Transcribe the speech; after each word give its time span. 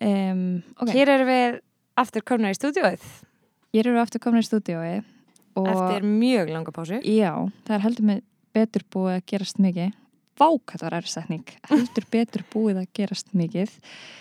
um, 0.00 0.62
ok, 0.80 0.90
Hér 0.94 1.08
erum 1.16 1.28
við 1.30 1.60
aftur 2.00 2.22
komna 2.26 2.50
í 2.52 2.56
stúdíóið. 2.58 3.02
Ég 3.76 3.84
eru 3.86 3.98
aftur 4.00 4.20
komin 4.24 4.42
í 4.42 4.46
stúdíói 4.48 5.02
og 5.60 5.66
eftir 5.68 6.02
mjög 6.06 6.50
langa 6.54 6.72
pásu. 6.74 7.00
já, 7.04 7.32
það 7.66 7.74
er 7.76 7.84
heldur 7.84 8.06
með 8.10 8.22
betur 8.54 8.82
búið 8.90 9.16
að 9.18 9.26
gerast 9.30 9.58
mikið. 9.62 9.92
Vák, 10.40 10.72
þetta 10.72 10.86
var 10.86 10.94
erfstækning 11.02 11.50
heldur 11.68 12.06
betur 12.10 12.44
búið 12.52 12.78
að 12.80 12.86
gerast 12.96 13.34
mikið. 13.36 13.74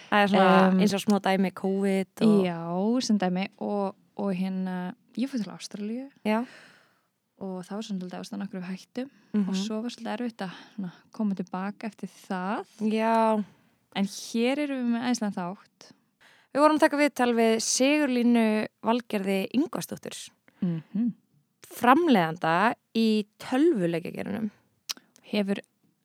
Það 0.10 0.24
er 0.26 0.28
svona 0.34 0.56
Um, 0.70 0.80
eins 0.84 0.94
og 0.98 1.02
smá 1.06 1.20
dæmi 1.24 1.52
COVID 1.56 2.24
og... 2.26 2.34
Já, 2.46 2.60
sem 3.08 3.18
dæmi. 3.22 3.46
Og, 3.64 3.96
og 4.20 4.34
hérna, 4.36 4.94
ég 5.16 5.30
fór 5.32 5.40
til 5.42 5.54
Ástralíu. 5.54 6.10
Já. 6.28 6.44
og 7.40 7.62
það 7.64 7.78
var 7.78 7.86
svolítið 7.88 8.16
ástæðan 8.20 8.42
okkur 8.44 8.60
við 8.60 8.70
hættum 8.74 9.10
Mhm. 9.32 9.48
og 9.48 9.56
svo 9.56 9.78
var 9.82 9.90
svolítið 9.94 10.14
erfitt 10.20 10.42
að 10.44 10.90
koma 11.16 11.36
tilbaka 11.40 11.88
eftir 11.88 12.10
það. 12.28 12.66
Já. 12.92 13.44
En 13.96 14.06
hér 14.06 14.60
erum 14.66 14.84
við 14.84 14.92
með 14.94 15.10
æslan 15.12 15.34
þátt 15.34 15.94
Við 16.50 16.64
vorum 16.64 16.80
að 16.80 16.84
taka 16.88 16.98
viðtal 16.98 17.34
við 17.38 17.52
Sigurlínu 17.62 18.44
Valgerði 18.82 19.40
Ingvarsdóttir, 19.54 20.16
mm 20.64 20.80
-hmm. 20.94 21.12
framleiðanda 21.62 22.76
í 22.98 23.28
tölvuleikjagerunum. 23.38 24.50
hefur 25.30 25.60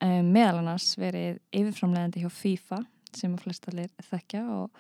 um, 0.05 0.33
meðal 0.33 0.59
annars 0.59 0.99
verið 0.99 1.39
yfirframlegandi 1.51 2.21
hjá 2.21 2.29
FIFA 2.29 2.85
sem 3.15 3.33
að 3.33 3.41
flest 3.41 3.69
allir 3.69 3.89
þekkja 4.11 4.43
og 4.53 4.71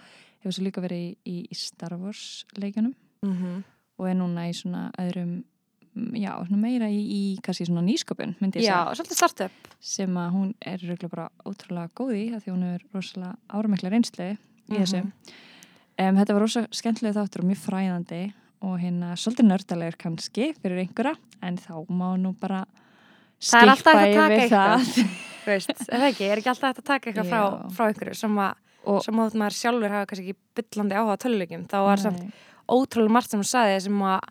hefur 0.42 0.52
svo 0.52 0.64
líka 0.64 0.84
verið 0.84 1.16
í, 1.24 1.48
í, 1.48 1.54
Star 1.54 1.96
Wars 1.96 2.44
leikjunum 2.56 2.94
Mm 3.24 3.32
-hmm. 3.32 3.62
og 3.98 4.08
er 4.08 4.14
núna 4.14 4.48
í 4.48 4.52
svona 4.52 4.92
öðrum 5.00 5.44
já, 5.94 6.32
meira 6.50 6.88
í, 6.90 7.00
í 7.00 7.22
kannski 7.44 7.68
svona 7.68 7.84
nýsköpun 7.86 8.34
myndi 8.42 8.60
ég 8.60 8.66
segja 8.66 8.78
Já, 8.82 8.94
svolítið 8.98 9.18
startup. 9.20 9.72
sem 9.84 10.16
að 10.18 10.30
hún 10.34 10.52
er 10.66 11.08
bara 11.08 11.28
ótrúlega 11.46 11.90
góð 11.94 12.14
í 12.18 12.24
því 12.34 12.52
hún 12.52 12.64
er 12.72 12.86
rosalega 12.94 13.36
áramikla 13.48 13.92
reynslu 13.92 14.30
í 14.34 14.78
þessu. 14.78 15.02
Mhm. 15.04 15.34
Um, 15.94 16.16
þetta 16.18 16.34
var 16.34 16.42
rosalega 16.42 16.74
skemmtilega 16.74 17.20
þáttur 17.20 17.44
og 17.44 17.50
mjög 17.50 17.60
fræðandi 17.62 18.22
og 18.64 18.80
hérna 18.80 19.12
svolítið 19.20 19.50
nördalegur 19.50 19.98
kannski 20.00 20.48
fyrir 20.58 20.82
einhverja 20.82 21.14
en 21.44 21.60
þá 21.60 21.74
má 21.92 22.08
nú 22.18 22.34
bara 22.40 22.64
Það 23.44 23.62
er 23.62 23.70
alltaf 23.74 23.94
skippa 23.94 24.00
hægt 24.00 24.16
að 24.16 24.18
taka 24.18 24.34
yfir 24.34 24.44
eitthvað. 24.44 24.84
það. 24.84 25.16
Veist, 25.44 25.72
er 25.92 26.04
ekki? 26.08 26.28
Er 26.30 26.40
ekki 26.40 26.50
alltaf 26.54 26.70
hægt 26.70 26.80
að 26.80 26.88
taka 26.88 27.10
eitthvað 27.10 27.30
frá, 27.30 27.42
frá 27.76 27.88
einhverju 27.90 28.16
sem 28.16 28.38
að, 28.40 28.62
sem 29.04 29.20
að 29.20 29.36
maður 29.42 29.56
sjálfur 29.58 29.94
hafa 29.94 30.08
kannski 30.10 30.32
ekki 30.32 30.38
byllandi 30.58 30.96
áhuga 30.98 31.14
á 31.14 31.22
töluleikjum. 31.24 31.66
Þá 31.68 31.76
var 31.84 32.02
samt 32.02 32.22
ótrúlega 32.64 33.14
margt 33.18 33.34
sem 33.34 33.42
hún 33.42 33.50
saði 33.50 33.76
sem 33.84 34.04
að 34.08 34.30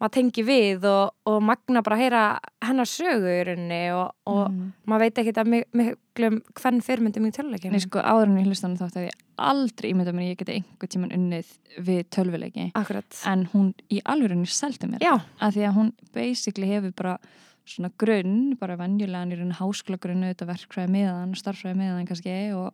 maður 0.00 0.12
tengi 0.12 0.42
við 0.44 0.84
og, 0.90 1.14
og 1.30 1.38
magna 1.42 1.80
bara 1.82 1.96
að 1.96 2.02
heyra 2.04 2.22
hennar 2.66 2.88
sögu 2.90 3.30
í 3.32 3.44
rauninni 3.48 3.78
og, 3.96 4.10
og 4.28 4.42
Mhm. 4.50 4.72
maður 4.86 5.04
veit 5.06 5.20
ekki 5.22 5.32
að 5.40 5.52
miklum 5.72 6.36
hvern 6.60 6.80
fyrirmyndum 6.84 7.26
í 7.28 7.32
töluleikjum. 7.32 7.72
Nei, 7.72 7.80
sko, 7.80 7.98
áður 8.04 8.28
en 8.28 8.36
ég 8.42 8.46
hlustan 8.50 8.76
þátt 8.76 8.96
að 9.00 9.06
ég 9.08 9.16
aldrei 9.38 9.90
ímynda 9.92 10.12
mér 10.12 10.26
að 10.26 10.30
ég 10.34 10.38
geti 10.42 10.56
einhver 10.58 10.88
tíman 10.92 11.12
unnið 11.16 11.46
við 11.88 12.04
tölvuleiki 12.10 12.70
Akkurat. 12.74 13.22
en 13.26 13.46
hún 13.52 13.74
í 13.92 14.00
alvörunni 14.04 14.46
seldi 14.48 14.86
mér 14.88 15.00
Já, 15.04 15.16
að 15.40 15.56
því 15.56 15.66
að 15.68 15.74
hún 15.76 15.92
basically 16.14 16.66
hefur 16.70 16.92
bara 16.96 17.18
svona 17.66 17.90
grunn, 17.98 18.56
bara 18.60 18.76
venjulegan 18.76 19.32
í 19.32 19.36
rauninni 19.36 19.56
háskóla 19.58 19.98
grunnu, 19.98 20.28
þetta 20.34 20.46
verkfræði 20.46 20.92
miðan 20.94 21.34
starffræði 21.34 21.76
miðan 21.80 22.06
kannski 22.06 22.36
og 22.54 22.72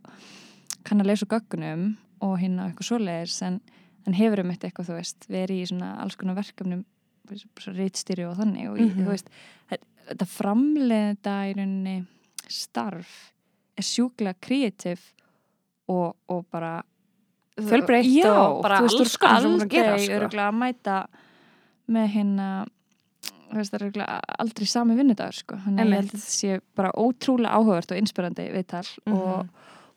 kann 0.84 1.00
að 1.00 1.06
leysa 1.06 1.26
göggunum 1.26 1.96
og 2.20 2.38
hérna 2.38 2.68
eitthvað 2.68 2.88
svoleiðis 2.90 3.42
en, 3.46 3.60
en 4.06 4.14
hefur 4.18 4.42
um 4.44 4.50
þetta 4.52 4.68
eitthvað 4.68 4.90
þú 4.90 4.96
veist, 4.98 5.26
verið 5.30 5.62
í 5.62 5.66
svona 5.70 5.94
alls 6.02 6.14
konar 6.20 6.36
verkefnum 6.36 6.84
rítstýri 7.30 8.24
og 8.28 8.36
þannig 8.36 8.68
og 8.70 8.78
mm 8.78 8.88
Mhm. 8.88 9.04
þú 9.04 9.08
veist, 9.08 9.28
þetta- 9.70 9.88
þetta 10.08 10.26
framleiða 10.26 11.36
í 11.48 11.54
rauninni 11.56 12.06
starf 12.48 13.32
er 13.78 13.82
sjúklega 13.82 14.34
kreatív 14.40 14.98
og, 15.88 16.16
og 16.28 16.46
bara 16.50 16.82
Fjölbreytt 17.56 18.24
og 18.26 18.62
bara 18.62 18.78
alls 18.78 18.94
að 18.94 19.34
aldrei 19.34 19.98
sko. 19.98 20.36
að 20.38 20.54
mæta 20.54 21.06
með 21.88 22.06
hérna 22.14 22.66
aldrei 23.52 24.66
sami 24.66 24.94
vinnudagur 24.96 25.32
sko. 25.36 25.56
þannig 25.56 25.80
að 25.80 25.88
ég 25.88 25.94
held 25.98 26.08
að 26.08 26.16
þetta 26.16 26.32
sé 26.32 26.60
bara 26.74 26.90
ótrúlega 26.96 27.52
áhugavert 27.52 27.92
og 27.92 27.98
inspirandi 27.98 28.46
viðtal 28.52 28.88
Mhm. 29.06 29.14
og 29.14 29.48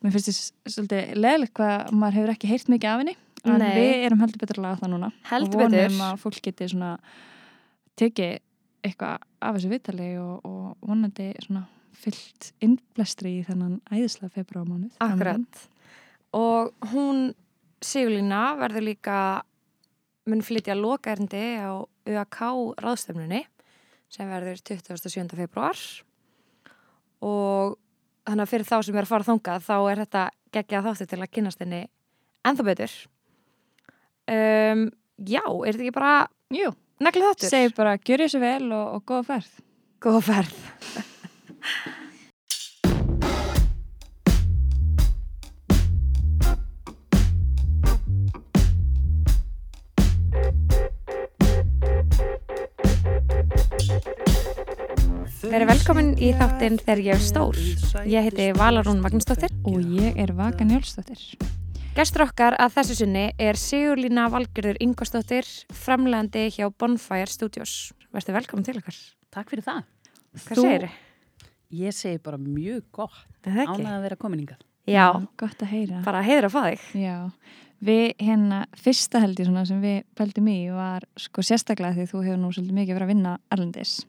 mér 0.03 0.11
finnst 0.11 0.27
þess 0.29 0.51
svolítið 0.67 1.15
leðilegt 1.15 1.53
hvað 1.53 1.91
maður 1.91 2.13
hefur 2.13 2.33
ekki 2.35 2.47
heyrt 2.51 2.67
mikið 2.67 2.89
af 2.91 2.99
henni 2.99 3.15
en 3.45 3.61
Nei. 3.61 3.71
við 3.77 4.05
erum 4.07 4.21
heldur 4.23 4.41
betur 4.41 4.59
að 4.59 4.65
laga 4.67 4.81
það 4.81 4.91
núna 4.95 5.11
Heldur 5.29 5.59
og 5.59 5.63
vonum 5.63 5.77
betur. 5.77 6.01
að 6.07 6.19
fólk 6.23 6.41
geti 6.47 6.67
svona 6.71 6.91
tekið 7.99 8.35
eitthvað 8.85 9.25
af 9.41 9.55
þessu 9.57 9.71
viðtali 9.71 10.09
og, 10.21 10.45
og 10.45 10.85
vonandi 10.85 11.31
svona 11.45 11.65
fyllt 11.95 12.51
innblestri 12.65 13.39
í 13.39 13.45
þennan 13.47 13.79
æðislega 13.89 14.33
februarmánuð 14.35 14.99
Akkurat. 15.03 15.61
Og 16.35 16.73
hún, 16.91 17.29
Sigurlína, 17.85 18.57
verður 18.59 18.83
líka, 18.89 19.17
mun 20.27 20.43
flytja 20.43 20.75
lokaerndi 20.75 21.45
á 21.63 21.71
UAK 22.05 22.39
ráðstefnunni 22.83 23.45
sem 24.11 24.29
verður 24.29 24.59
27. 24.61 25.31
februar 25.39 25.79
og 27.25 27.77
þannig 28.25 28.45
að 28.45 28.51
fyrir 28.51 28.67
þá 28.67 28.77
sem 28.85 28.97
er 28.97 29.05
að 29.05 29.11
fara 29.11 29.27
þangað 29.29 29.65
þá 29.65 29.75
er 29.79 30.01
þetta 30.03 30.23
geggjað 30.55 30.87
þáttu 30.89 31.07
til 31.09 31.21
að 31.21 31.31
kynast 31.35 31.63
henni 31.63 31.81
ennþá 32.45 32.67
betur. 32.67 32.95
Um, 34.25 34.87
já, 35.21 35.43
er 35.45 35.75
þetta 35.75 35.83
ekki 35.85 35.93
bara 35.93 36.13
Jú, 36.55 36.71
neglið 37.05 37.27
þáttur? 37.29 37.51
segi 37.51 37.73
bara 37.77 37.97
gjör 38.01 38.23
þessu 38.25 38.41
vel 38.41 38.71
og, 38.73 38.95
og 38.97 39.03
góða 39.05 39.27
ferð 39.29 39.51
Góða 40.05 40.21
ferð. 40.25 40.55
Verið 55.45 55.69
velkomin 55.69 56.09
í 56.19 56.31
þáttinn 56.35 56.79
þegar 56.81 57.01
ég 57.05 57.15
er 57.17 57.23
stór. 57.23 57.59
Ég 58.09 58.27
heiti 58.27 58.47
Valarún 58.57 59.01
Magnúsdóttir. 59.03 59.53
og 59.65 59.79
ég 59.81 60.17
er 60.21 60.33
Vaka 60.33 60.65
Njálsdóttir 60.65 61.21
Gestur 61.95 62.25
okkar 62.25 62.57
að 62.59 62.73
þessu 62.75 62.95
sinni 62.99 63.25
er 63.39 63.55
Sigurlína 63.59 64.25
Valgerður 64.33 64.77
Ingvarsdóttir, 64.83 65.47
framlegandi 65.71 66.49
hjá 66.51 66.67
Bonfire 66.75 67.29
Studios. 67.31 67.93
Verður 68.11 68.35
velkomin 68.41 68.65
til 68.67 68.75
okkar. 68.81 68.97
Takk 69.31 69.51
fyrir 69.53 69.63
það. 69.63 69.85
Hvað 70.35 70.57
Þú- 70.59 70.65
segir 70.65 70.85
þið? 70.85 70.97
Ég 71.75 71.93
segi 71.95 72.19
bara 72.23 72.37
mjög 72.37 72.83
gott. 72.91 73.15
Það 73.43 73.61
ekki? 73.63 73.79
Ánægð 73.79 73.95
að 73.95 74.01
vera 74.07 74.15
kominingað. 74.15 74.59
Já, 74.85 75.07
gott 75.37 75.57
að 75.63 75.71
heyra 75.71 76.01
bara 76.03 76.21
heiður 76.21 76.45
að 76.45 76.51
fá 76.53 76.61
þig. 76.67 76.81
Já, 77.01 77.31
við 77.81 78.13
hérna 78.19 78.59
fyrsta 78.75 79.19
held 79.23 79.39
ég 79.39 79.47
svona 79.47 79.65
sem 79.65 79.81
við 79.81 80.03
pældum 80.15 80.47
í 80.51 80.69
var 80.75 81.01
sko 81.17 81.41
sérstaklega 81.41 81.95
því 81.95 82.05
þú 82.11 82.23
hefur 82.27 82.37
nú 82.43 82.51
svolítið 82.53 82.77
mikið 82.77 82.93
verið 82.95 83.07
að 83.07 83.13
vinna 83.15 83.39
erlendis 83.51 84.05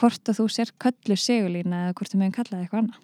hvort 0.00 0.24
að 0.24 0.38
þú 0.40 0.46
sér 0.48 0.72
köllu 0.80 1.16
segulína 1.20 1.82
eða 1.90 1.94
hvort 1.98 2.10
þú 2.14 2.18
meðum 2.22 2.32
kallaði 2.38 2.62
eitthvað 2.64 2.80
annað 2.82 3.00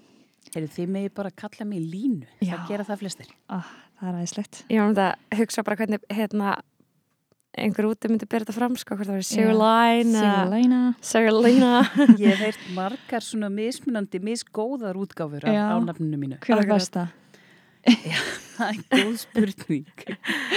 Heyrðu, 0.54 0.70
þið 0.78 0.88
megi 0.96 1.12
bara 1.14 1.30
kalla 1.30 1.64
mig 1.68 1.82
línu. 1.84 2.26
Já. 2.40 2.54
Það 2.56 2.68
gera 2.72 2.84
það 2.88 3.00
flestir. 3.04 3.30
ah, 3.52 3.68
það 4.00 4.08
er 4.08 4.18
aðeinslegt 4.18 4.60
Ég 4.70 4.80
var 4.80 4.88
um 4.88 4.94
þetta 4.96 5.08
að 5.34 5.38
hugsa 5.42 5.64
bara 5.68 5.76
hvernig 5.82 6.04
hérna 6.14 6.56
einhver 7.58 7.88
úti 7.88 8.08
myndi 8.10 8.26
byrja 8.28 8.44
þetta 8.46 8.54
fram 8.54 8.76
sko, 8.78 8.94
hvort 8.98 9.08
það 9.08 9.16
var 9.18 9.26
Sigurlæn 9.26 10.10
Sigurlæna 10.14 10.80
Sigurlæna 11.02 11.70
Ég 12.22 12.28
hef 12.34 12.42
heyrt 12.44 12.66
margar 12.76 13.24
svona 13.24 13.48
mismunandi, 13.50 14.20
misgóðar 14.22 14.98
útgáfur 15.00 15.48
af 15.48 15.56
Já. 15.56 15.64
ánafninu 15.74 16.20
mínu. 16.20 16.38
hver 16.44 16.62
er 16.62 16.68
besta? 16.70 17.08
Það 18.58 18.68
er 18.74 18.78
góð 18.90 19.12
spurning. 19.22 19.84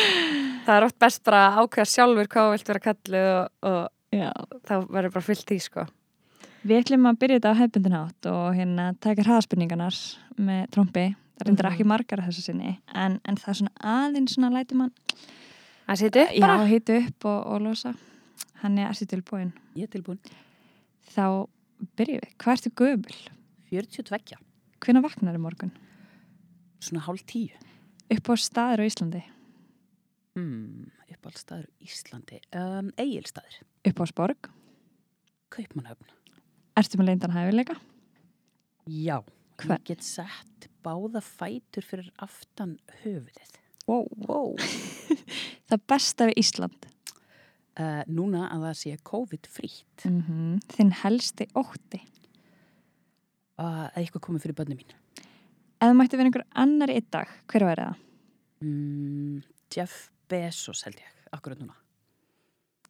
Það 0.66 0.72
er 0.76 0.86
oft 0.88 0.98
best 1.00 1.22
bara 1.24 1.42
að 1.48 1.60
ákveða 1.64 1.90
sjálfur 1.94 2.30
hvað 2.34 2.48
þú 2.48 2.54
vilt 2.56 2.72
vera 2.72 2.82
kallu 2.88 3.22
og, 3.32 3.50
og 3.72 4.18
Já. 4.18 4.30
þá 4.68 4.74
verður 4.92 5.14
bara 5.16 5.28
fyllt 5.30 5.54
í 5.56 5.60
sko 5.64 5.86
Við 6.62 6.78
ætlum 6.84 7.08
að 7.10 7.18
byrja 7.24 7.38
þetta 7.40 7.52
á 7.52 7.60
hefbundin 7.62 7.96
átt 7.98 8.28
og 8.30 8.56
hérna 8.58 8.84
taka 9.02 9.24
hraðspurningarnar 9.26 9.96
með 10.38 10.68
trombi 10.76 11.06
það 11.42 11.48
reyndir 11.48 11.66
Mhm. 11.66 11.74
ekki 11.74 11.86
margar 11.90 12.20
að 12.22 12.28
þessu 12.30 12.44
sinni 12.46 12.74
en, 12.94 13.20
en 13.26 13.36
það 13.36 13.50
er 13.50 13.58
svona 13.60 13.74
aðeins 13.82 14.36
svona 14.36 14.52
læti 14.54 14.76
mann 14.78 14.92
Það 15.88 15.98
seti 15.98 16.20
upp 16.22 16.36
já, 16.38 16.40
bara 16.46 16.66
hitu 16.70 16.98
upp 17.02 17.26
og, 17.26 17.40
og 17.56 17.62
losa 17.66 17.94
hann 18.62 18.78
er 18.78 18.90
erstu 18.92 19.06
tilbúin 19.10 19.52
Ég 19.76 19.84
er 19.84 19.92
tilbúin. 19.98 20.20
þá 21.10 21.48
byrjum 21.98 22.22
við, 22.22 22.36
hvað 22.38 22.54
ertu 22.54 22.70
gömul? 22.78 23.18
42. 23.72 24.38
Hvenær 24.82 25.02
vaknar 25.04 25.36
í 25.36 25.42
morgun? 25.42 25.72
Svona 26.82 27.02
hálf 27.06 27.24
tíu. 27.26 27.50
Upp 28.12 28.30
á 28.30 28.34
staður 28.38 28.82
á 28.82 28.86
Íslandi 28.86 29.24
Hmm, 30.36 30.88
uppáldstaður 31.12 31.66
Íslandi. 31.84 32.38
Um, 32.56 32.92
Egilstaður. 32.98 33.58
Upp 33.90 34.00
á 34.00 34.06
Sporg 34.08 34.48
Kaupmannhöfn. 35.52 36.08
Ertu 36.80 37.00
með 37.00 37.12
leindan 37.12 37.36
hæfileika? 37.36 37.76
Já. 38.88 39.20
Hvern? 39.62 39.82
Ég 39.82 39.90
get 39.92 40.06
sett 40.06 40.70
báða 40.86 41.22
fætur 41.22 41.86
fyrir 41.86 42.08
aftan 42.24 42.78
höfuðið. 43.04 43.60
Wow, 43.90 44.08
wow. 44.28 44.56
Það 45.70 45.86
besta 45.90 46.30
við 46.32 46.42
Ísland 46.46 46.92
Uh, 47.80 48.02
núna 48.12 48.50
að 48.52 48.66
það 48.66 48.74
sé 48.76 48.98
COVID-frýtt. 49.08 50.04
mm 50.04 50.22
-hmm. 50.22 50.58
Þinn 50.76 50.92
helsti 50.92 51.48
ótti 51.56 52.02
Uh, 53.62 53.92
að 53.94 54.00
eitthvað 54.02 54.24
komið 54.26 54.42
fyrir 54.42 54.58
börnum 54.58 54.80
mín. 54.80 54.94
Þú 55.82 55.94
mætti 55.98 56.18
vera 56.18 56.30
einhver 56.30 56.46
annar 56.58 56.90
í 56.90 57.02
dag, 57.14 57.30
hver 57.52 57.66
væri 57.68 57.84
það? 57.86 58.00
Mm, 58.66 59.44
Jeff 59.76 60.10
Bezos 60.32 60.84
held 60.88 60.98
ég, 61.02 61.12
akkurat 61.36 61.60
núna. 61.60 61.76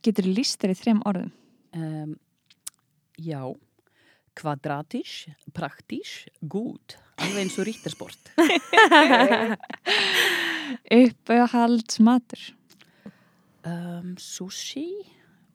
Getur 0.05 0.27
þú 0.27 0.35
líst 0.37 0.61
þér 0.61 0.73
í 0.73 0.77
þrem 0.79 1.01
orðum? 1.09 1.31
Um, 1.73 2.15
já, 3.19 3.41
kvadratisch, 4.37 5.29
praktisch, 5.55 6.27
gut, 6.39 6.97
alveg 7.21 7.45
eins 7.45 7.57
og 7.59 7.67
ríktarsport. 7.67 8.31
Uppáhalds 11.01 11.99
matur? 12.03 12.41
Um, 13.67 14.15
sushi 14.17 14.87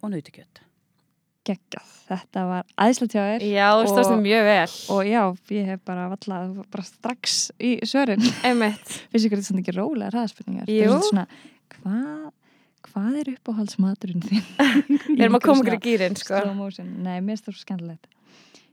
og 0.04 0.12
nautikjöt. 0.12 0.62
Geggjað. 1.46 1.90
Þetta 2.06 2.42
var 2.48 2.64
æðislega 2.74 3.12
tjá 3.12 3.22
þér. 3.22 3.44
Já, 3.46 3.66
þú 3.78 3.90
stóðst 3.90 4.10
þér 4.10 4.22
mjög 4.22 4.42
vel. 4.46 4.72
Og 4.94 5.00
já, 5.06 5.20
ég 5.54 5.68
hef 5.70 5.82
bara 5.86 6.06
vallað 6.10 6.56
bara 6.74 6.84
strax 6.86 7.36
í. 7.58 7.76
Einmitt. 8.46 8.88
Finnst 9.12 9.28
ykkur 9.28 9.38
þetta 9.38 9.50
svona 9.50 9.62
ekki 9.62 9.76
rólega 9.76 10.10
ræðspurningar? 10.14 10.72
Svona, 11.06 11.24
hvað, 11.76 12.26
hvað 12.90 13.20
er 13.22 13.30
uppáhaldsmaturinn 13.36 14.26
þinn? 14.26 14.44
Við 15.06 15.22
erum 15.22 15.38
að 15.38 15.46
koma 15.46 15.62
okkur 15.62 15.78
í 15.78 15.82
gýrin, 15.86 16.18
sko. 16.18 16.42
Nei, 16.82 17.20
mér 17.20 17.36
finnst 17.36 17.46
það 17.48 17.56
svo 17.56 17.62
skemmtilegt. 17.62 18.10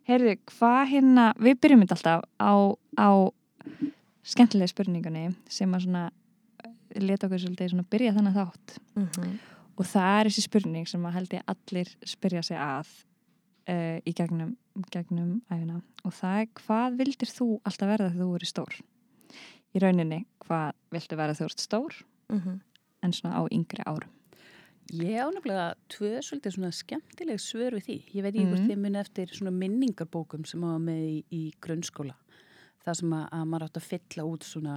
Heyrðu, 0.09 0.33
hvað 0.51 0.81
hérna, 0.91 1.25
við 1.39 1.59
byrjum 1.63 1.83
þetta 1.85 1.95
alltaf 1.95 2.25
á, 2.41 2.53
á 2.99 3.09
skemmtilega 4.23 4.71
spurningunni 4.71 5.25
sem 5.51 5.71
að 5.75 5.85
svona 5.85 6.03
leta 7.03 7.27
okkur 7.27 7.41
svolítið 7.41 7.71
svona 7.73 7.85
byrja 7.91 8.13
þannig 8.17 8.35
þátt. 8.37 8.75
Mhm. 8.99 9.33
Og 9.73 9.87
það 9.89 10.19
er 10.19 10.27
þessi 10.29 10.43
spurning 10.45 10.87
sem 10.87 11.05
að 11.09 11.15
held 11.17 11.31
ég 11.33 11.47
allir 11.49 11.89
spyrja 12.05 12.43
sig 12.45 12.57
að 12.61 12.89
uh, 13.71 13.97
í 14.05 14.11
gegnum, 14.13 14.51
gegnum 14.93 15.39
æfina. 15.49 15.79
Og 16.05 16.13
það 16.13 16.41
er 16.43 16.49
hvað 16.59 16.97
vildir 16.99 17.31
þú 17.33 17.47
alltaf 17.65 17.89
verða 17.89 18.11
þegar 18.11 18.21
þú 18.21 18.33
verið 18.35 18.51
stór? 18.51 18.75
Í 19.73 19.81
rauninni, 19.81 20.19
hvað 20.45 20.75
viltu 20.93 21.17
verða 21.17 21.33
þegar 21.39 21.49
þú 21.49 21.53
ert 21.55 21.65
stór 21.65 21.93
Mhm. 22.33 22.59
en 23.03 23.11
svona 23.13 23.35
á 23.39 23.41
yngri 23.51 23.83
árum? 23.87 24.11
Ég 24.91 25.15
á 25.15 25.27
nefnilega 25.31 25.73
tvö 25.89 26.09
svolítið 26.21 26.53
svona 26.57 26.71
skemmtileg 26.75 27.39
svör 27.39 27.77
við 27.79 27.85
því. 27.87 27.97
Ég 28.13 28.21
veit 28.25 28.33
ekki 28.35 28.47
hvort 28.49 28.59
Mhm. 28.59 28.69
þið 28.69 28.81
muni 28.83 28.99
eftir 28.99 29.27
svona 29.33 29.51
minningarbókum 29.55 30.45
sem 30.45 30.61
hafa 30.61 30.79
með 30.79 31.01
í, 31.07 31.23
í 31.31 31.53
grunnskóla. 31.61 32.13
Það 32.85 32.95
sem 32.99 33.09
að, 33.15 33.29
að 33.31 33.47
maður 33.47 33.63
átt 33.69 33.77
að 33.79 33.87
fylla 33.89 34.23
út 34.27 34.43
svona 34.43 34.75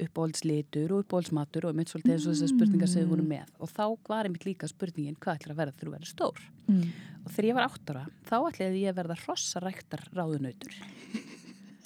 uppáhaldslitur 0.00 0.90
og 0.96 1.04
uppáhaldsmatur 1.04 1.66
og 1.68 1.74
mitt 1.76 1.88
svolítið 1.92 2.12
eins 2.16 2.26
og 2.26 2.32
þessar 2.34 2.48
spurningar 2.54 2.88
sem 2.88 3.02
við 3.04 3.10
vorum 3.12 3.28
með. 3.28 3.46
Og 3.60 3.68
þá 3.68 3.84
var 4.08 4.24
einmitt 4.24 4.46
líka 4.48 4.66
spurningin 4.66 5.16
hvað 5.20 5.36
ætlar 5.38 5.52
að 5.54 5.60
verða 5.60 5.74
þegar 5.76 5.88
þú 5.88 5.92
verður 5.92 6.12
stór. 6.14 6.40
Mm. 6.66 6.86
Og 7.26 7.30
þegar 7.30 7.48
ég 7.50 7.54
var 7.54 7.68
átt 7.68 7.92
ára, 7.92 8.06
þá 8.24 8.36
ætlaði 8.48 8.80
ég 8.82 8.88
að 8.90 8.98
verða 9.02 9.18
hrossaræktar 9.26 10.02
ráðunautur. 10.16 10.74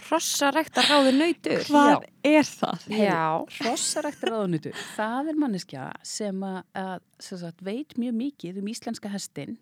Hrossarækta 0.06 0.82
ráði 0.87 1.12
nautur. 1.17 1.62
Hvað 1.67 2.05
er 2.26 2.47
það? 2.47 2.85
Já. 2.94 3.23
Hrossaræktar 3.61 4.32
ráðunautur, 4.35 4.76
það 4.97 5.31
er 5.32 5.41
manneskja 5.43 5.87
sem 6.06 6.43
að, 6.47 6.61
að 6.79 7.00
sem 7.29 7.41
sagt, 7.43 7.64
veit 7.67 7.97
mjög 8.00 8.14
mikið 8.20 8.61
um 8.62 8.69
íslenska 8.73 9.11
hestin 9.12 9.56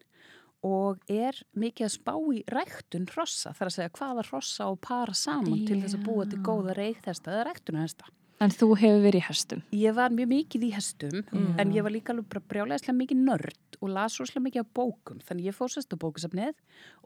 og 0.65 1.01
er 1.13 1.37
mikið 1.61 1.85
að 1.89 1.93
spá 1.93 2.13
í 2.33 2.43
ræktun 2.49 3.09
hrossa, 3.13 3.53
þar 3.57 3.69
að 3.69 3.75
segja 3.79 3.93
hvaða 3.99 4.23
hrossa 4.31 4.69
og 4.73 4.79
para 4.85 5.13
saman 5.17 5.65
til 5.69 5.81
þess 5.83 5.97
að 5.99 6.05
búa 6.07 6.25
til 6.29 6.39
Já. 6.41 6.45
góða 6.47 6.77
reykþesta 6.79 7.35
eða 7.35 7.49
ræktunahesta. 7.51 8.13
En 8.43 8.51
þú 8.51 8.71
hefur 8.81 9.03
verið 9.05 9.21
í 9.21 9.27
hestum. 9.29 9.61
Ég 9.79 9.95
var 9.95 10.11
mjög 10.13 10.29
mikið 10.33 10.65
í 10.67 10.71
hestum 10.75 11.21
Mm. 11.31 11.61
en 11.61 11.71
ég 11.73 11.83
var 11.87 11.93
líka 11.95 12.13
alveg 12.13 12.29
bara 12.33 12.43
brjálæðislega 12.51 12.97
mikið 12.99 13.21
nörd 13.29 13.79
og 13.81 13.89
las 13.93 14.17
rosalega 14.19 14.45
mikið 14.49 14.61
af 14.65 14.73
bókum 14.75 15.21
þannig 15.23 15.47
ég 15.53 15.55
fór 15.55 15.71
sérst 15.71 15.93
á 15.95 15.97
bókasafnið 16.03 16.55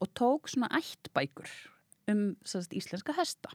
og 0.01 0.09
tók 0.15 0.49
svona 0.49 0.71
ættbækur 0.79 1.51
um 2.09 2.23
sérst, 2.45 2.73
íslenska 2.77 3.15
hesta. 3.17 3.51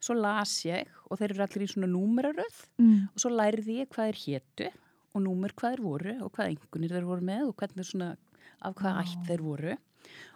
Svo 0.00 0.14
las 0.16 0.52
ég 0.64 0.86
og 1.10 1.18
þeir 1.20 1.34
eru 1.34 1.44
allir 1.44 1.64
í 1.66 1.72
svona 1.72 1.88
númeraröð 1.92 2.62
Mm. 2.78 3.08
og 3.12 3.18
svo 3.20 3.30
lærði 3.34 3.80
ég 3.82 3.88
hvað 3.92 4.08
er 4.12 4.18
hétu 4.22 4.70
og 5.14 5.22
númer 5.24 5.52
hvað 5.52 5.72
er 5.76 5.82
voru 5.82 6.14
og 6.24 6.32
hvað 6.32 6.54
engunir 6.54 6.94
þeir 6.94 7.04
voru 7.08 7.24
með 7.26 7.48
og 7.48 7.56
hvernig 7.56 7.84
svona 7.88 8.16
af 8.62 8.74
hvað 8.78 9.02
ætt 9.02 9.26
þeir 9.28 9.42
voru 9.42 9.76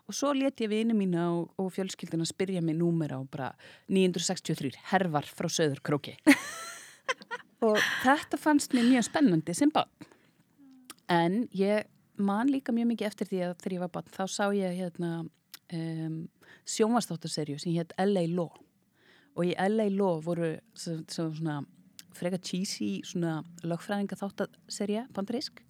og 0.08 0.14
svo 0.14 0.32
let 0.34 0.60
ég 0.60 0.68
vini 0.68 0.92
mína 0.96 1.28
og, 1.32 1.52
og 1.56 1.70
fjölskyldina 1.72 2.26
spyrja 2.28 2.60
mig 2.62 2.76
númer 2.76 3.14
á 3.14 3.20
bara 3.30 3.52
963 3.88 4.74
hervar 4.90 5.24
frá 5.24 5.48
söður 5.48 5.80
króki 5.80 6.16
og 7.66 7.78
þetta 8.02 8.38
fannst 8.40 8.74
mér 8.74 8.88
mjög 8.90 9.06
spennandi 9.08 9.54
sem 9.54 9.70
barn 9.72 9.88
en 11.08 11.46
ég 11.56 11.86
man 12.18 12.50
líka 12.52 12.72
mjög 12.74 12.90
mikið 12.92 13.06
eftir 13.08 13.30
því 13.30 13.40
að 13.46 13.54
þegar 13.62 13.76
ég 13.76 13.84
var 13.86 13.92
barn 13.96 14.12
þá 14.12 14.22
sá 14.28 14.44
ég 14.56 14.76
hérna 14.78 15.12
um, 15.72 16.18
sjónvastáttarserju 16.68 17.58
sem 17.62 17.72
hétt 17.76 17.92
LA 17.98 18.26
Law. 18.34 18.50
Og 19.36 19.44
í 19.48 19.54
LA 19.56 19.88
Law 19.96 20.20
voru 20.24 20.54
sem, 20.76 21.04
sem 21.08 21.30
svona 21.34 21.60
freka 22.12 22.38
cheesy 22.44 23.00
svona 23.08 23.38
lögfræðinga 23.64 24.18
þáttaserja 24.20 25.06
bandarísk 25.16 25.62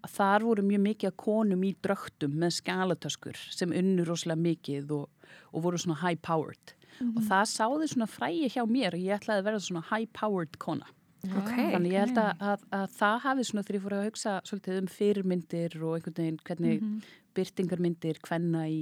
að 0.00 0.12
þar 0.14 0.44
voru 0.46 0.62
mjög 0.64 0.80
mikið 0.84 1.08
að 1.10 1.16
konum 1.20 1.64
í 1.66 1.72
drögtum 1.84 2.36
með 2.40 2.54
skalatöskur 2.60 3.36
sem 3.52 3.72
unnur 3.76 4.06
rosalega 4.08 4.40
mikið 4.46 4.94
og, 4.96 5.08
og 5.52 5.64
voru 5.66 5.80
svona 5.82 5.98
high 6.04 6.20
powered 6.22 6.76
og 7.00 7.20
það 7.26 7.44
sáði 7.50 7.88
svona 7.90 8.06
frægi 8.10 8.48
hjá 8.54 8.62
mér 8.68 8.94
og 8.96 9.02
ég 9.02 9.18
ætlaði 9.18 9.42
að 9.42 9.46
vera 9.50 9.60
svona 9.66 9.82
high 9.90 10.08
powered 10.16 10.56
kona. 10.62 10.86
Ok. 11.20 11.50
þannig 11.74 11.92
ég 11.92 12.00
held 12.06 12.18
að, 12.22 12.30
að, 12.40 12.62
að 12.72 12.86
það 12.96 13.16
hafi 13.26 13.44
svona 13.44 13.62
þegar 13.66 13.76
ég 13.76 13.82
fór 13.84 13.94
að 13.98 14.06
hugsa 14.08 14.32
svolítið 14.48 14.78
um 14.80 14.86
fyrirmyndir 14.94 15.76
og 15.84 15.94
einhvern 15.98 16.16
veginn 16.22 16.38
hvernig 16.48 16.80
Mhm. 16.80 17.00
byrtingarmyndir 17.36 18.20
hvenna 18.24 18.62
í 18.72 18.80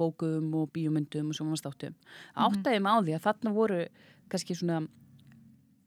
bókum 0.00 0.48
og 0.60 0.70
bíómyndum 0.74 1.30
og 1.30 1.36
sjónvastáttum 1.38 1.94
áttaði 2.36 2.80
mig 2.80 2.90
á 2.90 2.98
því 3.04 3.14
að 3.18 3.24
þarna 3.28 3.54
voru 3.56 3.80
kannski 4.32 4.56
svona 4.58 4.80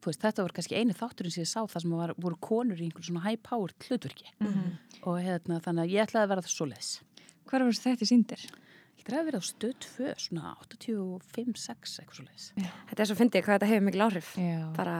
þú 0.04 0.10
veist, 0.12 0.20
þetta 0.26 0.44
voru 0.44 0.54
kannski 0.58 0.76
einu 0.80 0.94
þátturinn 1.00 1.32
sem 1.32 1.46
ég 1.46 1.52
sá 1.54 1.62
það 1.64 1.82
sem 1.86 1.92
var, 1.96 2.12
voru 2.20 2.38
konur 2.44 2.76
í 2.82 2.88
einhver 2.90 3.06
svona 3.08 3.24
high 3.24 3.40
powered 3.44 3.78
hlutverki 3.88 4.28
Mhm. 4.40 4.74
og 5.08 5.16
hérna, 5.24 5.62
þannig 5.64 5.86
að 5.88 5.94
ég 5.96 6.04
ætlaði 6.08 6.24
að 6.26 6.32
vera 6.34 6.42
það 6.48 6.56
svo 6.58 6.68
leis 6.70 6.90
Hvar 7.48 7.60
voru 7.64 7.76
þetta 7.76 8.06
síndir? 8.08 8.44
Ég 8.98 9.04
ætlaði 9.04 9.20
að 9.22 9.26
vera 9.30 9.40
á 9.40 9.44
stöð 9.44 9.74
2, 9.84 10.14
svona 10.18 10.56
85-6 10.64 12.00
eitthvað 12.00 12.18
svo 12.20 12.26
leis 12.28 12.46
Þetta 12.90 13.00
er 13.04 13.10
svo 13.10 13.18
fyndið 13.20 13.44
hvað 13.46 13.58
þetta 13.58 13.70
hefur 13.72 13.86
mikil 13.88 14.04
áhrif. 14.06 14.30
Já. 14.40 14.60
Bara 14.78 14.98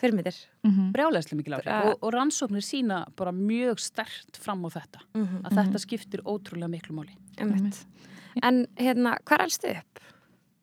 fyrirmyndir. 0.00 0.36
Mm 0.66 0.90
brjálæðislega 0.94 1.38
mikil 1.38 1.54
áhrif 1.58 1.68
Bara- 1.70 1.90
og, 1.92 2.02
og 2.02 2.12
rannsóknir 2.14 2.64
sína 2.66 3.04
bara 3.16 3.32
mjög 3.32 3.78
stert 3.82 4.36
fram 4.42 4.64
á 4.66 4.70
þetta 4.74 5.00
Mm 5.14 5.42
að 5.46 5.58
þetta 5.60 5.78
skiptir 5.84 6.22
ótrúlega 6.26 6.70
miklu 6.74 6.94
máli 6.98 7.14
Einmitt. 7.38 7.84
En 8.42 8.66
hérna, 8.76 9.18
hvað 9.24 9.44
elstu 9.46 9.70
upp? 9.70 10.00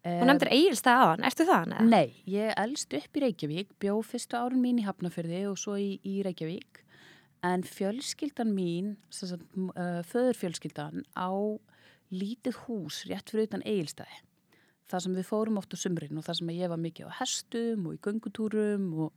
Þú 0.01 0.25
nefndir 0.25 0.49
Egilstað 0.49 0.99
aðan, 1.03 1.23
ertu 1.29 1.45
það? 1.45 1.65
Neða? 1.69 1.83
Nei, 1.91 2.13
ég 2.25 2.53
elst 2.57 2.93
upp 2.97 3.17
í 3.17 3.21
Reykjavík, 3.21 3.67
bjó 3.79 3.99
fyrstu 4.01 4.33
árun 4.39 4.61
mín 4.63 4.79
í 4.81 4.85
Hafnafjörði 4.87 5.43
og 5.51 5.59
svo 5.61 5.75
í, 5.77 5.99
í 6.03 6.23
Reykjavík 6.25 6.81
en 7.45 7.61
fjölskyldan 7.65 8.49
mín, 8.53 8.95
uh, 9.21 10.01
föðurfjölskyldan 10.09 11.03
á 11.13 11.29
lítið 12.11 12.57
hús 12.65 13.03
rétt 13.09 13.29
fyrir 13.29 13.47
utan 13.47 13.61
Egilstaði. 13.65 14.17
Það 14.91 14.99
sem 15.05 15.15
við 15.15 15.29
fórum 15.29 15.57
oft 15.61 15.71
á 15.73 15.77
sumrin 15.79 16.17
og 16.19 16.25
það 16.25 16.39
sem 16.41 16.49
ég 16.57 16.69
var 16.73 16.81
mikið 16.81 17.07
á 17.07 17.19
hestum 17.21 17.85
og 17.87 17.93
í 17.95 18.01
göngutúrum 18.03 18.89
og 19.05 19.13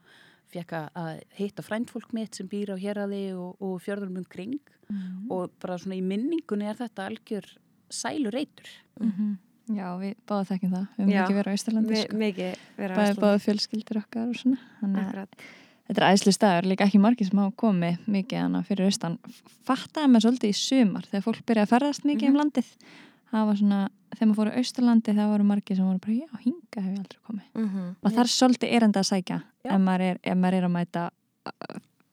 fekk 0.52 0.76
að- 0.94 1.24
hitta 1.34 1.62
frændfólk 1.64 2.12
mitt 2.12 2.34
sem 2.36 2.46
býr 2.48 2.70
á 2.72 2.78
héraði 2.78 3.32
og, 3.34 3.56
og 3.60 3.80
fjörðunum 3.82 4.18
um 4.18 4.24
kring 4.28 4.60
Mhm. 4.90 5.30
og 5.32 5.50
bara 5.58 5.78
svona 5.78 5.96
í 5.96 6.02
minningunni 6.04 6.68
er 6.68 6.76
þetta 6.76 7.08
algjör 7.08 7.56
sælureitur. 7.96 8.70
Mhm. 9.00 9.34
Já, 9.74 9.86
við 9.96 10.14
báðum 10.28 10.48
þekkjum 10.50 10.72
það. 10.74 10.86
Við 10.94 11.04
höfum 11.04 11.12
ekki 11.24 11.36
verið 11.38 11.48
á 11.48 11.56
Ístalandi, 11.56 11.90
Mi- 11.94 12.00
sko. 12.04 12.16
Mikið 12.20 12.56
vera 12.76 12.96
Bæði 12.98 13.14
báðu 13.22 13.38
fjölskyldur 13.46 14.00
okkar 14.02 14.28
og 14.28 14.36
svona. 14.36 14.58
Þannig 14.82 15.28
þetta 15.88 16.00
er 16.00 16.14
æsli 16.14 16.32
staður, 16.32 16.68
líka 16.68 16.84
ekki 16.84 17.00
margir 17.00 17.28
sem 17.28 17.38
hafa 17.40 17.54
komið 17.60 18.04
mikið 18.08 18.58
fyrir 18.68 18.86
austan. 18.90 19.18
Fattaði 19.64 20.10
maður 20.12 20.26
svolítið 20.26 20.52
í 20.52 20.58
sumar 20.60 21.08
þegar 21.08 21.24
fólk 21.24 21.42
byrjaði 21.48 21.64
að 21.64 21.72
ferðast 21.72 22.04
mikið 22.04 22.28
um 22.28 22.38
landið. 22.42 22.68
Það 23.34 23.46
var 23.48 23.56
svona, 23.58 23.80
þegar 24.14 24.28
maður 24.30 24.38
fóru 24.38 24.52
á 24.54 24.58
Austurlandi 24.60 25.14
það 25.16 25.30
voru 25.32 25.44
margir 25.48 25.76
sem 25.76 25.86
voru 25.88 25.98
bara, 26.04 26.14
já, 26.14 26.28
hinga 26.44 26.82
hef 26.84 26.92
ég 26.92 26.98
aldrei 27.02 27.20
komið. 27.26 27.48
Mm 27.54 27.96
Og 28.04 28.12
það 28.12 28.20
er 28.22 28.30
svolítið 28.30 28.74
erenda 28.76 29.00
að 29.00 29.08
sækja 29.10 29.38
ef 29.64 29.80
maður, 29.80 30.00
er, 30.10 30.18
ef 30.22 30.36
maður 30.38 30.54
er 30.60 30.66
að 30.68 30.74
mæta 30.76 31.10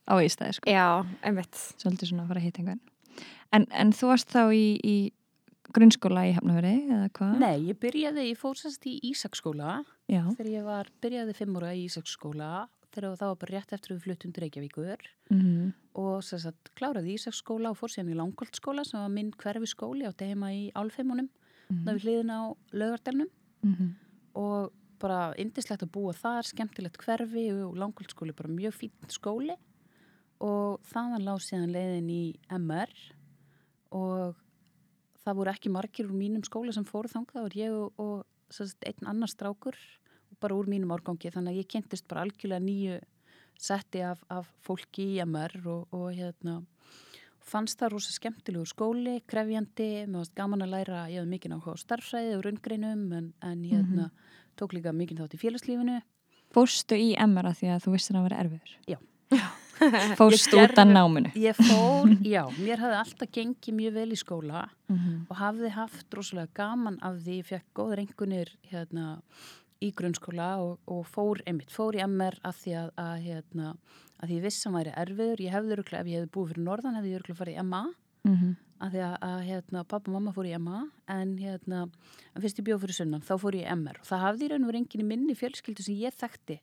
á 0.09 0.13
Ístæði, 0.17 0.53
sko. 0.57 0.71
Já, 0.71 1.05
einmitt. 1.23 1.59
Svolítið 1.77 2.09
svona 2.09 2.23
að 2.23 2.27
fara 2.31 2.39
að 2.41 2.45
hitta 2.47 2.61
einhvern. 2.63 2.79
En, 3.53 3.67
en 3.71 3.91
þú 3.91 4.07
varst 4.07 4.31
þá 4.33 4.41
í, 4.55 4.65
í 4.81 4.95
grunnskóla 5.75 6.25
í 6.29 6.33
Hafnafjörði, 6.37 6.75
eða 6.89 7.09
hvað? 7.17 7.39
Nei, 7.39 7.57
ég 7.69 7.79
byrjaði, 7.79 8.27
ég 8.31 8.37
fór 8.39 8.55
sérst 8.59 8.85
í 8.89 8.99
Ísaksskóla 9.11 9.83
þegar 10.37 10.51
ég 10.51 10.63
var, 10.67 10.87
byrjaði 11.01 11.33
fimm 11.37 11.57
ára 11.57 11.73
í 11.75 11.85
Ísaksskóla 11.87 12.67
þegar 12.91 13.15
það 13.15 13.27
var 13.31 13.37
bara 13.39 13.55
rétt 13.55 13.71
eftir 13.73 13.91
að 13.93 13.95
við 13.97 14.03
fluttum 14.07 14.33
til 14.35 14.43
Reykjavíkur 14.43 15.05
Mm 15.31 15.71
og 15.93 16.21
sem 16.23 16.39
sagt 16.39 16.69
kláraði 16.79 17.17
Ísaksskóla 17.17 17.69
og 17.73 17.75
fór 17.75 17.91
síðan 17.91 18.13
í 18.13 18.15
Langholtskóla 18.15 18.85
sem 18.87 18.99
var 19.01 19.09
minn 19.11 19.31
hverfi 19.35 19.67
skóli 19.67 20.05
átti 20.07 20.29
heima 20.29 20.53
í 20.55 20.71
Álfeimunum 20.71 21.27
Mhm. 21.71 21.83
það 21.85 21.95
við 21.95 22.03
hliðin 22.05 22.31
á 22.31 22.41
Laugardelnum 22.73 23.29
-hmm. 23.63 23.89
og 24.35 24.71
bara 24.99 25.33
indislegt 25.37 25.83
að 25.83 25.91
búa 25.91 26.13
þar, 26.13 26.43
skemmtilegt 26.43 26.97
hverfi 26.97 27.51
og 27.63 27.75
Langholtskóli 27.75 28.33
bara 28.35 28.49
mjög 28.49 28.73
fín 28.73 28.91
skóli 29.09 29.55
og 30.39 30.79
þaðan 30.83 31.23
lág 31.25 31.39
síðan 31.43 31.71
leiðin 31.75 32.09
í 32.09 32.35
MR 32.49 32.89
og 33.91 34.35
það 35.25 35.39
voru 35.39 35.53
ekki 35.53 35.71
margir 35.73 36.09
úr 36.09 36.17
mínum 36.17 36.43
skóla 36.45 36.73
sem 36.75 36.85
fóru 36.87 37.11
þangað, 37.11 37.37
það 37.37 37.47
var 37.47 37.57
ég 37.59 37.77
og, 37.77 38.01
og 38.01 38.53
sagt, 38.53 38.85
einn 38.87 39.09
annar 39.11 39.31
strákur 39.31 39.77
og 40.31 40.39
bara 40.41 40.57
úr 40.57 40.69
mínum 40.71 40.93
árgangi 40.95 41.31
þannig 41.33 41.53
að 41.53 41.61
ég 41.61 41.71
kynntist 41.71 42.07
bara 42.09 42.25
algjörlega 42.25 42.65
nýju 42.65 42.99
setti 43.61 44.01
af, 44.05 44.23
af 44.31 44.49
fólki 44.65 45.11
í 45.15 45.21
MR 45.25 45.57
og, 45.69 45.87
og 45.93 46.09
hérna 46.17 46.61
fannst 47.45 47.79
það 47.81 47.95
rosa 47.95 48.13
skemmtilegur 48.15 48.69
skóli, 48.69 49.15
krefjandi, 49.29 50.05
gaman 50.37 50.65
að 50.65 50.75
læra, 50.75 51.05
ég 51.11 51.21
hafði 51.21 51.33
mikið 51.33 51.55
áhuga 51.57 51.75
á 51.77 51.83
starfræði 51.83 52.35
og 52.37 52.45
raungreinum 52.45 53.07
en, 53.17 53.31
en 53.41 53.65
hérna 53.65 54.11
tók 54.59 54.75
líka 54.77 54.93
mikið 54.95 55.23
þátt 55.23 55.35
í 55.37 55.41
félagslífinu. 55.41 55.97
Fórstu 56.51 56.99
í 56.99 57.11
MR 57.17 57.51
að 57.51 57.59
því 57.61 57.73
að 57.73 57.83
þú 57.85 57.97
vissir 57.97 58.19
að 58.19 58.29
vera 58.29 58.45
erfiður? 58.45 58.77
Já. 58.89 58.99
Fórstu 60.19 60.57
Ég 60.59 60.69
út 60.71 60.77
af 60.81 60.87
náminu? 60.87 61.31
Ég 61.35 61.57
fór, 61.57 62.11
já, 62.25 62.43
mér 62.59 62.81
hafði 62.83 62.99
alltaf 63.01 63.31
gengið 63.33 63.75
mjög 63.79 63.93
vel 63.97 64.11
í 64.11 64.19
skóla 64.19 64.67
Mhm. 64.91 65.25
og 65.29 65.37
hafði 65.39 65.69
haft 65.71 66.13
rosalega 66.17 66.49
gaman 66.53 66.97
af 67.01 67.15
því, 67.23 67.37
ég 67.41 67.45
fekk 67.47 67.65
góður 67.75 68.01
engunir 68.03 68.49
hérna 68.71 69.21
í 69.81 69.91
grunnskóla 69.95 70.49
og, 70.61 70.79
og 70.87 71.05
fór 71.07 71.39
einmitt, 71.47 71.71
fór 71.73 71.95
í 71.97 72.03
MR 72.05 72.35
að 72.45 72.57
því 72.61 72.73
að, 72.81 72.89
að 73.01 73.21
hérna, 73.25 73.69
að 74.21 74.29
því 74.29 74.35
ég 74.37 74.43
vissi 74.45 74.61
að 74.61 74.67
hann 74.67 74.77
væri 74.81 74.95
erfiður, 75.05 75.41
ég 75.45 75.55
hefði 75.55 75.75
öruglega, 75.77 76.01
ef 76.03 76.07
ég 76.11 76.19
hefði 76.19 76.31
búið 76.35 76.51
fyrir 76.51 76.65
norðan, 76.67 76.97
hefði 76.99 77.09
ég 77.13 77.21
öruglega 77.21 77.39
farið 77.41 77.57
í 77.57 77.63
MA 77.65 77.83
Mhm. 78.23 78.51
að 78.81 78.91
því 78.93 78.99
að, 79.07 79.15
að 79.25 79.39
hérna, 79.47 79.83
pappa 79.87 80.11
og 80.11 80.13
mamma 80.13 80.31
fór 80.35 80.45
í 80.45 80.53
MA 80.61 80.83
en 81.09 81.37
hérna, 81.37 81.79
fyrst 82.37 82.59
ég 82.61 82.65
bjóð 82.67 82.81
fyrir 82.83 82.97
sunnan 82.99 83.21
þá 83.25 83.33
fór 83.41 83.55
ég 83.57 83.65
í 83.65 83.71
MR 83.73 83.97
og 84.01 84.05
það 84.05 84.21
hafði 84.27 84.45
í 84.45 84.49
raun 84.51 84.63
og 84.65 84.69
verið 84.71 84.81
enginn 84.83 85.01
í 85.01 85.07
minni 85.09 85.35
fjölskyldu 85.39 85.81
sem 85.87 85.95
ég 85.97 86.13
þekkti 86.13 86.59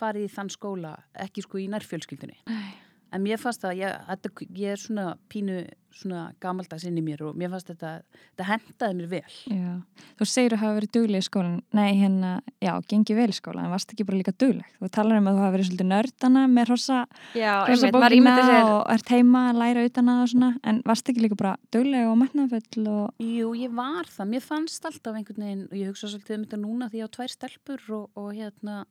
farið 0.00 0.26
í 0.26 0.32
þann 0.34 0.52
skóla, 0.54 0.96
ekki 1.26 1.44
sko 1.44 1.62
í 1.62 1.68
nærfjölskyldunni 1.72 2.40
Nei. 2.50 2.74
en 3.14 3.24
mér 3.24 3.40
fannst 3.42 3.64
það, 3.64 3.80
ég, 3.82 3.96
þetta, 4.10 4.34
ég 4.60 4.76
er 4.76 4.84
svona 4.84 5.08
pínu 5.32 5.62
svona 5.94 6.24
gamaldags 6.42 6.84
inn 6.88 6.98
í 6.98 7.02
mér 7.04 7.22
og 7.28 7.36
mér 7.38 7.52
fannst 7.52 7.70
þetta, 7.70 7.92
þetta 8.34 8.46
hendaði 8.48 8.96
mér 8.98 9.10
vel 9.12 9.36
Já. 9.50 9.74
Þú 10.18 10.26
segir 10.28 10.54
að 10.56 10.62
hafa 10.62 10.76
verið 10.78 10.92
dugleg 10.94 11.22
í 11.22 11.26
skólan. 11.26 11.56
Nei, 11.74 11.88
hérna, 11.98 12.30
já, 12.62 12.72
gengið 12.90 13.18
vel 13.18 13.26
í 13.32 13.36
skólan, 13.36 13.66
en 13.66 13.74
varst 13.74 13.90
ekki 13.94 14.06
bara 14.06 14.20
líka 14.20 14.34
dugleg. 14.38 14.68
Þú 14.78 14.90
talar 14.94 15.20
um 15.20 15.28
að 15.30 15.38
þú 15.38 15.42
hafa 15.42 15.54
verið 15.56 15.68
svolítið 15.68 15.88
nördana 15.90 16.44
með 16.52 16.70
rosa, 16.70 17.00
Já, 17.34 17.52
rosa 17.68 17.90
bókina 17.94 18.10
ímyndir 18.18 18.48
sér 18.48 18.70
og 18.70 18.80
ert 18.94 19.12
heima 19.14 19.42
að 19.50 19.60
læra 19.62 19.84
utan 19.88 20.12
að 20.12 20.22
og 20.24 20.32
svona, 20.34 20.50
en 20.70 20.80
varst 20.86 21.10
ekki 21.10 21.24
líka 21.24 21.38
bara 21.40 21.54
dugleg 21.74 22.08
og 22.10 22.18
metnafull 22.22 22.88
og... 22.94 23.26
Jú, 23.26 23.52
ég 23.58 23.74
var 23.74 24.10
það, 24.14 24.32
mér 24.34 24.46
fannst 24.46 24.88
alltaf 24.90 25.18
einhvern 25.18 25.46
veginn 25.48 25.66
og 25.68 25.78
ég 25.78 25.92
hugsa 25.92 26.10
svolítið 26.10 26.38
um 26.38 26.46
þetta 26.46 26.62
núna 26.62 26.90
því 26.90 27.02
ég 27.02 27.10
á 27.10 27.14
tvær 27.18 27.34
stelpur 27.34 27.86
og, 27.98 28.06
og 28.18 28.30
hérna 28.38 28.82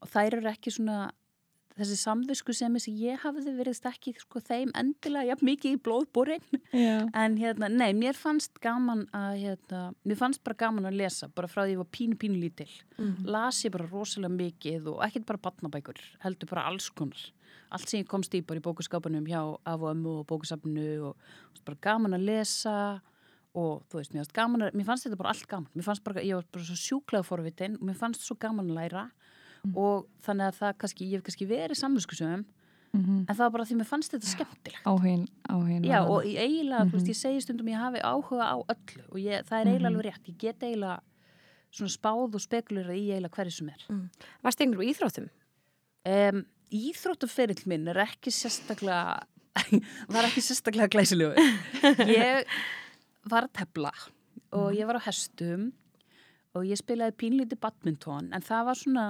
og 0.00 0.12
þær 0.12 0.38
eru 0.40 0.50
ekki 0.52 0.74
svona 0.74 1.08
þessi 1.78 1.96
samvisku 2.00 2.54
sem 2.56 2.74
ég 2.90 3.20
hafði 3.22 3.52
verið 3.54 3.80
ekki 3.90 4.14
sko 4.18 4.40
þeim 4.42 4.72
endilega 4.78 5.32
jafn 5.32 5.46
mikið 5.46 5.76
í 5.76 5.80
blóðborin 5.86 6.44
Já. 6.74 7.06
en 7.14 7.36
hérna, 7.38 7.68
nei, 7.70 7.92
mér 7.96 8.18
fannst 8.18 8.58
gaman 8.62 9.04
að 9.14 9.42
hérna, 9.44 9.82
mér 10.08 10.18
fannst 10.18 10.42
bara 10.46 10.58
gaman 10.64 10.88
að 10.90 10.98
lesa 11.02 11.30
bara 11.34 11.50
frá 11.50 11.62
því 11.64 11.76
ég 11.76 11.82
var 11.82 11.90
pínu 11.94 12.18
pínu 12.18 12.40
lítil. 12.42 12.70
Mhm. 12.98 13.28
las 13.30 13.62
ég 13.64 13.74
bara 13.74 13.86
rosalega 13.86 14.34
mikið 14.34 14.88
og 14.94 15.02
ekkert 15.06 15.26
bara 15.26 15.44
batnabækur, 15.46 16.00
heldur 16.24 16.50
bara 16.50 16.66
alls 16.66 16.88
konar. 16.90 17.30
Allt 17.70 17.88
sem 17.88 18.02
ég 18.02 18.08
komst 18.08 18.34
í 18.34 18.42
bara 18.44 18.58
í 18.58 18.64
bókuskapunum 18.64 19.28
hjá 19.28 19.42
af 19.64 19.80
og 19.80 19.94
ömmu 19.94 20.20
og 20.20 20.26
bókusafnu 20.26 20.88
og 21.10 21.16
bara 21.64 21.78
gaman 21.80 22.16
að 22.16 22.26
lesa 22.26 23.00
og 23.54 23.84
þú 23.88 24.00
veist, 24.00 24.12
mér 24.12 24.24
fannst 24.24 24.34
gaman 24.36 24.62
að, 24.66 24.74
mér 24.74 24.86
fannst 24.88 25.06
þetta 25.06 25.18
bara 25.20 25.34
allt 25.34 25.46
gaman. 25.46 25.70
Mér 25.76 25.84
fannst 25.84 26.04
bara, 26.04 26.22
ég 26.24 26.34
var 26.34 26.46
bara 26.52 26.64
svo 26.64 26.76
sjúklega 26.78 27.26
forvitin 27.26 27.76
og 27.78 27.86
mér 27.88 27.98
fannst 27.98 28.24
svo 28.24 28.36
gaman 28.40 28.70
að 28.70 28.78
læra 28.80 29.10
og 29.76 30.06
þannig 30.24 30.46
að 30.48 30.58
það 30.60 30.72
kannski, 30.78 31.04
ég 31.10 31.18
hef 31.18 31.22
kannski 31.28 31.46
verið 31.48 31.76
samvinskusum 31.82 32.44
Mm 32.94 33.26
en 33.28 33.34
það 33.36 33.38
var 33.38 33.50
bara 33.50 33.64
því 33.68 33.74
mér 33.76 33.84
fannst 33.86 34.12
þetta 34.14 34.26
skemmtilegt 34.26 34.86
Áhugin, 34.88 35.26
áhugin. 35.50 35.84
Já, 35.84 35.98
og 36.08 36.24
ég 36.24 36.38
eiginlega, 36.40 36.84
þú 36.86 36.88
Mhm. 36.88 36.92
veist, 36.96 37.08
ég 37.08 37.16
segi 37.20 37.40
stundum 37.42 37.66
ég 37.68 37.76
hafi 37.76 38.00
áhuga 38.00 38.44
á 38.48 38.56
öllu 38.64 39.02
og 39.12 39.18
ég, 39.20 39.44
það 39.44 39.60
er 39.60 39.64
Mhm. 39.64 39.74
eiginlega 39.74 39.92
alveg 39.92 40.04
rétt, 40.06 40.28
ég 40.28 40.38
get 40.38 40.58
eiginlega 40.60 41.00
svona 41.70 41.92
spáð 41.98 42.34
og 42.34 42.40
spekulera 42.40 42.94
í 42.96 43.10
eiginlega 43.12 43.30
hverju 43.36 43.52
sem 43.52 43.68
er. 43.68 44.08
Varst 44.42 44.58
einhverjum 44.60 44.88
í 44.88 44.94
íþróttum? 44.94 45.28
Um, 46.06 46.46
Íþróttaferill 46.72 47.66
minn 47.66 47.88
er 47.88 47.96
ekki 47.96 48.30
sérstaklega, 48.32 49.22
var 50.08 50.24
ekki 50.24 50.40
sérstaklega 50.44 50.88
glæsilegu. 50.88 51.34
Ég 52.08 52.44
var 53.28 53.48
að 53.48 53.52
tefla 53.52 53.92
og 54.52 54.72
ég 54.74 54.86
var 54.86 54.96
á 54.96 55.02
hestum 55.04 55.72
og 56.54 56.64
ég 56.64 56.76
spilaði 56.80 57.12
pínlítið 57.20 57.60
badminton 57.60 58.32
en 58.32 58.40
það 58.42 58.64
var 58.64 58.74
svona 58.74 59.06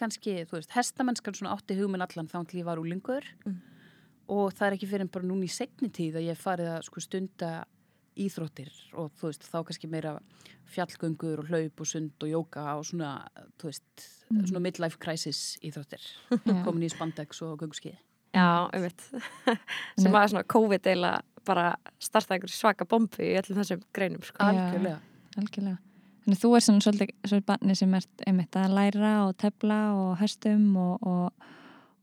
kannski, 0.00 0.38
þú 0.48 0.56
veist, 0.58 0.72
hestamennskan 0.76 1.36
svona 1.36 1.52
átti 1.56 1.76
hugminn 1.78 2.02
allan 2.04 2.28
þá 2.30 2.38
til 2.48 2.60
ég 2.62 2.68
var 2.68 2.80
úlingur 2.82 3.26
Mm. 3.46 3.58
og 4.30 4.52
það 4.54 4.66
er 4.70 4.76
ekki 4.78 4.88
fyrir 4.90 5.04
en 5.06 5.12
bara 5.12 5.26
núna 5.28 5.44
í 5.44 5.50
segni 5.52 5.90
tíð 5.90 6.16
að 6.20 6.28
ég 6.30 6.38
farið 6.40 6.72
að 6.78 6.84
sko 6.88 7.00
stunda 7.04 7.52
íþróttir 8.20 8.70
og 8.98 9.10
þú 9.20 9.28
veist, 9.30 9.46
þá 9.46 9.58
kannski 9.66 9.88
meira 9.90 10.16
fjallgöngur 10.70 11.40
og 11.42 11.48
hlaup 11.50 11.80
og 11.82 11.86
sund 11.88 12.12
og 12.22 12.28
jóka 12.30 12.62
og 12.78 12.84
svona, 12.86 13.26
þú 13.58 13.70
veist, 13.70 14.06
Mm. 14.30 14.44
svona 14.46 14.60
midlife 14.62 14.98
crisis 15.02 15.58
íþróttir 15.62 16.02
komin 16.64 16.84
í 16.86 16.90
spandex 16.92 17.42
og 17.42 17.58
gönguskið. 17.58 17.96
Já, 18.32 18.70
einmitt. 18.72 19.00
Sem 19.98 20.12
var 20.12 20.28
svona 20.30 20.44
COVID 20.46 20.86
eila 20.86 21.20
bara 21.44 21.74
starta 21.98 22.36
einhver 22.36 22.48
svaka 22.52 22.84
bombu 22.86 23.18
í 23.18 23.34
öllum 23.40 23.58
þessum 23.58 23.82
greinum, 23.92 24.22
sko. 24.22 24.38
Já. 24.38 24.52
Algjörlega. 24.52 25.00
Algjörlega. 25.36 25.78
Þannig 26.24 26.36
að 26.36 26.42
þú 26.42 26.50
er 26.56 26.64
svona 26.64 26.84
svolítið, 26.84 27.14
svolítið 27.24 27.48
barni 27.48 27.76
sem 27.78 27.94
ert 27.96 28.24
einmitt 28.28 28.56
að 28.60 28.76
læra 28.76 29.12
og 29.24 29.36
tefla 29.40 29.80
og 29.96 30.10
hestum 30.20 30.66
og, 30.80 31.06
og 31.08 31.48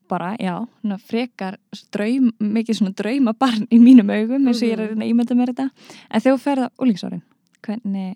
bara, 0.08 0.34
já, 0.40 0.56
frekar 1.04 1.58
draum, 1.94 2.32
mikið 2.40 2.80
svona 2.80 2.96
drauma 2.98 3.34
barn 3.38 3.68
í 3.74 3.80
mínum 3.82 4.12
augum 4.14 4.48
eins 4.48 4.62
og 4.62 4.70
ég 4.70 4.78
er 4.78 4.84
að 4.86 4.94
reyna 4.94 5.06
að 5.06 5.12
ímynda 5.12 5.38
mér 5.38 5.52
þetta. 5.54 5.68
En 6.10 6.24
þegar 6.24 6.38
þú 6.38 6.44
ferða 6.44 6.70
úlingsárin, 6.86 7.24
hvernig, 7.68 8.16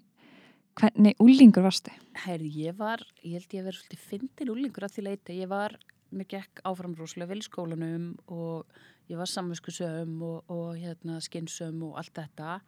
hvernig 0.79 1.23
úlingur 1.23 1.67
varstu? 1.67 1.93
Herri, 2.23 2.51
ég 2.63 2.77
var, 2.79 3.03
ég 3.23 3.37
held 3.39 3.57
ég 3.57 3.63
að 3.63 3.69
vera 3.69 3.81
svolítið 3.81 4.07
fyndin 4.11 4.53
úlingur 4.53 4.87
að 4.87 4.95
því 4.95 5.05
leiti. 5.09 5.37
Ég 5.41 5.51
var, 5.51 5.75
mér 6.15 6.29
gekk 6.31 6.63
áfram 6.67 6.95
rosalega 6.97 7.33
vel 7.33 7.43
í 7.43 7.47
skólanum 7.47 8.07
og 8.31 8.81
ég 9.11 9.19
var 9.19 9.29
samvinskusöm 9.29 10.17
og, 10.23 10.51
og 10.51 10.73
hérna, 10.79 11.19
skynsöm 11.23 11.83
og 11.89 11.99
allt 12.01 12.15
þetta. 12.15 12.59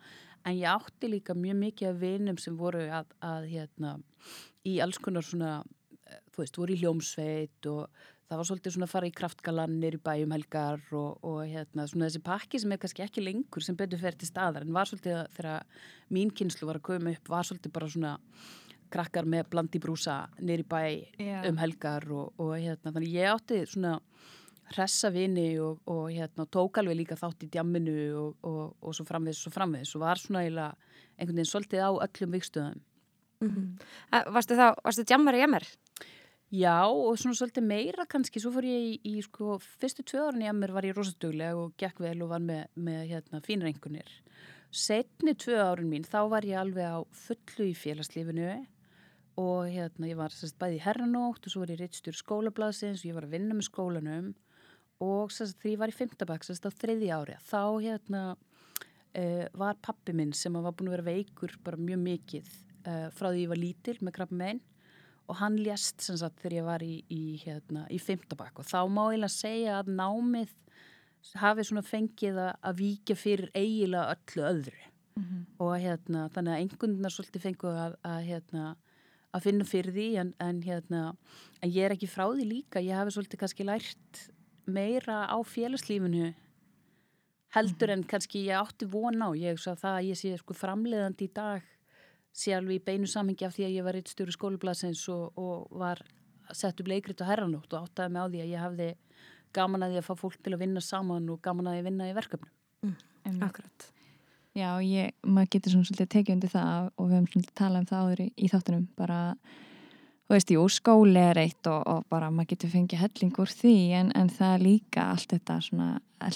En 0.44 0.58
ég 0.58 0.68
átti 0.68 1.10
líka 1.12 1.36
mjög 1.38 1.60
mikið 1.62 1.90
af 1.90 2.02
vinum 2.02 2.40
sem 2.42 2.58
voru 2.60 2.84
að, 2.92 3.14
að 3.24 3.48
hérna, 3.54 3.94
í 4.68 4.80
alls 4.84 5.00
konar 5.00 5.24
svona, 5.24 5.54
eh, 6.08 6.20
þú 6.34 6.44
veist, 6.44 6.60
voru 6.60 6.76
í 6.76 6.82
hljómsveit 6.82 7.70
og 7.72 8.04
það 8.34 8.40
var 8.40 8.50
svolítið 8.50 8.76
svona 8.76 8.88
að 8.88 8.94
fara 8.94 9.10
í 9.10 9.14
kraftgalannir 9.14 9.98
í 9.98 10.02
bæjum 10.04 10.34
helgar 10.34 10.84
og, 10.98 11.24
og 11.28 11.40
hérna, 11.48 11.86
svona 11.90 12.10
þessi 12.10 12.24
pakki 12.26 12.62
sem 12.62 12.74
er 12.74 12.82
kannski 12.82 13.06
ekki 13.06 13.24
lengur 13.24 13.66
sem 13.66 13.78
betur 13.78 14.02
fer 14.02 14.18
til 14.18 14.30
staðar 14.30 14.66
en 14.66 14.76
var 14.76 14.90
svolítið 14.90 15.20
þegar 15.36 15.84
mín 16.14 16.32
kynslu 16.34 16.70
var 16.70 16.80
að 16.80 16.88
koma 16.90 17.14
upp 17.14 17.34
var 17.34 17.48
svolítið 17.48 17.76
bara 17.76 17.90
svona 17.94 18.14
krakkar 18.94 19.28
með 19.30 19.50
blandi 19.54 19.82
brúsa 19.82 20.18
nýri 20.40 20.66
bæ 20.70 20.82
Já. 21.18 21.44
um 21.50 21.60
helgar 21.62 22.08
og, 22.14 22.34
og 22.42 22.56
hérna, 22.58 22.94
þannig 22.94 23.14
ég 23.14 23.34
átti 23.34 23.62
svona 23.70 24.00
hressa 24.72 25.12
vini 25.14 25.60
og, 25.62 25.82
og 25.90 26.08
hérna, 26.12 26.46
tók 26.48 26.80
alveg 26.80 27.02
líka 27.02 27.18
þátt 27.20 27.46
í 27.46 27.52
djamminu 27.54 27.98
og, 28.20 28.36
og, 28.48 28.76
og 28.82 28.96
svo 28.96 29.06
framvegis 29.08 29.46
og 29.50 29.56
framvegis 29.56 29.94
og 29.98 30.04
var 30.06 30.22
svona 30.22 30.44
eiginlega 30.44 30.74
einhvern 31.18 31.38
veginn 31.38 31.52
svolítið 31.52 31.86
á 31.86 31.92
öllum 32.08 32.36
vikstöðum. 32.38 32.84
Mm 33.44 33.54
Varstu 34.34 34.56
þá, 34.56 34.68
varstu 34.84 35.04
djammar 35.04 35.36
í 35.36 35.44
MR? 35.48 35.68
Já 36.54 36.86
og 36.86 37.18
svona 37.18 37.34
svolítið 37.34 37.66
meira 37.66 38.06
kannski, 38.06 38.40
svo 38.40 38.52
fór 38.54 38.68
ég 38.70 38.84
í, 38.86 39.18
í 39.18 39.22
sko, 39.26 39.58
fyrstu 39.82 40.04
tvö 40.06 40.28
árin 40.28 40.46
í 40.46 40.52
mér 40.54 40.72
var 40.76 40.86
ég 40.86 40.94
rosadugleg 40.94 41.58
og 41.58 41.74
gekk 41.82 42.00
vel 42.00 42.22
og 42.22 42.30
var 42.30 42.44
með, 42.44 42.68
með 42.76 43.08
hérna, 43.10 43.42
fínir 43.42 43.72
einhvernir. 43.72 44.12
Setni 44.70 45.34
tvö 45.34 45.58
árin 45.58 45.90
mín, 45.90 46.06
þá 46.06 46.30
var 46.30 46.46
ég 46.46 46.60
alveg 46.62 46.86
á 46.86 47.02
fullu 47.10 47.72
í 47.72 47.74
félagslífinu 47.74 48.54
og 49.42 49.66
hérna, 49.66 50.12
ég 50.12 50.20
var 50.20 50.30
sérst, 50.30 50.60
bæði 50.62 50.78
í 50.78 50.84
herranótt 50.86 51.48
og 51.48 51.54
svo 51.54 51.64
var 51.64 51.74
ég 51.74 51.82
rittstjóri 51.82 52.22
skólablaðsins 52.22 53.02
og 53.02 53.10
ég 53.10 53.18
var 53.18 53.26
að 53.26 53.34
vinna 53.34 53.58
með 53.58 53.70
skólanum 53.72 54.34
og 55.02 55.32
sérst, 55.34 55.58
þegar 55.62 55.74
ég 55.74 55.82
var 55.82 55.94
í 55.94 55.98
fymtabæk, 55.98 56.46
á 56.46 56.70
þriði 56.82 57.10
ári, 57.16 57.38
þá 57.42 57.64
hérna 57.82 58.22
uh, 58.34 59.46
var 59.58 59.80
pappi 59.82 60.14
minn 60.16 60.34
sem 60.38 60.54
var 60.54 60.76
búin 60.76 60.92
að 60.92 60.98
vera 60.98 61.10
veikur 61.10 61.58
bara 61.66 61.80
mjög 61.80 62.04
mikið 62.04 62.54
uh, 62.88 63.10
frá 63.16 63.30
því 63.32 63.46
ég 63.46 63.52
var 63.52 63.62
lítil 63.62 63.98
með 64.02 64.18
krabba 64.20 64.40
meginn 64.44 64.64
og 65.32 65.40
hann 65.40 65.56
lést 65.56 66.04
sagt 66.04 66.42
þegar 66.42 66.58
ég 66.58 66.66
var 66.68 66.84
í, 66.84 66.96
í, 67.14 67.22
hérna, 67.44 67.86
í 67.88 68.00
fymtabak 68.02 68.60
og 68.60 68.68
þá 68.68 68.82
má 68.92 69.06
ég 69.14 69.24
að 69.24 69.36
segja 69.38 69.78
að 69.80 69.94
námið 69.96 70.52
hafi 71.40 71.66
svona 71.68 71.84
fengið 71.88 72.40
að, 72.44 72.52
að 72.68 72.82
víkja 72.82 73.16
fyrir 73.16 73.52
eiginlega 73.56 74.16
öllu 74.18 74.48
öðru. 74.50 74.82
Og 75.62 75.74
hérna, 75.80 76.26
þannig 76.34 76.54
að 76.54 76.64
einhverjum 76.64 77.10
svolítið 77.14 77.46
fenguð 77.46 77.80
að, 77.80 77.96
að, 78.10 78.20
hérna, 78.28 78.64
að 79.32 79.46
finna 79.46 79.68
fyrir 79.70 79.96
því 79.96 80.08
en, 80.20 80.34
en, 80.44 80.62
hérna, 80.66 81.04
en 81.62 81.72
ég 81.72 81.86
er 81.86 81.96
ekki 81.96 82.10
frá 82.10 82.26
því 82.28 82.48
líka, 82.50 82.84
ég 82.84 82.98
hafi 82.98 83.14
svolítið 83.16 83.44
kannski 83.44 83.68
lært 83.68 84.24
meira 84.66 85.26
á 85.28 85.38
félagslífinu 85.44 86.34
heldur 87.54 87.94
en 87.94 88.04
kannski 88.10 88.48
ég 88.48 88.58
átti 88.58 88.88
von 88.90 89.22
á, 89.22 89.30
ég 89.38 89.54
hugsa 89.56 89.76
það 89.78 90.00
að 90.00 90.10
ég 90.10 90.20
sé 90.20 90.34
sko 90.40 90.58
framleiðandi 90.58 91.28
í 91.28 91.34
dag 91.34 91.70
sé 92.34 92.56
alveg 92.58 92.82
í 92.82 92.86
beinu 92.88 93.10
samhengi 93.10 93.46
af 93.46 93.56
því 93.56 93.68
að 93.68 93.76
ég 93.78 93.86
var 93.86 93.98
eitt 94.00 94.10
stjóri 94.10 94.34
skólablasins 94.34 95.04
og, 95.14 95.38
og 95.38 95.70
var 95.78 96.02
sett 96.52 96.80
upp 96.82 96.90
leikrit 96.90 97.22
á 97.22 97.30
herranótt 97.30 97.74
og 97.74 97.86
áttaði 97.86 98.14
mig 98.14 98.26
á 98.26 98.28
því 98.28 98.42
að 98.42 98.54
ég 98.54 98.64
hafði 98.64 98.90
gaman 99.54 99.86
að 99.86 99.94
því 99.94 100.00
að 100.02 100.08
fá 100.08 100.14
fólk 100.24 100.40
til 100.42 100.56
að 100.56 100.64
vinna 100.64 100.82
saman 100.82 101.30
og 101.30 101.42
gaman 101.46 101.70
að 101.70 101.76
því 101.76 101.84
að 101.84 101.90
vinna 101.90 102.08
í 102.10 102.16
verkefnum. 102.18 102.54
Akkurat. 103.46 103.86
Já, 104.54 104.70
ég, 104.86 105.14
maður 105.26 105.52
getur 105.56 105.74
svona 105.74 105.88
svolítið 105.88 106.10
tekið 106.14 106.36
undir 106.36 106.52
það 106.54 106.90
og 106.98 107.08
við 107.08 107.16
höfum 107.16 107.30
svolítið 107.32 107.56
talað 107.58 107.84
um 107.84 107.88
það 107.90 108.02
áður 108.04 108.24
í, 108.24 108.28
í 108.34 108.50
þáttunum 108.52 108.84
bara 108.98 109.20
þú 110.24 110.36
veist, 110.38 110.52
jú, 110.56 110.64
skóli 110.72 111.20
er 111.20 111.40
eitt 111.42 111.68
og, 111.68 111.82
og 111.90 112.06
bara 112.10 112.30
maður 112.32 112.54
getur 112.54 112.72
fengið 112.74 113.02
helling 113.04 113.34
úr 113.44 113.52
því 113.52 113.74
en, 114.00 114.12
en 114.16 114.30
það 114.32 114.54
er 114.56 114.64
líka 114.64 115.10
allt 115.12 115.34
þetta 115.36 115.58
svona 115.66 115.90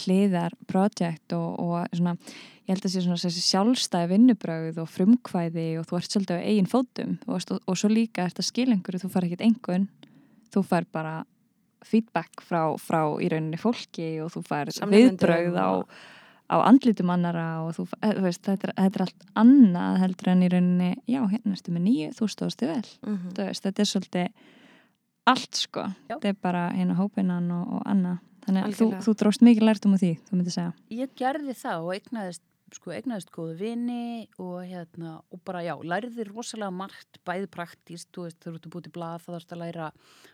hliðar 0.03 0.53
projekt 0.67 1.33
og, 1.37 1.55
og 1.63 1.95
svona, 1.95 2.17
ég 2.67 2.73
held 2.75 2.83
að 2.89 2.93
sé 2.97 3.03
svona 3.05 3.21
þessi 3.21 3.45
sjálfstæði 3.47 4.09
vinnubröð 4.11 4.81
og 4.83 4.89
frumkvæði 4.91 5.67
og 5.79 5.87
þú 5.87 5.99
ert 6.01 6.11
svolítið 6.17 6.41
á 6.43 6.47
eigin 6.51 6.67
fótum 6.71 7.15
og, 7.27 7.39
og, 7.39 7.61
og 7.63 7.79
svo 7.79 7.89
líka 7.93 8.27
ert 8.27 8.41
að 8.43 8.49
skilengur 8.49 8.99
þú 8.99 9.11
far 9.13 9.27
ekkit 9.29 9.45
engun, 9.47 9.87
þú 10.51 10.65
far 10.67 10.87
bara 10.91 11.15
feedback 11.87 12.41
frá, 12.43 12.65
frá 12.81 12.99
í 13.23 13.29
rauninni 13.31 13.59
fólki 13.61 14.17
og 14.25 14.33
þú 14.35 14.43
far 14.49 14.71
viðbröð 14.91 15.55
á 15.63 15.69
og- 15.79 15.97
á 16.47 16.55
andlitum 16.63 17.09
annara 17.11 17.45
og 17.65 17.73
þú, 17.75 17.87
eh, 18.01 18.13
þú 18.15 18.21
veist, 18.23 18.41
þetta, 18.47 18.69
er, 18.69 18.73
þetta 18.77 18.95
er 19.01 19.05
allt 19.07 19.25
annað 19.35 19.97
heldur 20.03 20.29
en 20.31 20.43
í 20.43 20.49
rauninni, 20.53 20.91
já, 21.07 21.19
hérna 21.27 21.55
ertu 21.57 21.71
með 21.75 21.83
nýju, 21.87 22.09
þú 22.15 22.27
stóðst 22.31 22.61
þig 22.61 22.69
vel, 22.71 22.85
Mhm. 23.03 23.33
þú 23.33 23.47
veist, 23.49 23.63
þetta 23.67 23.79
er 23.79 23.89
svolítið 23.91 24.29
allt 25.27 25.55
sko, 25.59 25.83
Já. 26.07 26.15
þetta 26.15 26.29
er 26.31 26.37
bara 26.41 26.69
hérna 26.71 26.95
hópinan 26.95 27.51
og, 27.51 27.73
og 27.77 27.81
annað, 27.85 28.19
þannig 28.45 28.63
að 28.63 28.75
þú, 28.79 28.87
þú 29.03 29.13
dróst 29.19 29.41
mikið 29.43 29.65
lært 29.67 29.85
um 29.85 29.97
því, 29.97 30.11
þú 30.23 30.31
myndir 30.39 30.55
segja. 30.55 30.73
Ég 30.89 31.09
gerði 31.19 31.53
það 31.53 31.83
og 31.83 31.93
eignaðist, 31.97 32.41
sko, 32.75 32.91
eignaðist 32.91 33.29
góðu 33.31 33.55
vini 33.61 34.27
og 34.43 34.57
hérna, 34.67 35.17
og 35.31 35.41
bara 35.47 35.61
já, 35.63 35.73
læriði 35.79 36.25
rosalega 36.27 36.73
margt, 36.73 37.19
bæði 37.27 37.49
praktíst, 37.53 38.09
þú 38.15 38.25
veist, 38.25 38.39
þú 38.43 38.53
ert 38.53 38.67
að 38.67 38.73
búið 38.73 38.87
til 38.87 38.93
blað, 38.97 39.23
það 39.23 39.37
þarfst 39.37 39.53
að 39.55 39.61
læra, 39.63 39.89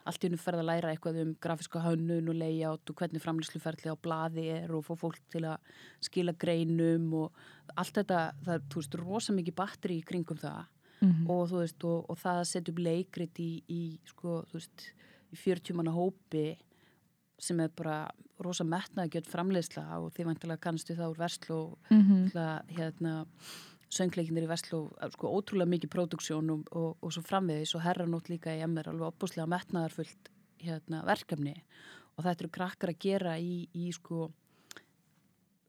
allt 0.09 0.23
í 0.25 0.31
unum 0.31 0.41
ferð 0.41 0.63
að 0.63 0.69
læra 0.71 0.93
eitthvað 0.93 1.19
um 1.23 1.33
grafíska 1.45 1.83
hönnun 1.83 2.31
og 2.33 2.39
layout 2.39 2.93
og 2.93 2.99
hvernig 2.99 3.23
framlýsluferðli 3.23 3.93
á 3.93 3.97
blaði 4.07 4.47
er 4.57 4.73
og 4.73 4.85
fá 4.87 4.93
fólk 5.03 5.21
til 5.33 5.45
að 5.51 5.73
skila 6.09 6.33
greinum 6.33 7.09
og 7.21 7.43
allt 7.75 8.01
þetta, 8.01 8.23
það 8.45 8.55
er, 8.57 8.67
þú 8.69 8.83
veist, 8.83 8.99
rosa 9.03 9.37
mikið 9.37 9.59
batteri 9.61 9.99
í 10.01 10.07
kringum 10.07 10.41
það. 10.41 10.63
Mm 11.03 11.25
og 11.27 11.49
þú 11.51 11.57
veist, 11.59 11.83
og, 11.83 12.05
og 12.09 12.15
það 12.15 12.37
að 12.39 12.45
setja 12.47 12.71
upp 12.71 12.77
leikrit 12.79 13.39
í, 13.43 13.49
í 13.67 13.81
sko, 14.07 14.37
þú 14.47 14.55
veist, 14.55 14.85
í 15.33 15.35
40 15.35 15.75
manna 15.75 15.91
hópi 15.91 16.45
sem 17.41 17.59
er 17.63 17.71
bara 17.75 18.07
rosa 18.43 18.65
metnaði 18.67 19.15
gjöld 19.15 19.29
framleiðsla 19.31 19.83
og 19.99 20.11
þið 20.15 20.29
vantilega 20.29 20.63
kannastu 20.63 20.95
það 20.97 21.13
úr 21.13 21.21
verslu 21.21 21.55
og 21.55 21.77
-hmm. 21.89 22.29
mm. 22.33 22.75
hérna 22.77 23.13
söngleikinir 23.93 24.47
í 24.47 24.49
verslu 24.49 24.79
og 24.89 25.11
sko 25.13 25.29
ótrúlega 25.29 25.69
mikið 25.69 25.93
próduksjón 25.95 26.51
og, 26.53 26.67
og, 26.71 26.97
og 27.01 27.13
svo 27.13 27.21
framvegis 27.21 27.75
og 27.75 27.81
herranótt 27.81 28.29
líka 28.29 28.55
í 28.55 28.63
MR 28.65 28.89
alveg 28.89 29.07
opbúslega 29.07 29.47
metnaðarfullt 29.47 30.29
hérna, 30.57 31.03
verkefni 31.05 31.55
og 32.17 32.23
þetta 32.23 32.43
eru 32.43 32.49
krakkar 32.49 32.89
að 32.89 32.99
gera 32.99 33.37
í, 33.37 33.67
í 33.73 33.91
sko 33.91 34.31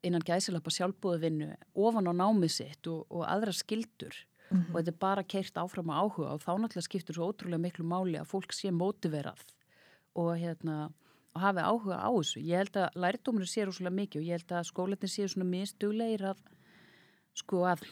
innan 0.05 0.25
gæsilappa 0.25 0.71
sjálfbúðu 0.71 1.21
vinnu 1.21 1.51
ofan 1.75 2.09
á 2.09 2.13
námið 2.13 2.51
sitt 2.51 2.87
og, 2.87 3.07
og 3.11 3.27
aðra 3.29 3.53
skildur 3.53 4.15
og 4.55 4.77
þetta 4.77 4.93
er 4.93 5.01
bara 5.01 5.25
keirt 5.25 5.57
áfram 5.59 5.91
á 5.91 5.99
áhuga 6.05 6.35
og 6.35 6.43
þá 6.45 6.53
náttúrulega 6.61 6.87
skiptur 6.87 7.17
svo 7.17 7.31
ótrúlega 7.33 7.63
miklu 7.65 7.87
máli 7.89 8.19
að 8.21 8.31
fólk 8.31 8.53
sé 8.55 8.71
mótiverað 8.71 9.41
og 10.21 10.37
hérna 10.39 10.93
og 11.35 11.43
hafi 11.43 11.63
áhuga 11.67 11.99
á 11.99 12.11
þessu. 12.15 12.43
Ég 12.47 12.63
held 12.63 12.77
að 12.79 12.99
lærdóminu 13.03 13.47
sé 13.51 13.65
rosalega 13.67 13.99
mikið 13.99 14.21
og 14.21 14.27
ég 14.29 14.39
held 14.39 14.53
að 14.55 14.69
skóletin 14.71 15.11
séu 15.11 15.31
svona 15.31 15.49
mistuglegir 15.51 16.29
að 16.31 16.43
sko 17.35 17.65
að, 17.67 17.83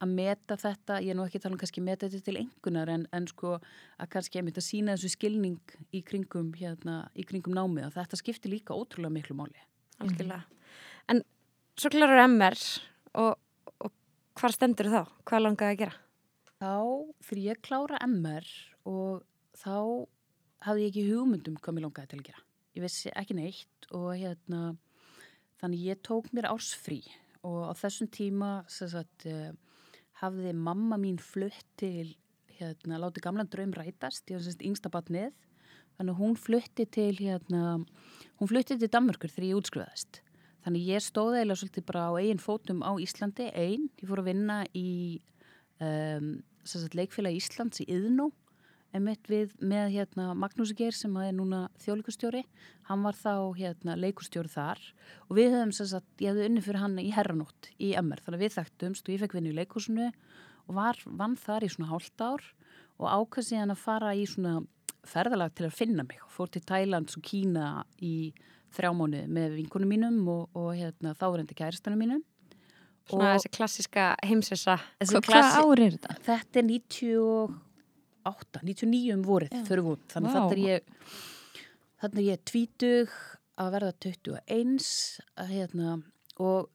að 0.00 0.14
meta 0.16 0.56
þetta, 0.60 1.00
ég 1.04 1.12
er 1.12 1.18
nú 1.18 1.26
ekki 1.26 1.40
að 1.40 1.44
tala 1.44 1.56
um 1.56 1.60
kannski 1.60 1.84
meta 1.84 2.08
þetta 2.08 2.24
til 2.24 2.40
engunar 2.40 2.92
en, 2.92 3.04
en 3.12 3.28
sko 3.28 3.58
að 3.58 4.10
kannski 4.14 4.40
einmitt 4.40 4.60
að 4.60 4.68
sína 4.70 4.96
þessu 4.96 5.12
skilning 5.12 5.76
í 5.92 6.00
kringum 6.08 6.54
hérna, 6.56 7.02
í 7.12 7.26
kringum 7.28 7.56
námið 7.56 7.90
og 7.90 7.96
þetta 7.98 8.20
skiptir 8.22 8.54
líka 8.54 8.76
ótrúlega 8.76 9.12
miklu 9.18 9.36
máli. 9.36 9.60
algjörlega. 10.00 10.42
En 11.12 11.22
svo 11.76 11.92
klarur 11.92 12.24
MR 12.24 12.56
og, 13.20 13.36
og 13.84 13.92
hvar 14.40 14.56
stendur 14.56 14.88
þá? 14.92 15.02
Hvað 15.28 15.44
langaði 15.44 15.76
að 15.76 15.80
gera? 15.84 16.02
Þá 16.56 16.74
fyrir 17.28 17.52
ég 17.52 17.62
klára 17.64 18.00
MR 18.08 18.48
og 18.88 19.24
þá 19.60 19.76
hafði 20.64 20.86
ég 20.86 20.92
ekki 20.94 21.08
hugmyndum 21.10 21.60
hvað 21.60 21.76
mér 21.76 21.90
langaði 21.90 22.14
til 22.14 22.22
að 22.22 22.28
gera. 22.30 22.45
Ég 22.76 22.84
vissi 22.84 23.12
ekki 23.16 23.36
neitt 23.38 23.86
og 23.96 24.10
hérna 24.12 24.74
þannig 25.62 25.86
ég 25.88 26.02
tók 26.04 26.28
mér 26.36 26.50
ársfrí 26.50 27.00
og 27.46 27.70
á 27.70 27.72
þessum 27.78 28.10
tíma 28.12 28.50
sagt, 28.68 29.24
uh, 29.24 29.54
hafði 30.20 30.52
mamma 30.52 30.98
mín 31.00 31.16
flutt 31.16 31.64
til 31.80 32.12
hérna, 32.58 33.00
láti 33.00 33.22
gamlan 33.24 33.48
draum 33.48 33.72
rætast, 33.76 34.28
ég 34.28 34.36
var 34.38 34.44
semst 34.44 34.64
yngsta 34.64 34.92
batnið 34.92 35.32
þannig 35.96 36.20
hún 36.20 36.36
flutti 36.36 36.84
til 36.92 37.14
hérna, 37.16 37.80
hún 38.36 38.50
flutti 38.50 38.76
til 38.76 38.92
Danmörkur 38.92 39.32
þegar 39.32 39.48
ég 39.48 39.60
útskrifaðist. 39.62 40.20
Þannig 40.66 40.88
ég 40.90 41.04
stóði 41.04 41.40
eiginlega 41.40 41.60
svolítið 41.62 41.86
bara 41.88 42.08
á 42.10 42.12
eigin 42.20 42.42
fótum 42.42 42.82
á 42.84 42.92
Íslandi, 43.00 43.46
einn, 43.54 43.86
ég 44.02 44.10
fór 44.10 44.20
að 44.20 44.28
vinna 44.32 44.58
í 44.76 44.88
um, 45.80 46.32
sagt, 46.66 46.96
leikfélagi 46.98 47.40
Íslands 47.40 47.80
í 47.84 47.88
Yðnó 47.96 48.28
emitt 48.94 49.28
við 49.28 49.52
með 49.60 49.90
hérna, 49.96 50.30
Magnús 50.38 50.72
Geir 50.76 50.94
sem 50.94 51.14
er 51.20 51.32
núna 51.36 51.66
þjóðleikustjóri 51.82 52.44
hann 52.88 53.02
var 53.02 53.18
þá 53.18 53.32
hérna, 53.58 53.96
leikustjóri 53.98 54.48
þar 54.52 54.80
og 55.28 55.36
við 55.38 55.56
höfum 55.56 55.72
sem 55.74 55.90
sagt, 55.90 56.08
ég 56.22 56.30
hefði 56.32 56.46
unni 56.50 56.62
fyrir 56.64 56.82
hann 56.82 56.98
í 57.02 57.10
herranótt 57.14 57.70
í 57.78 57.92
MR 57.98 58.22
þannig 58.22 58.38
að 58.38 58.44
við 58.46 58.56
þekktumst 58.60 59.08
og 59.08 59.14
ég 59.16 59.24
fekk 59.24 59.36
vinni 59.38 59.52
í 59.52 59.58
leikúsinu 59.58 60.08
og 60.66 60.78
var, 60.78 61.00
vann 61.06 61.36
þar 61.40 61.66
í 61.66 61.72
svona 61.72 61.90
hálft 61.90 62.22
ár 62.24 62.46
og 62.96 63.10
ákvæði 63.10 63.48
síðan 63.50 63.74
að 63.74 63.82
fara 63.82 64.14
í 64.16 64.24
svona 64.30 64.54
ferðalag 65.06 65.52
til 65.54 65.66
að 65.68 65.76
finna 65.76 66.06
mig 66.06 66.22
og 66.24 66.32
fór 66.34 66.50
til 66.50 66.64
Thailands 66.66 67.18
og 67.18 67.26
Kína 67.26 67.84
í 68.02 68.32
þrjá 68.76 68.90
mánuði 68.96 69.26
með 69.30 69.58
vinkunum 69.60 69.92
mínum 69.92 70.16
og, 70.30 70.48
og 70.56 70.72
hérna, 70.78 71.14
þáverendi 71.18 71.58
kæristanum 71.58 72.00
mínum 72.02 72.24
Svona 73.06 73.28
Og- 73.28 73.36
þessi 73.36 73.50
klassiska 73.54 74.04
heimsessa. 74.26 74.80
Hvað 74.98 75.52
ár 75.60 75.78
er 75.78 75.92
þetta? 75.94 76.14
Þetta 76.26 76.58
er 76.58 76.64
98, 78.26 78.62
99 78.66 79.14
um 79.14 79.24
vorið 79.26 79.58
fyrir 79.68 79.90
út. 79.94 80.06
Þannig 80.12 80.36
wow. 80.36 80.54
er 80.54 80.62
ég, 80.62 80.94
þannig 82.02 82.22
er 82.22 82.30
ég 82.32 82.46
tvítug 82.50 83.12
að 83.56 83.76
verða 83.76 83.92
21 84.04 84.88
að, 85.36 85.52
hérna, 85.52 85.98
og 86.42 86.70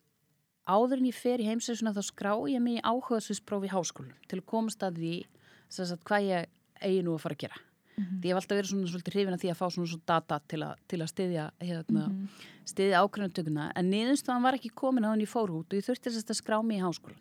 áður 0.66 1.02
en 1.02 1.10
ég 1.10 1.18
fer 1.18 1.42
í 1.42 1.50
heimsveitsuna 1.50 1.94
þá 1.96 2.02
skrá 2.08 2.32
ég 2.50 2.64
mig 2.64 2.80
í 2.80 2.86
áhugaðsvísprófi 2.86 3.70
í 3.70 3.74
háskólum 3.74 4.16
til 4.32 4.40
að 4.40 4.48
komast 4.50 4.86
að 4.86 5.02
því 5.02 5.18
sagt, 5.72 6.02
hvað 6.08 6.30
ég 6.30 6.50
eigi 6.82 7.04
nú 7.06 7.16
að 7.16 7.24
fara 7.26 7.38
að 7.38 7.44
gera. 7.46 7.62
Því 8.02 8.30
ég 8.30 8.32
hef 8.32 8.40
alltaf 8.40 8.58
verið 8.58 8.72
svona 8.72 8.90
svolítið 8.90 9.16
hrifin 9.16 9.36
að 9.36 9.42
því 9.44 9.50
að 9.52 9.58
fá 9.60 9.66
svona 9.68 9.90
svona 9.92 10.08
data 10.10 10.38
til 10.50 10.60
að, 10.66 10.80
til 10.90 11.00
að 11.04 11.10
styðja, 11.12 11.44
hérna, 11.62 12.06
styðja 12.72 13.02
ákveðantökuna. 13.04 13.66
En 13.78 13.92
niðurstofan 13.92 14.46
var 14.46 14.58
ekki 14.58 14.72
komin 14.82 15.06
að 15.06 15.14
hann 15.14 15.24
ég 15.26 15.30
fór 15.30 15.52
út 15.54 15.70
og 15.70 15.78
ég 15.78 15.86
þurfti 15.86 16.14
þess 16.16 16.32
að 16.32 16.40
skrá 16.40 16.58
mig 16.66 16.80
í 16.80 16.86
háskólan. 16.86 17.20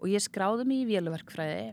Og 0.00 0.10
ég 0.10 0.24
skráði 0.24 0.66
mig 0.66 0.82
í 0.82 0.88
vélaverkfræði 0.88 1.68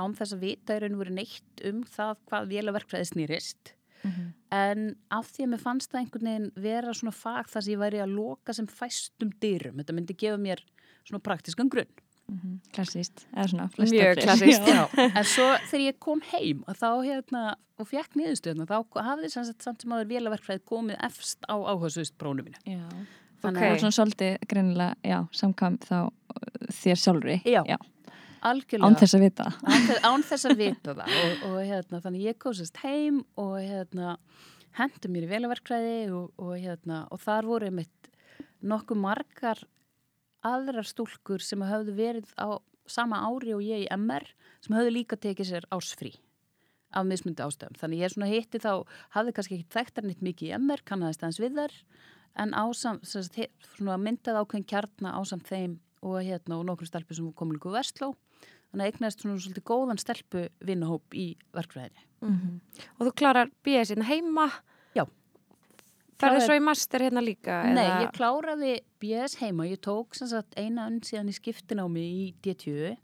án 0.00 0.14
þess 0.18 0.36
að 0.36 0.44
vita 0.44 0.76
í 0.76 0.82
raun 0.82 0.96
og 0.96 1.02
veru 1.04 1.16
neitt 1.16 1.64
um 1.70 1.82
það 1.88 2.14
hvað 2.28 2.52
vélaverkfræði 2.52 3.10
snýrist. 3.12 3.74
En 4.52 4.94
af 5.14 5.30
því 5.32 5.46
að 5.46 5.50
mér 5.54 5.62
fannst 5.62 5.92
það 5.92 6.00
einhvern 6.02 6.28
veginn 6.28 6.48
vera 6.60 6.94
svona 6.94 7.14
fag 7.16 7.48
þar 7.50 7.64
sem 7.64 7.72
ég 7.72 7.80
væri 7.80 8.00
að 8.04 8.14
loka 8.18 8.54
sem 8.56 8.66
fæstum 8.68 9.30
dyrum. 9.42 9.78
Þetta 9.80 9.96
myndi 9.96 10.16
gefa 10.20 10.40
mér 10.40 10.62
svona 11.04 11.22
praktiskan 11.24 11.70
grunn. 11.72 11.90
Mhm. 12.28 12.60
Klassíst, 12.72 13.26
eða 13.34 13.48
svona 13.50 13.66
Mjög 13.76 14.20
klassískt. 14.22 14.68
Já. 14.76 14.84
En 14.96 15.26
svo 15.28 15.48
þegar 15.68 15.82
ég 15.84 15.98
kom 16.00 16.22
heim 16.30 16.62
að 16.70 16.78
þá 16.80 16.88
hérna 17.04 17.42
og 17.80 17.88
fekk 17.90 18.16
niðurstöðuna 18.16 18.68
þá 18.70 19.02
hafði 19.04 19.30
sem 19.32 19.44
sagt 19.44 19.66
samt 19.66 19.82
sem 19.84 19.92
áður 19.92 20.08
vélaverkfræði 20.12 20.62
komið 20.68 21.00
efst 21.04 21.44
á 21.50 21.56
áhersust 21.56 22.16
brónu 22.20 22.46
mínu. 22.46 22.60
Já. 22.64 22.86
Þannig 23.44 23.60
Ok. 23.60 23.72
Og 23.74 23.82
svona 23.82 23.96
svolítið 23.98 24.46
greinilega, 24.48 24.94
já, 25.04 25.18
samkvæm 25.36 25.76
þá 25.84 25.98
uh, 26.06 26.70
þér 26.72 27.02
sjálfri. 27.02 27.36
Já. 27.44 27.76
Algjörlega. 28.44 28.90
Án 28.90 28.98
þess 29.00 29.16
að 29.16 29.22
vita. 29.24 29.46
án, 29.64 29.86
án 30.04 30.24
þess 30.28 30.48
að 30.50 30.58
vita 30.60 30.94
það 30.98 31.14
og, 31.20 31.44
og 31.48 31.60
hérna, 31.64 32.00
þannig 32.04 32.26
ég 32.28 32.40
kósast 32.42 32.80
heim 32.82 33.22
og 33.40 33.54
hérna 33.62 34.16
hendur 34.76 35.12
mér 35.14 35.26
í 35.26 35.30
vélaverkfræði 35.30 35.96
og, 36.12 36.32
og 36.36 36.52
hérna 36.58 37.04
og 37.14 37.22
þar 37.22 37.48
voru 37.48 37.70
mitt 37.72 38.10
nokkuð 38.64 39.00
margar 39.00 39.62
aðrar 40.44 40.86
stúlkur 40.88 41.44
sem 41.44 41.62
hafðu 41.64 41.94
verið 41.96 42.32
á 42.36 42.60
sama 42.90 43.22
ári 43.24 43.54
og 43.56 43.64
ég 43.64 43.86
í 43.86 43.90
MR 43.96 44.26
sem 44.64 44.76
hafðu 44.76 44.92
líka 44.92 45.16
tekið 45.20 45.50
sér 45.50 45.68
ásfrí 45.72 46.12
af 46.94 47.06
mismundi 47.08 47.42
ástöðum. 47.42 47.78
Þannig 47.80 48.02
ég 48.04 48.12
svona 48.12 48.28
hitti 48.30 48.60
þá, 48.62 48.84
hafði 49.16 49.32
kannski 49.34 49.56
ekki 49.58 49.72
þekktar 49.74 50.04
nýtt 50.06 50.20
mikið 50.22 50.50
í 50.50 50.58
MR, 50.60 50.82
kannaðist 50.86 51.24
aðeins 51.24 51.40
við 51.42 51.56
þar 51.58 51.78
en 52.44 52.52
ásam, 52.58 53.00
svona 53.06 53.96
myndað 53.98 54.42
ákveðin 54.42 54.68
kjarna 54.68 55.14
ásamt 55.18 55.48
þeim 55.48 55.78
og 56.04 56.20
hérna 56.20 56.58
og 56.60 56.68
nokkru 56.68 56.86
stelpur 56.88 57.16
sem 57.16 57.32
komið 57.32 57.58
líka 57.58 57.70
úr 57.70 57.76
Vestló 57.78 58.10
þannig 58.74 58.84
að 58.88 58.92
eignast 58.92 59.20
svona 59.22 59.38
svolítið 59.38 59.64
góðan 59.70 60.00
stelpu 60.02 60.48
vinnahóp 60.66 61.14
í 61.14 61.36
verkfræðinni. 61.54 62.02
Mhm. 62.24 62.60
Og 62.98 63.06
þú 63.06 63.12
klarar 63.14 63.50
BS 63.62 63.92
hérna 63.94 64.04
heima? 64.08 64.50
Já. 64.96 65.04
Kláraði- 66.18 66.46
svo 66.46 66.54
í 66.58 66.62
master 66.62 67.00
hérna 67.00 67.22
líka? 67.22 67.64
Nei, 67.74 67.84
eða- 67.86 68.02
ég 68.06 68.12
kláraði 68.12 68.80
BS 69.00 69.36
heima, 69.36 69.64
ég 69.68 69.78
tók 69.80 70.14
sem 70.14 70.28
sagt 70.28 70.54
eina 70.56 70.86
önn 70.88 71.00
síðan 71.00 71.28
í 71.28 71.34
skiptinámi 71.38 72.00
í 72.00 72.34
D20 72.42 72.96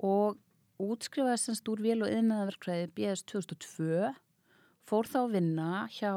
og 0.00 0.38
útskrifaði 0.80 1.38
sem 1.38 1.54
stúr 1.54 1.80
vél 1.82 2.02
og 2.04 2.08
yðnaðarverkfræði 2.12 2.90
BS 2.94 3.22
2002 3.24 4.14
fór 4.86 5.04
þá 5.04 5.18
að 5.26 5.32
vinna 5.32 5.88
hjá 5.90 6.12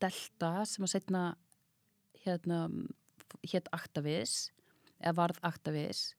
Delta 0.00 0.64
sem 0.66 0.84
að 0.84 0.92
setna 0.92 1.22
hérna 2.26 2.68
hétt 3.48 3.68
Aktavis 3.72 4.50
eða 5.02 5.14
varð 5.14 5.38
Aktavis 5.42 6.14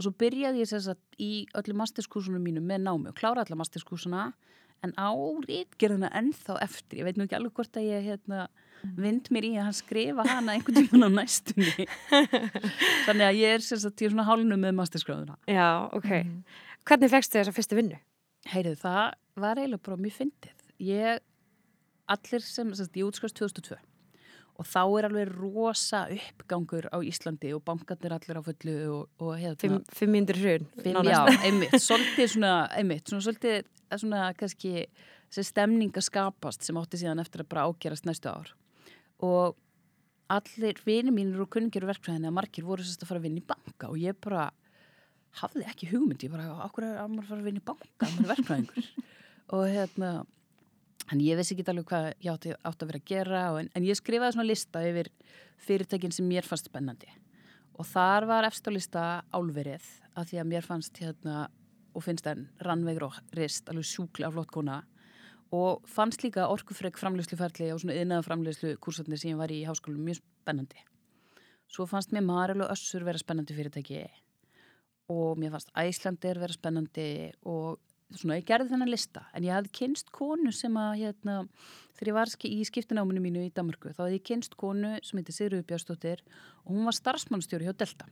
og 0.00 0.06
svo 0.06 0.14
byrjaði 0.16 0.62
ég 0.62 0.70
sem 0.70 0.80
sagt 0.80 1.20
í 1.20 1.44
öllum 1.58 1.82
masterskúsunum 1.82 2.40
mínum 2.40 2.64
með 2.64 2.86
námi 2.86 3.12
og 3.12 3.18
klára 3.18 3.44
alla 3.44 3.58
masterskúsuna 3.60 4.30
en 4.80 4.94
árið 4.96 5.76
gerði 5.76 5.98
hana 5.98 6.10
ennþá 6.16 6.56
eftir 6.64 7.02
ég 7.02 7.08
veit 7.10 7.20
nú 7.20 7.26
ekki 7.26 7.36
alveg 7.36 7.52
hvort 7.58 7.76
að 7.76 7.90
ég 7.90 8.06
hérna, 8.06 8.46
vind 8.96 9.28
mér 9.28 9.44
í 9.44 9.52
að 9.58 9.66
hann 9.68 9.76
skrifa 9.76 10.24
hana 10.24 10.54
einhvern 10.56 10.88
tíman 10.88 11.12
á 11.12 11.20
næstunni 11.20 11.84
þannig 13.06 13.26
að 13.26 13.40
ég 13.42 13.58
er 13.58 13.60
ég 13.60 14.06
er 14.08 14.14
svona 14.14 14.24
hálnu 14.30 14.56
með 14.56 14.78
masterskráðuna 14.80 15.36
Já, 15.44 15.68
ok. 15.92 16.08
Mhm. 16.08 16.40
Hvernig 16.88 17.12
fegstu 17.12 17.36
þessa 17.36 17.52
fyrstu 17.52 17.76
vinnu? 17.76 18.00
Heyrðu, 18.48 18.78
það 18.80 19.02
var 19.36 19.60
eiginlega 19.60 19.84
bara 19.84 20.00
mjög 20.00 20.14
fyndið. 20.16 20.62
Ég, 20.80 21.20
allir 22.08 22.44
sem, 22.46 22.72
sagt, 22.78 22.96
ég 22.96 23.04
útskast 23.04 23.36
2002 23.36 23.76
og 24.60 24.68
þá 24.68 24.80
er 24.84 25.08
alveg 25.08 25.30
rosa 25.32 26.02
uppgangur 26.12 26.90
á 26.92 26.98
Íslandi 27.00 27.54
og 27.56 27.62
bankarnir 27.64 28.12
allir 28.16 28.40
á 28.40 28.42
fullu 28.44 28.76
og, 28.92 29.06
og 29.22 29.32
hérna. 29.40 29.56
Fimm. 29.62 29.78
Fimm, 29.96 30.18
nánast. 30.98 31.14
já, 31.14 31.46
einmitt, 31.48 31.76
svolítið 31.80 32.28
svona, 32.34 32.52
einmitt, 32.76 33.06
svona 33.08 33.24
svolítið, 33.24 33.70
svona 33.94 34.26
kannski 34.36 34.74
þessi 35.30 35.46
stemning 35.48 35.96
að 35.96 36.06
skapast 36.10 36.66
sem 36.66 36.78
átti 36.80 37.00
síðan 37.00 37.22
eftir 37.22 37.44
að 37.44 37.50
bara 37.54 37.66
ágerast 37.70 38.08
næstu 38.08 38.32
ár 38.32 38.50
og 39.24 39.56
allir 40.30 40.80
vinið 40.86 41.14
mínir 41.14 41.44
og 41.44 41.50
kunningir 41.54 41.86
og 41.86 41.92
verkfræðinni 41.94 42.28
að 42.30 42.36
margir 42.36 42.66
voru 42.66 42.84
sérst 42.84 43.04
að 43.04 43.12
fara 43.12 43.22
að 43.22 43.28
vinna 43.28 43.42
í 43.42 43.46
banka 43.48 43.90
og 43.90 44.00
ég 44.00 44.18
bara 44.22 44.48
hafði 45.40 45.64
ekki 45.70 45.88
hugmynd, 45.92 46.26
ég 46.26 46.34
bara, 46.34 46.50
okkur 46.66 46.86
er 46.88 47.00
að 47.00 47.14
maður 47.14 47.30
fara 47.30 47.40
að 47.40 47.48
vinna 47.48 47.62
í 47.62 47.66
banka, 47.70 48.10
maður 48.10 48.26
er 48.26 48.30
verkfræðingur 48.34 48.90
og 49.56 49.64
hérna 49.70 50.12
en 51.10 51.22
ég 51.22 51.38
vissi 51.38 51.56
ekki 51.56 51.66
alveg 51.70 51.88
hvað 51.90 52.08
ég 52.22 52.30
átti, 52.32 52.52
átti 52.54 52.84
að 52.84 52.92
vera 52.92 53.00
að 53.00 53.08
gera 53.10 53.40
og, 53.52 53.58
en, 53.62 53.70
en 53.74 53.86
ég 53.86 53.98
skrifaði 53.98 54.36
svona 54.36 54.48
lista 54.48 54.82
yfir 54.86 55.10
fyrirtækin 55.60 56.14
sem 56.14 56.28
mér 56.28 56.46
fannst 56.46 56.70
spennandi. 56.70 57.10
Og 57.80 57.88
þar 57.88 58.26
var 58.28 58.46
efstalista 58.48 59.24
álverið 59.32 59.86
að 60.14 60.30
því 60.30 60.40
að 60.42 60.48
mér 60.52 60.66
fannst 60.66 61.00
hérna 61.00 61.48
og 61.96 62.04
finnst 62.04 62.28
enn 62.30 62.46
rannvegur 62.62 63.08
og 63.08 63.18
rist 63.36 63.70
alveg 63.72 63.88
sjúklega 63.88 64.30
flott 64.34 64.52
kona. 64.54 64.82
Og 65.50 65.82
fannst 65.90 66.22
líka 66.22 66.46
orkufreg 66.52 66.98
framlegsluferli 67.00 67.72
og 67.74 67.80
svona 67.82 67.96
yðnaða 67.98 68.26
framlegslu 68.28 68.76
kursatni 68.84 69.18
sem 69.18 69.32
ég 69.32 69.40
var 69.40 69.50
í 69.50 69.64
háskólum 69.66 70.04
mjög 70.06 70.20
spennandi. 70.20 70.78
Svo 71.70 71.86
fannst 71.90 72.14
mér 72.14 72.26
Marel 72.26 72.62
og 72.62 72.70
Össur 72.70 73.02
vera 73.06 73.18
spennandi 73.18 73.56
fyrirtæki 73.56 74.04
og 75.10 75.38
mér 75.40 75.56
fannst 75.56 75.72
Æslandir 75.74 76.38
vera 76.38 76.54
spennandi 76.54 77.08
og 77.42 77.80
svona 78.14 78.38
ég 78.40 78.46
gerði 78.48 78.72
þennan 78.72 78.90
lista 78.90 79.26
en 79.36 79.46
ég 79.46 79.54
hafði 79.54 79.72
kynst 79.80 80.10
konu 80.14 80.52
sem 80.54 80.74
að 80.78 80.96
hérna, 81.02 81.36
þegar 81.98 82.10
ég 82.10 82.16
var 82.16 82.32
í 82.48 82.56
skiptináminu 82.68 83.22
mínu 83.22 83.44
í 83.46 83.52
Danmarku 83.54 83.92
þá 83.92 84.04
hafði 84.04 84.18
ég 84.18 84.26
kynst 84.26 84.56
konu 84.60 84.96
sem 85.06 85.20
heiti 85.20 85.36
Sigurður 85.36 85.68
Björnsdóttir 85.68 86.24
og 86.64 86.74
hún 86.74 86.88
var 86.88 86.98
starfsmannstjóri 86.98 87.68
hjá 87.68 87.76
Delta. 87.76 88.08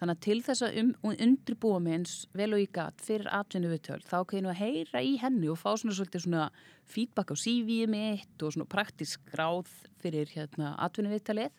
Þannig 0.00 0.16
að 0.16 0.20
til 0.24 0.38
þess 0.46 0.64
að 0.64 0.76
um, 0.80 0.92
undirbúa 1.12 1.80
mig 1.84 1.98
eins 1.98 2.12
vel 2.32 2.54
og 2.56 2.62
ég 2.62 2.70
gat 2.72 3.02
fyrir 3.04 3.28
atvinnu 3.36 3.68
viðtöl 3.68 4.00
þá 4.00 4.16
kann 4.30 4.46
ég 4.46 4.52
að 4.54 4.60
heyra 4.62 5.02
í 5.04 5.18
henni 5.20 5.50
og 5.52 5.60
fá 5.60 5.74
svona 5.74 5.92
svolítið 5.98 6.24
svona 6.24 6.46
feedback 6.88 7.34
á 7.34 7.36
CV-ið 7.36 7.92
mitt 7.92 8.44
og 8.46 8.54
svona 8.54 8.70
praktisk 8.72 9.26
gráð 9.28 9.68
fyrir 10.00 10.32
hérna 10.32 10.72
atvinnu 10.80 11.12
viðtalið 11.12 11.52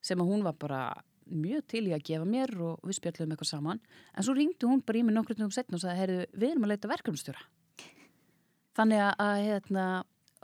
sem 0.00 0.22
að 0.22 0.32
hún 0.32 0.46
var 0.46 0.56
bara 0.56 0.80
mjög 1.30 1.66
til 1.70 1.84
í 1.88 1.94
að 1.96 2.06
gefa 2.08 2.28
mér 2.28 2.54
og 2.64 2.82
við 2.86 2.98
spjallum 2.98 3.34
eitthvað 3.34 3.50
saman. 3.52 3.82
En 4.14 4.26
svo 4.26 4.34
ringdi 4.36 4.68
hún 4.68 4.82
bara 4.84 5.00
í 5.00 5.04
mig 5.06 5.16
nokkur 5.16 5.40
um 5.44 5.52
setna 5.54 5.78
og 5.78 5.84
sagði, 5.84 6.00
heyrðu, 6.02 6.26
við 6.34 6.52
erum 6.52 6.66
að 6.66 6.74
leita 6.74 6.92
verkefnstjóra 6.92 7.46
þannig 8.78 9.02
að, 9.10 9.36
hérna, 9.42 9.84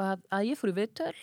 að, 0.01 0.27
að 0.35 0.51
ég 0.51 0.59
fór 0.59 0.73
í 0.73 0.77
viðtöl 0.81 1.15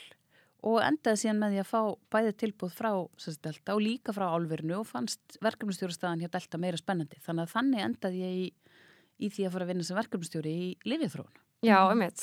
og 0.72 0.78
endaði 0.86 1.24
síðan 1.24 1.40
með 1.42 1.54
því 1.54 1.62
að 1.64 1.70
fá 1.72 1.82
bæði 2.14 2.34
tilbúð 2.44 2.74
frá 2.78 2.92
sérst, 3.20 3.42
Delta 3.44 3.76
og 3.76 3.84
líka 3.84 4.14
frá 4.16 4.28
álverinu 4.30 4.78
og 4.80 4.90
fannst 4.90 5.38
verkefnstjórastæðan 5.44 6.22
hjá 6.22 6.30
Delta 6.36 6.60
meira 6.62 6.80
spennandi. 6.80 7.18
Þannig 7.26 7.48
að 7.48 7.56
þannig 7.56 7.86
endaði 7.88 8.22
ég 8.22 8.36
í, 8.44 8.76
í 9.26 9.32
því 9.34 9.48
að 9.48 9.56
fara 9.56 9.68
að 9.68 9.74
vinna 9.74 9.88
sem 9.88 9.98
verkefnstjóri 9.98 10.54
í 10.54 10.68
Livjaþróun 10.88 11.42
Já, 11.62 11.78
einmitt. 11.92 12.22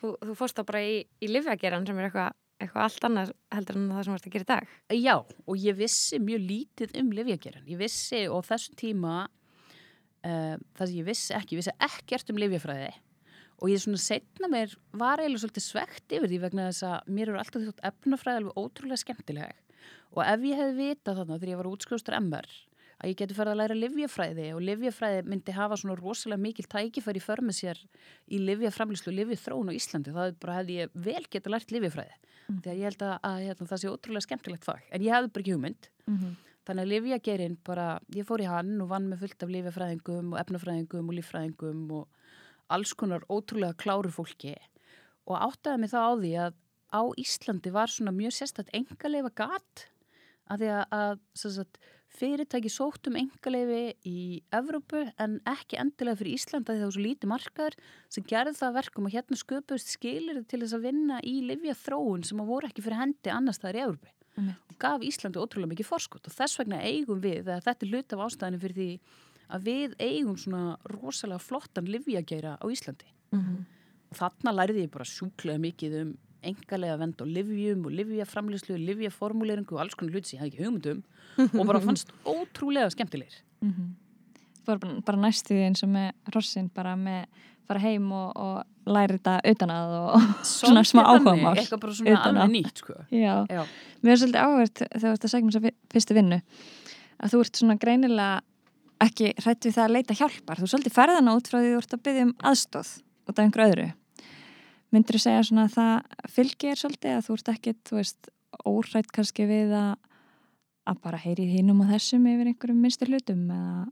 Þú, 0.00 0.16
þú 0.18 0.34
fórst 0.38 0.56
þá 0.58 0.64
bara 0.66 0.80
í, 0.82 0.94
í 1.22 1.26
livjageran 1.30 1.84
sem 1.86 1.98
er 2.00 2.08
eitthvað 2.08 2.32
eitthva 2.60 2.86
allt 2.86 3.06
annað 3.08 3.34
heldur 3.54 3.78
en 3.80 3.90
það 3.90 4.06
sem 4.06 4.14
varst 4.14 4.28
að 4.28 4.34
gera 4.36 4.46
í 4.46 4.50
dag. 4.50 4.72
Já, 5.00 5.14
og 5.20 5.60
ég 5.60 5.78
vissi 5.78 6.20
mjög 6.22 6.46
lítið 6.46 6.96
um 7.00 7.12
livjageran. 7.16 7.68
Ég 7.70 7.80
vissi 7.80 8.24
og 8.28 8.44
þessum 8.48 8.76
tíma 8.80 9.14
uh, 9.24 10.56
það 10.76 10.84
sem 10.84 10.98
ég 10.98 11.08
vissi 11.08 11.36
ekki, 11.36 11.56
ég 11.56 11.62
vissi 11.62 11.76
ekkert 11.88 12.32
um 12.32 12.40
livjafræði 12.40 12.90
og 13.60 13.68
ég 13.68 13.82
svona 13.82 14.00
setna 14.00 14.48
mér 14.48 14.72
var 14.96 15.20
eiginlega 15.20 15.42
svolítið 15.42 15.66
svegt 15.66 16.14
yfir 16.16 16.30
því 16.30 16.38
vegna 16.44 16.68
þess 16.70 16.86
að 16.88 17.10
mér 17.12 17.28
eru 17.28 17.40
alltaf 17.42 17.64
þjótt 17.66 17.82
efnafræði 17.90 18.40
alveg 18.40 18.60
ótrúlega 18.60 19.02
skemmtileg 19.02 19.82
og 20.16 20.22
ef 20.24 20.46
ég 20.48 20.60
hefði 20.60 20.76
vitað 20.78 21.20
þarna 21.20 21.38
þegar 21.38 21.52
ég 21.52 21.60
var 21.60 21.70
útskrifstur 21.70 22.16
MR 22.16 22.48
að 23.00 23.08
ég 23.12 23.16
geti 23.16 23.34
farið 23.34 23.52
að 23.54 23.60
læra 23.62 23.76
livjafræði 23.80 24.48
og 24.54 24.60
livjafræði 24.66 25.22
myndi 25.28 25.52
hafa 25.56 25.76
svona 25.80 25.96
rosalega 25.98 26.40
mikil 26.42 26.66
tækifæri 26.68 27.22
för 27.24 27.40
með 27.40 27.56
sér 27.60 27.78
í 28.28 28.40
livjaframlýslu 28.44 29.08
og 29.12 29.16
livjaþróun 29.20 29.72
á 29.72 29.78
Íslandi. 29.78 30.12
Þá 30.12 30.36
bara 30.40 30.58
hefði 30.60 30.76
ég 30.82 30.90
vel 30.94 31.24
geta 31.30 31.50
lært 31.50 31.72
livjafræði 31.72 32.18
Mm. 32.50 32.62
því 32.64 32.70
að 32.70 32.78
ég 32.80 32.86
held 32.88 33.02
að, 33.06 33.12
að 33.22 33.36
hérna, 33.46 33.66
það 33.70 33.78
sé 33.80 33.88
ótrúlega 33.90 34.24
skemmtilegt 34.26 34.64
fag. 34.66 34.80
En 34.90 35.02
ég 35.04 35.12
hefði 35.14 35.28
bara 35.30 35.42
ekki 35.44 35.52
hugmynd. 35.54 35.88
Mhm. 36.10 36.30
þannig 36.66 36.82
að 36.84 36.90
livjagerinn 36.90 37.56
bara, 37.64 37.84
ég 38.14 38.26
fór 38.26 38.40
í 38.42 38.46
hann 38.46 38.80
og 38.82 38.88
vann 38.90 39.06
með 39.08 39.20
fullt 39.22 39.42
af 39.42 39.48
livjafræðingum 39.50 40.32
og 40.34 40.38
efnafræðingum 40.40 41.08
og 41.08 41.14
líffræðingum 41.16 41.92
og 41.92 42.08
alls 42.70 42.92
konar 42.94 43.20
ótrúlega 43.30 43.74
kláru 43.80 44.10
fólki. 44.12 44.56
Og 45.26 45.38
áttaði 45.40 45.78
mig 45.80 45.90
þá 45.90 46.00
á 46.04 46.12
því 46.20 46.32
að 46.44 46.54
á 46.90 47.02
Íslandi 47.22 47.72
var 47.72 47.86
svona 47.86 48.12
mjög 48.14 48.34
sérstætt 48.36 48.70
engaleifa 48.74 49.30
gat 49.34 49.86
að 50.50 50.58
því 50.58 50.68
að, 50.74 50.84
að 50.90 51.18
sagt, 51.34 51.78
fyrirtæki 52.10 52.70
sótt 52.72 53.06
um 53.08 53.16
engaleifi 53.20 53.94
í 54.10 54.42
Evrópu 54.56 55.02
en 55.22 55.38
ekki 55.48 55.78
endilega 55.80 56.18
fyrir 56.20 56.36
Íslanda 56.36 56.74
því 56.74 56.80
það 56.80 56.86
var 56.88 56.94
svo 56.96 57.04
lítið 57.06 57.30
markaður 57.30 57.76
sem 58.16 58.26
gerði 58.32 58.54
það 58.58 58.68
að 58.70 58.78
verkum 58.80 59.06
og 59.08 59.14
hérna 59.14 59.38
sköpust 59.40 59.92
skilir 59.94 60.40
til 60.50 60.60
þess 60.64 60.76
að 60.78 60.86
vinna 60.88 61.20
í 61.22 61.34
livja 61.46 61.76
þróun 61.84 62.24
sem 62.26 62.42
að 62.42 62.50
voru 62.50 62.70
ekki 62.70 62.84
fyrir 62.84 63.00
hendi 63.00 63.30
annars 63.34 63.60
staðar 63.60 63.78
í 63.78 63.84
Evrópu 63.86 64.10
Einmitt. 64.36 64.60
og 64.70 64.78
gaf 64.82 65.00
Íslandi 65.06 65.40
ótrúlega 65.42 65.72
mikið 65.74 65.88
forskot 65.90 66.26
og 66.30 66.34
þess 66.34 66.58
vegna 66.60 66.80
eigum 66.86 67.20
við, 67.22 67.40
eða 67.46 67.60
þetta 67.66 67.86
er 67.86 67.90
hlut 67.94 68.12
af 68.16 68.24
ástæðinu 68.26 68.60
fyrir 68.62 68.78
því 68.80 68.90
að 69.50 69.64
við 69.66 69.94
eigum 69.98 70.36
svona 70.38 70.64
rosalega 70.92 71.42
flottan 71.42 71.88
livjageira 71.90 72.56
á 72.58 72.64
Íslandi 72.70 73.08
Mhm. 73.30 73.64
og 74.10 74.16
þarna 74.18 74.50
lærði 74.58 74.82
ég 74.86 74.90
bara 74.90 75.04
sjúklega 75.06 75.58
mikið 75.62 76.00
um 76.02 76.18
engalega 76.46 76.96
vend 77.00 77.22
og 77.22 77.30
livjum 77.30 77.86
og 77.88 77.94
livjaframlislu, 77.98 78.76
livjaformuleringu 78.80 79.76
og 79.76 79.82
alls 79.84 79.96
konar 79.98 80.16
hlut 80.16 80.28
sem 80.28 80.38
ég 80.38 80.42
hafði 80.44 80.52
ekki 80.54 80.66
hugmyndum 80.66 81.02
og 81.60 81.66
bara 81.68 81.82
fannst 81.84 82.12
ótrúlega 82.34 82.90
skemmtilegir. 82.94 83.42
Mhm. 83.64 83.90
Þú 84.60 84.68
var 84.68 84.82
bara, 84.82 84.98
bara 85.06 85.22
næstu 85.24 85.54
því 85.54 85.62
eins 85.68 85.82
og 85.86 85.90
með 85.94 86.34
rossin 86.34 86.68
bara 86.74 86.92
með 86.96 87.24
fara 87.70 87.80
heim 87.80 88.10
og, 88.12 88.34
og 88.36 88.90
læra 88.90 89.16
þetta 89.16 89.36
utan 89.52 89.72
að 89.72 89.94
og 90.00 90.28
svona 90.50 90.82
smá 90.86 91.04
þannig, 91.06 91.46
Eitthvað 91.54 91.82
bara 91.84 91.96
svona 91.96 92.20
alveg 92.26 92.52
nýtt, 92.56 92.82
sko. 92.82 92.98
Já, 93.14 93.34
Já. 93.48 93.62
mér 94.02 94.14
er 94.14 94.20
svolítið 94.22 94.44
áhvert 94.44 94.82
þegar 94.84 95.04
þú 95.06 95.12
ert 95.14 95.26
að 95.26 95.34
segja 95.34 95.46
mér 95.46 95.56
þess 95.56 95.92
fyrstu 95.94 96.18
vinnu 96.18 96.40
að 97.20 97.34
þú 97.34 97.42
ert 97.44 97.60
svona 97.60 97.76
greinilega 97.80 98.40
ekki 99.00 99.32
hrætt 99.40 99.64
við 99.64 99.76
það 99.76 99.86
að 99.86 99.94
leita 99.96 100.16
hjálpar. 100.18 100.60
Þú 100.60 100.66
er 100.66 100.72
svolítið 100.74 100.96
ferðana 100.96 101.36
út 101.36 101.48
frá 101.48 101.58
því 101.60 101.70
þú 101.70 101.80
ert 101.80 101.94
að 101.96 102.02
byggja 102.08 102.26
um 102.26 102.34
aðstóð 102.50 102.90
út 103.30 103.34
af 103.38 103.44
einhverju 103.44 103.70
öðru. 103.70 103.86
Myndir 104.90 105.16
þú 105.16 105.22
segja 105.22 105.42
svona 105.46 105.64
að 105.68 105.74
það 105.76 106.30
fylgir 106.34 106.80
svolítið 106.80 107.16
að 107.16 107.26
þú 107.28 107.34
ert 107.38 107.50
ekkit, 107.54 107.80
þú 107.86 107.98
veist, 108.00 108.30
óhrætt 108.66 109.12
kannski 109.14 109.46
við 109.46 109.74
að, 109.78 109.92
að 110.90 111.00
bara 111.04 111.20
heyri 111.22 111.46
hinnum 111.52 111.84
og 111.84 111.92
þessum 111.92 112.26
yfir 112.26 112.50
einhverjum 112.50 112.80
minnstu 112.82 113.06
hlutum 113.06 113.44
eða? 113.54 113.84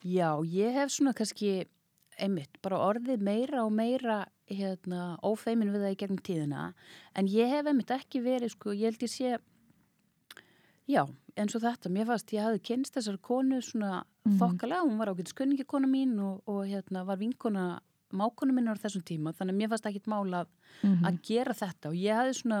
Já, 0.00 0.30
ég 0.48 0.72
hef 0.80 0.94
svona 0.94 1.12
kannski 1.12 1.66
einmitt, 2.20 2.56
bara 2.64 2.78
orðið 2.88 3.20
meira 3.24 3.64
og 3.66 3.72
meira 3.76 4.22
hérna, 4.50 5.18
ófeimin 5.24 5.70
við 5.72 5.84
það 5.84 5.92
í 5.94 5.98
gegnum 6.00 6.22
tíðina. 6.26 6.62
En 7.16 7.28
ég 7.30 7.52
hef 7.52 7.68
einmitt 7.70 7.92
ekki 7.94 8.22
verið 8.24 8.54
sko, 8.56 8.72
ég 8.72 8.90
held 8.90 9.04
ég 9.04 9.12
sé 9.12 9.36
já, 10.90 11.04
eins 11.38 11.54
og 11.54 11.62
þetta, 11.62 11.92
mér 11.92 12.08
fannst 12.08 12.32
ég 12.34 12.42
hafði 12.48 12.62
kynst 12.70 12.96
þessar 12.96 13.20
konu 13.22 13.60
svona 13.62 14.00
Mhm. 14.26 14.36
þokkalega, 14.40 14.84
hún 14.84 14.98
var 14.98 15.08
ákveðin 15.08 15.30
skunningikona 15.32 15.88
mín 15.88 16.18
og, 16.20 16.42
og 16.46 16.66
hérna, 16.68 17.06
var 17.06 17.16
vinkona 17.16 17.80
mákona 18.12 18.52
mín 18.56 18.68
á 18.70 18.74
þessum 18.80 19.02
tíma, 19.06 19.32
þannig 19.36 19.54
að 19.54 19.58
mér 19.62 19.72
fannst 19.72 19.86
ekkit 19.90 20.06
mála 20.10 20.44
mm 20.82 21.04
að 21.06 21.18
gera 21.26 21.54
þetta 21.54 21.88
og 21.92 21.96
ég 21.98 22.14
hafði 22.16 22.34
svona 22.40 22.60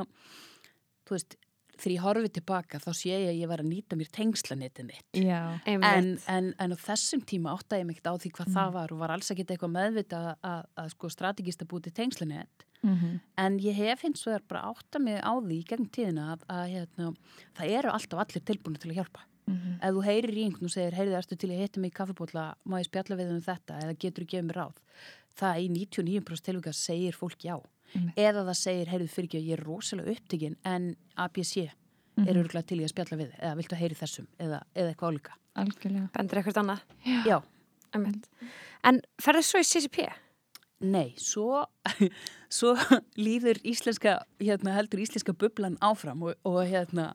þú 1.08 1.16
veist, 1.16 1.36
þegar 1.80 1.92
ég 1.94 2.02
horfið 2.04 2.32
tilbaka 2.36 2.78
þá 2.82 2.90
sé 2.92 3.08
ég 3.10 3.28
að 3.30 3.38
ég 3.40 3.48
var 3.48 3.62
að 3.62 3.70
nýta 3.70 3.96
mér 3.96 4.10
tengslanetið 4.12 4.84
mitt 4.90 5.20
Já, 5.24 5.38
En, 5.66 6.18
en, 6.28 6.50
en 6.60 6.74
á 6.74 6.78
þessum 6.78 7.22
tíma 7.24 7.54
áttaði 7.56 7.80
ég 7.80 7.86
mig 7.88 7.96
ekkert 7.96 8.10
á 8.12 8.20
því 8.20 8.32
hvað 8.36 8.50
Mm. 8.50 8.56
það 8.58 8.72
var 8.76 8.92
og 8.92 8.98
var 9.00 9.10
alls 9.14 9.30
ekki 9.32 9.46
eitthvað 9.46 9.72
meðvita 9.78 10.18
að, 10.20 10.34
að, 10.50 10.66
að 10.82 10.90
sko 10.92 11.08
strategist 11.14 11.62
að 11.64 11.70
búið 11.72 11.82
til 11.88 11.92
tengslanett. 12.02 12.66
mm 12.84 13.20
En 13.38 13.58
ég 13.58 13.74
hef 13.80 14.02
hins 14.04 14.26
vegar 14.26 14.44
bara 14.48 14.66
áttað 14.74 15.02
mig 15.08 15.20
á 15.24 15.32
því 15.40 15.56
í 15.56 15.64
gegnum 15.64 15.88
tíðina 15.88 16.28
að, 16.34 16.44
að 16.52 16.68
hérna, 16.74 17.10
það 17.56 17.74
eru 17.78 17.90
alltaf 17.96 18.20
allir 18.26 18.44
tilbúinu 18.44 18.78
til 18.78 18.90
að 18.92 18.98
hjálpa. 19.00 19.20
Mhm. 19.50 19.80
Ef 19.82 19.90
þú 19.96 20.02
heyrir 20.04 20.36
í 20.36 20.44
einhvern 20.46 20.68
og 20.68 20.70
segir, 20.70 20.94
heyrðu, 20.94 21.16
ertu 21.16 21.36
til 21.40 21.48
að 21.50 21.58
hitta 21.64 21.80
mig 21.80 21.90
í 21.90 21.96
kaffibótla, 21.96 22.44
má 22.68 22.76
ég 22.78 22.86
spjalla 22.86 23.16
við 23.18 23.30
um 23.32 23.40
þetta 23.42 23.78
eða 23.82 23.96
getur 23.98 24.24
þú 24.24 24.28
gefið 24.30 24.46
mér 24.50 24.58
ráð. 24.60 24.76
Það 25.40 25.60
í 25.64 25.68
99% 25.74 26.46
tilvíka 26.50 26.72
segir 26.76 27.16
fólk 27.16 27.44
já. 27.46 27.56
Einmitt. 27.94 28.16
Eða 28.20 28.44
það 28.46 28.56
segir, 28.60 28.90
heyrðu, 28.92 29.08
fyrir 29.10 29.28
ekki 29.30 29.38
að 29.40 29.46
ég 29.48 29.56
er 29.58 29.64
rosalega 29.66 30.12
upptökin 30.14 30.56
en 30.64 30.90
ABC, 31.18 31.70
Mhm. 32.18 32.26
er 32.28 32.34
örgulega 32.42 32.66
til 32.66 32.78
í 32.80 32.84
að 32.84 32.90
spjalla 32.92 33.16
við 33.16 33.30
eða 33.40 33.56
viltu 33.56 33.76
heyri 33.78 33.94
þessum 33.96 34.26
eða, 34.38 34.58
eða 34.76 34.90
eitthvað 34.92 35.12
álíka 35.14 35.32
algjörlega 35.56 36.08
Bendur 36.12 36.38
eitthvað 36.40 36.58
annað. 36.60 36.80
Já, 37.26 37.38
Einmitt. 37.94 38.26
En 38.84 39.00
ferðu 39.22 39.42
svo 39.46 39.60
í 39.62 39.64
CCP? 39.64 40.08
nei, 40.80 41.14
svo, 41.16 41.66
svo 42.50 42.74
líður 43.16 43.60
íslenska, 43.64 44.22
hérna 44.40 44.74
heldur 44.74 45.00
íslenska 45.00 45.32
bublan 45.36 45.78
áfram 45.80 46.22
og, 46.22 46.34
og 46.44 46.60
hérna 46.66 47.14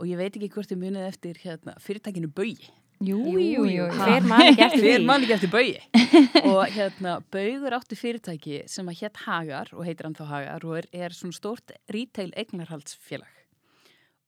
og 0.00 0.06
ég 0.06 0.16
veit 0.16 0.36
ekki 0.36 0.48
hvort 0.50 0.68
þið 0.70 0.78
munið 0.82 1.08
eftir 1.08 1.34
hérna, 1.44 1.74
fyrirtækinu 1.82 2.30
Bauji 2.32 2.70
jú, 3.00 3.20
jú, 3.40 3.86
Hver 3.96 4.26
man 4.28 4.42
ekki 4.44 4.64
eftir 4.66 4.84
Hver 4.84 5.00
því? 5.00 5.06
mann 5.08 5.24
ekki 5.24 5.36
eftir 5.38 5.52
Bauji 5.52 5.78
og 6.52 6.62
hérna 6.74 7.14
Baugur 7.32 7.76
átti 7.78 7.96
fyrirtæki 7.98 8.62
sem 8.68 8.88
að 8.92 9.00
hétt 9.02 9.20
Hagar 9.24 9.72
og 9.72 9.84
heitir 9.88 10.08
hann 10.08 10.16
þá 10.18 10.24
Hagar 10.28 10.66
og 10.68 10.78
er, 10.82 10.88
er 10.92 11.16
svona 11.16 11.36
stórt 11.36 11.72
retail 11.88 12.32
eignarhaldsfélag. 12.36 13.36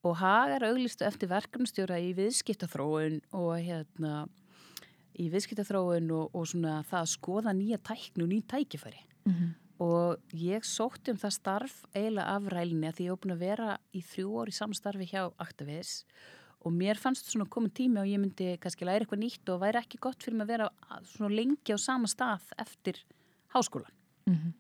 Og 0.03 0.17
Hagar 0.19 0.65
auglistu 0.67 1.05
eftir 1.07 1.31
verkefnstjóra 1.31 2.01
í 2.03 2.11
viðskiptaþróun 2.19 3.21
og 3.39 3.53
hérna 3.63 4.25
í 5.21 5.29
viðskiptaþróun 5.31 6.09
og, 6.17 6.31
og 6.35 6.49
svona 6.49 6.81
það 6.89 7.05
að 7.05 7.11
skoða 7.13 7.53
nýja 7.55 7.79
tækni 7.87 8.25
og 8.25 8.31
nýja 8.33 8.49
tækifæri. 8.57 9.03
Mhm. 9.29 9.51
og 9.83 10.19
ég 10.39 10.63
sótti 10.67 11.11
um 11.11 11.17
það 11.19 11.33
starf 11.35 11.73
eiginlega 11.95 12.35
af 12.37 12.45
rælinni 12.53 12.87
að 12.87 12.97
því 12.97 13.05
ég 13.07 13.13
er 13.13 13.21
búin 13.23 13.33
að 13.35 13.41
vera 13.43 13.71
í 13.95 14.03
þrjú 14.07 14.29
orð 14.43 14.53
í 14.53 14.55
samstarfi 14.55 15.07
hjá 15.11 15.23
Actavis 15.43 15.91
og 16.03 16.42
mér 16.71 16.99
fannst 17.01 17.27
svona 17.27 17.49
komin 17.51 17.73
tími 17.75 17.99
og 17.99 18.07
ég 18.07 18.21
myndi 18.23 18.53
kannski 18.63 18.87
læra 18.87 19.03
eitthvað 19.03 19.23
nýtt 19.25 19.51
og 19.51 19.63
væri 19.65 19.81
ekki 19.81 19.99
gott 19.99 20.23
fyrir 20.23 20.39
mig 20.39 20.47
að 20.47 20.53
vera 20.53 20.69
svona 21.11 21.35
lengi 21.35 21.75
á 21.75 21.79
sama 21.83 22.07
stað 22.07 22.53
eftir 22.63 23.01
háskólan. 23.55 23.91
Mhm. 24.31 24.53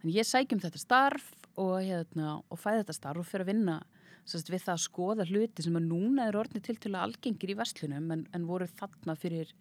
Þannig 0.00 0.16
ég 0.16 0.24
sækjum 0.24 0.62
þetta 0.62 0.78
starf 0.78 1.34
og, 1.56 1.80
hérna, 1.82 2.42
og 2.50 2.58
fæði 2.58 2.84
þetta 2.84 2.94
starf 2.94 3.18
og 3.18 3.26
fyrir 3.26 3.44
að 3.44 3.52
vinna 3.52 3.76
sérst, 4.26 4.50
við 4.50 4.64
það 4.64 4.74
að 4.74 4.84
skoða 4.84 5.26
hluti 5.30 5.62
sem 5.62 5.78
að 5.78 5.88
núna 5.90 6.28
er 6.28 6.38
orðni 6.38 6.62
til 6.62 6.76
til 6.76 6.92
að 6.94 7.04
algengir 7.06 7.50
í 7.50 7.58
vestlunum 7.58 8.10
en, 8.10 8.26
en 8.34 8.46
voru 8.46 8.66
þarna 8.66 9.16
fyrir 9.18 9.52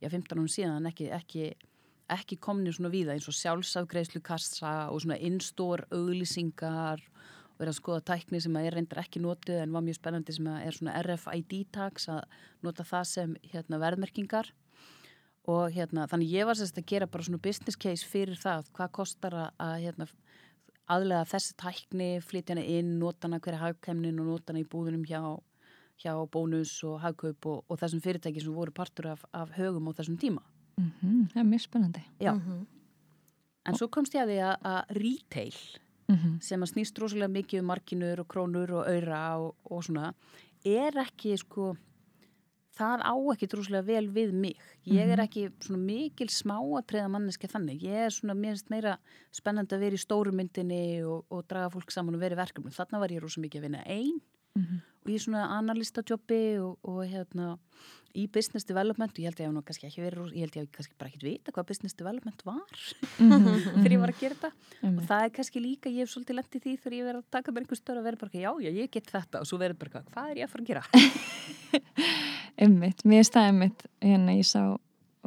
já, 0.00 0.08
15 0.08 0.36
árum 0.36 0.50
síðan 0.50 0.88
ekki, 0.90 1.08
ekki, 1.14 1.48
ekki 2.14 2.38
komni 2.42 2.72
svona 2.74 2.92
víða 2.92 3.14
eins 3.14 3.28
og 3.30 3.36
sjálfsafgreðslu 3.38 4.22
kassa 4.22 4.90
og 4.90 5.02
svona 5.02 5.18
in-store 5.18 5.88
auglýsingar 5.90 7.02
og 7.02 7.10
vera 7.58 7.70
að 7.70 7.78
skoða 7.78 8.04
tækni 8.10 8.40
sem 8.42 8.56
að 8.58 8.68
er 8.68 8.76
reyndar 8.78 9.00
ekki 9.04 9.22
notið 9.22 9.62
en 9.62 9.72
var 9.74 9.84
mjög 9.86 9.98
spennandi 10.00 10.34
sem 10.36 10.50
að 10.50 10.66
er 10.66 10.76
svona 10.78 10.98
RFID 11.04 11.54
tags 11.74 12.08
að 12.12 12.22
nota 12.66 12.86
það 12.88 13.08
sem 13.10 13.34
hérna, 13.52 13.80
verðmerkingar 13.82 14.50
og 15.50 15.74
hérna, 15.74 16.06
þannig 16.08 16.32
ég 16.32 16.48
var 16.48 16.58
sérst 16.58 16.78
að 16.80 16.88
gera 16.88 17.08
bara 17.10 17.26
svona 17.26 17.42
business 17.44 17.76
case 17.76 18.06
fyrir 18.08 18.38
það 18.40 18.70
hvað 18.76 18.92
kostar 18.98 19.36
að, 19.36 19.48
að 19.60 19.74
hérna, 19.84 20.08
aðlega 20.90 21.28
þessi 21.28 21.56
tækni, 21.60 22.10
flytja 22.24 22.56
hana 22.56 22.64
inn, 22.76 22.94
nota 23.00 23.28
hana 23.28 23.40
hverja 23.44 23.62
hagkæmnin 23.62 24.20
og 24.22 24.30
nota 24.32 24.52
hana 24.52 24.64
í 24.64 24.68
búðunum 24.68 25.04
hjá, 25.08 25.20
hjá 26.00 26.12
bónus 26.32 26.74
og 26.88 26.98
hagkaup 27.04 27.50
og, 27.52 27.62
og 27.68 27.80
þessum 27.80 28.02
fyrirtæki 28.04 28.44
sem 28.44 28.56
voru 28.56 28.74
partur 28.74 29.12
af, 29.14 29.24
af 29.36 29.54
högum 29.58 29.88
á 29.88 29.96
þessum 30.00 30.18
tíma. 30.20 30.44
Mhm, 30.80 31.28
það 31.32 31.40
er 31.40 31.50
mjög 31.52 31.66
spennandi 31.68 32.02
Já. 32.18 32.32
Mhm. 32.34 32.64
En 33.64 33.76
svo 33.78 33.88
komst 33.88 34.12
ég 34.12 34.20
að 34.20 34.32
því 34.32 34.40
að, 34.44 34.56
að 34.68 34.96
retail 36.08 36.16
Mhm. 36.16 36.40
sem 36.42 36.60
að 36.60 36.72
snýst 36.74 36.98
rosalega 36.98 37.32
mikið 37.32 37.60
um 37.60 37.66
markinur 37.66 38.20
og 38.20 38.28
krónur 38.28 38.70
og 38.70 38.86
auðra 38.86 39.38
og, 39.40 39.54
og 39.70 39.82
svona 39.82 40.14
er 40.64 40.92
ekki 40.92 41.38
sko 41.38 41.76
það 42.76 43.00
á 43.06 43.14
ekki 43.32 43.46
droslega 43.48 43.84
vel 43.86 44.08
við 44.10 44.32
mig. 44.32 44.56
Ég 44.84 45.08
er 45.08 45.18
ekki 45.22 45.48
svona 45.60 45.78
mikil 45.78 46.26
smáatriða 46.26 47.08
manneski 47.08 47.46
þannig, 47.48 47.80
ég 47.82 48.06
er 48.06 48.10
svona 48.10 48.34
meira 48.34 48.98
spennandi 49.32 49.72
að 49.76 49.78
vera 49.80 49.94
í 49.94 49.98
stóru 50.02 50.32
myndinni 50.32 51.04
og, 51.06 51.24
og 51.30 51.46
draga 51.46 51.70
fólk 51.70 51.90
saman 51.90 52.14
og 52.14 52.20
vera 52.20 52.34
í 52.34 52.38
verkefnum. 52.38 52.72
Þarna 52.74 52.98
var 53.00 53.08
ég 53.08 53.22
rosa 53.22 53.40
mikið 53.40 53.58
að 53.60 53.62
vinna 53.62 53.84
einn 53.86 54.20
Mhm. 54.56 54.80
og 54.80 54.93
er 55.12 55.18
svona 55.20 55.42
analystajobbi 55.58 56.42
og, 56.64 56.78
og 56.88 57.02
hérna 57.06 57.58
í 58.14 58.28
business 58.30 58.64
development 58.64 59.10
og 59.12 59.18
ég 59.18 59.26
held 59.26 59.40
ég 59.42 59.48
að 59.50 59.54
nú 59.56 59.62
kannski 59.66 59.88
ekki 59.88 60.00
verið, 60.04 60.28
ég 60.38 60.44
held 60.46 60.54
ég 60.56 60.62
að 60.64 60.70
kannski 60.76 60.94
bara 60.98 61.10
ekki 61.10 61.26
vita 61.26 61.50
hvað 61.52 61.66
business 61.72 61.94
development 61.98 62.44
var 62.46 62.62
Mhm. 63.18 63.48
þegar 63.82 63.92
ég 63.96 64.00
var 64.00 64.12
að 64.14 64.20
gera 64.20 64.34
þetta 64.38 64.50
og 64.54 64.86
Einmitt. 64.88 65.08
það 65.10 65.24
er 65.26 65.32
kannski 65.38 65.60
líka, 65.64 65.90
ég 65.90 65.98
hef 66.06 66.12
svolítið 66.14 66.38
lendið 66.38 66.62
því 66.64 66.74
þegar 66.78 66.94
ég 66.98 67.08
verið 67.08 67.20
að 67.20 67.30
taka 67.36 67.52
mér 67.52 67.64
einhver 67.66 67.80
störu 67.82 67.98
að 68.00 68.06
vera 68.08 68.16
bara 68.22 68.38
já, 68.38 68.50
já, 68.64 68.70
ég 68.78 68.90
get 68.94 69.10
þetta 69.10 69.40
og 69.42 69.46
svo 69.50 69.58
verið 69.58 69.78
bara, 69.82 69.90
hvað- 70.14 70.30
er 70.30 70.36
ég 70.40 70.46
að 70.46 70.52
fara 70.54 70.62
að 70.62 70.70
gera? 70.70 70.84
Einmitt, 72.64 73.02
mér 73.04 73.26
það 73.26 73.48
einmitt 73.50 73.86
hérna 74.00 74.34
ég 74.38 74.46
sá, 74.46 74.62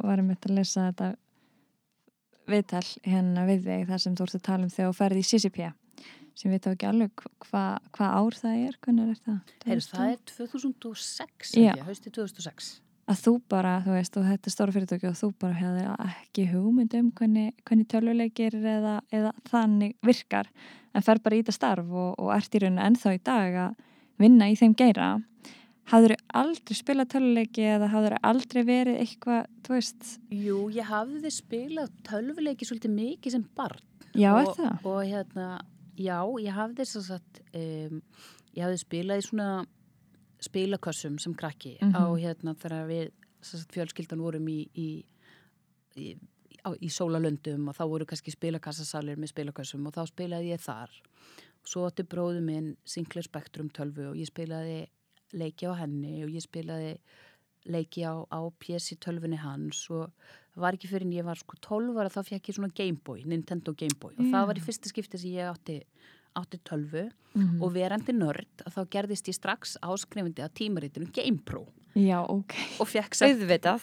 var 0.00 0.18
einmitt 0.22 0.46
að 0.48 0.56
lesa 0.56 0.86
þetta 0.88 1.10
viðtal 2.48 2.86
hérna 3.04 3.44
við 3.44 3.66
þig 3.68 3.82
þar 3.90 4.00
sem 4.00 4.14
þú 4.16 4.24
ert 4.24 4.38
að 4.38 4.44
tala 4.48 4.64
um 4.64 4.72
þegar 4.72 4.88
þú 4.88 4.96
ferði 5.02 5.20
í 5.20 5.28
CCP 5.28 5.58
sem 6.38 6.52
við 6.52 6.64
þá 6.64 6.68
ekki 6.72 6.88
alveg 6.88 7.24
hvað 7.46 7.88
hva 7.98 8.10
ár 8.14 8.36
það 8.38 8.58
er, 8.66 8.76
hvernig 8.84 9.14
er 9.14 9.22
það? 9.24 9.54
Heyrðu, 9.66 9.86
það 9.92 10.12
er 10.12 10.20
2006, 10.32 11.56
Já. 11.58 11.72
ekki, 11.72 11.88
hausti 11.88 12.14
2006 12.14 12.76
Að 13.08 13.20
þú 13.24 13.32
bara, 13.48 13.70
þú 13.86 13.94
veist, 13.94 14.16
og 14.20 14.26
þetta 14.28 14.50
er 14.50 14.52
stóra 14.52 14.72
fyrirtöki 14.74 15.06
og 15.08 15.14
þú 15.16 15.28
bara 15.40 15.56
hefði 15.56 15.84
ekki 16.04 16.42
hugmynd 16.50 16.96
um 16.98 17.06
hvernig, 17.16 17.54
hvernig 17.64 17.88
tölvuleikir 17.88 18.56
eða, 18.60 18.98
eða 19.08 19.30
þannig 19.48 19.94
virkar 20.04 20.50
en 20.92 21.06
fer 21.06 21.22
bara 21.24 21.38
í 21.38 21.40
þetta 21.40 21.54
starf 21.56 21.88
og, 21.88 22.10
og 22.20 22.34
ert 22.36 22.52
í 22.52 22.60
rauninu 22.60 22.84
ennþá 22.84 23.14
í 23.16 23.22
dag 23.24 23.56
að 23.64 23.80
vinna 24.20 24.50
í 24.52 24.58
þeim 24.60 24.76
geira 24.76 25.08
hafður 25.88 26.18
aldrei 26.36 26.76
spilað 26.76 27.10
tölvuleiki 27.14 27.64
eða 27.64 27.88
hafður 27.94 28.18
aldrei 28.28 28.60
verið 28.68 29.00
eitthvað, 29.06 29.48
þú 29.64 29.76
veist 29.78 30.12
Jú, 30.34 30.60
ég 30.74 30.92
hafði 30.92 31.32
spilað 31.32 31.94
tölvuleiki 32.08 32.68
svolítið 32.68 32.96
mikið 32.98 33.36
sem 33.38 33.46
barn 33.56 33.84
Já, 34.16 34.32
og? 34.34 34.58
Og 34.88 35.00
hérna, 35.06 35.58
já, 35.98 36.18
ég 36.40 36.54
hafði 36.54 36.86
svo 36.88 37.02
sagt, 37.02 37.40
um, 37.54 38.00
ég 38.54 38.64
hafði 38.64 38.80
spilað 38.84 39.22
í 39.22 39.26
svona 39.28 39.48
spilakössum 40.40 41.18
sem 41.20 41.34
krakki 41.34 41.76
Mhm. 41.82 41.94
á 41.94 42.04
hérna 42.16 42.54
þegar 42.54 42.86
við 42.88 43.10
sagt, 43.42 43.72
fjölskyldan 43.74 44.20
vorum 44.22 44.46
í, 44.48 44.68
í, 44.74 45.04
í, 45.96 46.16
á, 46.64 46.70
í 46.78 46.88
sólalöndum 46.88 47.68
og 47.68 47.76
þá 47.76 47.84
voru 47.88 48.06
kannski 48.06 48.30
spilakassasalir 48.34 49.16
með 49.18 49.32
spilakössum 49.32 49.86
og 49.86 49.94
þá 49.94 50.06
spilaði 50.06 50.52
ég 50.54 50.60
þar. 50.60 50.90
Svo 51.64 51.86
átti 51.88 52.04
bróðu 52.06 52.40
minn 52.42 52.76
Sinclair 52.84 53.24
Spectrum 53.24 53.68
12 53.70 54.10
og 54.10 54.16
ég 54.16 54.26
spilaði 54.30 54.86
leiki 55.34 55.66
á 55.66 55.74
henni 55.76 56.22
og 56.24 56.30
ég 56.30 56.42
spilaði 56.46 56.98
leiki 57.66 58.00
á, 58.06 58.14
á 58.30 58.40
í 58.48 58.96
tölfunni 58.96 59.36
hans 59.38 59.90
og 59.90 60.12
var 60.60 60.76
ekki 60.76 60.88
fyrir 60.90 61.06
en 61.06 61.12
ég 61.12 61.24
var 61.24 61.36
sko 61.40 61.56
12 61.60 61.96
ára 62.00 62.10
þá 62.12 62.20
fekk 62.26 62.48
ég 62.50 62.56
svona 62.58 62.72
Gameboy, 62.74 63.22
Nintendo 63.24 63.72
Gameboy 63.72 64.14
og 64.18 64.24
Já. 64.26 64.30
það 64.34 64.46
var 64.50 64.54
í 64.60 64.64
fyrsta 64.66 64.88
skipti 64.92 65.18
sem 65.18 65.30
ég 65.36 65.48
átti, 65.52 65.80
átti 66.36 66.58
tölvu 66.64 67.08
Mhm. 67.38 67.62
og 67.62 67.72
verandi 67.74 68.12
nörd 68.16 68.62
þá 68.72 68.80
gerðist 68.90 69.28
ég 69.28 69.34
strax 69.36 69.76
áskrifandi 69.84 70.42
að 70.42 70.54
tímaritinu 70.58 71.10
GamePro 71.12 71.66
Já, 71.94 72.20
ok. 72.28 72.54
og 72.80 72.88
fekk 72.88 73.14
sett, 73.14 73.36
Auðvitað. 73.38 73.80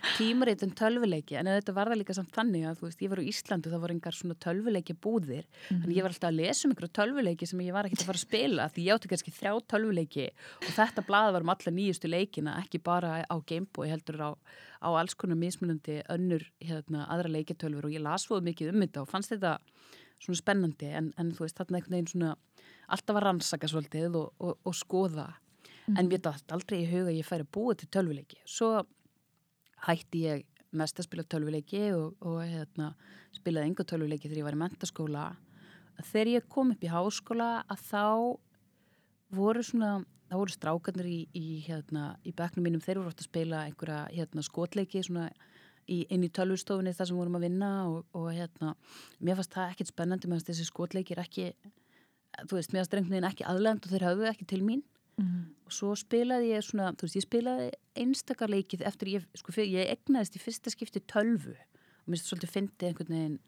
Heim 0.00 0.40
tímaritin 0.40 0.72
tölvuleiki 0.76 1.36
en 1.40 1.50
þetta 1.50 1.74
var 1.76 1.90
það 1.90 2.00
líka 2.00 2.16
samt 2.16 2.32
þannig 2.34 2.66
að 2.70 2.82
veist, 2.84 3.02
ég 3.04 3.12
var 3.12 3.22
á 3.22 3.28
Íslandu 3.30 3.72
það 3.72 3.84
voru 3.84 3.96
engar 3.96 4.16
svona 4.16 4.36
tölvuleiki 4.44 4.96
búðir 4.96 5.46
þannig 5.68 5.96
ég 5.96 6.06
var 6.06 6.14
alltaf 6.14 6.30
að 6.30 6.38
lesa 6.38 6.66
um 6.66 6.74
einhverju 6.74 6.92
tölvuleiki 6.98 7.48
sem 7.50 7.62
ég 7.64 7.76
var 7.76 7.88
ekkert 7.88 8.04
að 8.04 8.10
fara 8.10 8.20
að 8.20 8.26
spila 8.26 8.68
því 8.70 8.86
ég 8.86 8.96
átti 8.96 9.12
kannski 9.12 9.34
þrjá 9.36 9.52
tölvuleiki 9.74 10.26
og 10.60 10.70
þetta 10.78 11.06
blað 11.08 11.32
var 11.36 11.46
um 11.46 11.54
alla 11.54 11.74
nýjustu 11.76 12.10
leikina 12.10 12.56
ekki 12.62 12.82
bara 12.90 13.14
á 13.24 13.36
Gameboy 13.46 13.90
heldur 13.90 14.20
á, 14.20 14.30
á 14.80 14.88
alls 14.92 15.16
konar 15.18 15.40
mismunandi 15.40 16.00
önnur 16.12 16.46
hérna, 16.60 17.06
aðra 17.10 17.32
leikitölfur 17.36 17.88
og 17.88 17.96
ég 17.96 18.04
las 18.04 18.28
fóðu 18.28 18.46
mikið 18.50 18.74
um 18.74 18.84
þetta 18.84 19.04
og 19.04 19.10
fannst 19.10 19.34
þetta 19.34 19.58
svona 20.20 20.40
spennandi 20.40 20.90
en, 20.92 21.12
en 21.18 21.32
þú 21.32 21.46
veist 21.46 21.58
þarna 21.60 21.78
einhvern 21.78 21.96
veginn 21.96 22.10
svona 22.12 22.32
alltaf 22.90 23.16
að 23.16 23.24
rannsaka 23.26 23.70
svolítið 23.70 24.18
og, 24.20 24.32
og, 24.42 24.58
og 24.66 24.76
skoða. 24.76 25.28
En 25.98 26.06
mér 26.06 26.20
dætt 26.22 26.52
aldrei 26.54 26.82
í 26.84 26.88
huga 26.90 27.10
að 27.10 27.16
ég 27.18 27.26
færi 27.26 27.46
að 27.46 27.52
búa 27.56 27.74
til 27.74 27.88
tölvuleiki. 27.90 28.38
Svo 28.46 28.84
hætti 29.86 30.24
ég 30.26 30.46
mest 30.76 31.00
að 31.00 31.08
spila 31.08 31.26
tölvuleiki 31.26 31.82
og, 31.96 32.14
og 32.22 32.40
hérna, 32.44 32.92
spilaði 33.34 33.70
enga 33.72 33.86
tölvuleiki 33.86 34.28
þegar 34.28 34.42
ég 34.42 34.48
var 34.48 34.58
í 34.58 34.62
mentaskóla 34.62 35.24
þegar 36.00 36.32
ég 36.36 36.48
kom 36.52 36.70
upp 36.74 36.84
í 36.84 36.92
háskóla 36.92 37.50
að 37.68 37.84
þá 37.90 38.04
voru 39.36 39.64
svona 39.66 39.98
þá 40.30 40.36
voru 40.38 40.54
strákarnir 40.54 41.08
í, 41.10 41.20
í, 41.34 41.46
hérna, 41.66 42.14
í 42.22 42.32
bekknum 42.36 42.68
mínum, 42.68 42.82
þeir 42.82 43.00
voru 43.00 43.10
oft 43.10 43.22
að 43.24 43.30
spila 43.32 43.64
einhverja 43.66 44.04
hérna, 44.14 44.44
skotleiki 44.46 45.02
svona 45.02 45.26
í, 45.90 46.04
inn 46.06 46.22
í 46.22 46.30
tölvustofunni 46.30 46.94
þar 46.94 47.10
sem 47.10 47.18
vorum 47.18 47.38
að 47.40 47.46
vinna 47.48 47.70
og, 47.90 48.04
og 48.14 48.28
hérna, 48.36 48.76
mér 49.18 49.40
fannst 49.40 49.56
það 49.56 49.74
ekkert 49.74 49.90
spennandi 49.90 50.30
meðan 50.30 50.46
þessi 50.52 50.68
skotleiki 50.68 51.16
er 51.16 51.24
ekki 51.24 51.48
þú 52.46 52.60
veist, 52.60 52.70
mér 52.70 52.84
fannst 52.84 52.94
drengniðin 52.94 53.28
ekki 53.32 53.48
aðlegand 53.50 53.86
og 53.86 53.94
þeir 53.94 54.06
höfðu 54.06 54.30
ekki 54.30 54.48
til 54.54 54.62
mín 54.66 54.84
Mhm. 55.20 55.40
og 55.66 55.72
svo 55.72 55.92
spilaði 55.98 56.54
ég 56.54 56.64
svona, 56.64 56.92
þú 56.96 57.06
veist, 57.06 57.16
ég 57.18 57.26
spilaði 57.26 57.70
einstakarleikið 58.00 58.86
eftir 58.88 59.08
ég, 59.08 59.26
sko, 59.36 59.52
ég 59.60 59.90
egnaðist 59.92 60.36
í 60.38 60.40
fyrsta 60.42 60.70
skipti 60.72 61.00
tölvu 61.06 61.54
og 61.54 62.08
mér 62.08 62.22
svolítið 62.22 62.54
fyndið 62.54 62.88
einhvern 62.88 63.14
veginn 63.14 63.38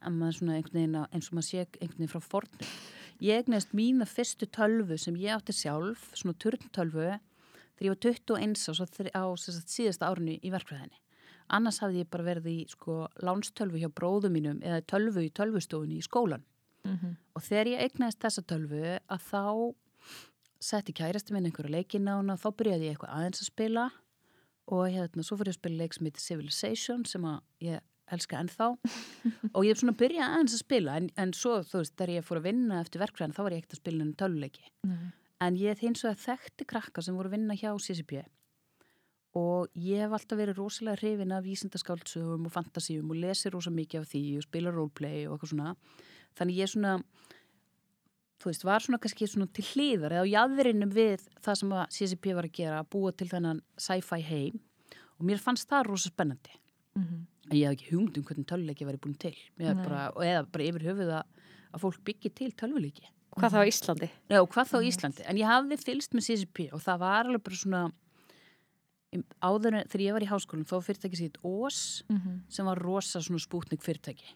að 0.00 0.16
maður 0.16 0.38
svona 0.38 0.54
einhvern 0.56 0.78
veginn 0.80 0.96
eins 1.12 1.28
og 1.28 1.34
maður 1.36 1.48
sé 1.50 1.58
einhvern 1.60 1.98
veginn 2.00 2.14
frá 2.14 2.22
fornum. 2.24 2.70
Ég 3.20 3.42
egnaðist 3.44 3.74
mína 3.76 4.06
fyrstu 4.08 4.46
tölvu 4.48 4.96
sem 4.98 5.14
ég 5.20 5.34
átti 5.36 5.52
sjálf, 5.52 6.08
svona 6.16 6.38
turntölvu, 6.40 7.20
þegar 7.76 7.84
ég 7.84 7.92
var 7.92 8.00
21 8.00 9.12
á, 9.12 9.20
á 9.20 9.24
síðasta 9.36 10.08
árinu 10.08 10.40
í 10.40 10.50
verkfræðinni. 10.50 10.96
Annars 11.50 11.80
hafði 11.82 12.04
ég 12.04 12.10
bara 12.10 12.24
verið 12.24 12.46
í 12.46 12.68
sko 12.70 13.08
lánstölvu 13.20 13.76
hjá 13.82 13.90
bróðum 13.92 14.32
mínum 14.32 14.60
eða 14.62 14.80
tölvu 14.86 15.26
í 15.26 15.32
tölvustofunni 15.34 15.98
í 15.98 16.06
skólan 16.06 16.42
Mhm. 16.84 17.16
og 17.36 17.42
þegar 17.42 17.66
ég 17.66 17.80
eignaðist 17.84 18.20
þessa 18.20 18.42
tölvu 18.46 18.98
að 19.10 19.20
þá 19.20 19.74
setti 20.60 20.94
kærasti 20.96 21.34
minn 21.34 21.48
einhverja 21.48 21.72
leikin 21.72 22.08
á 22.10 22.18
hana, 22.18 22.36
þá 22.40 22.48
byrjaði 22.56 22.88
ég 22.88 22.96
eitthvað 22.96 23.14
aðeins 23.16 23.42
að 23.44 23.50
spila 23.50 23.86
og 24.70 24.82
hérna, 24.92 25.24
svo 25.26 25.38
fyrir 25.40 25.50
ég 25.50 25.56
að 25.56 25.60
spila 25.60 25.80
leik 25.80 25.96
sem 25.96 26.08
heitir 26.08 26.24
Civilization 26.24 27.06
sem 27.08 27.24
ég 27.64 27.86
elska 28.10 28.40
ennþá. 28.42 28.66
Og 29.56 29.64
ég 29.66 29.78
svona 29.78 29.94
að 29.94 30.00
byrja 30.02 30.26
aðeins 30.26 30.56
að 30.56 30.62
spila 30.64 30.96
en, 30.98 31.08
en 31.20 31.32
svo, 31.36 31.60
þú 31.66 31.82
veist, 31.82 31.94
þegar 31.94 32.12
ég 32.16 32.26
fór 32.26 32.40
að 32.40 32.48
vinna 32.48 32.80
eftir 32.82 33.02
verkfræðin, 33.02 33.34
þá 33.36 33.40
var 33.44 33.54
ég 33.54 33.62
ekkert 33.62 33.76
að 33.76 33.82
spila 33.82 34.02
henni 34.02 34.18
töluleiki 34.18 34.64
Nei. 34.90 35.08
en 35.46 35.58
ég 35.60 35.84
hins 35.84 36.04
vegar 36.06 36.20
þekkti 36.24 36.66
krakka 36.72 37.04
sem 37.06 37.18
voru 37.18 37.30
að 37.30 37.36
vinna 37.38 37.58
hjá 37.58 37.70
CCP 37.78 38.24
og 39.38 39.70
ég 39.78 40.02
hef 40.02 40.14
alltaf 40.16 40.38
verið 40.40 40.58
rosalega 40.58 40.98
hrifin 40.98 41.34
af 41.36 41.44
vísindaskáldsögum 41.44 42.48
og 42.48 42.54
fantasíum 42.54 43.12
og 43.12 43.20
lesi 43.22 43.52
rosa 43.52 43.70
mikið 43.70 44.02
af 44.02 44.08
því 44.10 44.22
og 44.40 44.46
spila 44.46 44.72
roleplay 44.74 45.26
og 45.28 45.36
eitthvað 45.36 45.52
svona. 45.52 45.74
Þannig 46.38 46.58
ég 46.58 46.72
svona 46.72 46.96
þú 48.40 48.48
veist, 48.50 48.64
var 48.64 48.80
svona 48.80 48.98
kannski 49.02 49.28
svona 49.28 49.46
til 49.52 49.64
hliðar 49.74 50.14
eða 50.16 50.24
á 50.24 50.32
jæðurinnum 50.32 50.92
við 50.96 51.26
það 51.44 51.58
sem 51.60 51.74
að 51.76 51.86
CCP 51.96 52.34
var 52.38 52.48
að 52.48 52.56
gera, 52.56 52.80
að 52.80 52.90
búa 52.94 53.12
til 53.12 53.28
þennan 53.28 53.60
sci-fi 53.76 54.20
heim 54.24 54.60
og 55.18 55.26
mér 55.28 55.38
fannst 55.44 55.68
það 55.68 55.86
rosa 55.90 56.08
spennandi 56.10 56.56
Mhm. 56.96 57.26
en 57.50 57.56
ég 57.56 57.68
hef 57.68 57.76
ekki 57.76 57.90
hugmynd 57.92 58.16
um 58.18 58.24
hvernig 58.24 58.46
tölvuleiki 58.50 58.86
væri 58.88 58.98
búin 58.98 59.18
til 59.18 59.34
bara, 59.58 60.10
eða 60.16 60.46
bara 60.50 60.64
yfir 60.64 60.82
höfuð 60.88 61.10
að, 61.20 61.24
að 61.74 61.80
fólk 61.84 62.00
byggja 62.04 62.34
til 62.34 62.52
tölvuleiki 62.52 63.06
Hvað 63.38 63.52
þá 63.54 63.60
Íslandi? 63.70 64.08
Já, 64.28 64.40
hvað 64.42 64.66
þá 64.66 64.74
á 64.74 64.88
Íslandi? 64.90 65.22
En 65.30 65.36
ég 65.38 65.46
hafði 65.46 65.76
fylst 65.78 66.12
með 66.18 66.24
CCP 66.26 66.72
og 66.74 66.80
það 66.82 66.98
var 66.98 67.24
alveg 67.30 67.42
bara 67.44 67.56
svona 67.60 67.82
áður 69.42 69.74
en 69.80 69.86
þegar 69.90 70.02
ég 70.04 70.12
var 70.16 70.24
í 70.24 70.28
háskólum 70.30 70.66
þá 70.66 70.74
fyrirtæki 70.86 71.16
sitt 71.18 71.38
OS 71.46 72.02
Mhm. 72.10 72.40
sem 72.48 72.66
var 72.66 72.78
rosa 72.78 73.18
svona 73.20 73.38
spútnik 73.38 73.82
fyrirtæki 73.82 74.34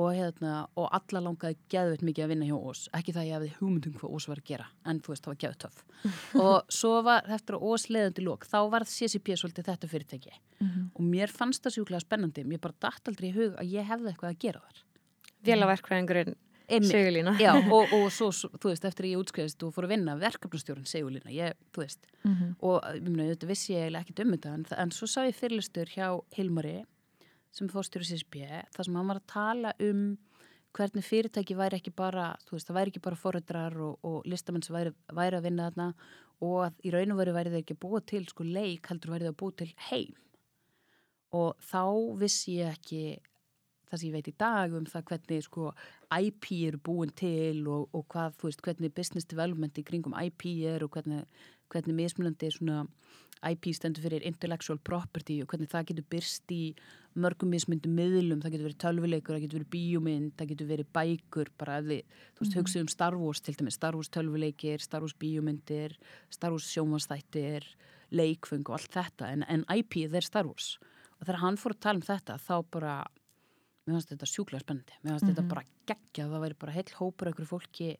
og, 0.00 0.08
hérna, 0.16 0.52
og 0.80 0.88
alla 0.98 1.22
langaði 1.26 1.56
geðveit 1.74 2.04
mikið 2.08 2.24
að 2.26 2.30
vinna 2.32 2.48
hjá 2.50 2.56
OS 2.70 2.82
ekki 2.98 3.14
það 3.16 3.22
að 3.22 3.28
ég 3.30 3.36
hefði 3.38 3.50
hugmynd 3.60 3.88
um 3.90 3.96
hvað 4.00 4.14
OS 4.18 4.28
var 4.32 4.40
að 4.42 4.48
gera 4.52 4.66
en 4.92 5.00
þú 5.04 5.12
veist, 5.14 5.24
það 5.26 5.32
var 5.34 5.40
geðveit 5.44 5.64
töff 5.64 5.80
og 6.46 6.74
svo 6.80 6.92
var 7.06 7.30
eftir 7.38 7.58
að 7.58 7.66
OS 7.70 7.88
leiðandi 7.92 8.24
lók 8.26 8.46
þá 8.50 8.58
var 8.74 8.86
CCP 8.88 9.34
svolítið 9.42 9.70
þetta 9.72 9.92
fyrirtæki 9.94 10.36
Mhm. 10.60 10.90
og 10.92 11.00
mér 11.08 11.30
fannst 11.32 11.62
það 11.64 11.72
sjúklega 11.78 12.02
spennandi 12.04 12.42
mér 12.44 12.60
bara 12.60 12.74
datt 12.84 13.06
aldrei 13.08 13.30
í 13.30 13.32
hug 13.32 13.54
að 13.56 13.70
ég 13.72 13.86
hefði 13.88 14.10
eitthvað 14.12 14.34
að 14.34 14.40
gera 14.44 14.60
þar 14.66 14.82
Vélaverkvæðingurinn. 15.48 16.34
Sigurlína. 16.70 17.32
Já, 17.40 17.50
og, 17.74 17.90
og 17.96 18.10
svo, 18.14 18.28
svo, 18.30 18.50
þú 18.60 18.68
veist, 18.70 18.84
eftir 18.86 19.06
að 19.08 19.14
ég 19.14 19.22
útskriðist 19.24 19.64
og 19.66 19.72
fór 19.74 19.88
að 19.88 19.94
vinna 19.96 20.12
verkefnastjórun 20.20 20.84
segulína, 20.86 21.32
ég, 21.34 21.56
þú 21.74 21.82
veist 21.82 22.04
Mhm. 22.28 22.50
og 22.60 22.84
ég 22.94 23.08
meina, 23.08 23.32
þetta 23.32 23.48
vissi 23.48 23.72
ég 23.72 23.86
eiginlega 23.88 24.04
ekkert 24.04 24.20
um 24.26 24.32
þetta 24.36 24.52
en, 24.54 24.66
en 24.84 24.90
svo 24.94 25.08
sá 25.08 25.24
ég 25.26 25.34
fyrirlistur 25.34 25.88
hjá 25.96 26.10
Hilmari 26.36 26.84
sem 27.54 27.70
fórstjóri 27.70 28.08
CSB 28.08 28.42
þar 28.74 28.86
sem 28.86 28.98
hann 28.98 29.10
var 29.10 29.20
að 29.20 29.30
tala 29.32 29.74
um 29.82 30.02
hvernig 30.76 31.04
fyrirtæki 31.06 31.56
væri 31.58 31.80
ekki 31.80 31.92
bara 31.96 32.32
þú 32.46 32.56
veist, 32.56 32.68
það 32.68 32.78
væri 32.78 32.92
ekki 32.92 33.04
bara 33.04 33.18
forrættrar 33.18 33.78
og, 33.82 33.96
og 34.06 34.26
listamenn 34.30 34.62
sem 34.62 34.76
væri, 34.76 34.92
væri 35.10 35.38
að 35.38 35.48
vinna 35.48 35.70
þarna 35.70 35.88
og 36.46 36.58
að 36.68 36.84
í 36.86 36.92
raun 36.94 37.14
og 37.14 37.20
veru 37.20 37.34
væri 37.36 37.52
þeir 37.52 37.64
ekki 37.64 37.76
að 37.76 37.82
búa 37.82 38.00
til 38.12 38.22
sko 38.28 38.46
leik, 38.46 38.86
heldur 38.88 39.14
væri 39.14 39.26
það 39.26 39.34
að 39.34 39.40
búa 39.42 39.56
til 39.60 39.68
heim. 39.90 40.14
Og 41.36 41.50
þá 41.62 41.82
vissi 42.22 42.56
ég 42.58 42.78
ekki 42.78 43.02
það 43.90 44.00
sem 44.00 44.08
ég 44.08 44.14
veit 44.14 44.30
í 44.30 44.36
dag 44.38 44.74
um 44.78 44.86
það 44.88 45.06
hvernig 45.10 45.46
sko 45.46 45.70
IP 46.14 46.46
eru 46.70 46.80
búin 46.86 47.12
til 47.18 47.66
og, 47.70 47.88
og 47.96 48.06
hvað, 48.12 48.36
þú 48.38 48.48
veist, 48.48 48.62
hvernig 48.66 48.94
business 48.94 49.28
development 49.30 49.78
í 49.78 49.86
kringum 49.86 50.16
IP 50.22 50.46
er 50.70 50.86
og 50.86 50.94
hvernig, 50.94 51.26
hvernig 51.72 51.96
mismunandi 51.96 52.50
svona 52.54 52.84
IP 53.48 53.70
stendur 53.72 54.04
fyrir 54.04 54.24
intellectual 54.28 54.80
property 54.84 55.38
og 55.40 55.48
hvernig 55.48 55.70
það 55.72 55.86
getur 55.90 56.06
byrst 56.12 56.52
í 56.52 56.64
mörgum 57.20 57.50
mismundum 57.54 57.94
miðlum, 57.96 58.42
það 58.42 58.54
getur 58.54 58.66
verið 58.68 58.80
tölvuleikur, 58.84 59.34
það 59.34 59.44
getur 59.46 59.60
verið 59.60 59.70
bíómynd, 59.74 60.34
það 60.36 60.50
getur 60.52 60.68
verið 60.68 60.90
bækur, 60.96 61.52
bara 61.58 61.78
ef 61.80 61.88
þið, 61.88 62.18
þú 62.36 62.44
veist, 62.44 62.58
hugsið 62.58 62.84
um 62.84 62.90
Star 62.92 63.16
Wars 63.18 63.40
til 63.46 63.56
dæmis, 63.56 63.78
Star 63.80 63.96
Wars 63.98 64.12
tölvuleikir, 64.14 64.84
Star 64.84 65.06
Wars 65.06 65.16
bíómyndir, 65.18 65.96
Star 66.30 66.54
Wars 66.54 66.68
sjómanstættir, 66.70 67.66
leikfung 68.14 68.68
og 68.68 68.76
allt 68.76 68.92
þetta, 68.94 69.32
en, 69.32 69.46
en 69.48 69.64
IP 69.74 70.02
er 70.04 70.26
Star 70.26 70.46
Wars. 70.46 70.76
Og 71.18 71.24
þegar 71.24 71.42
hann 71.42 71.58
fór 71.60 71.74
að 71.74 71.82
tala 71.86 72.02
um 72.02 72.06
þetta, 72.06 72.38
þá 72.44 72.54
bara 72.76 72.94
mér 73.86 73.96
fannst 73.96 74.12
þetta 74.14 74.30
sjúklega 74.30 74.64
spennandi. 74.64 75.00
Mér 75.02 75.16
fannst 75.16 75.30
þetta 75.32 75.48
bara 75.50 75.66
geggja 75.88 76.28
það 76.30 76.44
væri 76.44 76.60
bara 76.60 76.76
heil 76.76 76.96
hópur 77.00 77.30
einhverju 77.30 77.50
fólki 77.50 77.90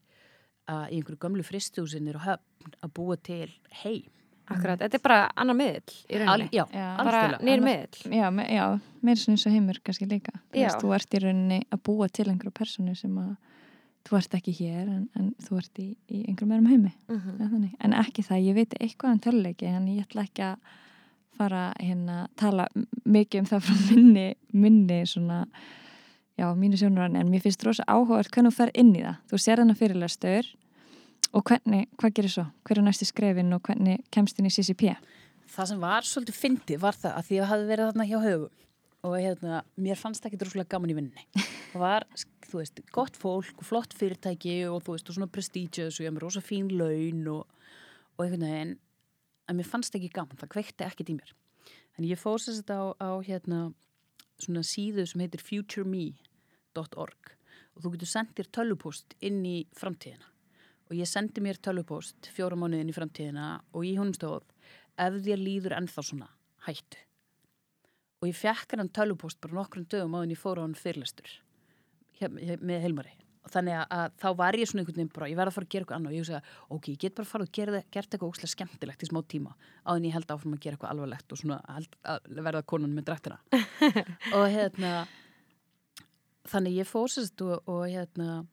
að, 0.71 0.87
í 0.93 1.01
einhverju 1.01 1.21
gömlu 1.27 1.45
fristúsinir 1.47 2.17
og 2.21 2.25
höfn 2.29 2.75
að 2.87 2.95
búa 2.97 3.17
til 3.17 3.51
heim 3.83 4.09
Akkurat, 4.51 4.81
þetta 4.83 4.97
er 4.99 5.03
bara 5.05 5.19
annar 5.39 5.55
miðl 5.55 5.93
í 6.11 6.17
Al, 6.17 6.25
rauninni. 6.25 6.49
já, 6.57 6.65
Já. 6.75 6.87
bara 6.99 7.21
nýr 7.39 7.61
miðl. 7.63 8.01
Já, 8.19 8.31
me, 8.35 8.47
já 8.51 8.65
meira 9.07 9.21
svona 9.21 9.37
eins 9.37 9.45
og 9.47 9.53
heimur 9.55 9.79
kannski 9.87 10.09
líka 10.11 10.33
veist, 10.51 10.81
þú 10.83 10.91
ert 10.97 11.15
í 11.15 11.21
rauninni 11.23 11.61
að 11.71 11.83
búa 11.87 12.09
til 12.11 12.27
einhverju 12.33 12.51
personu 12.59 12.95
sem 12.99 13.15
að 13.23 13.37
þú 14.09 14.17
ert 14.19 14.35
ekki 14.41 14.55
hér 14.59 14.89
en, 14.91 15.05
en 15.21 15.29
þú 15.47 15.59
ert 15.61 15.79
í, 15.79 15.87
í 16.11 16.25
einhverjum 16.27 16.55
öðrum 16.57 16.67
heimi 16.73 16.93
Mhm. 17.09 17.31
mm 17.39 17.49
-hmm. 17.53 17.71
en 17.85 17.93
ekki 17.93 18.23
það, 18.27 18.43
ég 18.49 18.55
veit 18.55 18.75
eitthvað 18.81 19.13
um 19.13 19.19
töluleiki 19.19 19.67
en 19.67 19.87
ég 19.89 20.03
ætla 20.07 20.23
ekki 20.27 20.43
að 20.43 20.57
fara 21.39 21.73
hérna 21.81 22.25
að 22.25 22.29
tala 22.37 22.67
mikið 23.07 23.39
um 23.41 23.47
það 23.47 23.61
frá 23.61 23.95
minni, 23.95 24.35
minni 24.53 25.07
svona 25.07 25.47
já, 26.41 26.47
mínu 26.57 26.81
sjónurinn, 26.81 27.21
en 27.21 27.31
mér 27.31 27.45
finnst 27.45 27.65
rosa 27.67 27.85
áhugað 27.87 28.33
hvernig 28.33 28.55
þú 28.55 28.57
fer 28.57 28.75
inn 28.81 28.95
í 28.97 29.05
það, 29.05 29.23
þú 29.31 29.41
sér 29.45 29.63
þennan 29.63 29.81
fyrirlestur 29.81 30.53
og 31.31 31.45
hvernig, 31.47 31.87
hvað 32.01 32.15
gerir 32.17 32.33
svo? 32.33 32.47
Hver 32.67 32.81
er 32.81 32.87
næsti 32.89 33.07
skrefin 33.07 33.53
og 33.55 33.63
hvernig 33.69 34.01
kemst 34.15 34.41
inn 34.41 34.49
í 34.49 34.55
CCP 34.55 34.95
það 35.51 35.71
sem 35.71 35.83
var 35.83 36.07
svolítið 36.07 36.39
fyndið 36.39 36.83
var 36.83 36.99
það 36.99 37.17
að 37.19 37.29
því 37.29 37.39
að 37.41 37.49
hafi 37.51 37.69
verið 37.71 37.89
þarna 37.91 38.09
hjá 38.09 38.19
högum 38.25 38.57
og 39.01 39.15
hérna, 39.17 39.63
mér 39.81 39.97
fannst 39.97 40.27
ekki 40.29 40.39
droslega 40.41 40.75
gaman 40.75 40.93
í 40.93 40.97
vinninni 40.99 41.47
það 41.73 41.83
var, 41.83 42.07
þú 42.47 42.61
veist, 42.61 42.83
gott 42.95 43.19
fólk 43.19 43.63
og 43.63 43.67
flott 43.67 43.97
fyrirtæki 43.97 44.57
og 44.69 44.85
þú 44.85 44.97
veist, 44.97 45.11
og 45.11 45.17
svona 45.17 45.31
prestigious 45.33 45.99
og 45.99 46.05
ég 46.05 46.11
haf 46.11 46.17
með 46.19 46.27
rosa 46.27 46.45
fín 46.45 46.71
laun 46.77 47.27
og, 47.33 47.45
og 48.17 48.25
einhvern 48.27 48.47
veginn 48.47 48.75
en 49.51 49.59
mér 49.59 49.67
fannst 49.67 49.97
ekki 49.99 50.13
gaman, 50.15 50.39
það 50.39 50.53
kveikti 50.55 50.87
ekkert 50.87 51.11
í 51.11 51.17
mér. 51.17 51.33
En 51.99 52.07
ég 52.07 52.21
fór 52.21 52.39
sér 52.39 52.61
þetta 52.61 52.77
á, 52.79 52.87
á 53.03 53.11
hérna, 53.27 53.61
svona 54.39 54.63
síðu 54.63 55.03
sem 55.11 55.25
heitir 55.25 55.43
futureme.org 56.71 57.37
og 57.77 57.83
þú 57.85 57.93
getur 57.95 58.11
sendir 58.11 58.49
tölvupost 58.51 59.15
inn 59.23 59.45
í 59.47 59.67
framtíðina. 59.77 60.27
Og 60.91 60.97
ég 60.99 61.07
sendi 61.07 61.41
mér 61.41 61.61
tölvupost 61.63 62.31
fjóra 62.35 62.59
mánuðin 62.59 62.91
í 62.91 62.95
framtíðina 62.95 63.61
og 63.73 63.87
í 63.87 63.95
honum 63.97 64.15
stóð 64.15 64.43
ef 64.99 65.21
þér 65.23 65.41
líður 65.41 65.77
ennþá 65.79 66.03
svona 66.03 66.29
hættu. 66.67 66.99
Og 68.21 68.29
ég 68.29 68.37
fekk 68.37 68.77
hann 68.77 68.91
tölvupost 68.91 69.41
bara 69.41 69.61
nokkrum 69.61 69.87
dögum 69.87 70.19
áður 70.19 70.27
en 70.27 70.35
ég 70.35 70.43
fór 70.43 70.61
á 70.61 70.65
hann 70.67 70.77
fyrirlestur 70.77 71.39
með 72.21 72.83
Helmari 72.83 73.15
og 73.41 73.49
þannig 73.55 73.79
að, 73.81 74.11
þá 74.21 74.27
var 74.37 74.57
ég 74.59 74.69
svona 74.69 74.83
einhvern 74.83 74.99
veginn 74.99 75.13
bara 75.15 75.29
ég 75.31 75.39
verði 75.39 75.49
að 75.49 75.55
fara 75.57 75.67
að 75.67 75.73
gera 75.73 75.85
eitthvað 75.87 75.97
annað. 75.97 76.11
Og 76.11 76.17
ég 76.19 76.27
hugsa 76.27 76.41
ok, 76.77 76.89
ég 76.91 76.99
get 77.01 77.15
bara 77.17 77.25
að 77.25 77.31
fara 77.31 77.47
og 77.47 77.55
gera, 77.57 77.81
eitthvað 77.81 78.27
óslega 78.27 78.53
skemmtilegt 78.53 79.05
í 79.07 79.09
smá 79.09 79.21
tíma 79.25 79.55
áður 79.87 80.03
en 80.03 80.09
ég 80.11 80.17
held 80.19 80.35
áfram 80.35 80.57
að 80.59 80.61
gera 80.67 80.77
eitthvað 80.77 80.93
alvarlegt 80.93 81.33
og 81.33 81.41
svona 81.41 81.61
að 81.71 82.29
verða 82.37 82.63
konan 82.75 82.93
með 82.99 83.07
drættina. 83.09 83.41
Og 84.37 84.45
hérna 84.53 84.93
þannig 86.49 86.81
ég 86.81 86.89
fór 86.89 87.11
sérst 87.13 87.43
og, 87.45 87.61
og 87.69 87.85
hérna 87.89 88.45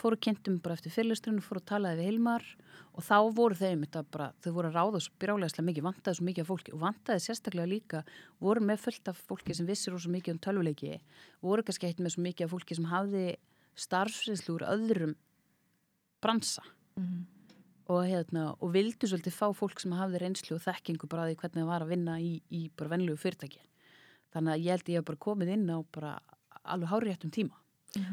fór 0.00 0.16
og 0.16 0.22
kynntum 0.24 0.58
bara 0.62 0.76
eftir 0.78 0.92
fyrirlesturinn 0.92 1.40
og 1.40 1.46
fór 1.46 1.60
og 1.60 1.66
talaði 1.68 2.00
við 2.00 2.08
Hilmar 2.10 2.44
og 2.94 3.04
þá 3.06 3.16
voru 3.34 3.58
þeim 3.58 3.84
þetta 3.84 4.02
bara, 4.14 4.28
þau 4.42 4.50
voru 4.56 4.70
að 4.70 4.76
ráða 4.78 5.00
svo 5.02 5.14
brjálega 5.22 5.64
mikið, 5.66 5.86
vantaði 5.86 6.18
svo 6.18 6.26
mikið 6.28 6.44
af 6.44 6.50
fólki 6.50 6.74
og 6.74 6.82
vantaði 6.82 7.24
sérstaklega 7.24 7.70
líka, 7.70 8.02
voru 8.42 8.62
með 8.64 8.82
fullt 8.84 9.10
af 9.10 9.20
fólki 9.28 9.56
sem 9.56 9.68
vissir 9.68 9.96
svo 9.96 10.12
mikið 10.14 10.36
um 10.36 10.40
tölvuleiki 10.46 10.98
voru 11.42 11.66
kannski 11.66 11.90
eitt 11.90 12.02
með 12.02 12.16
svo 12.16 12.24
mikið 12.26 12.46
af 12.46 12.54
fólki 12.54 12.78
sem 12.78 12.88
hafði 12.90 13.24
starfsreynslu 13.84 14.58
úr 14.58 14.66
öðrum 14.70 15.14
bransa. 16.22 16.62
Og, 17.84 18.06
hérna, 18.08 18.54
og 18.64 18.70
vildu 18.72 19.08
svolítið 19.10 19.34
fá 19.36 19.50
fólk 19.52 19.82
sem 19.82 19.92
hafði 19.92 20.22
reynslu 20.22 20.56
og 20.56 20.62
þekkingu 20.64 21.08
bara 21.10 21.26
því 21.28 21.34
hvernig 21.42 21.60
það 21.60 21.68
var 21.68 21.84
að 21.84 21.90
vinna 21.92 22.14
í, 22.16 22.30
í 22.48 22.70
bara 22.72 22.94
venlegu 22.94 23.18
fyrirtæki. 23.20 23.60
Þannig 24.32 24.54
að 24.54 24.62
ég 24.64 24.72
held 24.72 24.88
ég 24.88 25.02
hef 25.02 25.08
bara 25.10 25.24
komið 25.26 25.52
inn 25.52 25.66
á 25.68 25.78
bara 25.92 26.14
alveg 26.64 26.90
háréttum 26.90 27.32
tíma 27.34 27.64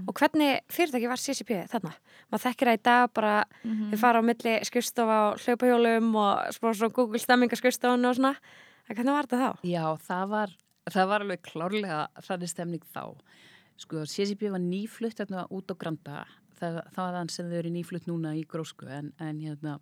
Og 0.08 0.14
hvernig 0.18 0.62
fyrirtæki 0.72 1.10
var 1.10 1.20
CCP 1.20 1.54
þarna? 1.72 1.94
Maður 2.30 2.44
þekkir 2.46 2.70
það 2.70 2.78
í 2.78 2.82
dag 2.86 3.14
bara, 3.18 3.34
við 3.64 4.02
fara 4.02 4.22
á 4.22 4.24
milli 4.26 4.54
skrifstofa 4.68 5.18
á 5.18 5.26
hlaupahjólum 5.42 6.12
og 6.22 6.54
spara 6.56 6.78
svona 6.78 6.96
Google 6.98 7.22
stemmingaskrifstofun 7.24 8.10
og 8.10 8.18
svona. 8.18 8.34
En 8.86 8.98
hvernig 8.98 9.16
var 9.16 9.30
þetta 9.30 9.42
þá? 9.42 9.66
Já, 9.72 9.86
það 10.06 10.34
var, 10.36 10.56
það 10.92 11.12
var 11.14 11.26
alveg 11.26 11.44
klárlega 11.50 12.00
þannig 12.28 12.54
stemning 12.54 12.88
þá. 12.94 13.04
Sko, 13.82 14.06
CCP 14.06 14.52
var 14.54 14.62
nýflutt 14.62 15.24
hérna 15.24 15.48
út 15.50 15.74
á 15.74 15.76
Granda. 15.82 16.26
Það, 16.60 16.82
það 16.94 17.02
var 17.02 17.16
þann 17.18 17.32
sem 17.34 17.50
þau 17.50 17.60
eru 17.64 17.72
nýflutt 17.74 18.10
núna 18.10 18.36
í 18.38 18.44
grósku 18.46 18.90
en, 18.94 19.10
en 19.18 19.40
hérna, 19.42 19.80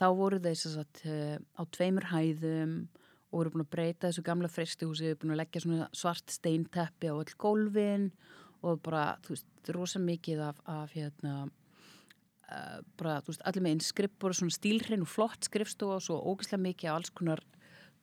þá 0.00 0.06
voru 0.18 0.40
þeir 0.42 0.58
sagt 0.58 1.04
eh, 1.06 1.36
á 1.54 1.62
tveimur 1.70 2.08
hæðum 2.10 2.80
og 2.82 2.98
voru 3.30 3.52
búin 3.54 3.64
að 3.64 3.72
breyta 3.74 4.08
þessu 4.08 4.24
gamla 4.26 4.50
fristihúsi, 4.50 5.14
búin 5.20 5.34
að 5.34 5.42
leggja 5.42 5.62
svona 5.64 5.88
svart 5.96 6.34
steinteppi 6.34 7.10
á 7.10 7.14
öll 7.14 7.34
gólfin 7.38 8.10
og 8.66 8.80
bara, 8.84 9.14
þú 9.24 9.36
veist, 9.36 9.48
rosa 9.74 10.00
mikið 10.02 10.42
af, 10.48 10.58
af 10.68 10.92
hérna, 10.96 11.34
uh, 12.50 12.80
bara, 13.00 13.20
þú 13.24 13.32
veist, 13.32 13.46
allir 13.48 13.64
með 13.64 13.76
einn 13.76 13.86
skripp 13.86 14.18
voru 14.20 14.36
svona 14.36 14.56
stílhrein 14.56 15.06
og 15.06 15.12
flott 15.12 15.48
skrifstofa 15.48 16.00
og 16.00 16.04
svo 16.04 16.18
ógeðslega 16.32 16.66
mikið 16.66 16.90
af 16.90 16.98
alls 16.98 17.14
konar 17.14 17.44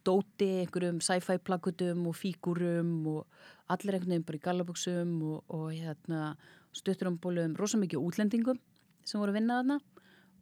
dóti, 0.07 0.47
einhverjum 0.63 1.01
sci-fi 1.03 1.38
plakutum 1.43 2.07
og 2.07 2.15
fígurum 2.15 2.93
og 3.11 3.43
allir 3.71 3.97
einhvern 3.97 4.15
veginn 4.15 4.28
bara 4.28 4.39
í 4.39 4.45
gallabuxum 4.45 5.13
og, 5.28 5.43
og 5.51 5.67
hérna, 5.75 6.32
stutturumbólum, 6.78 7.57
rosa 7.59 7.80
mikið 7.82 8.03
útlendingum 8.03 8.59
sem 9.07 9.19
voru 9.19 9.34
að 9.34 9.41
vinna 9.41 9.59
þarna. 9.61 9.80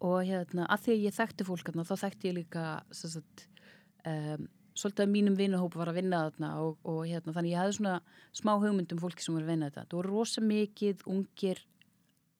Og 0.05 0.17
hérna, 0.27 0.67
að 0.69 0.85
því 0.85 0.93
að 0.93 1.03
ég 1.05 1.15
þekkti 1.15 1.47
fólk 1.47 1.69
hérna, 1.69 1.85
þá 1.87 1.95
þekkti 2.03 2.29
ég 2.29 2.37
líka 2.41 2.65
sagt, 2.93 3.45
um, 4.05 4.47
svolítið 4.75 5.05
að 5.05 5.13
mínum 5.13 5.37
vinuhóp 5.39 5.77
var 5.79 5.91
að 5.91 6.01
vinna 6.01 6.23
þarna 6.27 6.49
og, 6.63 6.75
og 6.83 7.05
hérna, 7.07 7.33
þannig 7.35 7.53
ég 7.53 7.61
hafði 7.61 7.77
svona 7.77 7.95
smá 8.35 8.51
hugmyndum 8.59 8.99
fólki 8.99 9.23
sem 9.23 9.35
voru 9.35 9.47
að 9.47 9.53
vinna 9.53 9.69
þetta. 9.69 9.85
Það 9.87 9.99
voru 9.99 10.11
rosa 10.11 10.43
mikið 10.43 11.05
ungir 11.11 11.61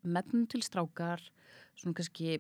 mennum 0.06 0.44
til 0.52 0.62
strákar, 0.66 1.24
svona 1.80 1.98
kannski 1.98 2.40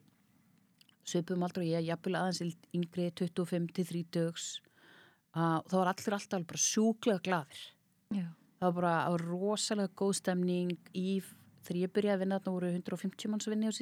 svipum 1.05 1.45
aldrei 1.45 1.69
ég, 1.69 1.87
jafnvel 1.87 2.17
aðeins 2.19 2.57
yngri 2.75 3.09
25 3.13 3.71
til 3.77 3.87
30 3.91 4.27
uh, 5.35 5.59
og 5.61 5.69
það 5.69 5.79
var 5.79 5.91
allir 5.93 6.17
alltaf 6.17 6.45
bara 6.51 6.63
sjúklega 6.65 7.25
gladir. 7.25 7.65
Já. 8.15 8.27
Það 8.59 8.67
var 8.67 8.77
bara 8.79 8.93
á 9.05 9.11
rosalega 9.19 9.97
góð 9.99 10.13
stemning 10.21 10.75
í, 10.95 11.19
þegar 11.67 11.81
ég 11.81 11.93
byrjaði 11.95 12.15
að 12.15 12.23
vinna 12.23 12.39
þarna 12.39 12.55
voru 12.55 12.71
150 12.71 13.31
manns 13.31 13.47
að 13.47 13.55
vinna 13.55 13.71
á 13.71 13.79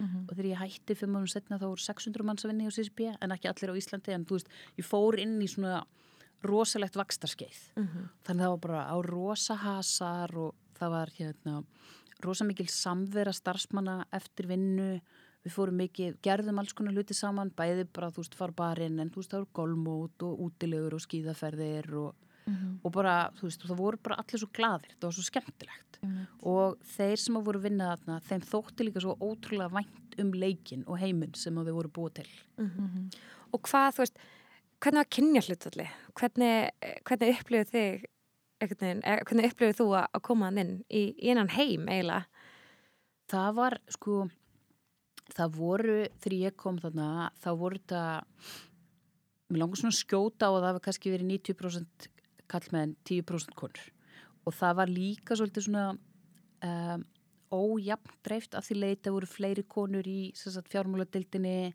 CCP 0.00 0.10
Mhm. 0.10 0.26
og 0.30 0.36
þegar 0.36 0.50
ég 0.50 0.58
hætti 0.62 0.96
fimm 0.96 1.16
árum 1.16 1.28
setna 1.28 1.58
þá 1.58 1.66
voru 1.68 1.84
600 1.84 2.24
manns 2.24 2.44
að 2.44 2.50
vinna 2.50 2.66
á 2.68 2.72
CCP 2.72 3.16
en 3.20 3.30
ekki 3.30 3.48
allir 3.52 3.70
á 3.70 3.80
Íslandi 3.80 4.12
en 4.14 4.24
þú 4.24 4.30
veist, 4.38 4.48
ég 4.78 4.84
fór 4.84 5.18
inn 5.20 5.40
í 5.40 5.48
svona 5.48 5.84
rosalegt 6.42 6.96
vakstarskeið 6.96 7.58
þannig 8.24 8.44
það 8.44 8.50
var 8.54 8.58
bara 8.58 8.84
á 8.88 8.96
rosa 9.04 9.54
hasar 9.56 10.30
og 10.36 10.54
það 10.78 10.90
var 10.90 11.06
hérna 11.18 11.64
rosa 12.24 12.44
mikil 12.44 12.66
samvera 12.66 13.32
starfsmanna 13.32 14.04
eftir 14.12 14.46
vinnu. 14.46 15.00
Við 15.42 15.52
fórum 15.54 15.76
mikið, 15.80 16.18
gerðum 16.20 16.58
alls 16.60 16.74
konar 16.74 16.92
hluti 16.92 17.14
saman 17.16 17.50
bæði 17.50 17.86
bara, 17.90 18.10
þú 18.10 18.16
veist, 18.20 18.34
fara 18.34 18.52
barinn 18.52 19.00
en 19.00 19.08
þú 19.08 19.16
veist, 19.22 19.30
það 19.30 19.40
voru 19.40 19.54
golmót 19.54 20.22
og 20.22 20.38
útilegur 20.38 20.92
og 20.92 21.00
skíðaferðir 21.00 21.88
og, 21.96 22.14
Mhm. 22.46 22.80
og 22.84 22.92
bara, 22.92 23.30
þú 23.36 23.42
veist, 23.48 23.62
það 23.68 23.76
voru 23.76 23.98
bara 24.02 24.16
allir 24.16 24.38
svo 24.40 24.48
gladir 24.52 24.94
það 24.96 25.02
var 25.08 25.12
svo 25.12 25.22
skemmtilegt 25.26 25.98
Einmitt. 26.02 26.28
og 26.42 26.78
þeir 26.96 27.16
sem 27.18 27.34
að 27.36 27.44
voru 27.44 27.58
að 27.60 27.66
vinna 27.68 27.96
þarna 27.96 28.20
þeim 28.22 28.40
þótti 28.48 28.86
líka 28.86 29.00
svo 29.04 29.16
ótrúlega 29.20 29.70
vænt 29.70 30.18
um 30.18 30.32
leikin 30.32 30.84
og 30.86 30.98
heiminn 30.98 31.34
sem 31.36 31.54
að 31.54 31.66
þau 31.68 31.74
voru 31.74 31.88
búið 31.90 32.14
til 32.14 32.28
Mhm. 32.58 33.10
Og 33.52 33.62
hvað, 33.62 33.94
þú 33.94 33.98
veist, 34.04 34.16
hvernig 34.80 35.00
var 35.00 35.10
kynja 35.10 35.42
hlutalli? 35.42 35.88
Hvernig, 36.14 36.70
hvernig 37.04 37.38
upplifið 37.38 37.70
þig, 37.70 38.04
veginn, 38.60 39.00
eh, 39.04 39.20
hvernig 39.24 39.50
upplifið 39.52 39.76
þú 39.80 39.86
að, 40.14 40.22
koma 40.22 40.44
hann 40.46 40.58
inn 40.58 40.84
í, 40.90 41.14
í 41.18 41.28
einan 41.30 41.48
heim 41.50 41.86
eiginlega? 41.86 42.26
það 43.28 43.54
var 43.54 43.78
sko 43.88 44.30
það 45.34 45.52
voru, 45.54 46.08
þegar 46.20 46.38
ég 46.50 46.56
kom 46.56 46.78
þarna 46.78 47.30
þá 47.38 47.56
voru 47.56 47.78
þetta 47.78 48.24
mér 49.50 49.58
langar 49.62 49.76
svona 49.78 49.94
að 49.94 50.00
skjóta 50.02 50.46
á 50.46 50.50
að 50.50 50.62
það 50.64 50.72
var 50.76 50.80
kannski 50.80 51.12
verið 51.14 51.28
90% 51.30 52.08
kallmenn 52.50 52.96
10% 53.08 53.56
konur 53.58 53.88
og 54.46 54.56
það 54.56 54.76
var 54.80 54.92
líka 54.92 55.36
svolítið 55.36 55.66
svona 55.66 55.86
um, 55.94 57.04
ójafn 57.50 58.20
dreift 58.24 58.54
af 58.54 58.66
því 58.66 58.78
leita 58.78 59.12
voru 59.14 59.28
fleiri 59.28 59.64
konur 59.68 60.06
í 60.06 60.32
fjármáladildinni 60.34 61.72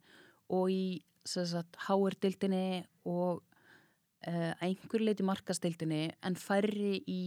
og 0.56 0.72
í 0.72 0.86
HR-dildinni 1.26 2.86
og 3.10 3.42
uh, 3.42 4.54
einhver 4.64 5.04
leiti 5.04 5.26
markastildinni 5.26 6.04
en 6.24 6.38
færri 6.40 7.00
í 7.10 7.24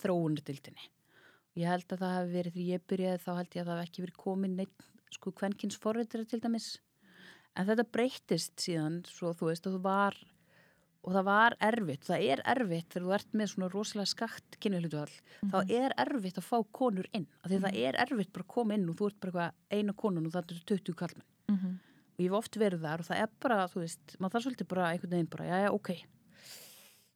þróunardildinni. 0.00 0.90
Ég 1.56 1.70
held 1.72 1.92
að 1.94 2.02
það 2.02 2.16
hefði 2.18 2.34
verið 2.36 2.56
því 2.56 2.66
ég 2.68 2.86
byrjaði 2.90 3.22
þá 3.24 3.30
held 3.38 3.54
ég 3.56 3.62
að 3.62 3.68
það 3.68 3.78
hefði 3.78 3.88
ekki 3.88 4.04
verið 4.04 4.22
komin 4.22 4.56
neitt 4.58 4.88
sko 5.16 5.32
kvenkins 5.32 5.78
forriðra 5.80 6.26
til 6.28 6.42
dæmis. 6.42 6.66
En 7.56 7.68
þetta 7.70 7.86
breytist 7.88 8.60
síðan 8.60 9.00
svo 9.08 9.32
þú 9.32 9.48
veist 9.48 9.68
og 9.68 9.78
það 9.78 9.86
var 9.86 10.18
og 11.06 11.14
það 11.14 11.26
var 11.28 11.54
erfitt, 11.62 12.02
það 12.08 12.24
er 12.26 12.42
erfitt 12.52 12.88
þegar 12.90 13.06
þú 13.06 13.14
ert 13.14 13.36
með 13.38 13.50
svona 13.52 13.70
rosalega 13.70 14.10
skakt 14.10 14.58
kynjuhlutuall, 14.58 15.14
mm 15.14 15.48
-hmm. 15.48 15.52
þá 15.52 15.76
er 15.78 15.94
erfitt 16.02 16.38
að 16.38 16.48
fá 16.50 16.58
konur 16.72 17.06
inn, 17.12 17.26
af 17.42 17.50
því 17.50 17.56
mm 17.56 17.62
-hmm. 17.62 17.70
það 17.70 17.86
er 17.86 17.94
erfitt 18.02 18.32
bara 18.32 18.44
að 18.44 18.54
koma 18.54 18.74
inn 18.74 18.88
og 18.88 18.96
þú 18.96 19.06
ert 19.06 19.20
bara 19.20 19.52
eina 19.70 19.92
konun 19.92 20.26
og 20.26 20.32
það 20.32 20.50
er 20.50 20.62
20 20.66 20.94
kallmenn 20.94 21.30
Mhm. 21.48 21.78
og 22.16 22.18
ég 22.18 22.30
hef 22.30 22.32
oft 22.32 22.56
verið 22.58 22.80
þar 22.80 23.00
og 23.00 23.06
það 23.06 23.22
er 23.22 23.30
bara, 23.40 23.68
þú 23.68 23.80
veist, 23.84 24.16
maður 24.18 24.32
þarf 24.32 24.44
svolítið 24.46 24.68
bara 24.68 24.90
einhvern 24.90 25.10
veginn 25.10 25.30
bara, 25.30 25.44
já, 25.44 25.56
já, 25.64 25.70
ok 25.72 25.90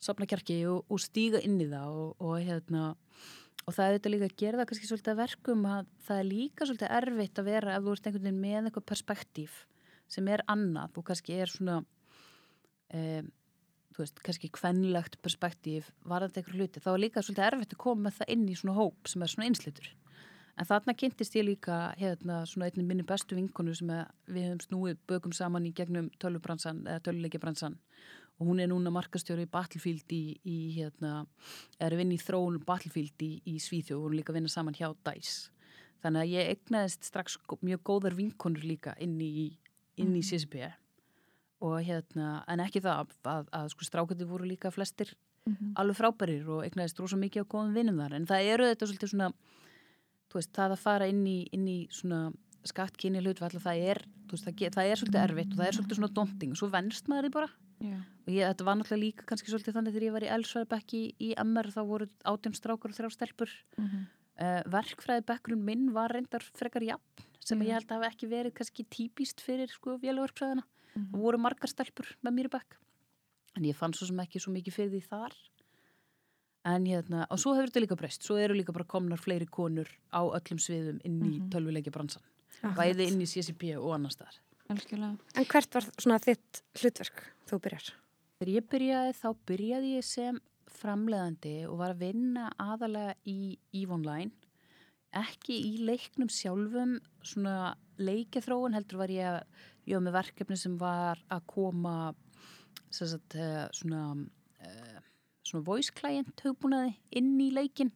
sopna 0.00 0.26
kjarki 0.26 0.66
og, 0.70 0.84
og 0.88 1.00
stíga 1.02 1.40
inn 1.44 1.60
í 1.60 1.68
það 1.68 1.96
og, 2.02 2.14
og 2.24 2.36
hérna 2.40 2.94
og 3.68 3.74
það 3.76 3.86
er 3.86 3.96
þetta 3.98 4.12
líka 4.14 4.28
að 4.28 4.36
gera 4.40 4.60
það 4.60 4.68
kannski 4.70 4.88
svolítið 4.90 5.12
að 5.12 5.20
verkum 5.20 5.66
að 5.68 5.90
það 6.06 6.20
er 6.20 6.28
líka 6.30 6.68
svolítið 6.68 6.94
erfitt 7.00 7.40
að 7.40 7.50
vera 7.50 7.74
ef 7.74 7.84
þú 7.84 7.94
ert 7.94 8.08
einhvern 8.08 8.28
veginn 8.28 8.40
með 8.44 8.70
eitthvað 8.70 8.88
perspektíf 8.92 9.58
sem 10.10 10.30
er 10.32 10.44
annað 10.50 10.96
og 11.00 11.06
kannski 11.10 11.36
er 11.36 11.52
svona 11.52 11.76
um, 12.94 13.28
þú 13.94 14.04
veist, 14.04 14.20
kannski 14.24 14.50
kvennlegt 14.54 15.18
perspektíf 15.24 15.90
varðandi 16.08 16.40
eitthvað 16.40 16.60
hluti, 16.60 16.82
þá 16.82 16.90
er 16.92 17.02
líka 17.04 17.24
svolítið 17.24 17.46
erfitt 17.48 17.74
að 17.74 17.82
koma 17.84 18.12
það 18.14 18.32
inn 18.36 18.46
í 18.48 18.56
svona 18.58 18.76
hóp 18.78 19.10
sem 19.10 19.24
er 19.24 19.32
svona 19.32 19.48
einslitur. 19.50 19.90
En 20.60 20.68
þarna 20.68 20.94
kynntist 20.98 21.36
ég 21.38 21.46
líka 21.46 21.76
hérna 21.96 22.42
svona 22.48 22.68
einnig 22.68 22.86
minni 22.86 23.04
bestu 23.06 23.36
vinkonu 23.38 23.72
sem 23.76 23.90
við 24.28 24.48
höfum 24.48 24.64
snúið 24.66 24.98
bökum 25.08 25.32
saman 25.32 25.68
í 25.68 25.72
gegnum 25.76 26.10
tölubransan 26.20 26.82
eða 26.84 27.04
töluleikjabransan 27.06 27.78
og 28.40 28.48
hún 28.48 28.60
er 28.60 28.68
núna 28.70 28.92
markastjóri 28.92 29.44
í 29.44 29.52
Battlefield 29.52 30.12
í, 30.16 30.24
í 30.48 30.58
hérna, 30.78 31.26
er 31.80 31.92
að 31.92 32.00
vinna 32.00 32.16
í 32.16 32.20
þróun 32.20 32.60
Battlefield 32.64 33.24
í, 33.24 33.34
í 33.44 33.56
Svíþjóð 33.60 33.98
og 33.98 34.04
hún 34.06 34.14
er 34.14 34.20
líka 34.20 34.32
að 34.32 34.38
vinna 34.40 34.52
saman 34.52 34.76
hjá 34.76 34.88
DICE. 35.04 35.50
Þannig 36.00 36.22
að 36.22 36.32
ég 36.32 36.52
egnaðist 36.54 37.08
strax 37.08 37.36
mjög 37.60 37.82
góðar 37.84 38.16
vinkonur 38.16 38.64
líka 38.64 38.94
inn 39.04 39.18
í, 39.20 39.50
inn 40.00 40.16
í 40.16 40.24
CSP 40.24 40.70
og 41.60 41.78
hérna, 41.84 42.44
en 42.48 42.60
ekki 42.64 42.80
það 42.84 43.00
að, 43.04 43.16
að, 43.34 43.48
að 43.58 43.66
sko 43.74 43.84
strákandi 43.88 44.26
voru 44.28 44.46
líka 44.48 44.70
flestir 44.74 45.14
alveg 45.80 45.96
frábærir 45.98 46.44
og 46.52 46.60
egnaðist 46.66 46.98
rosa 47.00 47.16
mikið 47.18 47.42
á 47.42 47.50
góðum 47.50 47.72
vinnum 47.74 47.96
þar 47.98 48.12
en 48.18 48.26
það 48.28 48.48
eru 48.52 48.66
þetta 48.68 48.86
svolítið 48.86 49.10
svona 49.14 49.28
þú 50.30 50.36
veist, 50.38 50.50
það 50.54 50.74
að 50.76 50.82
fara 50.84 51.06
inn 51.10 51.22
í, 51.26 51.38
inn 51.56 51.64
í 51.66 51.78
svona 51.90 52.20
skattkynni 52.68 53.22
hlutvall 53.24 53.58
það 53.58 53.80
er, 53.88 54.00
veist, 54.30 54.44
það, 54.46 54.60
það 54.76 54.90
er 54.92 55.00
svolítið 55.00 55.20
erfitt 55.24 55.52
og 55.54 55.58
það 55.62 55.66
er 55.70 55.76
svolítið 55.78 55.98
svona 56.00 56.12
donding 56.20 56.52
og 56.54 56.60
svo 56.60 56.68
venst 56.70 57.08
maður 57.10 57.26
því 57.28 57.32
bara 57.38 57.50
Já. 57.80 57.96
og 57.96 58.30
ég, 58.36 58.44
þetta 58.52 58.66
var 58.68 58.76
náttúrulega 58.78 59.02
líka 59.06 59.26
kannski 59.30 59.50
svolítið 59.54 59.76
þannig 59.78 59.94
þegar 59.96 60.06
ég 60.06 60.14
var 60.18 60.26
í 60.28 60.30
Elsvæðbekki 60.36 61.00
í, 61.16 61.30
MR 61.40 61.70
þá 61.72 61.80
voru 61.88 62.08
átjón 62.30 62.56
strákur 62.60 62.92
og 62.92 62.98
þrjá 63.00 63.10
stelpur 63.16 63.54
Mhm. 63.80 64.04
uh, 64.40 64.60
verkfræði 64.76 65.24
bekkurinn 65.32 65.64
minn 65.64 65.88
var 65.96 66.12
reyndar 66.14 66.44
frekar 66.56 66.84
jafn 66.84 67.24
sem 67.40 67.58
Já. 67.64 67.66
ég 67.66 67.72
held 67.80 67.88
að 67.90 67.96
hafa 67.98 68.12
ekki 68.12 68.28
verið 68.30 68.54
kannski 68.60 68.84
típist 68.92 69.40
fyrir 69.40 69.72
sko 69.72 69.96
vélaverkfræðina 70.04 70.62
Mhm. 70.96 71.14
og 71.14 71.20
voru 71.20 71.38
margar 71.38 71.68
stelpur 71.70 72.06
með 72.24 72.32
mér 72.34 72.48
í 72.50 72.54
bekk 72.56 72.76
en 73.56 73.64
ég 73.64 73.74
fann 73.76 73.92
svo 73.92 74.06
sem 74.06 74.16
ekki 74.20 74.40
svo 74.40 74.52
mikið 74.52 74.72
fyrir 74.74 74.90
því 74.94 75.02
þar 75.08 75.34
en 76.70 76.84
hérna, 76.84 77.26
og 77.30 77.38
svo 77.40 77.54
hefur 77.56 77.70
þetta 77.70 77.82
líka 77.86 77.96
breyst 77.96 78.22
svo 78.26 78.36
eru 78.36 78.54
líka 78.54 78.72
bara 78.72 78.84
komnar 78.84 79.18
fleiri 79.18 79.46
konur 79.48 79.88
á 80.12 80.20
öllum 80.22 80.58
sviðum 80.60 81.00
inn 81.04 81.20
í 81.22 81.38
mm 81.38 81.40
Mhm. 81.40 81.50
tölvuleikja 81.50 81.92
bransan 81.92 82.22
bæði 82.76 83.06
inn 83.08 83.20
í 83.22 83.26
CCP 83.26 83.76
og 83.78 83.94
annar 83.94 84.10
staðar 84.10 84.38
Algjörlega. 84.70 85.18
En 85.34 85.44
hvert 85.46 85.74
var 85.74 85.82
svona 85.98 86.18
þitt 86.22 86.60
hlutverk 86.78 87.24
þú 87.48 87.58
byrjar? 87.60 87.86
Þegar 88.38 88.54
ég 88.54 88.68
byrjaði 88.70 89.14
þá 89.18 89.36
byrjaði 89.46 89.96
ég 89.96 90.04
sem 90.04 90.40
framleiðandi 90.70 91.66
og 91.68 91.78
var 91.78 91.90
að 91.94 91.98
vinna 92.04 92.52
aðalega 92.58 93.14
í 93.26 93.58
EVE 93.74 93.90
Online 93.96 94.30
ekki 95.16 95.56
í 95.66 95.72
leiknum 95.88 96.30
sjálfum 96.30 96.98
svona 97.26 97.74
leikjathróun 98.00 98.76
heldur 98.76 99.02
var 99.02 99.12
ég 99.12 99.26
að 99.26 99.40
var 99.90 100.04
með 100.04 100.16
verkefni 100.20 100.58
sem 100.58 100.76
var 100.78 101.18
að 101.32 101.46
koma 101.50 101.94
sagt, 102.90 103.34
eh, 103.34 103.66
svona 103.74 104.12
uh, 104.14 105.00
svona 105.42 105.66
voice 105.66 105.90
client 105.94 106.42
hugbúnaði 106.44 106.94
inn 107.18 107.34
í 107.42 107.50
leikin 107.54 107.90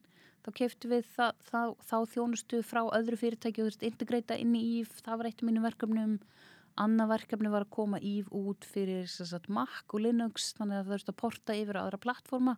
þá 0.45 0.51
keftu 0.59 0.91
við 0.91 1.07
það, 1.15 1.39
þá, 1.49 1.61
þá 1.89 1.97
þjónustu 2.15 2.61
frá 2.67 2.83
öðru 2.97 3.19
fyrirtæki 3.21 3.63
og 3.63 3.69
þú 3.69 3.71
veist 3.71 3.87
integrata 3.89 4.39
inn 4.41 4.57
í 4.59 4.65
EVE, 4.81 5.01
það 5.07 5.21
var 5.21 5.29
eitt 5.31 5.41
af 5.41 5.49
mínum 5.49 5.65
verkefnum. 5.65 6.19
Annað 6.85 7.13
verkefni 7.13 7.53
var 7.53 7.65
að 7.65 7.75
koma 7.77 8.01
ív 8.03 8.29
út 8.35 8.67
fyrir 8.67 9.07
sagt, 9.07 9.47
Mac 9.49 9.95
og 9.95 10.03
Linux 10.03 10.51
þannig 10.59 10.81
að 10.81 10.89
það 10.89 10.95
þurfti 10.95 11.13
að 11.13 11.21
porta 11.23 11.57
yfir 11.57 11.79
á 11.79 11.83
aðra 11.85 12.01
plattforma. 12.03 12.57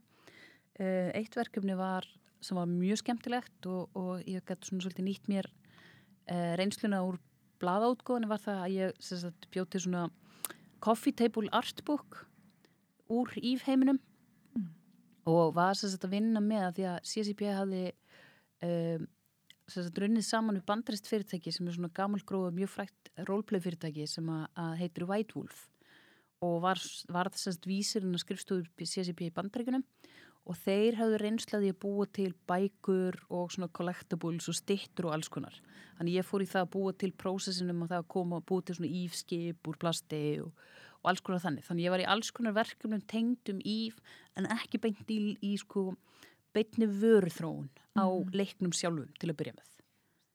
Uh, 0.80 1.10
eitt 1.14 1.36
verkefni 1.36 1.76
var 1.78 2.08
sem 2.44 2.58
var 2.58 2.68
mjög 2.70 3.02
skemmtilegt 3.02 3.68
og, 3.70 3.88
og 3.96 4.26
ég 4.28 4.44
gæti 4.46 4.70
svona 4.70 4.84
svolítið 4.84 5.08
nýtt 5.08 5.30
mér 5.32 5.48
uh, 5.50 6.52
reynsluna 6.60 7.02
úr 7.06 7.20
blaðáttgóðinu 7.62 8.28
var 8.30 8.42
það 8.42 8.62
að 8.64 8.76
ég 8.76 9.00
sagt, 9.04 9.48
bjóð 9.54 9.70
til 9.72 9.84
svona 9.86 10.06
coffee 10.84 11.16
table 11.16 11.48
artbook 11.56 12.26
úr 13.08 13.32
ív 13.40 13.64
heiminum 13.66 14.00
Mm. 14.56 14.72
og 15.26 15.54
var 15.56 15.76
sagt, 15.76 16.04
að 16.04 16.14
vinna 16.16 16.40
með 16.40 16.64
að 16.68 16.76
því 16.76 16.86
að 16.88 17.54
hafði 17.56 17.84
um, 18.64 19.06
sagt, 19.68 19.98
runnið 19.98 20.26
saman 20.26 20.58
við 20.58 20.66
bandarist 20.70 21.08
fyrirtæki 21.10 21.52
sem 21.52 21.66
er 21.68 21.76
svona 21.76 21.92
gamalgróð 21.96 22.54
mjög 22.56 22.72
frækt 22.72 23.10
roleplay 23.28 23.62
fyrirtæki 23.62 24.06
sem 24.08 24.28
að, 24.30 24.46
að 24.56 24.76
heitir 24.80 25.08
White 25.10 25.36
Wolf 25.36 25.66
og 26.44 26.60
var, 26.64 26.80
var 27.08 27.30
þessast 27.32 27.66
vísirinn 27.68 28.16
að 28.16 28.24
skrifstofu 28.24 28.86
CCP 28.86 29.28
í 29.28 29.34
bandaríkunum 29.34 29.84
og 30.46 30.58
þeir 30.62 30.96
hafðu 31.00 31.18
reynslaði 31.20 31.72
að 31.72 31.78
búa 31.82 32.06
til 32.14 32.30
bækur 32.48 33.18
og 33.34 33.52
svona 33.52 33.68
collectibles 33.74 34.46
og 34.50 34.56
stittur 34.56 35.08
og 35.08 35.16
alls 35.16 35.30
konar. 35.32 35.56
Þannig 35.98 36.20
ég 36.20 36.26
fór 36.28 36.44
í 36.44 36.48
það 36.50 36.66
að 36.66 36.72
búa 36.76 36.94
til 36.94 37.12
prósessinum 37.18 37.82
og 37.82 37.90
það 37.90 38.02
að 38.02 38.10
koma 38.14 38.38
og 38.38 38.46
búa 38.46 38.62
til 38.62 38.76
svona 38.78 38.92
ífskip 39.02 39.70
úr 39.70 39.78
plasti 39.82 40.22
og, 40.44 40.52
og 41.02 41.10
alls 41.10 41.24
konar 41.26 41.42
þannig. 41.42 41.66
Þannig 41.66 41.88
ég 41.88 41.94
var 41.96 42.04
í 42.04 42.08
alls 42.14 42.32
konar 42.36 42.56
verkefnum 42.56 43.02
tengdum 43.10 43.62
íf 43.66 43.98
en 44.38 44.48
ekki 44.54 44.82
beint 44.82 45.10
í, 45.10 45.20
í 45.42 45.56
sko 45.60 45.88
beintni 46.54 46.88
vöruþróun 46.88 47.68
á 47.98 48.06
leiknum 48.32 48.72
sjálfum 48.76 49.10
til 49.18 49.32
að 49.32 49.38
byrja 49.40 49.56
með. 49.58 49.72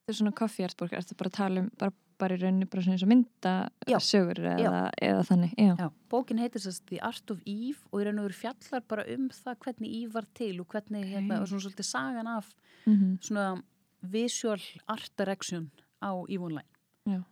Þetta 0.02 0.14
er 0.14 0.18
svona 0.18 0.38
koffjartborg, 0.38 0.94
ertu 0.98 1.16
bara 1.18 1.32
að 1.32 1.38
tala 1.38 1.64
um 1.64 1.72
bara 1.80 1.96
bara 2.22 2.38
í 2.38 2.42
rauninni 2.42 2.68
bara 2.70 2.84
svona 2.86 2.96
eins 2.98 3.04
og 3.06 3.12
mynda 3.12 3.54
Já. 3.90 3.98
sögur 4.06 4.40
eða, 4.54 4.82
eða 5.02 5.24
þannig, 5.28 5.54
já. 5.58 5.74
Já, 5.82 5.88
bókin 6.14 6.42
heitir 6.44 6.62
sérst 6.64 6.86
The 6.92 7.00
Art 7.10 7.34
of 7.34 7.42
Eve 7.50 7.82
og 7.92 8.02
í 8.02 8.06
raun 8.08 8.22
og 8.22 8.28
veru 8.30 8.38
fjallar 8.38 8.86
bara 8.94 9.06
um 9.16 9.28
það 9.34 9.58
hvernig 9.66 9.96
Eve 10.02 10.14
var 10.20 10.28
til 10.38 10.54
og 10.62 10.68
hvernig, 10.76 11.04
hérna, 11.12 11.42
og 11.42 11.50
svona 11.50 11.66
svolítið 11.66 11.90
sagan 11.90 12.28
af 12.38 12.54
Mhm. 12.88 13.18
svona 13.22 13.62
visual 14.02 14.62
art 14.90 15.12
direction 15.18 15.72
á 16.02 16.12
Eve 16.30 16.44
Online. 16.44 16.68
Já. 17.08 17.24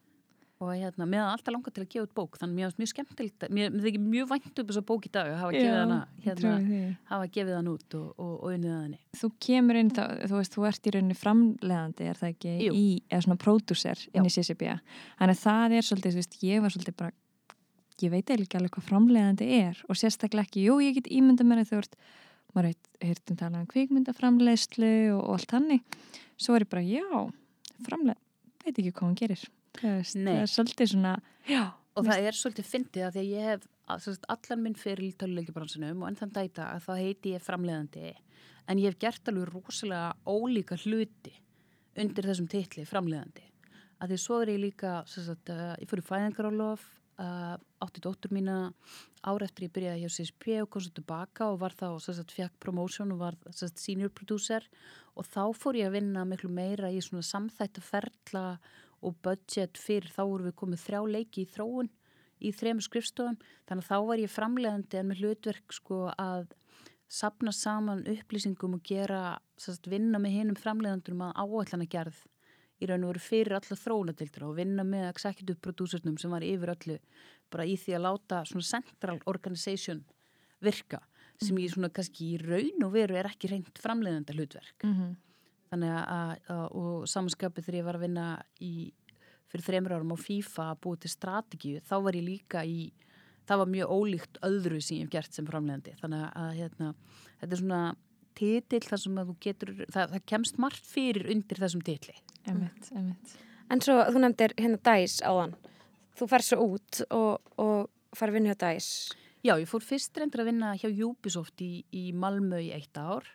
Og 0.60 0.74
hérna, 0.76 1.06
hafði 1.08 1.20
alltaf 1.24 1.54
langað 1.56 1.76
til 1.78 1.84
að 1.86 1.92
gefa 1.94 2.04
út 2.04 2.14
bók, 2.18 2.34
þannig 2.36 2.58
mér 2.58 2.66
hafði 2.68 2.82
mjög 2.82 2.90
skemmtilegt, 2.92 3.44
mér, 3.56 3.76
þykir 3.80 4.02
mjög 4.04 4.26
vænt 4.28 4.58
upp 4.60 4.72
þessa 4.74 4.82
bók 4.90 5.06
í 5.08 5.12
dag 5.16 5.30
að 5.32 5.38
hafa 5.40 5.62
hérna, 6.26 6.56
hafa 7.08 7.28
gefið 7.36 7.56
hann 7.56 7.70
út 7.72 7.94
og, 7.96 8.08
og, 8.20 8.34
og 8.34 8.50
unnið 8.50 8.74
að 8.74 8.82
henni. 8.82 8.98
Þú 9.16 9.30
kemur 9.46 9.78
inn 9.80 9.92
þá, 9.96 10.02
þú 10.26 10.36
veist, 10.36 10.58
þú 10.58 10.66
ert 10.68 10.90
í 10.90 10.92
rauninni 10.96 11.16
framleiðandi, 11.16 12.10
er 12.12 12.20
það 12.20 12.34
ekki, 12.34 12.56
Jú. 12.66 12.74
í, 12.76 12.82
eða 13.08 13.22
svona 13.24 13.40
pródúser 13.40 14.02
inn 14.12 14.28
í 14.28 14.34
CCB. 14.36 14.74
Þannig 15.22 15.38
að 15.38 15.44
það 15.46 15.76
er 15.78 15.88
svolítið, 15.88 16.18
þú 16.18 16.20
veist, 16.20 16.36
ég 16.50 16.66
var 16.66 16.76
svolítið 16.76 16.98
bara, 17.00 17.16
ég 18.04 18.12
veit 18.12 18.20
eiginlega 18.26 18.48
ekki 18.50 18.60
alveg 18.60 18.74
hvað 18.76 18.90
framleiðandi 18.90 19.48
er 19.62 19.80
og 19.88 20.00
sérstaklega 20.02 20.50
ekki, 20.50 20.66
jú, 20.68 20.76
ég 20.84 20.98
get 20.98 21.08
ímynda 21.08 21.48
mér 21.48 21.62
að 21.64 21.72
þú 21.72 21.80
ert, 21.86 21.96
maður 22.52 22.76
heirt 23.06 23.32
um 23.32 23.40
tala 23.40 23.64
um 23.64 23.72
kvikmyndaframleiðslu 23.72 24.92
og, 25.14 25.24
og 25.24 25.38
allt 25.38 25.56
hannig. 25.56 26.04
Svo 26.36 26.60
er 26.60 26.68
ég 26.68 26.72
bara, 26.76 26.84
já, 26.84 27.24
framleið, 27.88 28.20
veit 28.66 28.74
ekki 28.76 28.92
hvað 28.92 29.08
hún 29.08 29.18
gerir. 29.24 29.48
Það, 29.78 30.00
veist, 30.00 30.18
það 30.18 30.40
er 30.40 30.50
svolítið 30.50 30.92
svona, 30.94 31.12
já, 31.48 31.64
Og 32.00 32.08
það 32.08 32.30
er 32.30 32.38
svolítið 32.38 32.70
fyndið 32.70 33.06
að 33.06 33.16
því 33.16 33.22
að 33.22 33.34
ég 33.34 33.48
hef 33.50 33.66
að, 33.90 34.02
sagt, 34.06 34.28
allan 34.32 34.64
minn 34.64 34.78
fyrir 34.80 35.08
í 35.10 35.16
töluleikibransunum 35.20 36.04
og 36.04 36.10
enn 36.10 36.20
þann 36.20 36.34
dæta 36.38 36.70
að 36.76 36.86
þá 36.86 36.92
heiti 37.02 37.34
ég 37.34 37.44
framleiðandi. 37.44 38.14
En 38.70 38.80
ég 38.80 38.94
hef 38.94 39.00
gert 39.02 39.32
alveg 39.32 39.50
rosalega 39.50 40.14
ólíka 40.30 40.78
hluti 40.80 41.34
undir 42.00 42.30
þessum 42.30 42.48
titli 42.52 42.86
framleiðandi. 42.88 43.44
Að 44.00 44.14
því 44.14 44.22
svo 44.24 44.40
er 44.40 44.54
ég 44.54 44.64
líka, 44.64 44.94
sagt, 45.12 45.52
uh, 45.52 45.74
ég 45.82 45.90
fór 45.92 46.00
í 46.00 46.08
fæðingarálof, 46.08 46.86
uh, 47.20 47.56
átti 47.84 48.04
dóttur 48.06 48.32
mína 48.32 48.60
ár 49.28 49.44
eftir 49.44 49.68
ég 49.68 49.74
byrjaði 49.76 50.06
hjá 50.06 50.14
CSP 50.16 50.62
og 50.62 50.70
kom 50.72 50.86
svo 50.86 50.94
tilbaka 50.96 51.50
og 51.52 51.60
var 51.66 51.76
þá, 51.76 51.90
sagt, 52.00 52.32
fekk 52.32 52.56
promotion 52.64 53.12
og 53.12 53.26
var 53.26 53.40
senior 53.74 54.14
producer. 54.16 54.64
Og 55.20 55.28
þá 55.28 55.50
fór 55.58 55.82
ég 55.82 55.90
að 55.90 55.98
vinna 55.98 56.24
miklu 56.24 56.54
meira 56.54 56.94
í 56.94 57.02
svona 57.04 57.26
samþætta 57.28 57.84
ferla 57.84 58.46
og 58.56 58.80
budget 59.24 59.80
fyrir 59.80 60.12
þá 60.14 60.22
voru 60.24 60.50
við 60.50 60.56
komið 60.62 60.86
þrjá 60.86 61.02
leiki 61.16 61.44
í 61.44 61.50
þróun 61.50 61.92
í 62.40 62.54
þremur 62.56 62.86
skrifstofum. 62.86 63.38
Þannig 63.68 63.86
að 63.86 63.90
þá 63.90 64.08
var 64.08 64.24
ég 64.24 64.34
framlegandi 64.34 65.00
en 65.00 65.10
með 65.10 65.24
hlutverk 65.24 65.76
sko 65.76 66.02
að 66.16 66.52
sapna 67.10 67.52
saman 67.56 68.04
upplýsingum 68.08 68.78
og 68.78 68.84
gera 68.86 69.40
sérst, 69.60 69.90
vinna 69.90 70.22
með 70.22 70.36
hinum 70.38 70.60
framlegandurum 70.60 71.26
að 71.26 71.40
áallana 71.42 71.88
gerð 71.90 72.20
í 72.80 72.88
raun 72.88 73.04
og 73.04 73.14
veru 73.14 73.24
fyrir 73.24 73.58
alla 73.58 73.78
þróunadildra 73.82 74.48
og 74.48 74.58
vinna 74.60 74.86
með 74.88 75.10
executive 75.10 75.60
producernum 75.64 76.20
sem 76.22 76.32
var 76.32 76.46
yfir 76.46 76.72
öllu 76.76 77.00
bara 77.52 77.66
í 77.68 77.76
því 77.80 77.98
að 77.98 78.06
láta 78.06 78.44
svona 78.48 78.68
central 78.70 79.18
organization 79.28 80.04
virka 80.64 81.02
sem 81.40 81.58
ég 81.60 81.74
svona 81.74 81.90
kannski 81.92 82.36
í 82.36 82.40
raun 82.44 82.86
og 82.86 82.94
veru 82.94 83.18
er 83.20 83.28
ekki 83.28 83.52
reynd 83.52 83.82
framleganda 83.82 84.36
hlutverk. 84.36 84.78
Mm 84.84 84.96
þannig 85.70 85.94
að, 86.00 86.32
að 86.54 86.64
og 86.80 87.10
samanskapið 87.10 87.68
þegar 87.68 87.80
ég 87.80 87.88
var 87.88 88.00
að 88.00 88.06
vinna 88.08 88.28
í, 88.66 88.74
fyrir 89.50 89.66
þreymur 89.68 89.96
árum 89.98 90.16
á 90.16 90.18
FIFA 90.20 90.68
að 90.74 90.82
búið 90.86 91.04
til 91.06 91.14
strategíu, 91.14 91.84
þá 91.86 91.96
var 92.06 92.18
ég 92.20 92.28
líka 92.28 92.66
í 92.66 92.90
það 93.50 93.64
var 93.64 93.72
mjög 93.74 93.94
ólíkt 93.96 94.40
öðru 94.46 94.80
sem 94.82 95.00
ég 95.00 95.08
hef 95.08 95.14
gert 95.16 95.36
sem 95.36 95.48
framlegandi, 95.48 95.96
þannig 96.02 96.26
að 96.28 96.50
hérna, 96.60 96.90
þetta 97.42 97.56
er 97.56 97.62
svona 97.64 97.84
titill 98.40 98.86
þar 98.86 99.02
sem 99.04 99.20
að 99.20 99.30
þú 99.30 99.36
getur, 99.46 99.72
það, 99.90 100.12
það 100.14 100.26
kemst 100.32 100.60
margt 100.62 100.90
fyrir 100.90 101.30
undir 101.34 101.62
þessum 101.64 101.86
titli. 101.86 102.16
emitt, 102.50 102.92
emitt. 102.96 103.34
En 103.70 103.82
svo 103.86 103.98
þú 104.10 104.22
nefndir 104.24 104.54
hérna 104.58 104.80
DICE 104.86 105.26
áðan. 105.30 105.56
Þú 106.18 106.28
fer 106.30 106.46
svo 106.46 106.68
út 106.76 107.02
og, 107.16 107.52
og 107.62 108.18
fær 108.18 108.34
vinnu 108.34 108.52
hjá 108.52 108.60
DICE. 108.66 109.18
Já, 109.46 109.54
ég 109.56 109.70
fór 109.72 109.84
fyrst 109.86 110.18
reyndur 110.20 110.44
að 110.44 110.50
vinna 110.52 110.74
hjá 110.76 110.90
Ubisoft 110.90 111.62
í, 111.64 111.84
í 111.96 112.10
Malmö 112.12 112.60
í 112.66 112.72
eitt 112.76 112.98
ár 113.00 113.28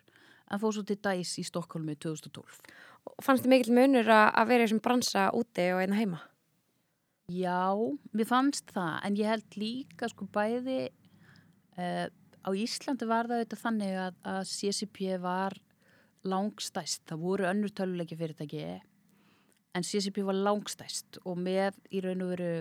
en 0.51 0.61
fór 0.61 0.75
svo 0.77 0.85
til 0.87 0.99
DICE 1.01 1.41
í 1.43 1.47
Stokkólmi 1.49 1.97
2012. 2.01 2.61
Og 3.05 3.25
Fannst 3.25 3.45
þið 3.45 3.53
mikill 3.53 3.77
munur 3.77 4.11
að 4.15 4.49
vera 4.51 4.65
í 4.65 4.67
þessum 4.67 4.83
bransa 4.85 5.27
úti 5.37 5.69
og 5.75 5.83
einna 5.83 5.99
heima? 5.99 6.21
Já, 7.33 7.73
mér 8.13 8.29
fannst 8.29 8.73
það, 8.75 8.97
en 9.07 9.17
ég 9.17 9.31
held 9.33 9.57
líka 9.57 10.09
sko 10.13 10.27
bæði 10.29 10.81
uh, 11.81 12.07
á 12.45 12.51
Íslandi 12.53 13.09
var 13.09 13.31
það 13.31 13.41
auðvitað 13.41 13.63
þannig 13.63 13.95
að, 14.03 14.19
að 14.35 14.43
CCP 14.51 15.07
var 15.23 15.57
langstæst, 16.29 17.07
það 17.09 17.25
voru 17.25 17.49
önnur 17.49 17.73
töluleiki 17.73 18.19
fyrirtæki 18.21 18.67
en 19.75 19.87
CCP 19.87 20.23
var 20.29 20.37
langstæst 20.39 21.19
og 21.25 21.41
með 21.41 21.79
í 21.91 22.03
raun 22.05 22.25
og 22.25 22.35
veru 22.35 22.53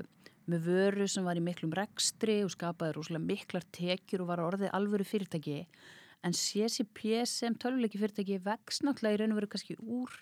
með 0.50 0.66
vöru 0.68 1.08
sem 1.08 1.24
var 1.24 1.40
í 1.40 1.44
miklum 1.44 1.72
rekstri 1.76 2.42
og 2.44 2.52
skapaði 2.52 2.98
rosalega 2.98 3.28
miklar 3.30 3.68
tekjur 3.76 4.26
og 4.26 4.32
var 4.32 4.42
orðið 4.44 4.74
alvöru 4.76 5.06
fyrirtæki 5.08 5.62
en 6.24 6.36
CCP 6.36 7.24
sem 7.28 7.56
töluleiki 7.60 8.00
fyrirtæki 8.00 8.40
vex 8.46 8.82
náttúrulega 8.86 9.18
í 9.18 9.22
raun 9.22 9.36
og 9.36 9.42
veru 9.42 9.52
kannski 9.52 9.76
úr 9.82 10.14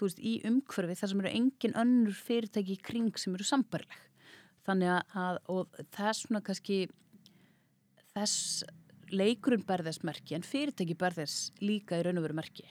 veist, 0.00 0.20
í 0.20 0.40
umhverfi 0.48 0.96
þar 0.96 1.12
sem 1.12 1.22
eru 1.22 1.32
engin 1.36 1.76
önnur 1.78 2.16
fyrirtæki 2.16 2.78
í 2.78 2.82
kring 2.82 3.20
sem 3.20 3.34
eru 3.36 3.46
sambarleg. 3.46 4.00
Þannig 4.66 4.92
að, 5.16 5.40
þess 5.94 6.24
svona 6.24 6.42
kannski 6.44 6.82
þess 8.14 8.64
leikurinn 9.10 9.64
berðess 9.66 10.04
merki 10.06 10.36
en 10.36 10.46
fyrirtæki 10.46 10.96
berðess 10.98 11.50
líka 11.62 11.98
í 11.98 12.04
raun 12.06 12.20
og 12.20 12.28
veru 12.28 12.38
merki. 12.40 12.68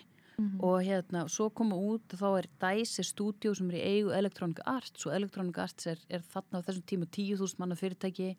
Og 0.64 0.86
hérna, 0.88 1.26
svo 1.28 1.49
koma 1.51 1.76
út 1.76 2.14
þá 2.16 2.28
er 2.39 2.45
DICE 2.64 3.03
stúdíu 3.03 3.51
sem 3.57 3.68
er 3.74 3.76
í 3.76 3.88
eigu 3.89 4.14
Electronic 4.16 4.62
Arts 4.72 5.03
og 5.03 5.12
Electronic 5.12 5.57
Arts 5.60 5.89
er, 5.91 5.99
er 6.07 6.24
þarna 6.24 6.62
á 6.64 6.66
þessum 6.70 6.86
tíma 6.88 7.07
10.000 7.12 7.60
manna 7.60 7.76
fyrirtæki 7.76 8.30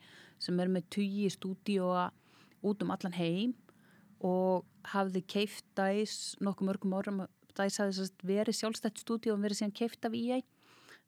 sem 0.40 0.62
er 0.64 0.72
með 0.72 0.86
20 0.96 1.34
stúdíu 1.36 1.90
út 2.64 2.86
um 2.86 2.94
allan 2.94 3.18
heim 3.18 3.52
og 4.26 4.66
hafði 4.92 5.22
keift 5.34 5.66
DICE 5.78 6.40
nokkuð 6.44 6.68
mörgum 6.68 6.96
árum 6.96 7.22
DICE 7.56 7.82
hafði 7.82 8.08
verið 8.28 8.58
sjálfstætt 8.58 9.00
stúdíu 9.02 9.34
og 9.34 9.42
verið 9.44 9.62
síðan 9.62 9.76
keift 9.76 10.04
af 10.06 10.16
EA 10.16 10.40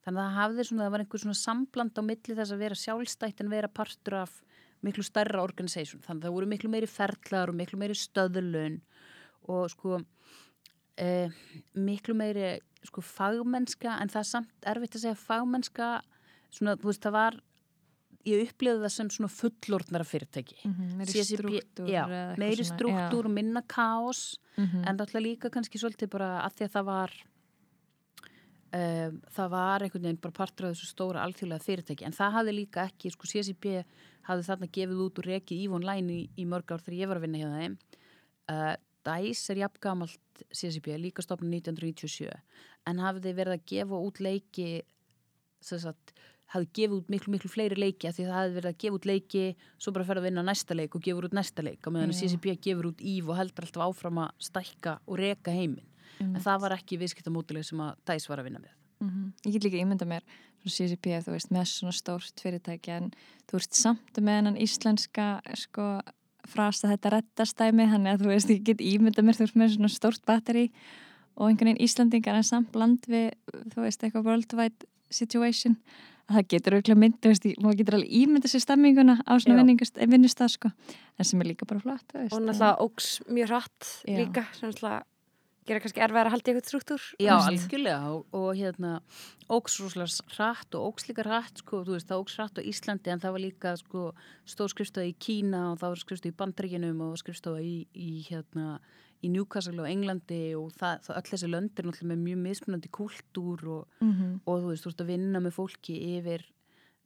þannig 0.02 0.18
að 0.18 0.24
það 0.24 0.38
hafði 0.38 0.66
svona, 0.66 0.84
það 0.84 0.94
var 0.94 1.04
einhver 1.04 1.22
svona 1.22 1.38
sambland 1.38 2.00
á 2.00 2.02
milli 2.02 2.36
þess 2.38 2.54
að 2.54 2.64
vera 2.64 2.78
sjálfstætt 2.78 3.42
en 3.42 3.52
vera 3.52 3.70
partur 3.70 4.18
af 4.22 4.40
miklu 4.82 5.04
stærra 5.06 5.42
organisation. 5.44 6.02
Þannig 6.02 6.24
að 6.24 6.26
það 6.26 6.36
voru 6.36 6.48
miklu 6.50 6.70
meiri 6.72 6.88
ferðlar 6.90 7.52
og 7.52 7.58
miklu 7.58 7.78
meiri 7.78 7.94
stöðlun 7.98 8.80
og 9.52 9.70
sko 9.70 10.00
eh, 10.98 11.30
miklu 11.78 12.16
meiri 12.18 12.56
sko 12.86 13.04
fagmennska 13.06 13.94
en 14.02 14.10
það 14.10 14.24
er 14.24 14.30
samt 14.32 14.68
erfitt 14.72 14.98
að 14.98 15.04
segja 15.04 15.20
fagmennska 15.22 15.90
svona, 16.50 16.74
þú 16.80 16.90
veist, 16.90 17.04
það 17.04 17.16
var 17.16 17.38
ég 18.28 18.44
upplifði 18.46 18.82
það 18.84 18.92
sem 18.94 19.08
svona 19.10 19.30
fullorðnara 19.34 20.04
fyrirtæki 20.06 20.56
Mhm, 20.64 20.92
meiri 21.00 21.12
CCP 21.12 21.38
strúktúr 21.40 21.88
já, 21.90 22.02
meiri 22.38 22.62
svona, 22.64 22.76
struktúr 22.76 23.26
og 23.28 23.34
minna 23.34 23.62
kaos 23.62 24.38
já. 24.56 24.62
Mhm. 24.62 24.84
en 24.88 24.96
náttúrulega 24.98 25.26
líka 25.26 25.50
kannski 25.50 25.78
svolítið 25.80 26.10
bara 26.10 26.30
að 26.46 26.54
því 26.58 26.64
að 26.68 26.74
það 26.76 26.84
var 26.90 27.10
um, 28.74 29.18
það 29.36 29.50
var 29.54 29.84
einhvern 29.86 30.06
veginn 30.06 30.20
bara 30.22 30.36
partur 30.36 30.68
af 30.68 30.76
þessu 30.76 30.88
stóra 30.92 31.24
alþjóðlega 31.26 31.66
fyrirtæki 31.66 32.06
en 32.08 32.16
það 32.16 32.36
hafði 32.38 32.54
líka 32.56 32.86
ekki, 32.88 33.10
sko 33.14 33.28
CCP 33.32 33.74
hafði 34.28 34.46
þarna 34.48 34.70
gefið 34.78 35.02
út 35.06 35.18
og 35.22 35.28
rekið 35.28 35.64
Ívon 35.66 35.86
Læni 35.86 36.18
í, 36.22 36.28
í 36.38 36.46
mörg 36.48 36.70
ár 36.72 36.80
þegar 36.84 36.98
ég 37.00 37.10
var 37.10 37.20
að 37.20 37.26
vinna 37.26 37.42
hjá 37.42 37.50
þeim 37.58 37.76
uh, 38.52 38.74
DICE 39.02 39.50
er 39.52 39.62
jafn 39.64 39.80
gamalt 39.82 40.44
CCP, 40.54 40.94
líka 41.02 41.22
stopnum 41.24 41.50
1997 41.50 42.30
en 42.86 42.98
hafði 43.02 43.32
verið 43.34 43.56
að 43.58 43.66
gefa 43.72 43.98
út 43.98 44.20
leiki 44.22 44.68
sem 45.62 45.78
sagt 45.82 46.14
hafði 46.52 46.68
gefið 46.78 46.96
út 46.98 47.08
miklu, 47.12 47.32
miklu 47.32 47.50
fleiri 47.52 47.78
leiki 47.78 48.10
því 48.12 48.26
það 48.28 48.36
hafði 48.38 48.56
verið 48.58 48.70
að 48.72 48.78
gefa 48.84 48.98
út 48.98 49.08
leiki 49.08 49.44
svo 49.78 49.94
bara 49.96 50.08
ferði 50.08 50.22
að 50.22 50.28
vinna 50.28 50.44
næsta 50.46 50.76
leik 50.76 50.94
og 50.98 51.02
gefur 51.06 51.28
út 51.28 51.36
næsta 51.38 51.64
leik 51.64 51.86
og 51.88 51.96
meðan 51.96 52.12
Já. 52.12 52.18
CCP 52.20 52.56
gefur 52.68 52.90
út 52.92 53.00
Ív 53.00 53.32
og 53.32 53.38
heldur 53.40 53.66
alltaf 53.66 53.86
áfram 53.88 54.22
að 54.26 54.30
stækka 54.50 54.98
og 55.06 55.18
reka 55.18 55.54
heiminn 55.54 55.88
en 56.22 56.38
það 56.44 56.60
var 56.66 56.76
ekki 56.76 57.00
viðskiptamótileg 57.00 57.64
sem 57.66 57.80
að 57.82 57.96
DICE 58.06 58.28
var 58.30 58.42
að 58.42 58.50
vinna 58.50 58.62
með 58.62 58.78
Mhm. 59.02 59.32
Ég 59.46 59.52
get 59.56 59.64
líka 59.64 59.80
ímynda 59.82 60.06
mér 60.06 60.22
CCP, 60.62 61.16
þú 61.26 61.32
veist, 61.34 61.50
með 61.50 61.66
svona 61.66 61.90
stórt 61.92 62.38
fyrirtæki 62.38 62.92
en 62.94 63.08
þú 63.50 63.58
veist 63.58 63.74
samt 63.74 64.14
með 64.22 64.36
hennan 64.38 64.58
íslenska 64.62 65.40
sko 65.58 66.00
frasa 66.46 66.86
þetta 66.92 67.10
rettastæmi, 67.16 67.88
hann 67.90 68.06
er 68.06 68.14
að 68.14 68.22
þú 68.22 68.30
veist 68.30 68.52
ég 68.52 68.62
get 68.62 68.78
ímynda 68.78 69.24
mér, 69.26 69.34
þú 69.34 69.46
veist, 69.46 69.58
með 69.58 69.74
svona 69.74 69.90
stórt 69.90 70.22
batteri 70.24 70.70
og 71.36 71.48
einhvern 71.48 71.72
veginn 71.72 71.82
Íslandingar 71.82 72.38
en 72.38 72.46
samt 72.46 72.70
bland 72.70 73.02
við, 73.10 73.32
þú 73.74 73.82
veist, 73.82 74.02
eitthvað 74.04 74.24
worldwide 74.28 74.86
situation, 75.10 75.74
að 75.74 76.11
það 76.32 76.48
getur 76.54 76.76
auðvitað 76.78 77.00
mynd, 77.02 77.16
maður 77.62 77.78
getur 77.82 77.94
alveg 77.98 78.10
ímynda 78.22 78.48
sér 78.50 78.64
stemminguna 78.64 79.14
á 79.22 79.32
svona 79.38 79.58
vinningast- 79.62 80.00
vinnustað 80.08 80.48
sko, 80.56 80.72
en 81.18 81.24
sem 81.24 81.40
er 81.40 81.46
líka 81.52 81.66
bara 81.68 81.80
flott, 81.80 82.04
Og 82.14 82.40
náttúrulega 82.42 82.78
ógs 82.80 83.20
mjög 83.28 83.48
hratt 83.52 84.02
líka, 84.06 84.44
sem 84.58 84.70
náttúrulega 84.70 85.02
gera 85.66 85.80
kannski 85.82 86.00
erfið 86.02 86.20
að 86.22 86.32
halda 86.34 86.52
ykkur 86.52 86.66
struktúr 86.68 87.02
Já, 87.22 87.34
algjörlega 87.38 88.10
og, 88.12 88.24
og 88.34 88.50
hérna 88.58 89.00
óks 89.52 89.78
rosalega 89.82 90.26
hratt 90.36 90.74
og 90.74 90.88
óks 90.92 91.08
líka 91.08 91.22
hratt 91.26 91.62
sko, 91.62 91.84
þú 91.86 91.96
veist, 91.96 92.08
það 92.08 92.22
óks 92.24 92.36
hratt 92.38 92.58
á 92.58 92.62
Íslandi 92.72 93.12
en 93.12 93.22
það 93.22 93.34
var 93.36 93.44
líka 93.44 93.76
sko 93.76 94.02
stór 94.48 94.72
skrifstofa 94.72 95.06
í 95.06 95.14
Kína 95.18 95.72
og 95.72 95.78
það 95.82 95.94
var 95.94 96.02
skrifstofa 96.02 96.32
í 96.32 96.38
Bandaríkinum 96.42 97.00
og 97.06 97.18
skrifstofa 97.20 97.62
í, 97.62 97.76
í 97.94 98.10
hérna 98.28 98.80
í 99.22 99.30
Newcastle 99.30 99.78
og 99.84 99.86
Englandi 99.90 100.40
og 100.58 100.72
það, 100.74 101.04
það 101.06 101.18
öll 101.20 101.30
þessi 101.30 101.50
löndir 101.52 101.86
náttúrulega 101.86 102.10
með 102.10 102.24
mjög 102.26 102.40
mismunandi 102.42 102.90
kúltúr 102.90 103.60
og, 103.76 103.84
mm 104.00 104.12
-hmm. 104.12 104.32
og 104.46 104.62
þú 104.62 104.72
veist, 104.72 104.82
þú 104.82 104.90
veist 104.90 105.04
að 105.04 105.12
vinna 105.12 105.40
með 105.40 105.54
fólki 105.58 105.94
yfir 106.18 106.42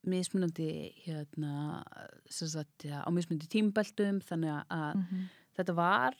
mismunandi 0.07 0.71
hérna, 1.05 1.83
sagt, 2.31 2.85
ja, 2.87 3.03
á 3.03 3.09
mismunandi 3.11 3.49
tímbeltum 3.51 4.21
þannig 4.23 4.65
að 4.71 4.95
Mhm. 4.97 5.29
þetta 5.59 5.75
var 5.75 6.15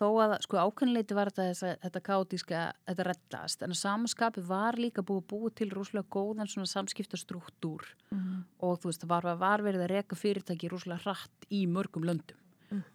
þó 0.00 0.06
að 0.24 0.32
sko 0.42 0.58
ákveðinleiti 0.58 1.14
var 1.14 1.30
þetta, 1.30 1.44
þessa, 1.52 1.72
þetta 1.84 2.00
kátíska, 2.08 2.62
þetta 2.88 3.04
reddast 3.06 3.62
en 3.62 3.70
að 3.74 3.78
samanskapi 3.78 4.42
var 4.48 4.74
líka 4.80 5.04
búið 5.06 5.22
að 5.22 5.28
búið 5.32 5.54
til 5.60 5.68
rosalega 5.70 6.10
góðan 6.16 6.50
svona 6.50 6.66
samskiptastruktúr 6.72 7.84
Mhm. 8.10 8.44
og 8.60 8.80
þú 8.80 8.90
veist, 8.90 9.00
það 9.04 9.08
var, 9.14 9.36
var 9.36 9.62
verið 9.62 9.84
að 9.84 9.92
reka 9.94 10.16
fyrirtæki 10.16 10.70
rosalega 10.70 11.02
hratt 11.06 11.46
í 11.50 11.66
mörgum 11.70 12.04
löndum 12.04 12.40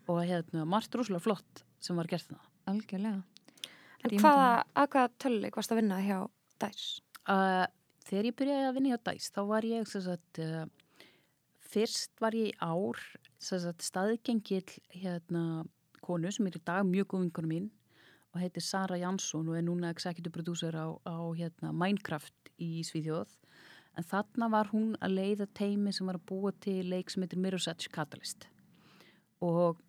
og 0.07 0.23
hérna, 0.27 0.65
margt 0.67 0.91
rosalega 0.95 1.23
flott 1.23 1.63
sem 1.79 1.95
var 1.95 2.05
gert 2.07 2.27
það. 2.27 2.41
algjörlega 2.67 3.23
En 4.03 4.11
Ég 4.11 4.19
hvaða, 4.21 4.63
að 4.75 4.87
hvaða 4.93 5.09
töluleik 5.19 5.55
varst 5.55 5.71
að 5.71 5.79
vinna 5.81 5.97
hjá 6.03 6.29
DICE? 6.59 7.01
Uh, 7.27 7.65
þegar 8.07 8.25
ég 8.29 8.35
byrjaði 8.35 8.67
að 8.69 8.73
vinna 8.75 8.89
hjá 8.93 8.99
DICE 9.09 9.31
þá 9.35 9.41
var 9.47 9.61
ég 9.67 9.87
sem 9.87 10.01
sagt, 10.01 10.39
uh, 10.39 10.65
fyrst 11.59 12.11
var 12.19 12.31
ég 12.31 12.51
í 12.51 12.57
ár 12.63 12.99
sem 13.39 13.59
sagt, 13.59 13.83
staðgengil 13.83 14.63
hérna, 14.95 15.65
konu 16.03 16.31
sem 16.31 16.47
er 16.49 16.57
í 16.59 16.63
dag 16.65 16.87
mjög 16.87 17.11
góð 17.13 17.25
vinkunum 17.25 17.53
mín 17.53 17.67
og 18.33 18.41
heitir 18.43 18.63
Sara 18.63 18.97
Jansson 18.99 19.49
og 19.49 19.57
er 19.57 19.65
núna 19.65 19.89
executive 19.93 20.33
producer 20.33 20.75
á, 20.77 20.87
á 21.05 21.17
hérna, 21.37 21.73
Minecraft 21.73 22.51
í 22.61 22.83
Svíþjóð. 22.85 23.31
En 23.97 24.05
þarna 24.05 24.49
var 24.53 24.69
hún 24.71 24.93
að 25.01 25.15
leiða 25.17 25.49
teimi 25.57 25.91
sem 25.95 26.07
var 26.07 26.19
að 26.19 26.27
búa 26.29 26.53
til 26.61 26.83
leik 26.91 27.09
sem 27.09 27.25
heitir 27.25 27.41
Mirror's 27.41 27.67
Edge 27.71 27.89
Catalyst. 27.91 28.45
Og 29.41 29.79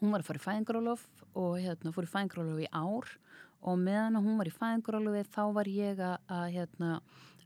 hún 0.00 0.14
var 0.14 0.24
að 0.24 0.30
fara 0.30 0.40
í 0.40 0.46
fæðingarólof 0.46 1.04
og 1.38 1.58
hérna, 1.60 1.92
fór 1.94 2.08
í 2.08 2.12
fæðingarólof 2.14 2.64
í 2.64 2.70
ár 2.72 3.12
og 3.62 3.78
meðan 3.78 4.18
hún 4.24 4.40
var 4.40 4.50
í 4.50 4.56
fæðingarólofi 4.56 5.22
þá 5.30 5.42
var 5.54 5.70
ég 5.70 6.02
að, 6.02 6.46
hérna, 6.56 6.96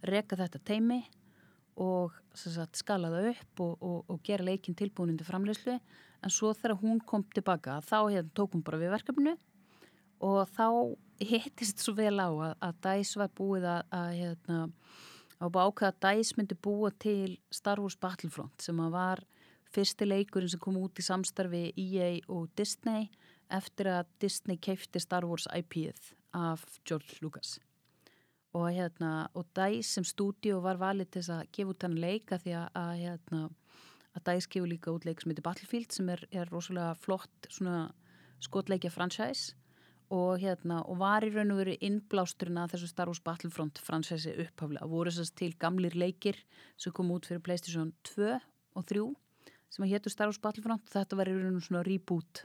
reka 0.07 0.39
þetta 0.39 0.63
teimi 0.65 1.03
og 1.77 2.15
sagt, 2.33 2.79
skala 2.81 3.11
það 3.13 3.31
upp 3.35 3.63
og, 3.67 3.73
og, 3.85 3.99
og 4.13 4.21
gera 4.25 4.47
leikin 4.47 4.77
tilbúin 4.79 5.19
til 5.19 5.29
framleyslu 5.29 5.77
en 6.25 6.33
svo 6.33 6.53
þegar 6.57 6.81
hún 6.81 7.01
kom 7.05 7.25
tilbaka 7.35 7.81
þá 7.85 7.99
hérna, 8.13 8.33
tók 8.35 8.57
hún 8.57 8.65
bara 8.67 8.81
við 8.81 8.95
verkefnu 8.95 9.37
og 10.25 10.49
þá 10.57 10.67
hittist 11.21 11.83
svo 11.83 11.97
vel 11.97 12.17
á 12.21 12.29
að, 12.29 12.55
að 12.61 12.81
DICE 12.87 13.21
var 13.21 13.33
búið 13.37 13.69
að, 13.71 13.83
að 13.99 14.11
hérna, 14.21 14.59
á 15.41 15.47
báka 15.53 15.91
að 15.91 16.01
DICE 16.07 16.39
myndi 16.39 16.57
búa 16.57 16.91
til 16.93 17.37
Star 17.53 17.81
Wars 17.81 17.97
Battlefront 18.01 18.65
sem 18.65 18.81
að 18.81 18.97
var 18.97 19.25
fyrsti 19.73 20.09
leikurinn 20.09 20.53
sem 20.53 20.63
kom 20.63 20.79
út 20.81 21.01
í 21.01 21.05
samstarfi 21.05 21.69
EA 21.77 22.11
og 22.33 22.49
Disney 22.57 23.11
eftir 23.53 23.91
að 23.93 24.11
Disney 24.23 24.61
keifti 24.61 25.01
Star 25.03 25.27
Wars 25.29 25.47
IP-ið 25.53 26.13
af 26.37 26.65
George 26.89 27.21
Lucas. 27.23 27.59
Og 28.57 28.71
hérna 28.73 29.29
og 29.37 29.49
DICE 29.57 29.85
sem 29.89 30.07
stúdíu 30.07 30.63
var 30.65 30.81
valið 30.81 31.13
til 31.17 31.25
að 31.35 31.49
gefa 31.53 31.75
út 31.75 31.87
hann 31.87 32.01
leika 32.01 32.41
því 32.41 32.57
að, 32.57 32.69
að 32.81 32.93
hérna 33.03 33.41
að 34.17 34.25
DICE 34.31 34.51
gefur 34.53 34.71
líka 34.71 34.95
út 34.95 35.07
leik 35.07 35.21
sem 35.21 35.33
heitir 35.33 35.45
Battlefield 35.45 35.93
sem 35.95 36.09
er, 36.13 36.25
er 36.33 36.49
rosalega 36.51 36.97
flott 36.99 37.49
svona 37.53 37.91
skotleikja 38.45 38.93
franchise 38.93 39.55
og 40.15 40.39
hérna 40.39 40.83
og 40.87 41.01
var 41.01 41.25
í 41.27 41.33
raun 41.35 41.53
og 41.55 41.61
veru 41.63 41.75
innblásturinn 41.83 42.61
að 42.63 42.77
þessu 42.77 42.91
Star 42.93 43.11
Wars 43.11 43.23
Battlefront 43.27 43.81
franchise 43.83 44.31
upphaflega. 44.31 44.87
Voru 44.87 45.11
þess 45.11 45.35
til 45.35 45.53
gamlir 45.59 45.97
leikir 45.99 46.39
sem 46.79 46.95
kom 46.95 47.11
út 47.15 47.27
fyrir 47.27 47.43
Playstation 47.43 47.91
2 48.07 48.37
og 48.77 48.87
3 48.87 49.07
sem 49.75 49.87
að 49.87 49.97
héttu 49.97 50.13
Star 50.13 50.31
Wars 50.31 50.41
Battlefront. 50.43 50.87
Þetta 50.93 51.19
var 51.19 51.31
í 51.31 51.35
raun 51.35 51.59
og 51.59 51.67
svona 51.67 51.83
reboot 51.87 52.45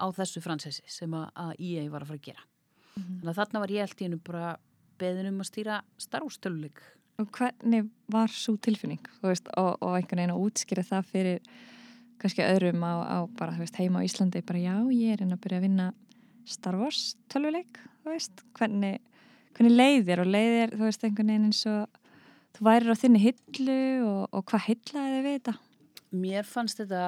á 0.00 0.06
þessu 0.16 0.40
franchise 0.42 0.80
sem 0.88 1.12
að, 1.14 1.28
að 1.36 1.52
EA 1.60 1.84
var 1.92 2.06
að 2.06 2.14
fara 2.14 2.22
að 2.22 2.26
gera. 2.30 2.48
Þannig 2.96 3.30
að 3.32 3.38
þarna 3.42 3.62
var 3.62 3.72
ég 3.72 3.86
held 3.86 4.00
í 4.00 4.08
hennu 4.08 4.22
bara 4.24 4.48
beðin 5.00 5.30
um 5.32 5.44
að 5.44 5.50
stýra 5.50 5.78
Star 6.00 6.24
Wars 6.24 6.40
töluleik 6.40 6.80
hvernig 7.30 7.86
var 8.12 8.32
svo 8.32 8.56
tilfinning 8.62 9.02
veist, 9.22 9.48
og, 9.58 9.76
og 9.80 9.96
einhvern 9.96 10.22
veginn 10.22 10.34
að 10.34 10.42
útskýra 10.46 10.84
það 10.86 11.08
fyrir 11.12 11.40
kannski 12.22 12.44
öðrum 12.46 12.84
á, 12.86 12.92
á 13.02 13.18
bara, 13.38 13.56
veist, 13.58 13.78
heima 13.80 14.02
á 14.02 14.06
Íslandi 14.06 14.42
bara 14.46 14.62
já, 14.62 14.74
ég 14.94 15.14
er 15.14 15.24
inn 15.24 15.34
að 15.34 15.42
byrja 15.44 15.60
að 15.62 15.66
vinna 15.66 15.88
Star 16.48 16.78
Wars 16.78 17.16
tölvuleik 17.32 17.80
hvernig, 18.58 19.00
hvernig 19.56 19.76
leiðir 19.76 20.24
og 20.24 20.30
leiðir 20.30 20.74
þú 20.76 20.86
veist 20.88 21.06
einhvern 21.06 21.32
veginn 21.32 21.50
eins 21.50 21.62
og 21.70 22.00
þú 22.56 22.66
værir 22.68 22.94
á 22.94 23.00
þinni 23.02 23.22
hillu 23.22 23.78
og, 24.08 24.22
og 24.32 24.46
hvað 24.50 24.66
hillaði 24.68 25.14
þið 25.16 25.28
við 25.28 25.38
þetta? 25.38 25.56
Mér 26.12 26.48
fannst 26.48 26.82
þetta 26.82 27.04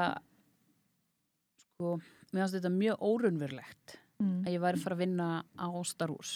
sko, 1.61 1.99
mér 2.33 2.45
fannst 2.45 2.59
þetta 2.61 2.75
mjög 2.79 3.05
órunverulegt 3.11 4.01
Mm. 4.23 4.45
að 4.47 4.53
ég 4.55 4.62
væri 4.62 4.79
að 4.79 4.85
fara 4.85 4.95
að 4.95 5.03
vinna 5.03 5.29
á 5.59 5.69
Star 5.83 6.12
Wars 6.15 6.35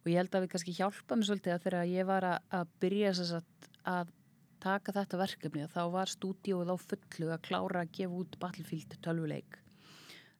og 0.00 0.08
ég 0.08 0.20
held 0.20 0.34
að 0.34 0.44
við 0.44 0.52
kannski 0.54 0.76
hjálpa 0.78 1.16
mér 1.16 1.28
svolítið 1.28 1.54
að 1.54 1.64
þegar 1.66 1.90
ég 1.90 2.08
var 2.08 2.26
að, 2.26 2.44
að 2.56 2.74
byrja 2.80 3.12
að, 3.20 3.48
að 3.92 4.12
taka 4.60 4.94
þetta 4.96 5.20
verkefni 5.20 5.66
þá 5.72 5.80
var 5.92 6.12
stúdíóið 6.12 6.72
á 6.72 6.76
fullu 6.80 7.32
að 7.32 7.42
klára 7.48 7.82
að 7.84 7.92
gefa 7.98 8.20
út 8.20 8.38
Battlefield 8.40 8.96
tölvuleik. 9.04 9.58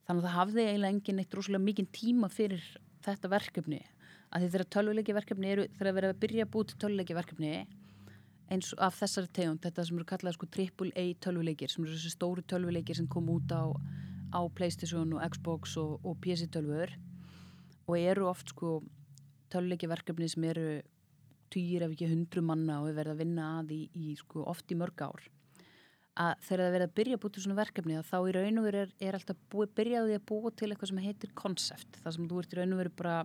Þannig 0.06 0.22
að 0.22 0.26
það 0.28 0.36
hafði 0.38 0.64
eiginlega 0.66 0.94
engin 0.94 1.22
eitt 1.22 1.36
rosalega 1.36 1.64
mikinn 1.64 1.90
tíma 1.94 2.30
fyrir 2.32 2.64
þetta 3.04 3.30
verkefni. 3.32 3.80
Að 4.30 4.44
því 4.44 4.50
þegar 4.54 4.70
tölvuleiki 4.76 5.16
verkefni 5.16 5.52
eru 5.52 5.68
þegar 5.76 5.92
við 5.92 6.02
erum 6.02 6.14
að 6.14 6.22
byrja 6.24 6.46
að 6.46 6.52
búið 6.54 6.70
til 6.70 6.80
tölvuleiki 6.84 7.18
verkefni 7.18 7.52
eins 8.50 8.72
af 8.82 8.96
þessari 8.98 9.30
tegund 9.34 9.62
þetta 9.62 9.84
sem 9.86 9.98
eru 9.98 10.06
kallað 10.10 10.36
sko 10.36 10.48
AAA 10.50 11.04
tölvuleikir 11.22 11.70
sem 11.70 11.84
eru 11.84 11.94
þessi 11.94 12.14
stóru 12.16 12.42
tölvuleikir 12.50 12.98
sem 12.98 13.06
kom 13.10 13.28
út 13.30 13.52
á, 13.54 13.70
á 14.34 14.40
Playstation 14.56 15.14
og 15.14 15.22
Xbox 15.34 15.76
og, 15.78 16.00
og 16.02 16.18
PC 16.22 16.48
tölvur 16.50 16.90
og 17.86 17.94
eru 17.98 18.26
oft 18.30 18.50
sko 18.50 18.80
tölvuleiki 19.52 19.90
verkefni 19.90 20.28
sem 20.30 20.46
eru 20.50 20.66
týr 21.50 21.84
ef 21.86 21.94
ekki 21.94 22.08
hundru 22.10 22.42
manna 22.46 22.80
og 22.80 22.88
við 22.88 22.98
verðum 23.00 23.16
að 23.16 23.22
vinna 23.24 23.46
að 23.58 23.72
í, 23.74 23.80
í 23.94 24.14
sko 24.18 24.44
oft 24.50 24.70
í 24.70 24.78
mörg 24.78 25.02
ár. 25.02 25.24
Að 26.20 26.32
þegar 26.44 26.64
það 26.64 26.74
verða 26.74 26.88
að 26.88 26.96
byrja 26.98 27.16
að 27.18 27.32
til 27.34 27.42
svona 27.44 27.58
verkefni 27.60 28.02
þá 28.06 28.16
í 28.18 28.34
raun 28.36 28.60
og 28.60 28.66
veru 28.66 28.82
er, 28.84 28.92
er 29.00 29.16
alltaf 29.16 29.40
búið, 29.52 29.72
byrjaði 29.78 30.18
að 30.18 30.26
búa 30.30 30.52
til 30.52 30.68
eitthvað 30.68 30.90
sem 30.90 31.02
heitir 31.04 31.32
konsept 31.38 32.00
þar 32.02 32.16
sem 32.16 32.28
þú 32.30 32.40
ert 32.42 32.54
í 32.54 32.58
raun 32.58 32.74
og 32.74 32.82
veru 32.82 32.94
bara 32.98 33.16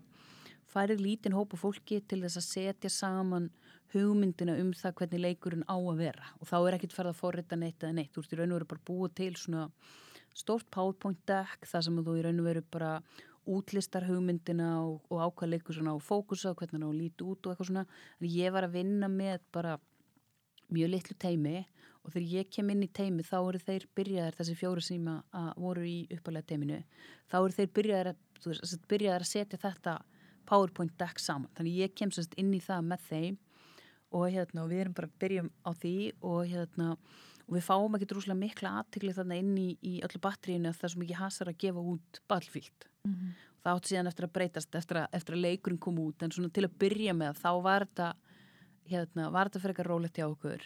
færið 0.71 1.03
lítinn 1.03 1.35
hópa 1.35 1.59
fólki 1.59 2.01
til 2.07 2.21
þess 2.23 2.39
að 2.39 2.47
setja 2.47 2.91
saman 2.93 3.49
hugmyndina 3.93 4.57
um 4.61 4.71
það 4.75 4.97
hvernig 4.99 5.23
leikurinn 5.23 5.67
á 5.69 5.77
að 5.77 6.01
vera. 6.01 6.31
Og 6.41 6.49
þá 6.49 6.57
er 6.59 6.77
ekkit 6.77 6.95
farið 6.95 7.13
að 7.13 7.21
forrita 7.21 7.59
neitt 7.59 7.83
eða 7.83 7.97
neitt, 7.99 8.11
þú 8.13 8.23
ert 8.23 8.33
í 8.33 8.39
raun 8.39 8.51
og 8.51 8.59
veru 8.59 8.71
bara 8.73 8.87
búið 8.89 9.15
til 9.21 9.31
svona 9.39 9.67
stórt 10.35 10.67
powerpoint 10.73 11.21
deck 11.29 11.67
þar 11.69 11.85
sem 11.85 12.01
þú 12.03 12.17
í 12.19 12.25
raun 12.25 12.41
og 12.41 12.49
veru 12.49 12.63
bara 12.73 12.91
útlistar 13.51 14.05
hugmyndina 14.07 14.69
og, 14.83 15.01
og 15.09 15.21
ákvað 15.25 15.51
leikur 15.53 15.77
svona 15.77 15.95
á 15.95 15.99
fókusa 16.01 16.51
og 16.51 16.59
hvernig 16.59 16.81
hann 16.81 16.97
líti 16.97 17.25
út 17.25 17.45
og 17.45 17.53
eitthvað 17.53 17.69
svona. 17.71 17.85
En 18.19 18.29
ég 18.31 18.53
var 18.55 18.67
að 18.67 18.77
vinna 18.79 19.09
með 19.11 19.45
bara 19.55 19.77
mjög 20.73 20.91
litlu 20.93 21.17
teimi 21.21 21.59
og 22.05 22.13
þegar 22.13 22.27
ég 22.39 22.49
kem 22.53 22.69
inn 22.73 22.85
í 22.85 22.91
teimi 22.93 23.25
þá 23.25 23.37
eru 23.41 23.61
þeir 23.61 23.87
byrjaðar 23.97 24.37
þessi 24.39 24.57
fjóru 24.57 24.83
síma 24.83 25.15
að 25.35 25.51
voru 25.61 25.85
í 25.89 25.97
uppalega 26.13 26.49
teiminu 26.51 26.81
þá 27.31 27.37
eru 27.39 27.55
þeir 27.57 27.71
byrjaðar 27.77 28.11
að, 28.11 28.19
veist, 28.45 28.87
byrjaðar 28.89 29.25
að 29.25 29.31
setja 29.31 29.61
þetta 29.61 29.95
PowerPoint 30.45 30.93
deck 30.99 31.21
saman. 31.21 31.49
Þannig 31.57 31.79
ég 31.81 31.95
kem 31.97 32.11
sérst 32.13 32.35
inn 32.37 32.53
í 32.53 32.61
það 32.61 32.89
með 32.91 33.07
þeim 33.09 33.37
og 34.15 34.27
hérna 34.31 34.65
og 34.65 34.71
við 34.71 34.83
erum 34.83 34.97
bara 34.97 35.09
að 35.09 35.21
byrjum 35.23 35.49
á 35.65 35.71
því 35.73 35.95
og 36.21 36.41
hérna 36.51 36.89
og 37.45 37.53
við 37.53 37.65
fáum 37.65 37.97
ekki 37.97 38.09
drúslega 38.09 38.41
mikla 38.41 38.73
aðtikli 38.81 39.13
þarna 39.13 39.39
inn 39.41 39.55
í, 39.57 39.69
í 39.85 39.95
öllu 40.05 40.21
batteríinu 40.21 40.71
að 40.71 40.79
það 40.79 40.87
er 40.87 40.93
svo 40.93 41.03
mikið 41.03 41.21
hasar 41.21 41.51
að 41.51 41.59
gefa 41.65 41.87
út 41.93 42.21
Battlefield 43.05 43.15
Mhm. 43.25 43.33
það 43.65 43.75
átt 43.79 43.87
síðan 43.89 44.07
eftir 44.11 44.25
að 44.27 44.33
breytast 44.33 44.75
eftir 44.75 44.97
að, 45.01 45.07
eftir 45.13 45.35
að 45.35 45.41
leikurinn 45.41 45.79
kom 45.79 45.95
út 45.99 46.21
en 46.23 46.29
svona 46.31 46.51
til 46.53 46.63
að 46.67 46.75
byrja 46.79 47.13
með 47.17 47.39
þá 47.41 47.51
var 47.63 47.85
þetta 47.85 48.13
hérna, 48.89 49.31
var 49.31 49.49
þetta 49.49 49.61
fyrir 49.63 49.73
eitthvað 49.73 49.89
rólegt 49.89 50.17
hjá 50.19 50.25
okkur 50.29 50.61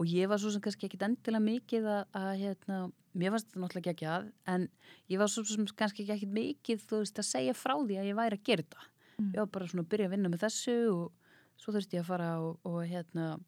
og 0.00 0.06
ég 0.06 0.28
var 0.28 0.38
svo 0.38 0.50
sem 0.50 0.60
kannski 0.60 0.88
ekkit 0.88 1.04
endilega 1.06 1.44
mikið 1.44 1.84
að, 1.86 2.04
að 2.18 2.30
hérna, 2.40 2.78
mér 3.14 3.30
fannst 3.30 3.46
þetta 3.52 3.60
náttúrulega 3.62 3.92
ekki 3.94 4.08
að 4.10 4.32
en 4.46 4.68
ég 5.10 5.18
var 5.18 5.28
svo 5.28 5.44
sem 5.44 5.66
kannski 5.66 6.02
ekki 6.02 6.16
ekkit 6.16 6.34
mikið 6.34 6.82
þú 6.90 6.98
veist 7.04 7.18
að 7.22 7.28
segja 7.30 7.54
frá 7.54 7.74
því 7.78 7.98
að 8.00 8.08
ég 8.10 8.18
væri 8.18 8.38
að 8.40 8.44
gera 8.44 8.62
þetta 8.66 8.86
Mm. 9.20 9.32
ég 9.34 9.36
var 9.36 9.46
bara 9.52 9.66
svona 9.68 9.82
að 9.84 9.88
byrja 9.92 10.06
að 10.08 10.10
vinna 10.16 10.28
með 10.32 10.40
þessu 10.40 10.74
og 10.94 11.12
svo 11.60 11.72
þurfti 11.74 11.92
ég 11.98 12.00
að 12.00 12.06
fara 12.08 12.28
og, 12.40 12.58
og 12.64 12.78
hérna 12.88 13.38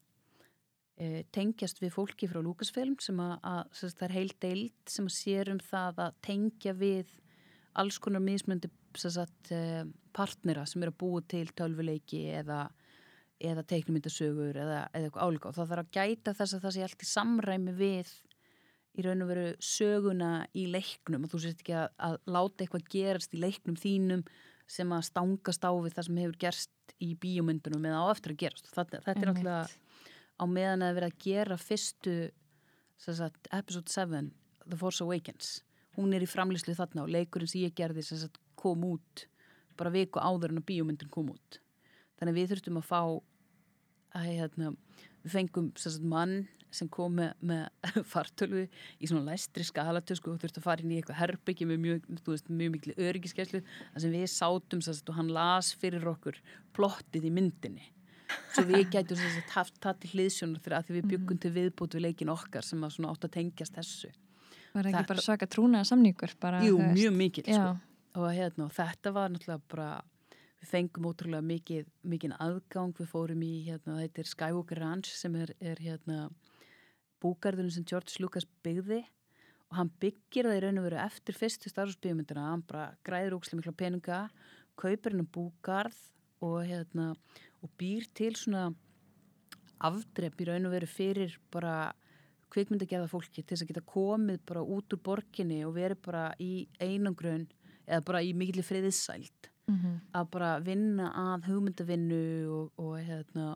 e, 1.00 1.22
tengjast 1.32 1.80
við 1.80 1.94
fólki 1.94 2.28
frá 2.28 2.42
Lucasfilm 2.44 2.98
sem 3.00 3.16
að, 3.24 3.38
að 3.42 3.70
það 3.80 4.02
er 4.06 4.12
heil 4.18 4.32
deild 4.44 4.92
sem 4.92 5.06
að 5.08 5.14
sér 5.16 5.50
um 5.50 5.58
það 5.64 6.02
að 6.04 6.18
tengja 6.28 6.74
við 6.76 7.06
alls 7.80 7.98
konar 8.02 8.22
mismöndi 8.24 8.70
eh, 9.52 9.84
partnera 10.12 10.66
sem 10.68 10.82
eru 10.84 10.92
að 10.92 11.00
búa 11.00 11.22
til 11.28 11.46
tölvuleiki 11.56 12.24
eða, 12.42 12.66
eða 13.40 13.64
teiknumyndasögur 13.70 14.58
eða, 14.58 14.82
eða 14.92 15.08
eitthvað 15.08 15.24
álíka. 15.24 15.48
Og 15.48 15.56
það 15.56 15.72
þarf 15.72 15.86
að 15.86 15.96
gæta 15.96 16.36
þess 16.40 16.56
að 16.56 16.66
það 16.66 16.76
sé 16.76 16.84
allt 16.86 17.06
í 17.06 17.10
samræmi 17.12 17.76
við 17.78 18.12
í 18.92 19.06
raun 19.06 19.24
og 19.24 19.32
veru 19.32 19.46
söguna 19.64 20.32
í 20.52 20.66
leiknum. 20.68 21.24
Og 21.24 21.32
þú 21.32 21.42
sést 21.46 21.64
ekki 21.64 21.76
að, 21.80 21.88
að 22.08 22.18
láta 22.36 22.64
eitthvað 22.64 22.88
gerast 22.92 23.36
í 23.36 23.40
leiknum 23.40 23.78
þínum 23.80 24.26
sem 24.72 24.92
að 24.94 25.08
stangast 25.08 25.64
á 25.64 25.72
við 25.72 25.96
það 25.96 26.08
sem 26.08 26.20
hefur 26.22 26.38
gerst 26.44 26.96
í 27.02 27.14
bíómyndunum 27.18 27.88
eða 27.88 28.04
á 28.04 28.12
eftir 28.12 28.34
að 28.34 28.42
gerast. 28.44 28.68
Þetta, 28.72 29.02
þetta 29.06 29.24
er 29.24 29.32
alltaf 29.32 29.76
á 30.38 30.44
meðan 30.48 30.84
að 30.86 30.96
vera 30.98 31.10
að 31.10 31.18
gera 31.22 31.58
fyrstu 31.60 32.16
sagt, 33.02 33.48
episode 33.50 33.90
7 33.90 34.30
The 34.68 34.78
Force 34.78 35.02
Awakens 35.04 35.60
hún 35.96 36.14
er 36.16 36.24
í 36.24 36.30
framlýslu 36.30 36.74
þarna 36.76 37.04
og 37.04 37.12
leikurinn 37.12 37.50
sem 37.50 37.64
ég 37.66 37.76
gerði 37.76 38.04
sem 38.06 38.20
sagt, 38.20 38.40
kom 38.58 38.84
út 38.86 39.26
bara 39.78 39.92
viku 39.92 40.20
áður 40.22 40.52
en 40.52 40.62
að 40.62 40.68
bíómyndin 40.70 41.12
kom 41.12 41.30
út. 41.32 41.60
Þannig 42.20 42.38
við 42.38 42.50
þurftum 42.52 42.80
að 42.80 42.88
fá 42.88 43.00
að 44.12 44.26
hérna, 44.28 44.74
við 45.24 45.36
fengum 45.36 45.70
sagt, 45.80 46.04
mann 46.04 46.42
sem 46.72 46.88
kom 46.92 47.16
með, 47.18 47.32
með 47.44 47.88
fartölu 48.12 48.62
í 48.64 49.08
svona 49.08 49.32
læstri 49.32 49.64
skalatösku 49.68 50.32
og 50.32 50.40
þurfti 50.40 50.62
að 50.62 50.68
fara 50.68 50.84
inn 50.84 50.94
í 50.94 51.00
eitthvað 51.00 51.20
herbyggi 51.20 51.68
með 51.68 51.82
mjög, 51.86 52.06
veist, 52.28 52.48
mjög 52.48 52.76
miklu 52.76 52.96
öryggiskeslu 53.08 53.60
þar 53.64 54.04
sem 54.04 54.14
við 54.14 54.28
sátum 54.32 54.84
sagt, 54.84 55.10
og 55.12 55.18
hann 55.18 55.32
las 55.34 55.72
fyrir 55.76 56.06
okkur 56.14 56.40
plottið 56.76 57.28
í 57.28 57.34
myndinni. 57.34 57.90
Svo 58.54 58.64
við 58.64 58.86
gætum 58.94 59.20
haft 59.52 59.76
það 59.82 59.98
til 60.00 60.12
hliðsjónar 60.14 60.62
þegar 60.64 60.78
að 60.78 60.86
því 60.86 60.94
við 60.96 61.08
byggum 61.10 61.40
til 61.42 61.52
viðbútt 61.52 61.96
við 61.98 62.06
leikin 62.06 62.32
okkar 62.32 62.64
sem 62.64 62.80
að 62.80 62.94
svona 62.94 63.12
átt 63.12 63.26
að 63.28 63.34
tengjast 63.34 63.76
þessu 63.76 64.12
Var 64.72 64.88
ekki 64.88 64.96
Þetta- 64.96 65.08
bara 65.08 65.24
svaka 65.26 65.46
trúnaða 65.46 65.86
samningur? 65.88 66.34
Bara, 66.40 66.62
Jú, 66.64 66.78
mjög 66.78 67.14
mikil 67.16 67.44
sko. 67.44 67.78
Og, 68.14 68.28
hérna, 68.32 68.68
þetta 68.72 69.12
var 69.12 69.30
náttúrulega 69.30 69.60
bara 69.68 70.02
við 70.62 70.68
fengum 70.68 71.08
ótrúlega 71.10 71.42
mikið, 71.42 71.86
mikið 72.06 72.36
aðgang, 72.38 72.92
við 72.94 73.08
fórum 73.08 73.42
í 73.42 73.66
hérna, 73.66 73.98
þetta 74.00 74.18
er 74.18 74.28
Skywalker 74.30 74.78
Ranch 74.80 75.10
sem 75.16 75.34
er, 75.36 75.54
er 75.60 75.76
hérna, 75.76 76.30
búgarðurinn 77.22 77.72
sem 77.72 77.84
George 77.84 78.20
Lucas 78.20 78.46
byggði 78.64 79.04
og 79.70 79.76
hann 79.78 79.90
byggir 80.02 80.44
það 80.44 80.58
í 80.58 80.62
raun 80.64 80.78
og 80.78 80.84
veru 80.84 81.00
eftir 81.00 81.38
fyrstu 81.38 81.70
starfsbyggjumyndina, 81.72 82.50
hann 82.52 82.64
bara 82.68 82.96
græður 83.06 83.38
ókslega 83.38 83.60
mikla 83.62 83.72
peninga, 83.72 84.30
kaupir 84.76 85.14
hennar 85.14 85.30
búgarð 85.32 85.96
og, 86.42 86.58
hérna, 86.66 87.14
og 87.62 87.70
býr 87.80 88.06
til 88.14 88.34
svona 88.36 88.74
afdrepp 89.82 90.40
í 90.42 90.46
raun 90.46 90.68
og 90.68 90.74
veru 90.76 90.86
fyrir 90.90 91.38
bara 91.50 91.92
kvikmyndagerða 92.52 93.10
fólki 93.10 93.42
til 93.42 93.54
þess 93.54 93.64
að 93.64 93.72
geta 93.72 93.84
komið 93.94 94.42
bara 94.48 94.62
út 94.62 94.94
úr 94.94 95.02
borginni 95.04 95.62
og 95.66 95.74
verið 95.78 96.02
bara 96.04 96.28
í 96.42 96.66
einangrun 96.80 97.48
eða 97.86 98.04
bara 98.06 98.22
í 98.22 98.32
mikilvæg 98.36 98.68
friðissælt 98.68 99.50
mhm, 99.70 99.98
að 100.16 100.30
bara 100.36 100.52
vinna 100.64 101.10
að 101.16 101.50
hugmyndavinnu 101.50 102.22
og, 102.52 102.72
og 102.82 102.96
hérna 103.00 103.52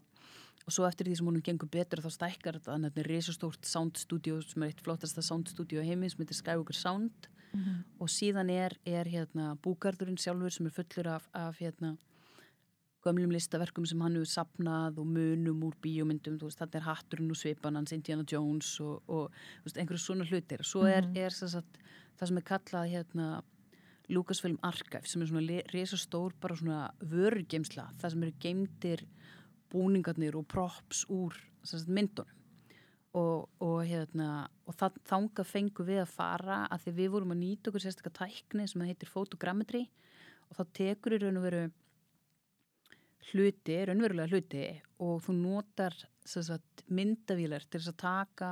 og 0.67 0.75
svo 0.75 0.87
eftir 0.89 1.07
því 1.07 1.21
sem 1.21 1.29
honum 1.31 1.45
gengur 1.47 1.71
betur 1.71 2.03
þá 2.03 2.11
stækkar 2.11 2.59
þetta 2.59 2.73
þannig 2.73 2.91
að 2.91 2.97
þetta 2.97 3.05
er 3.05 3.13
risastórt 3.13 3.69
soundstudio 3.71 4.41
sem 4.43 4.65
er 4.65 4.73
eitt 4.73 4.83
flottasta 4.83 5.23
soundstudio 5.23 5.85
heimi 5.87 6.11
sem 6.11 6.25
heitir 6.25 6.41
Skywalker 6.41 6.79
Sound 6.79 7.31
mhm. 7.53 7.85
og 8.03 8.11
síðan 8.11 8.51
er, 8.53 8.75
er 8.85 9.07
hérna 9.11 9.55
búgarðurinn 9.63 10.19
sjálfur 10.21 10.55
sem 10.55 10.69
er 10.69 10.77
fullur 10.81 11.13
af, 11.15 11.31
af 11.37 11.63
hérna 11.63 11.95
gömlum 13.07 13.33
listaverkum 13.35 13.87
sem 13.89 14.01
hann 14.05 14.19
hefur 14.19 14.29
sapnað 14.35 14.99
og 15.03 15.07
munum 15.15 15.63
úr 15.69 15.77
bíómyndum, 15.85 16.37
þú 16.41 16.51
veist, 16.51 16.61
þetta 16.61 16.81
er 16.81 16.87
Hatturinn 16.91 17.31
og 17.33 17.39
Svipan 17.41 17.79
hans, 17.79 17.95
Indiana 17.97 18.27
Jones 18.29 18.73
og, 18.85 19.03
og 19.09 19.31
þú 19.63 19.69
veist, 19.71 19.81
einhverju 19.83 20.03
svona 20.05 20.27
hlutir. 20.29 20.65
Svo 20.67 20.85
er, 20.91 21.03
Mhm. 21.07 21.17
er 21.17 21.31
sagt, 21.31 21.79
það 22.19 22.29
sem 22.29 22.37
er 22.43 22.49
kallað 22.53 22.91
hérna 22.93 23.29
Lucasfilm 24.09 24.59
Archive 24.63 25.07
sem 25.09 25.23
er 25.23 25.27
svona 25.27 25.63
resa 25.73 25.97
stór 25.99 26.33
bara 26.41 26.55
svona 26.55 26.91
vörugeimsla, 27.03 27.89
það 27.99 28.11
sem 28.13 28.23
eru 28.23 28.33
geimdir 28.41 29.01
búningarnir 29.73 30.37
og 30.39 30.47
props 30.49 31.05
úr 31.11 31.35
sagt, 31.67 31.89
myndunum 31.89 32.31
og, 33.17 33.49
og 33.65 33.81
hérna 33.89 34.47
og 34.69 34.77
það, 34.77 34.99
þanga 35.09 35.45
fengu 35.49 35.87
við 35.89 36.03
að 36.05 36.13
fara 36.13 36.59
að 36.71 36.85
því 36.85 36.93
við 37.01 37.11
vorum 37.17 37.33
að 37.35 37.41
nýta 37.43 37.71
okkur 37.73 37.83
sérstaklega 37.83 38.21
tækni 38.21 38.69
sem 38.69 38.85
heitir 38.87 39.11
fotogrammetri 39.11 39.83
og 40.51 40.59
þá 40.61 40.63
tekur 40.79 41.17
í 41.17 41.21
raun 41.25 41.41
og 41.41 41.47
veru 41.49 41.63
hluti, 43.33 43.79
raunverulega 43.89 44.31
hluti 44.31 44.67
og 45.03 45.21
þú 45.25 45.37
notar 45.41 45.97
sagt, 46.27 46.85
myndavílar 46.89 47.65
til 47.67 47.81
þess 47.81 47.93
að 47.93 48.01
taka 48.03 48.51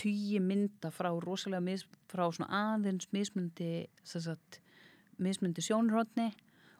tugi 0.00 0.40
mynda 0.42 0.90
frá 0.92 1.10
rosalega 1.22 1.64
mis, 1.64 1.86
frá 2.10 2.26
aðeins 2.28 3.08
mismundi 3.16 3.86
sagt, 4.04 4.60
mismundi 5.16 5.64
sjónurhóttni 5.64 6.30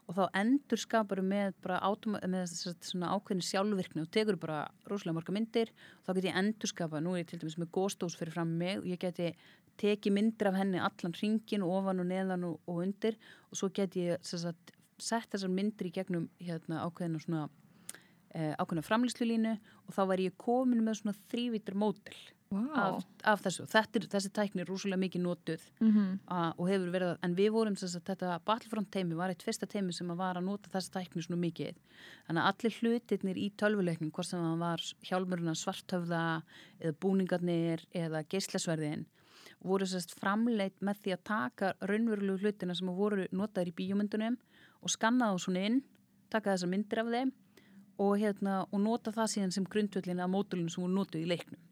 og 0.06 0.14
þá 0.14 0.24
endur 0.38 0.78
skapar 0.78 1.22
með 1.24 1.56
með 2.30 2.46
sagt, 2.52 2.92
ákveðin 2.94 3.42
sjálfvirkni 3.42 4.04
og 4.04 4.10
tekur 4.14 4.38
bara 4.38 4.64
rosalega 4.86 5.18
marga 5.18 5.34
myndir 5.34 5.72
og 5.72 6.06
þá 6.06 6.12
get 6.14 6.28
ég 6.28 6.40
endur 6.42 6.70
skapa, 6.70 7.02
nú 7.02 7.14
er 7.14 7.24
ég 7.24 7.30
til 7.30 7.40
dæmis 7.42 7.58
með 7.58 7.72
góstós 7.74 8.18
fyrir 8.18 8.36
fram 8.36 8.52
mig 8.58 8.78
og 8.82 8.86
ég 8.86 9.00
geti 9.02 9.32
tekið 9.80 10.14
myndir 10.14 10.50
af 10.50 10.58
henni 10.60 10.80
allan 10.80 11.16
ringin 11.16 11.64
ofan 11.66 12.00
og 12.00 12.08
neðan 12.08 12.46
og, 12.48 12.60
og 12.68 12.84
undir 12.84 13.18
og 13.50 13.58
svo 13.58 13.70
get 13.74 13.96
ég 13.98 14.22
sagt, 14.22 14.75
sett 14.98 15.30
þessar 15.32 15.52
myndir 15.52 15.86
í 15.90 15.92
gegnum 15.92 16.28
hérna, 16.40 16.84
ákveðina 16.86 17.20
svona 17.22 17.48
eh, 18.34 18.54
ákveðina 18.60 18.84
framlýslulínu 18.86 19.52
og 19.86 19.94
þá 19.96 20.02
væri 20.12 20.28
ég 20.30 20.36
komin 20.40 20.82
með 20.84 21.00
svona 21.02 21.16
þrývítur 21.32 21.74
mótel 21.78 22.16
Vá. 22.46 22.62
af, 22.78 23.04
af 23.26 23.40
þessu. 23.42 23.64
Er, 23.74 24.04
þessi 24.06 24.30
tækni 24.30 24.62
er 24.62 24.68
rúsulega 24.70 25.00
mikið 25.02 25.22
notuð 25.24 25.62
Mhm. 25.82 26.20
a, 26.28 26.52
og 26.56 26.68
hefur 26.68 26.92
verið, 26.94 27.08
að- 27.16 27.18
en 27.24 27.34
við 27.34 27.50
vorum 27.50 27.76
sem 27.76 27.88
sagt, 27.88 28.06
þetta 28.06 28.38
Battlefront 28.44 28.90
teimi 28.90 29.16
var 29.16 29.30
eitt 29.30 29.42
fyrsta 29.42 29.66
teimi 29.66 29.92
sem 29.92 30.06
að 30.08 30.16
var 30.16 30.36
að 30.38 30.44
nota 30.44 30.70
þessi 30.70 30.90
tækni 30.94 31.24
svona 31.26 31.40
mikið 31.42 31.74
þannig 32.28 32.42
að 32.42 32.50
allir 32.52 32.76
hlutirnir 32.80 33.36
í 33.36 33.50
tölvuleiknum 33.58 34.12
hvort 34.12 34.26
sem 34.30 34.38
það 34.40 34.58
var 34.62 34.78
hjálmurinn 35.10 35.50
að 35.50 35.58
svartöfða 35.64 36.22
eða 36.80 36.94
búningarnir 37.02 37.84
eða 37.94 38.22
geislasverðin 38.30 39.06
voru 39.64 39.84
sérst 39.88 40.14
framleitt 40.14 40.78
með 40.80 41.00
því 41.02 41.12
að 41.16 41.24
taka 41.24 41.72
raunverulegu 41.82 42.38
hlutina 42.44 42.76
sem 42.76 42.86
voru 42.94 43.26
notaðir 43.32 43.72
í 43.72 43.78
bíómyndunum 43.80 44.36
og 44.82 44.92
skanna 44.92 45.32
þá 45.32 45.44
svona 45.46 45.66
inn 45.70 45.82
taka 46.32 46.54
þessar 46.54 46.72
myndir 46.72 47.02
af 47.02 47.12
þeim 47.14 47.32
og, 47.96 48.12
hérna, 48.20 48.58
og 48.70 48.82
nota 48.82 49.14
það 49.14 49.32
síðan 49.32 49.54
sem 49.56 49.70
grundvöllin 49.72 50.20
af 50.20 50.32
mótulinu 50.32 50.72
sem 50.72 50.84
voru 50.84 50.98
notuð 50.98 51.24
í 51.24 51.30
leiknum 51.30 51.62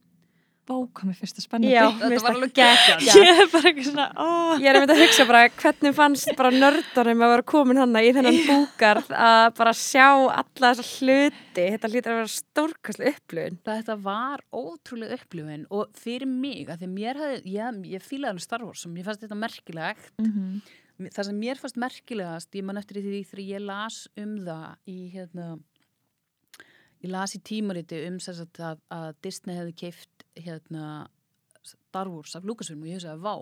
hvað 0.64 1.08
mér 1.08 1.16
finnst 1.18 1.36
það 1.36 1.44
spennandi. 1.44 1.72
Já, 1.74 1.84
Þetta 2.00 2.24
var 2.24 2.36
alveg 2.38 2.52
geggjað. 2.56 3.02
Ég 3.20 3.40
er 3.42 3.48
bara 3.52 3.70
ekki 3.70 3.84
svona, 3.84 4.06
ó. 4.16 4.28
Ég 4.56 4.68
er 4.70 4.78
einmitt 4.78 4.92
að 4.94 5.00
hugsa 5.02 5.26
bara 5.28 5.42
hvernig 5.60 5.96
fannst 5.98 6.30
bara 6.38 6.52
nördarum 6.54 7.24
að 7.24 7.32
vera 7.34 7.46
komin 7.52 7.80
hann 7.82 7.98
í 8.00 8.12
þennan 8.16 8.38
búgarð 8.48 9.10
að 9.12 9.48
bara 9.58 9.74
sjá 9.76 10.06
alla 10.08 10.70
þessa 10.70 10.86
hluti. 10.94 11.66
Þetta 11.74 11.90
lítur 11.92 12.14
að 12.14 12.20
vera 12.22 12.32
stórkastlega 12.34 13.12
upplöfun. 13.18 13.58
Þetta 13.68 13.98
var 14.06 14.44
ótrúlega 14.54 15.18
upplifin 15.20 15.66
og 15.74 15.92
fyrir 16.00 16.30
mig, 16.30 16.64
að 16.72 16.84
því 16.84 16.90
mér 16.94 17.20
hefði, 17.24 17.42
ég, 17.58 17.82
ég 17.98 18.08
fílaði 18.08 18.32
hann 18.32 18.44
Star 18.46 18.64
Wars 18.64 18.86
og 18.88 18.94
mér 18.94 19.10
fannst 19.10 19.26
þetta 19.26 19.40
merkilegt. 19.44 20.10
Mhm. 20.22 20.64
Það 20.98 21.26
sem 21.26 21.38
mér 21.42 21.58
fannst 21.58 21.78
merkilegast, 21.82 22.54
ég 22.54 22.62
man 22.68 22.78
eftir 22.78 23.00
því 23.02 23.24
þegar 23.26 23.44
ég 23.48 23.64
las 23.66 23.96
um 24.20 24.36
það 24.46 24.92
í 24.92 24.98
hérna, 25.10 25.46
ég 27.02 27.10
las 27.10 27.34
í 27.34 27.40
tímariti 27.42 27.98
um 28.06 28.20
þess 28.22 28.44
að, 28.44 28.60
að, 28.68 28.84
að 28.94 29.08
Disney 29.26 29.58
hefði 29.58 29.74
keift 29.82 30.24
hérna 30.38 30.84
Star 31.64 32.10
Wars 32.12 32.36
af 32.38 32.46
Lucasfilm 32.46 32.84
og 32.84 32.92
ég 32.92 33.00
hugsaði, 33.00 33.24
vá, 33.24 33.34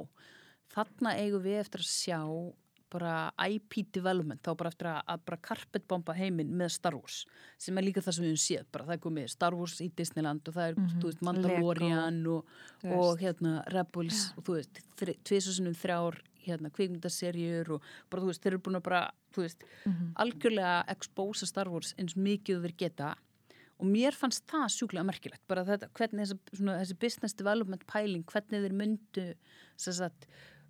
þarna 0.73 1.13
eigum 1.21 1.45
við 1.45 1.61
eftir 1.61 1.85
að 1.85 1.91
sjá 1.93 2.21
bara 2.93 3.13
IP 3.49 3.87
development, 3.97 4.43
þá 4.45 4.51
bara 4.61 4.69
eftir 4.73 4.89
að, 4.91 4.99
að 5.15 5.21
bara 5.29 5.39
carpetbomba 5.49 6.13
heiminn 6.17 6.51
með 6.61 6.75
Star 6.75 6.97
Wars 6.97 7.23
sem 7.61 7.79
er 7.81 7.87
líka 7.87 8.03
það 8.05 8.17
sem 8.19 8.25
við 8.27 8.33
höfum 8.35 8.43
séð, 8.43 8.67
bara 8.75 8.85
það 8.89 8.97
er 8.99 9.01
komið 9.07 9.31
Star 9.33 9.57
Wars 9.57 9.77
í 9.81 9.87
Disneyland 9.97 10.49
og 10.51 10.57
það 10.59 10.67
er, 10.73 10.77
Mhm. 10.81 10.99
þú 11.01 11.09
veist, 11.09 11.23
Mandalorian 11.29 12.19
og, 12.35 12.51
Þú 12.83 12.93
og 12.97 13.07
veist. 13.07 13.23
hérna 13.25 13.55
Rebels 13.73 14.21
og 14.37 14.45
þú 14.45 14.59
veist, 14.59 14.83
tviðsvarsinum 15.01 15.79
þrjár 15.81 16.21
hérna 16.47 16.71
kvikmyndaserjur 16.75 17.71
og 17.77 17.83
bara 18.11 18.23
þú 18.23 18.31
veist, 18.33 18.43
þeir 18.43 18.53
eru 18.55 18.63
búin 18.69 18.79
að 18.81 18.83
bara, 18.89 19.03
þú 19.35 19.43
veist 19.47 19.65
Mhm. 19.87 20.13
algjörlega 20.17 20.85
expósa 20.97 21.47
Star 21.47 21.69
Wars 21.69 21.95
eins 21.99 22.15
mikið 22.17 22.63
þeir 22.67 22.77
geta 22.77 23.15
og 23.81 23.87
mér 23.89 24.13
fannst 24.15 24.47
það 24.47 24.69
sjúklega 24.71 25.05
merkilegt 25.09 25.43
bara 25.49 25.65
þetta, 25.65 25.89
hvernig 25.93 26.27
þessi, 26.29 26.39
svona, 26.55 26.79
þessi 26.83 26.99
business 26.99 27.35
development 27.35 27.87
pæling, 27.87 28.25
hvernig 28.25 28.63
þeir 28.63 28.73
myndu 28.79 29.35
sagt, 29.77 30.27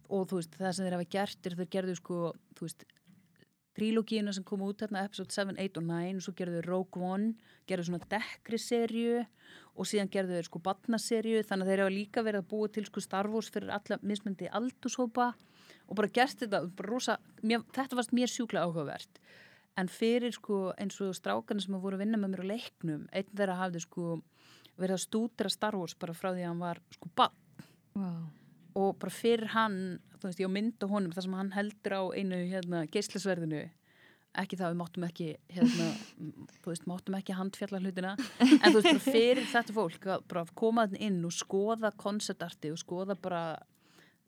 og 0.09 0.29
þú 0.29 0.37
veist 0.41 0.57
það 0.57 0.73
sem 0.75 0.87
þeir 0.87 0.97
hafa 0.97 1.11
gert 1.11 1.47
er 1.47 1.57
þeir 1.57 1.69
gerðu 1.77 1.97
sko 1.97 2.33
þú 2.55 2.61
veist, 2.69 2.85
trílógíuna 3.77 4.33
sem 4.37 4.45
kom 4.45 4.61
út 4.67 4.83
hérna, 4.85 5.05
episode 5.07 5.33
7, 5.33 5.57
8 5.57 5.79
og 5.81 5.85
9 5.89 6.17
og 6.19 6.23
svo 6.27 6.35
gerðu 6.37 6.59
þeir 6.61 6.69
Rogue 6.69 7.03
One, 7.03 7.35
gerðu 7.69 7.87
svona 7.89 8.09
dekkri 8.13 8.59
serju 8.61 9.23
og 9.77 9.87
síðan 9.89 10.11
gerðu 10.13 10.37
þeir 10.37 10.49
sko 10.51 10.61
batnaserju, 10.61 11.41
þannig 11.49 11.65
að 11.65 11.71
þeir 11.73 11.83
hafa 11.85 11.95
líka 11.97 12.25
verið 12.27 12.43
að 12.43 12.51
búa 12.53 12.69
til 12.73 12.85
sko 12.85 13.01
Star 13.01 13.29
Wars 13.33 13.49
fyrir 13.51 13.73
alla 13.73 13.99
mismyndi 14.03 14.51
aldurshópa 14.53 15.31
og 15.93 15.99
bara 15.99 16.09
gert 16.09 16.41
þetta 16.41 16.65
bara 16.73 16.89
rosa, 16.89 17.19
mér, 17.45 17.65
þetta 17.77 17.99
varst 17.99 18.15
mér 18.17 18.31
sjúklega 18.33 18.65
áhugavert. 18.65 19.21
En 19.77 19.89
fyrir 19.93 20.33
sko 20.33 20.71
eins 20.81 20.97
og 21.05 21.13
strákarnir 21.17 21.65
sem 21.65 21.77
voru 21.81 21.99
að 21.99 22.07
vinna 22.07 22.21
með 22.21 22.33
mér 22.33 22.45
á 22.45 22.51
leiknum, 22.53 23.03
einn 23.13 23.29
þeirra 23.33 23.59
hafði 23.61 23.83
sko 23.85 24.07
verið 24.81 24.97
að 24.97 25.03
stúdra 25.05 25.53
Star 25.53 25.77
Wars 25.77 25.97
bara 26.01 26.17
frá 26.17 26.31
því 26.33 26.47
að 26.47 26.49
hann 26.49 26.65
var 26.65 26.81
sko 26.97 27.11
bann 27.17 27.37
Vá. 27.93 28.09
og 28.81 28.97
bara 29.01 29.13
fyrir 29.13 29.53
hann, 29.53 29.79
þú 30.17 30.31
veist, 30.31 30.41
ég 30.41 30.49
á 30.49 30.57
mynd 30.57 30.81
á 30.81 30.87
honum 30.89 31.13
þar 31.13 31.27
sem 31.27 31.39
hann 31.41 31.55
heldur 31.57 31.97
á 32.01 32.03
einu 32.17 32.41
hérna, 32.49 32.85
geislasverðinu. 32.93 33.67
Ekki 34.41 34.57
það 34.57 34.71
við 34.73 34.79
máttum 34.81 35.05
ekki 35.05 35.27
hérna, 35.53 35.91
þú 36.63 36.73
veist, 36.73 36.87
máttum 36.89 37.19
ekki 37.19 37.37
handfjalla 37.37 37.83
hlutina, 37.85 38.15
en 38.41 38.73
þú 38.73 38.79
veist, 38.79 38.89
bara 38.89 39.05
fyrir 39.05 39.45
þetta 39.53 39.77
fólk 39.77 40.09
að 40.09 40.55
koma 40.57 40.87
inn 40.97 41.21
og 41.29 41.37
skoða 41.37 41.93
konceptarti 42.01 42.73
og 42.73 42.81
skoða 42.81 43.19
bara 43.21 43.43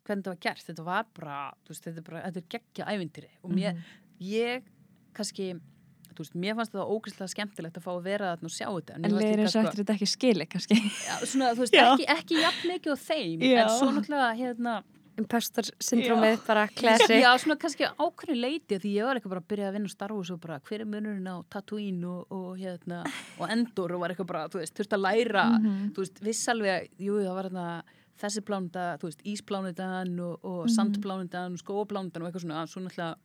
hvernig 0.04 0.24
þetta 0.24 0.32
var 0.34 0.40
gert, 0.46 0.64
þetta 0.68 0.84
var 0.88 1.06
bara 1.18 1.36
veist, 1.68 1.84
þetta 1.86 2.00
er 2.02 2.08
bara, 2.08 2.24
þetta 2.28 2.42
er 2.42 2.48
geggja 2.56 2.88
ævintýri. 2.94 3.30
Og 3.44 3.54
mér, 3.56 3.78
ég 4.20 4.62
kannski 5.16 5.52
veist, 6.14 6.34
mér 6.38 6.54
fannst 6.58 6.74
það 6.76 6.90
ógeðslega 6.94 7.30
skemmtilegt 7.32 7.78
að 7.80 7.86
fá 7.88 7.92
að 7.96 8.02
vera 8.06 8.32
þarna 8.34 8.50
og 8.50 8.54
sjá 8.54 8.66
þetta. 8.70 8.98
En 9.00 9.14
leir 9.18 9.32
líka, 9.34 9.42
eins 9.48 9.56
og 9.58 9.64
eftir 9.68 9.80
þetta 9.84 9.94
ekki 9.98 10.10
skili 10.12 10.46
kannski. 10.46 10.76
já, 11.08 11.14
svona, 11.26 11.52
veist, 11.58 11.74
ekki, 11.74 12.06
ekki 12.18 12.42
jafn 12.42 12.68
mikið 12.74 12.92
á 12.94 12.98
þeim 13.08 13.40
Já. 13.48 13.62
en 13.64 13.72
svo 13.78 13.88
náttúrulega 13.96 14.34
hérna 14.38 14.76
impostor 15.14 15.62
syndrómið 15.78 16.40
bara 16.46 16.64
classic. 16.74 17.12
Já, 17.22 17.28
svona 17.38 17.54
kannski 17.62 17.86
ákveðin 17.86 18.40
leiti 18.42 18.78
því 18.82 18.94
ég 18.96 19.06
var 19.06 19.14
eitthvað 19.20 19.34
bara 19.36 19.42
að 19.44 19.50
byrja 19.52 19.66
að 19.68 19.76
vinna 19.76 19.90
á 19.90 19.94
Star 19.94 20.10
Wars 20.14 20.30
og 20.34 20.40
bara 20.42 20.56
hver 20.66 20.82
er 20.82 20.88
munurinn 20.90 21.28
á 21.30 21.36
Tatooine 21.54 22.08
og, 22.10 22.32
og, 22.34 22.48
hérna, 22.58 23.04
og 23.38 23.52
Endor 23.54 23.94
og 23.94 24.02
var 24.02 24.10
eitthvað 24.14 24.30
bara, 24.32 24.48
þú 24.50 24.58
veist, 24.62 24.74
þurfti 24.74 24.98
að 24.98 25.04
læra 25.06 25.44
Mhm. 25.54 25.92
þú 25.94 26.02
veist, 26.02 26.18
viss 26.26 26.42
alveg, 26.50 26.88
jú, 26.98 27.20
það 27.22 27.34
var 27.38 27.48
hérna 27.50 27.66
þessi 28.20 28.42
plánunda, 28.46 28.84
þú 29.00 29.08
veist, 29.10 29.22
ísplánundan 29.26 30.12
og, 30.22 30.38
og 30.44 30.60
Mhm. 30.66 30.74
sandplánundan 30.76 31.56
og 31.56 31.62
skóplánundan 31.62 32.22
og 32.22 32.28
eitthvað 32.30 32.44
svona, 32.46 32.66
svo 32.70 32.80
náttúrulega 32.84 33.16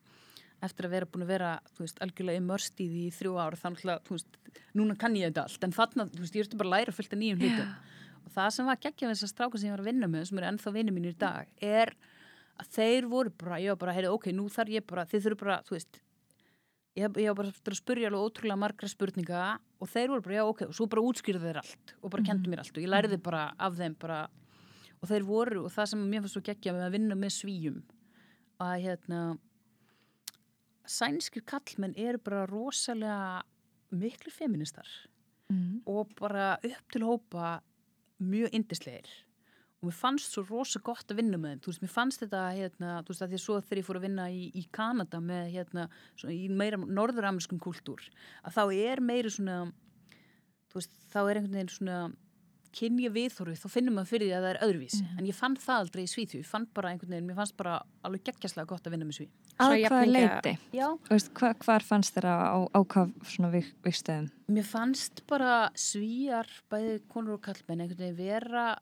eftir 0.61 0.85
að 0.85 0.89
vera 0.91 1.05
búin 1.05 1.23
að 1.23 1.27
vera, 1.31 1.51
þú 1.77 1.79
veist, 1.85 1.99
algjörlega 2.03 2.37
immersed 2.41 2.81
í 2.83 2.87
því 2.89 3.03
í 3.07 3.13
þrjú 3.15 3.35
ár, 3.39 3.55
þannig 3.55 3.85
að, 3.85 4.01
þú 4.03 4.09
veist 4.17 4.27
núna 4.75 4.97
kann 4.99 5.15
ég 5.15 5.29
þetta 5.31 5.43
allt, 5.45 5.63
en 5.63 5.71
þarna, 5.71 6.09
þú 6.11 6.19
veist, 6.25 6.35
ég 6.35 6.43
ertu 6.47 6.57
bara 6.57 6.69
að 6.69 6.75
læra 6.75 6.91
fullt 6.97 7.13
af 7.13 7.19
nýjum 7.19 7.39
hlutum. 7.39 7.69
Og 8.25 8.31
það 8.35 8.49
sem 8.51 8.65
var 8.65 8.75
geggjað 8.75 9.07
við 9.09 9.15
þessar 9.15 9.31
stráka 9.33 9.57
sem 9.59 9.69
ég 9.69 9.77
var 9.77 9.79
að 9.85 9.89
vinna 9.93 10.07
með 10.11 10.25
sem 10.27 10.37
eru 10.37 10.47
ennþá 10.51 10.73
vinni 10.73 10.91
mínir 10.91 11.13
í 11.15 11.17
dag 11.17 11.47
er 11.61 11.93
að 12.59 12.67
þeir 12.75 13.07
voru 13.07 13.29
bara, 13.31 13.55
ég 13.63 13.69
var 13.71 13.77
bara, 13.77 13.93
heyrðu, 13.95 14.13
ok, 14.19 14.25
nú 14.35 14.49
þarf 14.51 14.69
ég 14.75 14.85
bara, 14.85 15.05
þið 15.05 15.23
þurfu 15.23 15.39
bara, 15.39 15.61
þú 15.63 15.69
veist 15.77 16.01
ég, 16.99 17.07
ég 17.23 17.27
var 17.31 17.35
bara 17.39 17.53
að 17.53 17.79
spurja 17.79 18.09
alveg 18.09 18.25
ótrúlega 18.27 18.59
margra 18.59 18.89
spurninga 18.91 19.59
og 19.79 19.87
þeir 19.87 20.09
voru 20.11 20.21
bara, 20.27 20.35
já, 20.35 20.43
ok, 20.49 20.61
og 20.67 20.75
svo 20.75 20.87
bara 20.91 21.01
útskýrðu 21.07 21.39
þeir 21.47 21.61
allt 21.63 21.93
og 22.03 22.11
bara 22.11 22.23
kendu 22.27 22.49
mér 22.51 22.59
allt 22.59 22.75
og 22.75 22.83
ég 22.83 22.91
læriði 22.91 23.21
bara 23.23 23.53
af 23.57 23.73
þeim 23.79 23.95
bara, 23.97 24.27
og 24.99 25.11
þeir 25.11 25.27
voru 25.27 25.65
og 25.65 25.71
það 25.73 25.91
sem 25.93 26.07
mér 26.11 26.23
fannst 26.25 26.37
svo 26.37 26.45
geggjað 26.49 26.75
með 26.77 26.87
að 26.87 26.95
vinna 26.97 27.19
með 27.19 27.35
svíjum 27.37 27.79
að 28.59 28.75
hérna 28.85 29.21
sænskir 30.89 31.45
kallmenn 31.47 31.95
eru 31.97 32.19
bara 32.23 32.47
rosalega 32.49 33.43
miklu 33.91 34.31
feministar 34.33 34.87
Mm. 35.49 35.81
og 35.89 36.11
bara 36.19 36.59
upp 36.61 36.91
til 36.93 37.01
hópa 37.01 37.61
mjög 38.21 38.51
indislegir 38.53 39.07
og 39.81 39.87
mér 39.87 39.95
fannst 39.97 40.35
svo 40.35 40.43
rosa 40.45 40.79
gott 40.79 41.09
að 41.09 41.17
vinna 41.23 41.39
með 41.41 41.55
þeim 41.55 41.61
þú 41.63 41.71
veist, 41.71 41.81
mér 41.81 41.89
fannst 41.93 42.21
þetta 42.21 42.41
hérna, 42.53 42.91
þú 43.01 43.09
veist, 43.09 43.23
að 43.23 43.31
því 43.31 43.37
að 43.39 43.41
svo 43.45 43.55
þegar 43.63 43.79
ég 43.79 43.87
fór 43.87 43.97
að 43.97 44.05
vinna 44.05 44.27
í, 44.29 44.43
í 44.53 44.63
Kanada 44.71 45.21
með 45.23 45.49
hérna, 45.55 45.87
svona, 46.19 46.35
í 46.35 46.49
meira 46.53 46.77
norðuramerskum 46.77 47.61
kultúr 47.63 48.05
að 48.43 48.59
þá 48.59 48.63
er 48.75 49.01
meiri 49.01 49.31
svona 49.33 49.57
þú 50.69 50.77
veist, 50.77 50.93
þá 51.09 51.19
er 51.23 51.39
einhvern 51.39 51.57
veginn 51.57 51.73
svona 51.79 51.97
kynja 52.75 53.09
viðhorfi, 53.13 53.55
þá 53.59 53.67
finnum 53.73 53.95
maður 53.97 54.09
fyrir 54.13 54.27
því 54.29 54.35
að 54.37 54.43
það 54.45 54.53
er 54.55 54.59
öðruvísi, 54.67 55.01
en 55.17 55.25
ég 55.29 55.35
fann 55.35 55.55
það 55.57 55.79
aldrei 55.83 56.03
í 56.03 56.09
Svíþjóð 56.11 56.39
ég 56.43 56.49
fann 56.49 56.67
bara 56.73 56.89
einhvern 56.93 57.09
veginn, 57.15 57.27
mér 57.29 57.35
fannst 57.39 57.57
bara 57.57 57.77
alveg 58.03 58.23
geggjastlega 58.29 58.67
gott 58.69 58.83
að 58.87 58.91
vinna 58.95 59.05
með 59.09 59.17
Sví 59.19 59.27
Að 59.59 59.73
jafningja- 59.81 60.41
leiti? 60.43 60.53
Já, 60.71 60.87
Þú 61.03 61.09
Veist, 61.09 61.31
hva, 61.33 61.53
hvar 61.65 61.83
fannst 61.83 62.15
þér 62.15 62.27
á, 62.31 62.59
á 62.71 62.79
hvað 62.85 63.13
svona 63.27 63.51
vik, 63.51 63.73
vikstöðum? 63.83 64.29
Mér 64.47 64.63
fannst 64.69 65.23
bara 65.27 65.69
svíjar, 65.75 66.47
bæði 66.71 67.01
konur 67.11 67.33
og 67.33 67.41
kallmenn, 67.41 67.81
einhvern 67.81 67.97
veginn 67.99 68.17
vera 68.17 68.77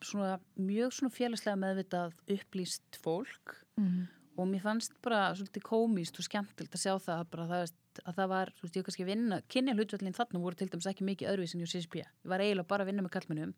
svona, 0.00 0.38
mjög 0.58 0.92
svona 0.96 1.12
félagslega 1.12 1.56
meðvitað 1.60 2.12
upplýst 2.28 2.98
fólk 3.02 3.60
Mm. 3.76 4.06
og 4.38 4.46
mér 4.48 4.62
fannst 4.62 4.92
bara 5.02 5.34
svolítið 5.34 5.62
komíst 5.62 6.18
og 6.18 6.24
skemmtilt 6.24 6.70
að 6.70 6.82
sjá 6.84 6.94
það 7.02 7.24
bara 7.30 7.46
það, 7.46 7.60
veist, 7.64 7.74
að 8.04 8.18
það 8.18 8.30
var, 8.34 8.52
þú 8.56 8.66
veist, 8.66 8.74
ég 8.76 8.82
var 8.82 8.88
kannski 8.88 9.04
að 9.04 9.10
vinna 9.12 9.40
kynja 9.54 9.74
hlutvöldin 9.76 10.16
þarna 10.16 10.42
voru 10.42 10.58
til 10.58 10.68
dæmis 10.72 10.88
ekki 10.90 11.06
mikið 11.08 11.30
öðruvísin 11.32 11.62
hjá 11.62 11.70
CSP. 11.72 12.02
Ég 12.02 12.30
var 12.32 12.44
eiginlega 12.44 12.70
bara 12.70 12.84
að 12.84 12.90
vinna 12.90 13.04
með 13.06 13.14
kallmennum 13.16 13.54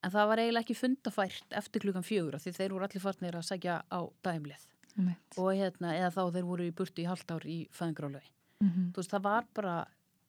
en 0.00 0.10
það 0.14 0.28
var 0.32 0.42
eiginlega 0.42 0.64
ekki 0.64 0.78
fundafært 0.78 1.56
eftir 1.60 1.84
klukkan 1.84 2.06
fjögur 2.06 2.36
af 2.38 2.44
því 2.44 2.54
þeir 2.56 2.74
voru 2.74 2.86
allir 2.88 3.04
farnir 3.04 3.36
að 3.36 3.48
sækja 3.50 3.78
á 3.84 4.00
dæmlið 4.24 4.66
Einmitt. 4.96 5.38
og 5.38 5.50
hérna, 5.54 5.94
eða 5.98 6.12
þá 6.16 6.22
þeir 6.36 6.46
voru 6.48 6.68
í 6.68 6.74
burtu 6.74 7.02
í 7.04 7.08
halvt 7.08 7.34
ár 7.36 7.46
í 7.46 7.58
fæðingrálaui. 7.76 8.28
Mhm. 8.64 8.92
Þú 8.92 9.02
veist, 9.02 9.12
það 9.12 9.26
var 9.28 9.44
bara 9.54 9.74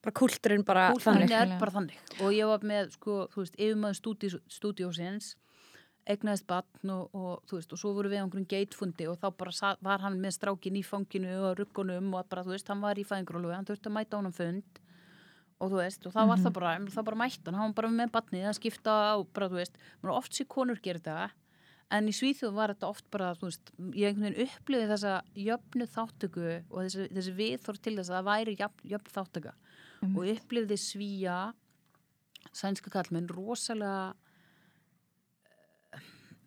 bara 0.02 0.14
kulturinn 0.18 0.66
bara 0.66 0.90
er 0.90 1.60
bara 1.62 1.72
þannig 1.72 1.98
og 2.22 2.34
ég 2.34 2.48
var 2.50 2.64
með 2.66 2.96
sko, 2.96 3.28
þú 3.30 3.44
veist, 3.44 3.58
yfirmaður 3.62 4.00
stúdíósins 4.50 5.36
egnaðist 6.14 6.47
batn 6.49 6.93
og, 6.93 7.16
og 7.16 7.43
þú 7.49 7.59
veist, 7.59 7.74
og 7.74 7.82
svo 7.82 7.93
voru 7.97 8.12
við 8.12 8.22
á 8.22 8.24
einhverjum 8.26 8.47
geitfundi 8.51 9.07
og 9.09 9.20
þá 9.22 9.28
bara 9.39 9.55
sa, 9.55 9.74
var 9.84 10.03
hann 10.05 10.20
með 10.22 10.38
strákin 10.38 10.80
í 10.80 10.86
fanginu 10.86 11.34
og 11.47 11.59
ruggunum 11.59 12.14
og 12.18 12.30
bara, 12.32 12.45
þú 12.45 12.55
veist, 12.55 12.72
hann 12.72 12.84
var 12.84 12.99
í 12.99 13.05
fæðingrólu 13.07 13.53
hann 13.55 13.68
þurfti 13.68 13.91
að 13.91 13.97
mæta 13.97 14.18
á 14.18 14.22
hann 14.22 14.38
fund 14.38 14.82
og 15.62 15.70
þú 15.74 15.78
veist, 15.78 16.07
og 16.07 16.16
það 16.16 16.32
var 16.32 16.41
það 16.41 16.55
bara, 16.57 16.74
það 16.95 17.07
bara 17.12 17.22
mætt 17.22 17.51
hann, 17.51 17.62
var 17.62 17.78
bara 17.78 17.93
með 17.93 18.16
batnið 18.16 18.49
að 18.49 18.57
skipta 18.57 18.97
á 19.14 19.16
bara, 19.22 19.51
þú 19.51 19.62
veist, 19.62 19.80
oft 20.16 20.38
sér 20.38 20.49
konur 20.49 20.82
gera 20.82 21.01
þetta 21.01 21.30
en 21.91 22.07
í 22.07 22.14
Svíþjóð 22.16 22.53
var 22.55 22.72
þetta 22.74 22.89
oft 22.89 23.07
bara, 23.14 23.34
þú 23.38 23.49
veist, 23.49 23.72
ég 23.99 24.12
einhvern 24.12 24.32
veginn 24.32 24.47
upplifði 24.47 24.91
þessa 24.93 25.16
jöfnu 25.36 25.88
þáttöku 25.91 26.45
og 26.47 26.78
þessi, 26.86 27.07
þessi 27.12 27.34
viðþór 27.39 27.82
til 27.84 27.95
þess 27.97 28.12
að 28.12 28.18
það 28.18 28.30
væri 28.30 28.55
jöfn, 28.55 28.86
jöfn 28.93 29.16
þáttöka 29.18 29.53
og 30.01 30.22
upplifði 30.32 30.78
svíja 30.82 31.38
sænska 32.57 32.91
kallmenn 32.93 33.30
rosalega 33.30 34.16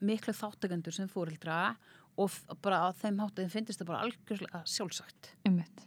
miklu 0.07 0.35
þáttakendur 0.37 0.97
sem 0.97 1.11
fóreldra 1.11 1.77
og 2.21 2.35
bara 2.63 2.85
að 2.89 3.01
þeim 3.03 3.23
hátt 3.23 3.39
að 3.39 3.45
þeim 3.45 3.55
finnist 3.57 3.81
það 3.83 3.91
bara 3.91 4.03
algjörlega 4.07 4.61
sjálfsagt 4.71 5.33
Einmitt. 5.49 5.87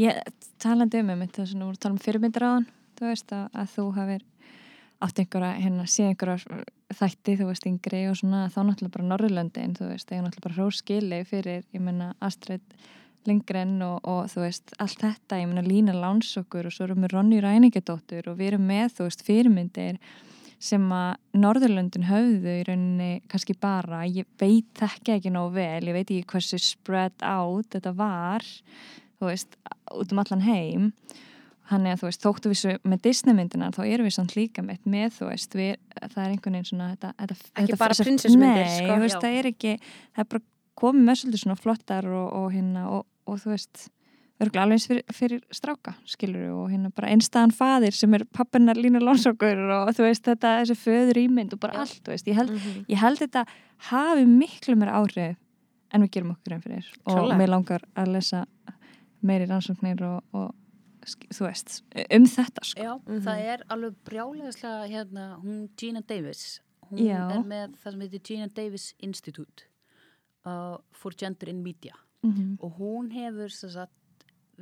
Ég 0.00 0.20
talandi 0.62 1.00
um 1.02 1.10
einmitt 1.12 1.34
þess 1.36 1.54
að 1.54 1.60
nú 1.60 1.70
voru 1.70 1.80
tala 1.82 1.96
um 1.96 2.28
hann 2.40 2.68
þú 3.00 3.08
veist 3.08 3.32
að, 3.32 3.48
að 3.56 3.72
þú 3.74 3.86
hafir 3.96 4.26
átt 5.00 5.20
einhverja, 5.22 5.50
hérna, 5.64 5.86
síðan 5.88 6.12
einhverja 6.12 6.64
þætti, 6.98 7.36
þú 7.40 7.48
veist, 7.48 7.66
yngri 7.70 8.00
og 8.10 8.16
svona 8.20 8.46
þá 8.52 8.58
náttúrulega 8.68 8.94
bara 8.96 9.08
Norðurlöndin, 9.08 9.76
þú 9.78 9.92
veist, 9.94 10.10
ég 10.12 10.24
náttúrulega 10.24 10.46
bara 10.46 10.56
hróskili 10.58 11.20
fyrir, 11.28 11.62
ég 11.72 11.84
menna 11.84 12.10
Astrid 12.20 12.74
Lindgren 13.28 13.78
og, 13.84 14.00
og 14.08 14.28
þú 14.32 14.44
veist 14.44 14.74
allt 14.80 15.00
þetta, 15.00 15.40
ég 15.40 15.48
menna 15.48 15.64
Lína 15.64 15.94
Lánsokkur 15.96 16.68
og 16.68 16.74
svo 16.74 16.88
erum 16.88 17.04
við 17.04 17.14
Ronny 17.14 17.40
Ræningadóttur 17.44 18.28
og 18.32 18.36
við 18.40 18.52
erum 18.52 18.68
með, 18.68 18.96
þú 18.98 19.08
veist, 19.08 19.24
fyrirmyndir 19.24 20.00
sem 20.60 20.82
að 20.92 21.40
Norðurlöndin 21.40 22.04
höfðu 22.08 22.58
í 22.60 22.64
rauninni 22.68 23.10
kannski 23.30 23.56
bara, 23.56 24.02
ég 24.04 24.28
veit 24.40 24.68
þekki 24.76 25.16
ekki 25.16 25.32
nógu 25.32 25.54
vel, 25.56 25.88
ég 25.88 25.96
veit 25.96 26.06
ekki 26.06 26.28
hversu 26.34 26.60
spread 26.60 27.16
out 27.24 27.72
þetta 27.72 27.94
var 27.96 28.44
þú 29.20 29.30
veist, 29.30 29.56
út 29.96 30.12
um 30.12 30.22
allan 30.22 30.44
heim 30.44 30.90
hann 31.70 31.86
er 31.86 31.94
að 31.94 32.02
þú 32.02 32.08
veist, 32.08 32.24
þóttu 32.24 32.52
við 32.52 32.78
með 32.90 33.02
Disneymyndina 33.06 33.70
þá 33.74 33.82
erum 33.86 34.08
við 34.08 34.16
samt 34.16 34.34
líka 34.36 34.64
með, 34.66 34.82
með 34.90 35.14
þú 35.16 35.30
veist, 35.30 35.56
við, 35.56 35.72
það 36.00 36.20
er 36.24 36.34
einhvern 36.34 36.58
veginn 36.58 36.70
svona 36.72 36.90
þetta, 36.92 37.12
þetta, 37.20 37.38
Ekki 37.54 37.72
þetta, 37.72 37.80
bara 37.84 37.96
Nei, 38.40 39.08
sko. 39.14 39.22
það 39.22 39.38
er 39.38 39.50
ekki 39.52 39.74
það 39.84 40.24
er 40.24 40.30
bara 40.34 40.44
komið 40.80 41.06
með 41.06 41.20
svolítið 41.20 41.44
svona 41.44 41.60
flottar 41.60 42.10
og, 42.10 42.28
og 42.40 42.52
hérna, 42.54 42.84
og, 42.96 43.06
og 43.30 43.40
þú 43.42 43.54
veist 43.54 43.86
örgulega 44.40 44.62
alveg 44.62 44.76
eins 44.78 44.86
fyrir, 44.88 45.04
fyrir 45.12 45.40
stráka 45.52 45.94
skilur 46.08 46.50
og 46.54 46.70
hérna 46.72 46.90
bara 46.94 47.08
einstæðan 47.12 47.52
faðir 47.52 47.92
sem 47.96 48.14
er 48.14 48.24
pappinar 48.24 48.76
Lína 48.80 49.00
Lónsokkur 49.02 49.60
og 49.76 49.90
þú 49.96 50.06
veist 50.06 50.24
þetta, 50.24 50.54
þessi 50.62 50.76
föður 50.80 51.20
ímynd 51.26 51.52
og 51.52 51.60
bara 51.60 51.72
Já. 51.74 51.80
allt, 51.80 52.00
þú 52.04 52.14
veist, 52.14 52.26
ég 52.26 52.34
held, 52.34 52.50
Mhm. 52.50 52.84
ég 52.88 52.96
held 52.98 53.18
þetta 53.18 53.46
hafi 53.90 54.24
miklu 54.26 54.76
meira 54.76 54.92
áhrif 55.00 55.36
en 55.92 56.02
við 56.02 56.10
gerum 56.10 56.30
okkur 56.36 56.52
einn 56.54 56.62
fyrir 56.62 56.86
og 57.06 57.14
Klárlega. 57.16 57.38
mér 57.38 57.48
langar 57.48 57.80
að 57.96 58.12
lesa 58.14 58.46
meiri 59.22 59.46
rannsóknir 59.46 60.00
og, 60.02 60.22
og 60.32 60.54
þú 61.34 61.46
veist, 61.46 61.82
um 62.14 62.24
þetta 62.24 62.62
sko. 62.64 62.80
Já, 62.82 63.00
Mhm. 63.06 63.20
það 63.20 63.38
er 63.54 63.58
alveg 63.70 63.94
brjálegislega 64.04 64.88
hérna, 64.88 65.40
hún 65.42 65.68
Gina 65.76 66.00
Davis 66.00 66.60
hún 66.90 66.98
Já. 66.98 67.30
er 67.30 67.42
með 67.44 67.74
það 67.76 67.90
sem 67.92 68.00
heitir 68.00 68.22
Gina 68.22 68.46
Davis 68.48 68.94
Institute 69.00 69.64
uh, 70.46 70.76
for 70.92 71.10
Gender 71.16 71.48
in 71.48 71.62
Media 71.62 71.92
mm 72.24 72.32
-hmm. 72.32 72.56
og 72.60 72.78
hún 72.78 73.10
hefur 73.12 73.48
sem 73.50 73.70
sagt, 73.70 73.92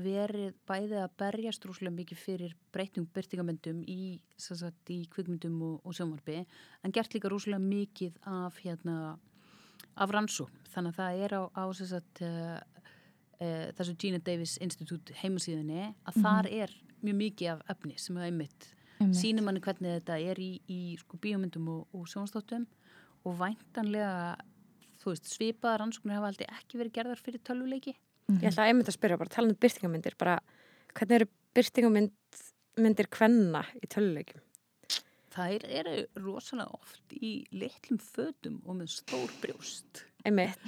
verið 0.03 0.57
bæði 0.69 0.99
að 1.03 1.15
berjast 1.21 1.65
rúslega 1.67 1.95
mikið 1.95 2.21
fyrir 2.23 2.55
breyting 2.75 3.09
byrtingamöndum 3.15 3.83
í, 3.85 4.19
í 4.19 4.99
kvikmyndum 5.13 5.57
og, 5.67 5.81
og 5.85 5.97
sjónvarpi 5.97 6.43
en 6.85 6.95
gert 6.95 7.15
líka 7.15 7.31
rúslega 7.33 7.63
mikið 7.63 8.19
af 8.29 8.59
hérna 8.65 9.19
af 9.99 10.13
rannsókn, 10.15 10.59
þannig 10.71 10.95
að 10.95 10.99
það 10.99 11.23
er 11.25 11.35
á, 11.35 11.43
á 11.59 11.63
sagt, 11.75 12.21
uh, 12.23 12.59
uh, 13.43 13.67
þessu 13.75 13.95
Gina 13.99 14.19
Davis 14.23 14.57
Institute 14.63 15.15
heimasíðinni 15.23 15.95
að 16.07 16.15
Mhm. 16.15 16.23
þar 16.23 16.51
er 16.53 16.75
mjög 17.03 17.17
mikið 17.23 17.49
af 17.53 17.63
efni 17.75 17.99
sem 17.99 18.17
er 18.17 18.29
einmitt 18.31 18.75
sínum 19.15 19.45
manni 19.47 19.61
hvernig 19.63 20.01
þetta 20.01 20.19
er 20.19 20.39
í, 20.43 20.61
í 20.69 20.97
sko, 20.99 21.19
bíómyndum 21.23 21.69
og, 21.71 21.87
og 21.95 22.07
sjónastáttum 22.11 22.67
og 23.25 23.39
væntanlega 23.39 24.37
veist, 25.05 25.29
svipaða 25.31 25.79
rannsóknir 25.79 26.19
hafa 26.19 26.33
aldrei 26.33 26.47
ekki 26.51 26.81
verið 26.81 26.97
gerðar 26.99 27.23
fyrir 27.23 27.41
tölvuleiki 27.47 27.95
Ég 28.29 28.51
ætla 28.51 28.67
að 28.67 28.73
einmitt 28.73 28.91
að 28.91 28.99
spyrja 28.99 29.21
bara 29.21 29.33
talað 29.33 29.55
um 29.55 29.61
byrtingamyndir 29.63 30.17
bara 30.21 30.35
hvernig 30.93 31.17
eru 31.17 31.29
byrtingamyndir 31.57 33.09
kvenna 33.15 33.63
í 33.81 33.89
töluleikjum? 33.89 34.43
þær 35.39 35.65
eru 35.81 35.97
rosalega 36.19 36.75
oft 36.75 37.15
í 37.15 37.33
litlum 37.55 38.01
fötum 38.03 38.59
og 38.67 38.81
með 38.81 38.95
stór 38.97 39.33
brjóst 39.43 40.05
Einmitt. 40.27 40.59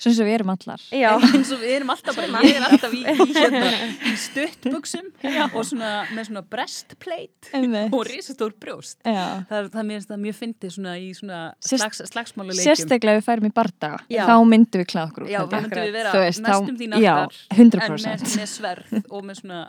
Svona 0.00 0.16
sem 0.16 0.26
við 0.30 0.34
erum 0.38 0.50
allar. 0.54 0.80
Já, 0.96 1.10
eins 1.28 1.50
og 1.52 1.58
við 1.60 1.72
erum 1.76 1.90
alltaf 1.92 2.16
bara, 2.16 2.40
ég 2.48 2.56
er 2.56 2.64
alltaf 2.70 2.94
í, 2.96 3.00
í, 3.04 3.26
hérna, 3.36 3.72
í 4.08 4.12
stuttbuxum 4.22 5.10
og 5.52 5.66
svona, 5.68 5.90
með 6.16 6.30
svona 6.30 6.42
breastplate 6.54 7.52
Einmitt. 7.58 7.92
og 7.92 8.06
risastór 8.08 8.54
brjóst. 8.60 8.96
Já. 9.04 9.44
Það, 9.50 9.58
er- 9.58 9.68
það 9.74 9.84
mér 9.90 9.98
finnst 9.98 10.10
það 10.14 10.22
mjög 10.24 10.38
fyndið 10.40 10.74
svona 10.78 10.94
í 10.96 11.10
svona 11.18 11.40
slags, 11.60 12.02
slagsmáluleikjum. 12.14 12.70
Sérstaklega 12.70 13.20
ef 13.20 13.22
við 13.22 13.28
færum 13.28 13.50
í 13.50 13.52
bardaga, 13.60 14.00
Já. 14.08 14.24
þá 14.30 14.34
myndum 14.54 14.80
við 14.84 14.88
út. 15.26 15.30
Já, 15.34 15.40
þá 15.44 15.56
myndum 15.60 15.84
við 15.84 15.92
vera 16.00 16.14
Þú 16.16 16.24
veist, 16.24 16.40
þá- 16.40 16.50
næstum 16.50 16.80
því 16.80 16.90
Já, 17.04 17.14
naktar 17.20 17.38
100%. 17.60 17.84
en 17.84 17.96
með, 18.00 18.36
með 18.40 18.50
sverð 18.56 18.98
og 19.10 19.24
með 19.28 19.40
svona 19.44 19.60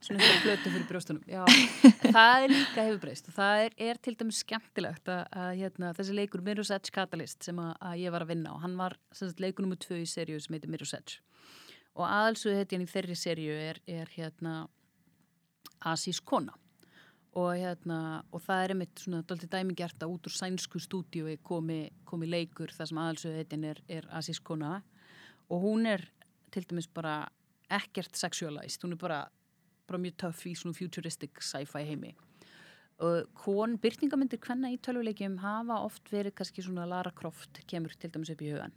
svona 0.00 0.20
einhverja 0.20 0.42
blötu 0.44 0.72
fyrir 0.72 0.86
brjóstunum. 0.90 1.22
Já, 1.30 1.42
það 2.16 2.44
er 2.44 2.52
líka 2.52 2.84
hefur 2.88 3.00
breyst 3.02 3.30
og 3.30 3.36
það 3.36 3.62
er, 3.64 3.76
er 3.88 4.00
til 4.02 4.16
dæmis 4.20 4.42
skemmtilegt 4.44 5.10
að, 5.12 5.22
að 5.42 5.50
hérna, 5.60 5.92
þessi 5.96 6.16
leikur 6.16 6.44
Mirror's 6.46 6.72
Edge 6.74 6.92
Catalyst 6.94 7.46
sem 7.48 7.60
að, 7.62 7.72
að 7.90 8.02
ég 8.02 8.14
var 8.14 8.26
að 8.26 8.32
vinna 8.34 8.52
á, 8.52 8.56
hann 8.64 8.76
var 8.78 8.98
sagt, 9.16 9.42
leikur 9.42 9.66
nummer 9.66 9.80
tvö 9.80 10.02
í 10.02 10.08
seríu 10.10 10.38
sem 10.42 10.56
heitir 10.56 10.72
Mirror's 10.72 10.94
Edge. 10.96 11.22
Og 11.96 12.04
aðalsuð 12.04 12.58
heiti 12.58 12.76
hann 12.76 12.84
í 12.84 12.92
þeirri 12.92 13.16
seríu 13.16 13.56
er, 13.56 13.80
er 13.88 14.10
hérna 14.12 14.66
Asís 15.86 16.20
Kona. 16.20 16.54
Og, 17.36 17.50
hérna, 17.60 18.22
og 18.32 18.40
það 18.40 18.62
er 18.62 18.72
einmitt 18.72 19.00
svona 19.02 19.24
dálítið 19.28 19.52
dæmigert 19.52 20.04
að 20.04 20.12
út 20.14 20.28
úr 20.28 20.32
sænsku 20.32 20.80
stúdíu 20.80 21.34
komi, 21.44 21.82
komi 22.08 22.28
leikur 22.32 22.72
þar 22.72 22.88
sem 22.88 23.00
aðalsuð 23.02 23.34
heitin 23.36 23.66
er, 23.68 23.80
er 23.92 24.06
Asís 24.16 24.40
Kona. 24.40 24.78
Og 25.52 25.60
hún 25.66 25.84
er 25.88 26.06
til 26.54 26.64
dæmis 26.64 26.88
bara 26.88 27.26
ekkert 27.72 28.16
sexualized, 28.16 28.80
hún 28.84 28.94
er 28.94 29.00
bara, 29.00 29.20
bara 29.86 30.02
mjög 30.02 30.16
töff 30.24 30.46
í 30.46 30.54
svona 30.58 30.76
futuristic 30.76 31.42
sci-fi 31.42 31.84
heimi. 31.86 32.14
Kon, 33.36 33.76
byrtingamindir 33.80 34.40
hvenna 34.40 34.72
í 34.72 34.80
tölvuleikjum 34.80 35.40
hafa 35.42 35.82
oft 35.84 36.08
verið 36.12 36.38
kannski 36.38 36.64
svona 36.64 36.86
Lara 36.88 37.12
Croft 37.12 37.60
kemur 37.68 37.92
til 37.92 38.10
dæmis 38.14 38.32
upp 38.32 38.44
í 38.44 38.52
hugan 38.54 38.76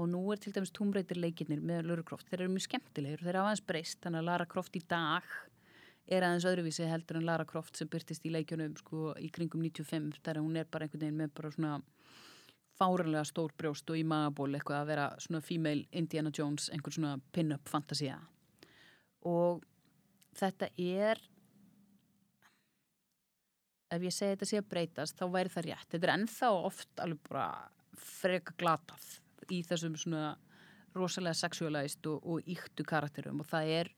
og 0.00 0.08
nú 0.10 0.20
er 0.32 0.40
til 0.42 0.54
dæmis 0.54 0.72
tómbreytir 0.74 1.20
leikirnir 1.20 1.60
með 1.62 1.88
Lara 1.88 2.02
Croft, 2.06 2.26
þeir 2.26 2.44
eru 2.44 2.54
mjög 2.54 2.66
skemmtilegir 2.66 3.22
þeir 3.22 3.38
hafa 3.38 3.52
aðeins 3.52 3.66
breyst, 3.68 4.00
þannig 4.02 4.22
að 4.22 4.28
Lara 4.28 4.46
Croft 4.50 4.78
í 4.78 4.82
dag 4.90 5.28
er 6.10 6.26
aðeins 6.26 6.46
öðruvísi 6.50 6.88
heldur 6.88 7.20
en 7.20 7.26
Lara 7.28 7.46
Croft 7.48 7.78
sem 7.78 7.90
byrtist 7.90 8.26
í 8.26 8.32
leikjunum 8.34 8.74
sko 8.80 9.12
í 9.22 9.30
kringum 9.32 9.62
95, 9.62 10.18
þegar 10.20 10.42
hún 10.42 10.58
er 10.58 10.66
bara 10.70 10.88
einhvern 10.88 11.06
veginn 11.06 11.20
með 11.22 11.34
bara 11.38 11.52
svona 11.54 11.76
fáranlega 12.74 13.22
stór 13.28 13.54
brjóst 13.56 13.90
og 13.92 14.00
í 14.00 14.02
magaból 14.08 14.50
eitthvað 14.50 14.80
að 14.80 14.90
vera 14.90 15.06
svona 15.22 15.44
female 15.44 15.86
Indiana 15.92 16.32
Jones, 16.34 16.66
einhver 16.74 16.96
svona 16.96 17.14
pin-up 17.32 17.70
fantasía. 17.70 18.18
Og 19.30 19.62
þetta 20.38 20.70
er 20.76 21.20
ef 23.94 24.02
ég 24.02 24.14
segi 24.14 24.34
þetta 24.34 24.48
sé 24.48 24.60
að 24.60 24.70
breytast 24.72 25.20
þá 25.20 25.26
væri 25.34 25.52
það 25.52 25.68
rétt, 25.68 25.90
þetta 25.92 26.08
er 26.08 26.14
ennþá 26.14 26.50
oft 26.70 27.04
alveg 27.04 27.20
bara 27.28 27.46
freka 27.94 28.54
glatað 28.58 29.04
í 29.52 29.60
þessum 29.66 29.96
svona 30.00 30.32
rosalega 30.94 31.34
sexualized 31.36 32.06
og, 32.10 32.22
og 32.22 32.50
yktu 32.50 32.86
karakterum. 32.86 33.40
Og 33.42 33.48
það 33.48 33.72
er, 33.78 33.90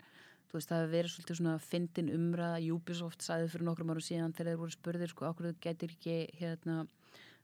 þú 0.49 0.59
veist, 0.59 0.70
það 0.70 0.80
hefur 0.80 0.95
verið 0.95 1.12
svolítið 1.14 1.39
svona 1.41 1.57
fyndin 1.62 2.12
umræða, 2.14 2.64
Ubisoft 2.74 3.24
sæði 3.24 3.51
fyrir 3.53 3.68
nokkrum 3.68 3.93
árum 3.93 4.07
síðan 4.07 4.34
þegar 4.37 4.53
þeir 4.53 4.62
voru 4.62 4.76
spurðir 4.76 5.12
sko, 5.12 5.28
okkur 5.30 5.51
þau 5.51 5.62
getur 5.68 5.95
ekki 5.97 6.16
hérna 6.41 6.76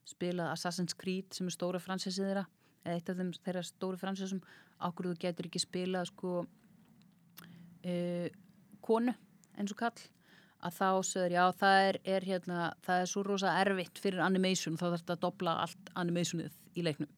spilað 0.08 0.52
Assassin's 0.56 0.96
Creed 0.98 1.28
sem 1.36 1.46
er 1.46 1.54
stóra 1.54 1.80
fransesið 1.82 2.30
þeirra 2.30 2.46
eða 2.82 2.96
eitt 2.96 3.10
af 3.12 3.18
þeim 3.20 3.32
þeirra 3.44 3.64
stóru 3.66 4.00
fransesum? 4.00 4.40
Okkur 4.82 5.12
þú 5.12 5.18
getur 5.22 5.48
ekki 5.48 5.62
spilað 5.62 6.08
sko 6.10 6.30
uh, 6.42 8.26
konu 8.86 9.14
eins 9.58 9.72
og 9.74 9.78
kall 9.82 10.04
að 10.62 10.76
þá 10.78 10.88
sögur, 11.02 11.32
já 11.34 11.44
það 11.58 11.78
er, 11.88 11.96
er 12.16 12.26
hérna, 12.28 12.58
það 12.86 13.00
er 13.02 13.08
svo 13.10 13.22
rosa 13.26 13.54
erfitt 13.62 13.98
fyrir 13.98 14.22
animation 14.22 14.76
þá 14.78 14.84
þarf 14.92 15.00
þetta 15.02 15.16
að 15.16 15.22
dobla 15.24 15.54
allt 15.64 15.90
animationið 15.98 16.52
í 16.78 16.84
leiknum 16.86 17.10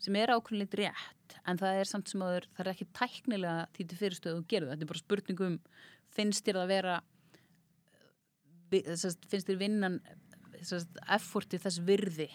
sem 0.00 0.16
er 0.16 0.32
ákveðinleitt 0.34 0.76
rétt 0.80 1.38
en 1.48 1.58
það 1.60 1.78
er 1.80 1.88
samt 1.88 2.08
sem 2.12 2.22
að 2.24 2.36
það 2.56 2.60
er 2.66 2.70
ekki 2.74 2.86
tæknilega 2.96 3.66
því 3.76 3.86
til 3.90 3.98
fyrirstöðu 4.02 4.40
að 4.42 4.46
gera 4.52 4.68
þetta 4.72 4.84
er 4.86 4.90
bara 4.92 5.02
spurningum 5.04 5.56
finnst 6.16 6.44
þér 6.46 6.60
að 6.62 6.70
vera 6.74 6.98
finnst 8.70 9.48
þér 9.48 9.58
vinnan 9.60 9.98
effortið 11.16 11.64
þess 11.64 11.80
virði 11.88 12.28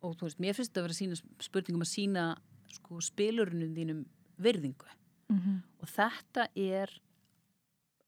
og 0.00 0.14
þú 0.16 0.26
veist, 0.30 0.40
mér 0.40 0.56
finnst 0.56 0.72
þetta 0.72 0.80
að 0.82 0.86
vera 0.88 0.98
sína 0.98 1.18
spurningum 1.44 1.84
að 1.84 1.90
sína 1.92 2.24
sko, 2.72 3.00
spilurunum 3.04 3.74
þínum 3.76 4.02
virðingu 4.40 4.88
Mhm. 5.30 5.60
og 5.78 5.86
þetta 5.86 6.48
er 6.58 6.90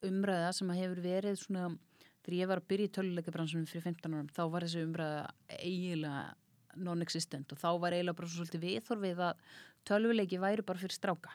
umræða 0.06 0.52
sem 0.56 0.70
hefur 0.76 1.02
verið 1.04 1.40
svona 1.40 1.70
þegar 2.22 2.38
ég 2.38 2.50
var 2.50 2.62
að 2.62 2.68
byrja 2.70 2.88
í 2.88 2.94
töluleikabransunum 2.96 3.68
fyrir 3.70 3.86
15 3.88 4.16
árum 4.16 4.30
þá 4.32 4.42
var 4.52 4.66
þessi 4.66 4.84
umræða 4.86 5.22
eiginlega 5.58 6.22
non-existent 6.80 7.52
og 7.52 7.60
þá 7.60 7.70
var 7.82 7.96
eiginlega 7.96 8.18
bara 8.18 8.28
svo 8.30 8.42
svolítið 8.42 8.66
viðþorfið 8.66 9.22
að 9.28 9.40
tölvuleiki 9.88 10.40
væri 10.42 10.66
bara 10.66 10.80
fyrir 10.80 10.96
stráka. 10.96 11.32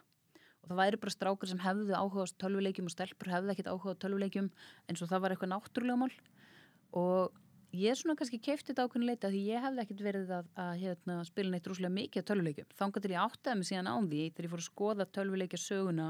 Og 0.64 0.72
það 0.72 0.80
væri 0.82 1.02
bara 1.02 1.14
strákar 1.14 1.52
sem 1.52 1.60
hefðu 1.64 1.98
áhuga 1.98 2.26
á 2.26 2.28
tölvuleikjum 2.44 2.88
og 2.88 2.94
stelpur 2.94 3.32
hefðu 3.32 3.54
ekkit 3.54 3.70
áhuga 3.72 3.94
á 3.94 4.02
tölvuleikjum 4.04 4.48
eins 4.88 5.04
og 5.04 5.12
það 5.12 5.24
var 5.24 5.36
eitthvað 5.36 5.54
náttúrulega 5.54 6.00
mál. 6.02 6.16
Og 6.98 7.38
ég 7.78 7.92
er 7.92 8.00
svona 8.00 8.18
kannski 8.20 8.40
keift 8.44 8.72
þetta 8.72 8.88
ákveðin 8.88 9.10
leita 9.12 9.32
því 9.32 9.44
ég 9.52 9.64
hefði 9.64 9.84
ekkit 9.84 10.04
verið 10.08 10.34
að, 10.40 10.50
að 10.64 10.74
hérna, 10.82 11.20
spila 11.28 11.54
neitt 11.54 11.70
rúslega 11.70 11.94
mikið 11.94 12.26
á 12.26 12.28
tölvuleikjum. 12.32 12.72
Þángar 12.80 13.06
til 13.06 13.14
ég 13.14 13.24
áttaði 13.24 13.60
mig 13.60 13.70
síðan 13.70 13.92
á 13.92 13.96
því 14.00 14.24
þegar 14.32 14.48
ég 14.48 14.54
fór 14.56 14.64
að 14.64 14.70
skoða 14.72 15.10
tölvuleikja 15.18 15.62
söguna 15.62 16.10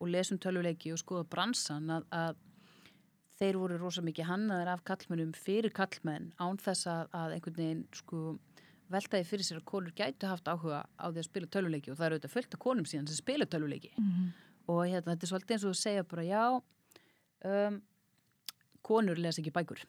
og 0.00 0.08
lesum 0.12 0.38
tölvuleiki 0.38 0.92
og 0.94 1.00
skoða 1.00 1.24
bransan 1.32 1.90
að, 1.90 2.04
að 2.14 2.36
þeir 3.38 3.56
voru 3.60 3.78
rosa 3.78 4.02
mikið 4.02 4.28
hannaðir 4.30 4.70
af 4.72 4.84
kallmennum 4.86 5.32
fyrir 5.34 5.70
kallmenn 5.74 6.32
án 6.42 6.58
þess 6.62 6.86
að, 6.90 7.08
að 7.14 7.34
einhvern 7.36 7.56
veginn 7.58 7.84
sko 7.94 8.22
veltaði 8.90 9.26
fyrir 9.28 9.44
sér 9.44 9.58
að 9.60 9.66
konur 9.68 9.92
gætu 9.98 10.26
haft 10.30 10.48
áhuga 10.48 10.84
á 10.96 11.06
því 11.10 11.20
að 11.22 11.26
spila 11.28 11.50
tölvuleiki 11.52 11.90
og 11.92 11.98
það 11.98 12.06
eru 12.06 12.16
auðvitað 12.18 12.34
fullt 12.36 12.54
af 12.56 12.62
konum 12.64 12.86
síðan 12.88 13.08
sem 13.10 13.18
spila 13.20 13.46
tölvuleiki 13.46 13.90
Mhm. 13.98 14.28
og 14.68 14.80
hérna, 14.86 15.12
þetta 15.14 15.24
er 15.26 15.30
svolítið 15.32 15.54
eins 15.56 15.64
og 15.64 15.74
að 15.74 15.82
segja 15.82 16.02
bara 16.08 16.24
já 16.28 16.42
um, 17.44 17.82
konur 18.82 19.18
les 19.18 19.38
ekki 19.38 19.52
bækur 19.52 19.82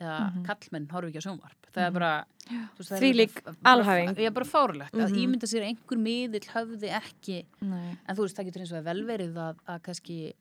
eða 0.00 0.32
Mhm. 0.32 0.44
kallmenn 0.46 0.88
horfi 0.90 1.10
ekki 1.12 1.20
á 1.22 1.26
sjónvarp 1.28 1.68
það 1.74 1.86
er 1.86 1.90
bara 1.90 2.26
er 2.50 3.00
Þvílík 3.00 3.34
bara- 3.34 3.54
bara- 3.62 3.74
alhæfing. 3.84 4.16
ég 4.18 4.26
er 4.26 4.30
bara 4.30 4.44
fárulegt 4.44 4.92
að 4.94 5.10
Mhm. 5.10 5.18
ímynda 5.22 5.46
sér 5.46 5.62
einhver 5.68 5.98
miðill 5.98 6.48
höfði 6.50 6.90
ekki 6.90 7.46
Nei. 7.62 7.96
en 8.08 8.16
þú 8.16 8.22
veist, 8.26 8.36
það 8.36 8.44
getur 8.46 8.60
eins 8.62 8.72
og 8.72 8.78
að 8.78 8.84
vel 8.84 9.04
verið 9.04 9.34
að, 9.34 9.56
að 9.68 9.82
kannski 9.82 10.32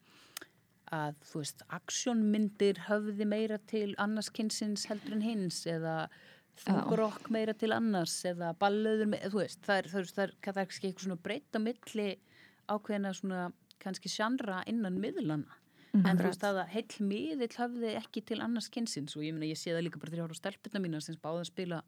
að 0.91 1.15
þú 1.23 1.35
veist, 1.41 1.61
aksjónmyndir 1.69 2.77
höfði 2.89 3.25
meira 3.27 3.57
til 3.67 3.95
annars 3.97 4.29
kynsins 4.29 4.85
heldur 4.87 5.13
en 5.13 5.21
hins 5.21 5.65
eða 5.65 6.07
þungrokk 6.57 7.29
meira 7.31 7.53
til 7.57 7.69
annars 7.73 8.23
eða 8.29 8.55
ballöður, 8.57 9.07
me- 9.07 9.17
þú 9.25 9.39
veist, 9.41 9.61
það 9.61 9.77
er, 9.77 9.83
það 9.89 9.99
er, 9.99 10.05
það 10.13 10.23
er, 10.23 10.33
það 10.41 10.57
er 10.57 10.65
kannski 10.65 10.87
eitthvað 10.93 11.05
svona 11.07 11.23
breytt 11.23 11.51
á 11.53 11.59
milli 11.59 12.17
ákveðina 12.69 13.13
svona 13.15 13.53
kannski 13.79 14.09
sjandra 14.09 14.63
innan 14.67 14.99
miðlana 15.01 15.45
Mhm. 15.93 16.05
en 16.09 16.17
þú 16.17 16.23
veist 16.25 16.43
að 16.43 16.67
heill 16.73 17.07
miðill 17.07 17.53
höfði 17.57 17.95
ekki 17.99 18.21
til 18.25 18.39
annars 18.41 18.69
kynsins 18.69 19.15
og 19.15 19.21
ég 19.23 19.33
meina 19.33 19.45
ég 19.53 19.57
sé 19.59 19.69
það 19.75 19.83
líka 19.87 19.99
bara 20.01 20.11
þrjára 20.15 20.33
á 20.33 20.41
stelpuna 20.41 20.79
mína 20.81 21.01
sem 21.01 21.15
báða 21.21 21.41
að 21.43 21.51
spila 21.51 21.81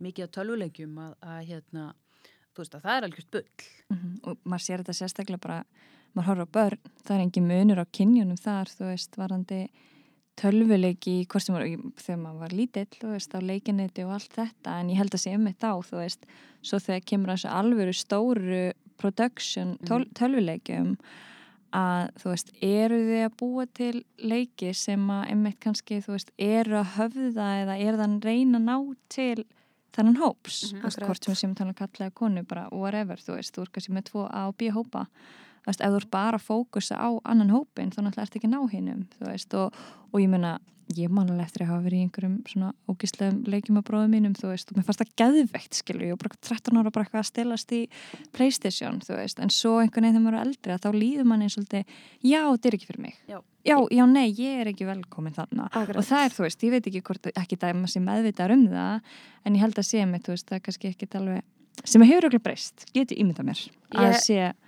mikið 0.00 0.24
á 0.24 0.34
tölvuleikjum 0.36 0.94
að, 0.98 1.14
að 1.22 1.40
hérna, 1.50 1.82
þú 2.54 2.62
veist 2.64 2.74
að 2.74 2.82
það 2.86 2.96
er 2.96 3.04
algjört 3.08 3.30
bull 3.30 3.44
Mhm. 3.90 4.20
og 4.24 4.38
maður 4.44 4.64
sér 4.64 4.78
þetta 4.82 4.96
sérstaklega 5.00 5.40
bara 5.40 5.64
maður 6.16 6.26
horfður 6.26 6.46
á 6.48 6.54
börn, 6.56 6.78
það 7.04 7.14
er 7.16 7.22
engin 7.26 7.48
munur 7.48 7.82
á 7.82 7.86
kynjunum 7.92 8.38
þar, 8.40 8.66
þú 8.70 8.84
veist, 8.88 9.16
varandi 9.18 9.68
tölvuleiki, 10.36 11.26
hvort 11.30 11.42
sem 11.44 11.54
var 11.54 11.62
þegar 12.00 12.18
maður 12.22 12.40
var 12.42 12.54
lítill, 12.58 12.88
þú 12.98 13.10
veist, 13.12 13.34
á 13.34 13.40
leikineti 13.44 14.04
og 14.06 14.14
allt 14.16 14.32
þetta, 14.34 14.80
en 14.80 14.88
ég 14.90 14.96
held 14.98 15.14
að 15.14 15.22
sé 15.22 15.34
um 15.36 15.44
þetta 15.46 15.70
á 15.70 15.76
þú 15.84 15.96
veist, 16.00 16.24
svo 16.62 16.78
þegar 16.82 17.04
kemur 17.04 17.32
þessu 17.34 17.50
alvöru 17.54 17.94
stóru 17.94 18.72
production 18.96 19.76
töl, 19.86 20.04
tölvuleikjum 20.14 20.96
að 21.74 22.08
þú 22.22 22.30
veist, 22.30 22.52
eru 22.62 23.00
þið 23.08 23.22
að 23.24 23.36
búa 23.40 23.66
til 23.74 23.92
leiki 24.22 24.72
sem 24.78 25.04
að 25.10 25.26
einmitt 25.34 25.60
kannski, 25.64 26.00
þú 26.04 26.16
veist, 26.16 26.32
eru 26.38 26.80
að 26.80 26.92
höfða 26.98 27.48
eða 27.64 27.78
eru 27.82 28.04
að 28.06 28.16
reyna 28.28 28.60
að 28.60 28.66
ná 28.68 28.76
til 29.14 29.46
þennan 29.94 30.20
hóps, 30.22 30.60
veist, 30.72 30.84
Akkurat. 30.84 31.08
hvort 31.08 31.24
sem 31.24 31.34
við 31.34 31.40
séum 31.40 31.54
að 31.54 31.60
tala 31.62 31.74
um 31.74 31.78
kalla 31.80 32.06
eða 32.08 32.18
konu, 32.20 32.44
bara 32.50 32.68
whatever, 32.74 33.22
þú 33.22 33.38
veist, 33.38 33.54
þú 33.54 33.64
er 33.64 33.72
kannski 33.74 33.94
með 33.94 34.06
tvo 34.10 34.26
A 34.30 34.46
og 34.50 34.56
B 34.58 34.70
hópa 34.74 35.06
þú 35.64 35.72
veist, 35.72 35.80
ef 35.80 35.90
þú 35.94 36.02
ert 36.02 36.10
bara 36.12 36.38
að 36.38 36.46
fókusa 36.50 37.00
á 37.00 37.08
annan 37.24 37.50
hópin, 37.54 37.90
þá 37.90 38.02
náttúrulega 38.04 38.28
ert 38.28 38.38
ekki 38.38 38.50
að 38.50 38.54
ná 38.54 38.62
hinnum 38.74 39.02
og, 39.64 39.82
og 40.12 40.20
ég 40.22 40.28
meina 40.30 40.58
ég 40.92 41.08
man 41.08 41.30
alveg 41.32 41.46
eftir 41.46 41.62
að 41.64 41.70
hafa 41.72 41.84
verið 41.86 41.96
í 41.96 42.04
einhverjum 42.04 42.34
svona 42.44 42.66
ógíslegum 42.92 43.38
leikjum 43.48 43.78
að 43.80 43.84
bróðum 43.88 44.10
mínum, 44.12 44.34
þú 44.36 44.50
veist 44.50 44.68
og 44.68 44.76
mér 44.76 44.84
fannst 44.84 45.00
það 45.00 45.12
geðveikt, 45.22 45.78
skilur, 45.78 46.02
ég 46.04 46.12
var 46.12 46.20
bara 46.26 46.36
13 46.44 46.76
ára 46.82 46.90
bara 46.92 47.06
eitthvað 47.06 47.22
að 47.22 47.28
stelast 47.30 47.72
í 47.72 47.78
Playstation 48.36 48.98
þú 49.00 49.16
veist, 49.16 49.40
en 49.40 49.52
svo 49.54 49.78
einhvern 49.80 50.04
veginn 50.04 50.18
þegar 50.18 50.24
maður 50.26 50.36
er 50.38 50.44
eldri 50.44 50.74
að 50.74 50.82
þá 50.84 50.90
líður 50.98 51.28
manni 51.30 51.48
svolítið, 51.52 51.94
já, 52.20 52.40
þetta 52.50 52.68
er 52.70 52.76
ekki 52.78 52.88
fyrir 52.90 53.02
mig 53.06 53.16
Já. 53.32 53.38
já, 53.64 53.76
já, 53.96 54.04
nei, 54.12 54.26
ég 54.36 54.60
er 54.60 54.70
ekki 54.74 54.88
velkomin 54.88 55.36
þarna 55.36 55.68
Akkurat. 55.70 55.96
og 56.02 56.08
það 56.10 56.26
er, 56.28 56.36
þú 56.36 56.44
veist, 56.46 56.66
ég 56.68 56.74
veit 56.76 56.88
ekki 56.92 57.02
hvort 57.08 57.30
ekki 57.32 57.58
það 57.60 57.72
er 57.72 57.80
maður 57.80 57.94
sem 57.94 58.06
meðvitaður 58.10 58.56
um 58.58 58.66
það 58.74 59.16
en 59.48 59.56
ég 59.58 59.64
held 59.64 59.80
að 59.80 59.88
sé 59.88 60.04
mig, 60.10 60.24
þú 60.28 60.34
veist, 60.36 60.48
það 60.50 60.58
er 60.60 60.64
kannski 60.68 60.92
ekki 60.92 61.10
alveg 61.16 61.42
sem 61.84 62.04
hefur 62.06 62.28
okkur 62.28 62.44
breyst, 62.44 62.84
getur 62.94 63.18
ímyndað 63.24 63.48
mér 63.48 63.64
að 63.94 64.10
Ég- 64.12 64.20
sé, 64.22 64.52
þú 64.52 64.63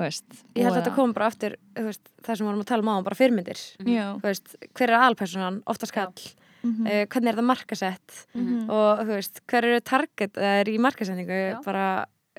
veist 0.00 0.38
Ég 0.56 0.64
held 0.64 0.72
að 0.72 0.78
þetta 0.80 0.94
kom 0.96 1.12
bara 1.16 1.28
aftur 1.28 1.58
þú 1.76 1.84
veist, 1.88 2.06
það 2.22 2.38
sem 2.38 2.44
við 2.44 2.50
vorum 2.50 2.62
að 2.64 2.70
tala 2.70 2.84
um 2.86 2.92
á, 2.92 2.96
bara 3.08 3.18
fyrmyndir 3.18 3.60
Já, 3.84 4.06
Þú 4.22 4.24
veist, 4.24 4.56
hver 4.72 4.92
er 4.92 5.04
alpersonan, 5.08 5.60
oftast 5.68 5.94
kall 5.96 6.14
mhm, 6.62 6.86
uh, 6.86 7.04
hvernig 7.12 7.32
er 7.32 7.40
það 7.40 7.48
markasett 7.50 8.18
mhm. 8.32 8.64
og 8.72 9.04
þú 9.04 9.18
veist, 9.18 9.42
hver 9.52 9.68
eru 9.68 9.84
target 9.84 10.42
er 10.52 10.72
í 10.72 10.78
markasendingu 10.80 11.42
bara 11.66 11.86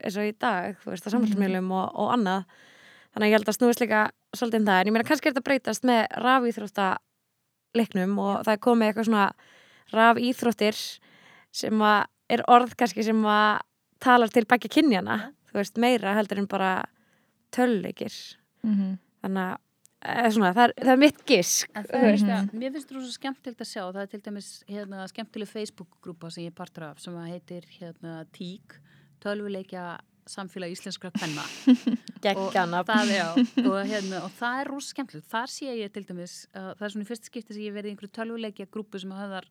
eins 0.04 0.18
og 0.20 0.28
í 0.28 0.36
dag, 0.40 0.78
þú 0.84 0.94
veist, 0.94 1.08
á 1.08 1.14
samfélagsmiðlum 1.14 1.72
og, 1.74 1.92
og 2.02 2.14
annað. 2.16 2.46
Þannig 3.14 3.26
að 3.26 3.30
ég 3.30 3.38
held 3.38 3.52
að 3.52 3.58
snúist 3.58 3.84
líka 3.84 4.04
svolítið 4.34 4.60
um 4.60 4.70
það, 4.70 4.80
en 4.80 4.90
ég 4.90 4.96
meina 4.96 5.08
kannski 5.08 5.30
er 5.30 5.36
þetta 5.36 5.48
breytast 5.48 5.86
með 5.88 6.02
rafíþrótta 6.24 6.88
leiknum 7.78 8.16
og 8.22 8.34
það 8.46 8.56
er 8.56 8.64
komið 8.64 8.90
eitthvað 8.90 9.08
svona 9.10 9.28
rafíþróttir 9.94 10.82
sem 11.54 11.86
að 11.86 12.00
er 12.34 12.44
orð 12.50 12.74
kannski 12.80 13.06
sem 13.06 13.22
að 13.30 13.62
talar 14.04 14.34
til 14.34 14.46
bækja 14.50 14.72
kynjana, 14.80 15.20
þú 15.52 15.60
veist, 15.60 15.80
meira 15.80 16.16
heldur 16.18 16.42
en 16.42 16.50
bara 16.50 16.72
töluleikir 17.54 18.16
Mhm. 18.64 18.94
þannig 19.24 19.58
að 20.04 20.30
svona, 20.36 20.54
það, 20.56 20.64
er, 20.70 20.74
það 20.84 20.92
er 20.94 21.00
mitt 21.02 21.20
gisk 21.28 21.70
er, 21.76 21.86
veist. 21.92 22.24
mm 22.28 22.60
mér 22.60 22.72
finnst 22.76 22.90
það 22.90 22.98
rosa 22.98 23.12
skemmtilegt 23.18 23.62
að 23.64 23.70
sjá, 23.70 23.84
það 23.94 24.02
er 24.02 24.10
til 24.14 24.22
dæmis 24.26 24.50
hérna, 24.68 25.04
skemmtileg 25.12 25.48
Facebook-grúpa 25.52 26.32
sem 26.32 26.44
ég 26.46 26.52
er 26.52 26.58
partur 26.58 26.84
af 26.90 27.00
sem 27.04 27.14
að 27.20 27.30
heitir 27.32 27.68
hérna, 27.80 28.16
TÍK, 28.36 28.78
tölvuleikja 29.24 29.86
samfélag 30.26 30.72
íslenskra 30.72 31.12
penna. 31.12 31.44
já, 33.12 33.28
og, 33.68 33.80
hérna, 33.90 34.22
og 34.24 34.32
það 34.40 34.60
er 34.62 34.70
rosa 34.72 34.94
skemmtilegt. 34.94 35.28
Þar 35.28 35.52
sé 35.52 35.74
ég 35.76 35.92
til 35.92 36.06
dæmis, 36.08 36.36
uh, 36.56 36.70
það 36.80 36.86
er 36.88 36.94
svona 36.94 37.04
í 37.04 37.10
fyrst 37.10 37.28
skipti 37.28 37.54
sem 37.58 37.66
ég 37.66 37.76
verið 37.76 37.92
í 37.92 37.94
einhverju 37.98 38.14
tölvuleikja 38.16 38.70
grúpu 38.72 39.02
sem 39.04 39.12
höfðar 39.12 39.50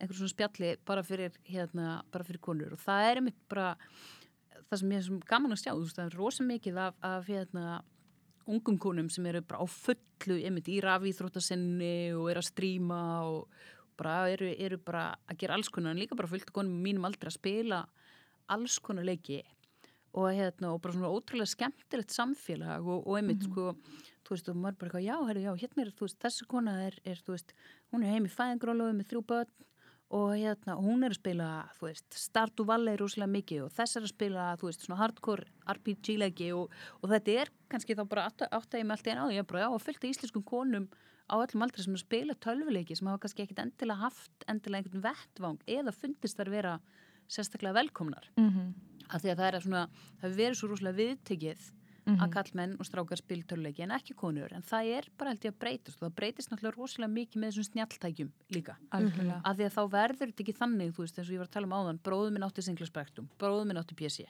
einhverjum 0.00 0.22
svona 0.22 0.32
spjalli 0.32 0.70
bara 0.88 1.02
fyrir, 1.04 1.36
hérna, 1.48 1.98
bara 2.12 2.24
fyrir 2.24 2.40
konur 2.44 2.72
og 2.76 2.80
það 2.80 3.10
er 3.10 3.20
einmitt 3.20 3.38
bara 3.52 3.74
það 4.70 4.80
sem 4.80 4.94
ég 4.94 5.04
er 5.04 5.28
gaman 5.30 5.54
að 5.54 5.62
sjá, 5.62 5.72
þú 5.72 5.84
veist, 5.84 5.98
það 5.98 6.08
er 6.08 6.18
rosa 6.20 6.46
mikið 6.46 6.80
af, 6.82 6.98
af 7.06 7.30
hérna, 7.30 7.66
ungum 8.46 8.78
konum 8.82 9.08
sem 9.10 9.26
eru 9.26 9.42
bara 9.46 9.62
á 9.62 9.66
fullu 9.70 10.38
einmitt 10.38 10.70
í 10.70 10.78
rafíþróttasinni 10.84 11.96
og 12.14 12.30
eru 12.30 12.42
að 12.42 12.50
stríma 12.50 13.02
og 13.26 13.64
bara 13.98 14.16
eru, 14.30 14.52
eru 14.52 14.78
bara 14.78 15.08
að 15.26 15.40
gera 15.40 15.56
alls 15.56 15.70
konar 15.72 15.94
en 15.94 16.00
líka 16.02 16.18
bara 16.18 16.30
fullt 16.30 16.52
konum 16.54 16.82
mínum 16.84 17.06
aldrei 17.08 17.30
að 17.30 17.38
spila 17.38 17.84
alls 18.52 18.78
konar 18.84 19.06
leiki 19.06 19.40
og 20.16 20.30
hérna 20.32 20.72
og 20.72 20.80
bara 20.84 20.94
svona 20.96 21.12
ótrúlega 21.12 21.50
skemmtilegt 21.50 22.14
samfélag 22.14 22.86
og, 22.86 23.02
og 23.04 23.18
einmitt 23.18 23.44
sko 23.44 23.72
þú 24.26 24.34
veist 24.34 24.50
og 24.50 24.60
maður 24.60 24.78
bara 24.84 25.02
já, 25.04 25.16
herri, 25.28 25.44
já, 25.44 25.52
hérna 25.60 25.84
er 25.84 25.92
þú 25.96 26.06
veist 26.06 26.20
þessi 26.22 26.48
kona 26.50 26.76
er, 26.86 26.98
er 27.04 27.20
þú 27.24 27.34
veist 27.34 27.52
hún 27.92 28.04
er 28.04 28.14
heim 28.14 28.28
í 28.28 28.32
fæðingrólofu 28.32 28.96
með 28.96 29.10
þrjú 29.10 29.24
börn 29.32 29.52
og 30.10 30.36
hérna, 30.38 30.76
hún 30.78 31.02
er 31.02 31.10
að 31.10 31.18
spila, 31.18 31.46
þú 31.80 31.86
veist, 31.88 32.06
Stardew 32.14 32.66
Valley 32.68 32.96
rosalega 33.00 33.32
mikið 33.32 33.62
og 33.64 33.72
þess 33.74 33.96
er 33.98 34.04
að 34.06 34.12
spila, 34.12 34.44
þú 34.60 34.68
veist, 34.68 34.84
svona 34.86 35.00
hardcore 35.00 35.46
RPG-leiki 35.72 36.52
og, 36.54 36.70
og 37.02 37.10
þetta 37.10 37.34
er 37.42 37.50
kannski 37.72 37.96
þá 37.98 38.04
bara 38.08 38.26
átt 38.30 38.46
að 38.46 38.78
ég 38.78 38.86
með 38.86 38.96
allt 38.96 39.06
í 39.06 39.10
einu 39.10 39.24
á 39.24 39.26
því, 39.26 39.34
ég 39.34 39.42
er 39.42 39.48
bara, 39.50 39.64
já, 39.64 39.68
og 39.74 39.82
fylgta 39.82 40.10
íslenskum 40.10 40.44
konum 40.46 40.86
á 41.26 41.34
öllum 41.42 41.64
aldrei 41.66 41.82
sem 41.82 41.96
að 41.98 42.04
spila 42.04 42.34
tölvuleiki 42.38 42.94
sem 42.96 43.08
hafa 43.10 43.24
kannski 43.24 43.42
ekkit 43.42 43.58
endilega 43.64 43.98
haft 44.04 44.46
endilega 44.46 44.84
einhvern 44.84 45.02
vettvang 45.08 45.58
eða 45.66 45.94
fundist 45.96 46.38
þar 46.38 46.52
vera 46.54 46.74
sérstaklega 47.26 47.74
velkomnar 47.82 48.28
Mhm. 48.38 48.74
af 49.10 49.22
því 49.22 49.30
að 49.32 49.38
það 49.42 49.54
er 49.54 49.60
svona, 49.66 49.88
það 50.22 50.36
verið 50.38 50.56
svo 50.60 50.68
rosalega 50.70 50.96
viðtekið 52.06 52.16
Mhm. 52.16 52.22
að 52.22 52.32
kallmenn 52.32 52.74
og 52.78 52.86
strákar 52.86 53.18
spil 53.18 53.42
töluleiki 53.42 53.82
en 53.82 53.90
ekki 53.90 54.14
konur, 54.14 54.52
en 54.52 54.62
það 54.62 54.90
er 54.98 55.04
bara 55.18 55.30
held 55.30 55.40
ég 55.40 55.52
að 55.52 55.58
breytast. 55.58 56.02
Og 56.02 56.08
það 56.10 56.14
breytist 56.14 56.50
náttúrulega 56.50 56.76
rosalega 56.76 57.12
mikið 57.12 57.36
með 57.42 57.50
þessum 57.50 57.66
snjalltækjum 57.72 58.30
líka. 58.52 58.76
Algjörlega. 58.92 59.40
af 59.44 59.56
því 59.56 59.64
að 59.66 59.74
þá 59.74 59.90
verður 59.90 60.26
þetta 60.30 60.44
ekki 60.44 60.54
þannig 60.60 60.92
þú 60.94 61.02
veist, 61.02 61.18
eins 61.18 61.28
og 61.28 61.34
ég 61.34 61.38
var 61.38 61.46
að 61.48 61.50
tala 61.56 61.66
um 61.66 61.72
áðan, 61.72 61.98
bróðu 61.98 62.32
minn 62.32 62.42
átti 62.46 62.62
Singla 62.62 62.86
Spektrum, 62.86 63.28
bróðu 63.38 63.66
minn 63.66 63.76
átti 63.76 63.94
PC 63.96 64.26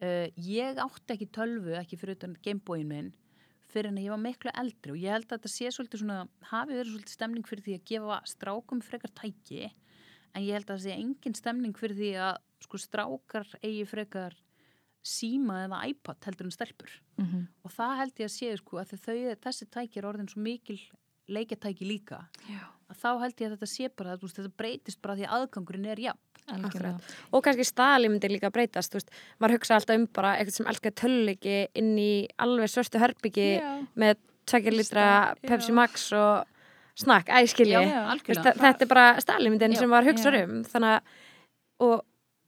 uh, 0.00 0.28
ég 0.36 0.76
átti 0.80 1.12
ekki 1.14 1.28
tölvu 1.30 1.76
ekki 1.76 1.98
fyrir 1.98 2.16
utan 2.16 2.36
Gameboyin 2.42 2.88
minn 2.88 3.12
fyrir 3.68 3.88
en 3.88 3.96
ég 3.98 4.08
var 4.08 4.18
miklu 4.22 4.50
eldri. 4.54 4.92
Og 4.92 4.96
ég 4.96 5.10
held 5.10 5.26
að 5.28 5.38
þetta 5.42 5.50
sé 5.50 5.66
svolítið 5.74 6.00
svona, 6.04 6.28
hafi 6.42 6.72
verið 6.72 6.92
svolítið 6.94 7.14
stemning 7.16 7.44
fyrir 7.44 7.64
því 7.64 7.74
að 7.74 7.84
gefa 7.90 8.18
strákum 8.24 8.80
frekar 8.82 9.10
tæki. 9.12 9.72
En 10.34 10.42
ég 10.42 10.52
held 10.54 10.66
að 10.70 10.78
það 10.78 10.84
sé 10.84 10.92
engin 10.94 11.34
stemning 11.34 11.74
fyrir 11.76 11.96
því 11.96 12.10
að 12.16 12.36
sko 12.64 12.78
strákar 12.78 13.46
eigi 13.62 13.84
frekar 13.86 14.34
síma 15.04 15.64
eða 15.66 15.82
iPad 15.90 16.28
heldur 16.28 16.48
en 16.48 16.54
stelpur. 16.54 16.92
Mhm. 17.20 17.46
og 17.64 17.70
það 17.70 17.96
held 18.00 18.14
ég 18.18 18.28
að 18.30 18.34
sé 18.34 18.56
sko 18.58 18.78
að 18.80 18.94
þau, 18.98 19.18
þessi 19.44 19.66
tæki 19.70 19.98
er 20.00 20.08
orðin 20.08 20.30
svo 20.30 20.40
mikil 20.42 20.78
leikjatæki 21.28 21.86
líka. 21.88 22.26
Já, 22.48 22.60
að 22.90 22.96
þá 23.00 23.10
held 23.22 23.36
ég 23.40 23.48
að 23.48 23.56
þetta 23.56 23.68
sé 23.70 23.88
bara 23.96 24.12
að 24.12 24.20
þú 24.20 24.28
veist, 24.28 24.38
þetta 24.40 24.56
breytist 24.60 25.02
bara 25.02 25.16
því 25.16 25.26
að 25.26 25.34
aðgangurinn 25.38 25.86
er 25.86 26.02
jafn. 26.04 26.20
Og 27.32 27.42
kannski 27.44 27.64
staðalímyndir 27.64 28.34
líka 28.34 28.50
breytast 28.52 28.92
þú 28.92 29.00
veist, 29.00 29.12
maður 29.40 29.56
hugsa 29.56 29.78
alltaf 29.78 29.96
um 29.96 30.06
bara 30.12 30.34
eitthvað 30.36 30.56
sem 30.58 30.66
elskar 30.66 30.92
töluleiki 31.00 31.54
inn 31.80 31.94
í 31.96 32.10
alveg 32.36 32.68
svörstu 32.68 33.00
herbyggi 33.00 33.46
Já. 33.56 33.70
með 33.96 34.18
tvekja 34.44 34.74
litra 34.74 35.06
Já. 35.32 35.38
Pepsi 35.48 35.72
Max 35.72 36.10
og 36.12 36.44
snakk, 37.00 37.32
æskilji 37.32 37.80
þetta 37.80 38.84
er 38.84 38.90
bara 38.90 39.06
staðalímyndin 39.24 39.76
sem 39.78 39.88
maður 39.88 40.12
hugsa 40.12 40.34
um. 40.42 40.60
Þannig 40.68 40.98
að 40.98 41.00
og 41.84 42.04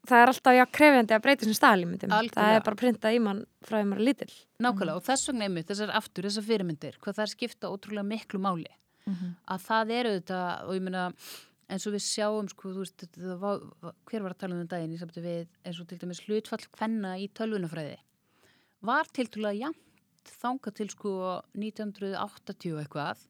það 0.08 0.22
er 0.22 0.32
alltaf 0.32 0.56
já 0.56 0.64
krefjandi 0.78 1.16
að 1.16 1.22
breyta 1.26 1.44
þessum 1.44 1.58
staðalímyndum 1.58 2.14
það 2.34 2.54
er 2.54 2.64
bara 2.66 2.80
printað 2.80 3.16
í 3.16 3.20
mann 3.26 3.42
frá 3.66 3.76
því 3.78 3.88
maður 3.90 4.00
er 4.02 4.06
lítill. 4.08 4.34
Nákvæmlega 4.62 5.00
og 5.00 5.04
þess 5.06 5.30
vegna 5.30 5.48
einmitt 5.48 5.70
þessar 5.70 5.92
aftur, 5.98 6.28
þessar 6.28 6.46
fyrirmyndir 6.46 6.98
hvað 7.02 7.18
það 7.20 7.32
skipta 7.34 7.70
ótrúlega 7.72 8.06
miklu 8.06 8.40
máli. 8.42 8.72
Mhm. 9.06 9.36
að 9.46 9.60
það 9.62 9.90
eru 9.94 10.12
þetta 10.16 10.38
og 10.66 10.74
ég 10.74 10.82
meina 10.82 11.02
eins 11.70 11.84
og 11.86 11.92
við 11.94 12.02
sjáum 12.02 12.48
sko, 12.50 12.72
þú 12.74 12.82
veist, 12.82 12.96
þetta 13.02 13.36
var, 13.38 13.60
hver 14.06 14.22
var 14.22 14.34
að 14.34 14.38
tala 14.40 14.54
um 14.54 14.62
þetta 14.64 14.76
daginn 14.76 14.94
í 14.94 14.98
samtu 14.98 15.22
við 15.22 15.46
eins 15.62 15.80
og 15.80 15.86
til 15.86 15.98
dæmis 15.98 16.22
hlutfall 16.26 16.66
hvenna 16.74 17.14
í 17.18 17.28
tölvunafræði 17.30 17.98
var 18.86 19.06
tiltrúlega 19.14 19.66
jafnt 19.66 20.32
þanga 20.42 20.72
til 20.74 20.88
sko 20.90 21.12
1980 21.54 22.74
og 22.74 22.82
eitthvað 22.82 23.24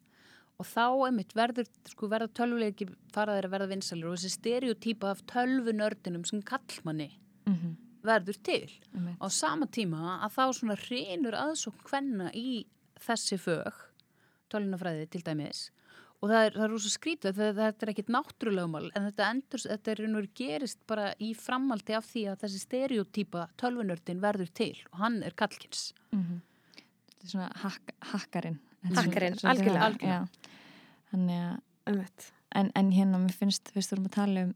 og 0.58 0.66
þá 0.66 0.84
einmitt 1.06 1.34
verður 1.36 1.66
sko 1.90 2.08
verða 2.08 2.28
tölvuleiki 2.32 2.86
faraðir 3.12 3.44
að 3.48 3.54
verða 3.56 3.68
vinsalir 3.74 4.06
og 4.08 4.16
þessi 4.16 4.30
stereotýpa 4.38 5.10
af 5.12 5.20
tölvunördinum 5.32 6.24
sem 6.26 6.42
kallmanni 6.42 7.10
Mhm. 7.46 7.76
verður 8.02 8.38
til 8.42 8.70
Einmitt. 8.94 9.18
á 9.20 9.26
sama 9.30 9.66
tíma 9.66 10.20
að 10.24 10.32
þá 10.32 10.44
svona 10.54 10.76
reynur 10.90 11.34
aðsókn 11.34 11.82
hvenna 11.90 12.30
í 12.32 12.64
þessi 12.98 13.36
fög 13.38 13.72
tölunafræði 14.50 15.08
til 15.10 15.22
dæmis 15.26 15.70
og 16.22 16.30
það 16.30 16.46
er, 16.46 16.52
það 16.56 16.64
er 16.64 16.70
rosa 16.72 16.88
skrítið 16.88 17.32
þetta, 17.36 17.48
er 17.82 17.92
ekkit 17.92 18.08
náttúrulegumál 18.14 18.90
en 18.96 19.10
þetta 19.10 19.26
endur, 19.30 19.60
þetta 19.60 19.90
er 19.92 20.00
veru 20.06 20.28
gerist 20.34 20.78
bara 20.88 21.10
í 21.20 21.34
framaldi 21.36 21.92
af 21.98 22.06
því 22.08 22.22
að 22.32 22.40
þessi 22.44 22.60
stereotýpa 22.64 23.48
tölvunördin 23.60 24.20
verður 24.22 24.48
til 24.54 24.74
og 24.92 24.98
hann 25.04 25.22
er 25.22 25.30
kallkins 25.36 25.92
Mhm. 26.12 26.40
Þetta 27.16 27.24
er 27.24 27.28
svona 27.28 27.56
hak 27.56 27.94
hakkarinn. 28.12 28.58
Hakkarinn, 28.86 29.34
algjörlega. 29.42 29.82
Algjörlega. 29.82 30.28
Þannig 31.16 31.44
að 31.88 32.22
en, 32.56 32.70
en 32.76 32.90
hérna 32.94 33.20
mér 33.22 33.36
finnst, 33.36 33.72
við 33.74 33.86
stórum 33.88 34.08
að 34.10 34.18
tala 34.20 34.46
um 34.46 34.54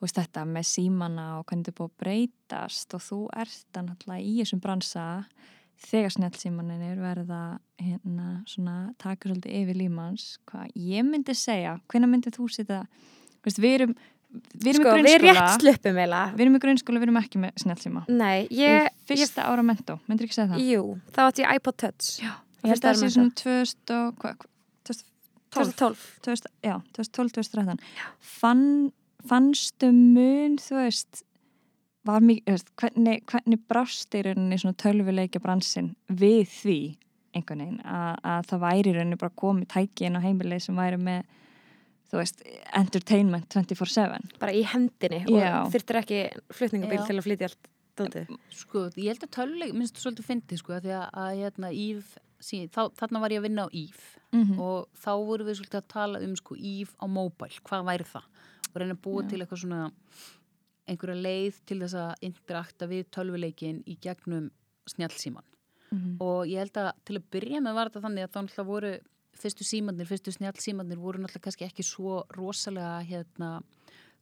þú 0.00 0.06
veist 0.06 0.16
þetta 0.16 0.42
með 0.48 0.64
símana 0.64 1.24
og 1.36 1.42
hvernig 1.44 1.66
þetta 1.66 1.72
er 1.74 1.78
búið 1.80 1.90
að 1.90 1.96
breytast 2.00 2.94
og 2.96 3.02
þú 3.04 3.18
ert 3.36 3.80
náttúrulega 3.80 4.24
í 4.24 4.36
þessum 4.38 4.62
bransa. 4.64 5.06
Þegar 5.80 6.12
snjálfsímaninir 6.14 6.98
verða 7.00 7.40
hérna 7.80 8.30
svona 8.48 8.76
taka 9.00 9.28
svolítið 9.28 9.58
yfir 9.62 9.78
límans 9.80 10.24
hvað 10.48 10.72
ég 10.76 11.04
myndi 11.08 11.36
segja, 11.36 11.78
hvenær 11.88 12.10
myndi 12.12 12.32
þú 12.32 12.48
setja 12.52 12.82
veist, 13.44 13.60
við 13.60 13.76
erum 13.78 13.94
við 14.30 14.74
erum 14.74 14.84
sko, 14.84 14.92
í 15.00 15.14
grunnskóla. 15.24 16.20
við 16.36 16.44
erum 16.44 16.58
í 16.58 16.60
grunnskóla, 16.62 17.00
við 17.00 17.08
erum 17.08 17.20
ekki 17.22 17.40
með 17.42 17.64
snjálfsíma 17.64 18.04
nei, 18.12 18.44
ég, 18.52 18.76
erum 18.84 19.00
fyrsta 19.08 19.48
ára 19.48 19.64
mentó, 19.66 19.96
myndir 20.06 20.28
ekki 20.28 20.36
segja 20.36 20.52
það? 20.52 20.68
jú, 20.68 20.84
þá 21.16 21.20
átti 21.24 21.44
ég 21.46 21.56
iPod 21.56 21.80
Touch. 21.80 22.12
Já, 22.20 22.30
Ég 22.60 22.68
ég 22.68 22.74
held 22.74 22.84
að 22.84 22.90
að 22.90 22.90
það 22.90 23.00
sé 23.00 23.08
er 23.08 23.14
svona 23.16 23.36
2000 23.40 23.96
og 23.96 24.20
hvað, 24.20 24.36
hva, 24.44 24.49
2012 25.54 26.06
2012 26.24 26.46
2000, 26.46 26.54
já, 26.64 26.76
2012-2013 26.96 27.82
Fann, 28.20 28.92
fannstu 29.26 29.90
mun 29.94 30.56
þú 30.62 30.78
veist 30.80 31.24
var 32.08 32.24
mikið, 32.24 32.64
hvernig, 32.80 33.24
hvernig 33.28 33.60
brást 33.68 34.14
í 34.16 34.22
rauninni 34.24 34.58
svona 34.60 34.78
tölvuleikja 34.80 35.42
bransin 35.42 35.92
við 36.08 36.46
því 36.54 36.78
einhvern 37.36 37.64
veginn 37.64 37.82
að, 37.84 38.14
að 38.32 38.48
það 38.50 38.64
væri 38.64 38.92
í 38.92 38.94
rauninni 38.96 39.20
bara 39.20 39.38
komið 39.42 39.68
tæki 39.74 40.08
inn 40.08 40.18
á 40.18 40.24
heimilið 40.24 40.64
sem 40.64 40.80
væri 40.80 41.00
með 41.00 41.28
þú 42.10 42.18
veist, 42.18 42.40
entertainment 42.80 43.52
24-7 43.54 44.40
bara 44.40 44.56
í 44.56 44.64
hendinni 44.66 45.20
Já. 45.28 45.60
og 45.60 45.74
þurftir 45.74 46.00
ekki 46.00 46.22
flutningabíl 46.56 46.98
Já. 46.98 47.04
til 47.06 47.18
að 47.18 47.26
flytja 47.28 47.50
allt 47.50 47.70
dótið. 48.00 48.34
sko, 48.54 48.86
ég 48.96 49.12
held 49.12 49.26
að 49.26 49.32
töluleik, 49.36 49.76
minnst 49.76 49.98
þú 49.98 50.06
svolítið 50.06 50.28
fyndið 50.30 50.62
sko, 50.62 50.76
af 50.76 50.84
því 50.84 50.96
að, 50.96 51.06
að 51.22 51.30
hérna, 51.42 51.72
Íf 51.76 52.16
sí, 52.40 52.66
þá, 52.72 52.90
þarna 52.96 53.20
var 53.20 53.30
ég 53.34 53.42
að 53.42 53.46
vinna 53.48 53.66
á 53.66 53.68
Íf 53.72 54.18
mm 54.32 54.42
-hmm. 54.44 54.58
og 54.60 54.88
þá 54.96 55.12
vorum 55.26 55.46
við 55.46 55.58
svolítið 55.60 55.80
að 55.80 55.88
tala 55.88 56.20
um 56.20 56.36
sko 56.36 56.56
Íf 56.56 56.94
á 56.98 57.06
móbæl, 57.06 57.52
hvað 57.62 57.84
væri 57.86 58.04
það 58.04 58.26
og 58.70 58.76
reyna 58.80 58.94
að 58.94 59.02
búa 59.04 59.22
Já. 59.22 59.28
til 59.28 59.40
eitthvað 59.40 59.62
svona 59.62 59.92
einhverja 60.88 61.22
leið 61.22 61.54
til 61.66 61.78
þess 61.80 61.94
að 61.94 62.14
interakta 62.22 62.86
við 62.86 63.04
tölvuleikin 63.10 63.82
í 63.86 63.96
gegnum 64.00 64.50
snjálfsíman 64.86 65.44
Mhm. 65.90 66.16
og 66.20 66.46
ég 66.46 66.58
held 66.58 66.76
að 66.78 66.92
til 67.04 67.16
að 67.18 67.24
byrja 67.30 67.60
með 67.60 67.74
var 67.74 67.88
þetta 67.90 68.04
þannig 68.04 68.22
að 68.24 68.30
þá 68.30 68.38
náttúrulega 68.40 68.66
voru 68.66 68.98
fyrstu 69.40 69.64
símanir, 69.64 70.06
fyrstu 70.06 70.32
snjálfsímanir 70.32 70.98
voru 70.98 71.18
náttúrulega 71.18 71.46
kannski 71.46 71.64
ekki 71.66 71.82
svo 71.82 72.24
rosalega 72.36 73.02
hérna 73.02 73.62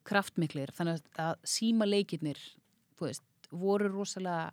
kraftmiklir 0.04 0.72
þannig 0.72 1.02
að 1.18 1.34
símaleikirnir 1.44 2.38
veist, 3.00 3.22
voru 3.52 3.88
rosalega 3.92 4.50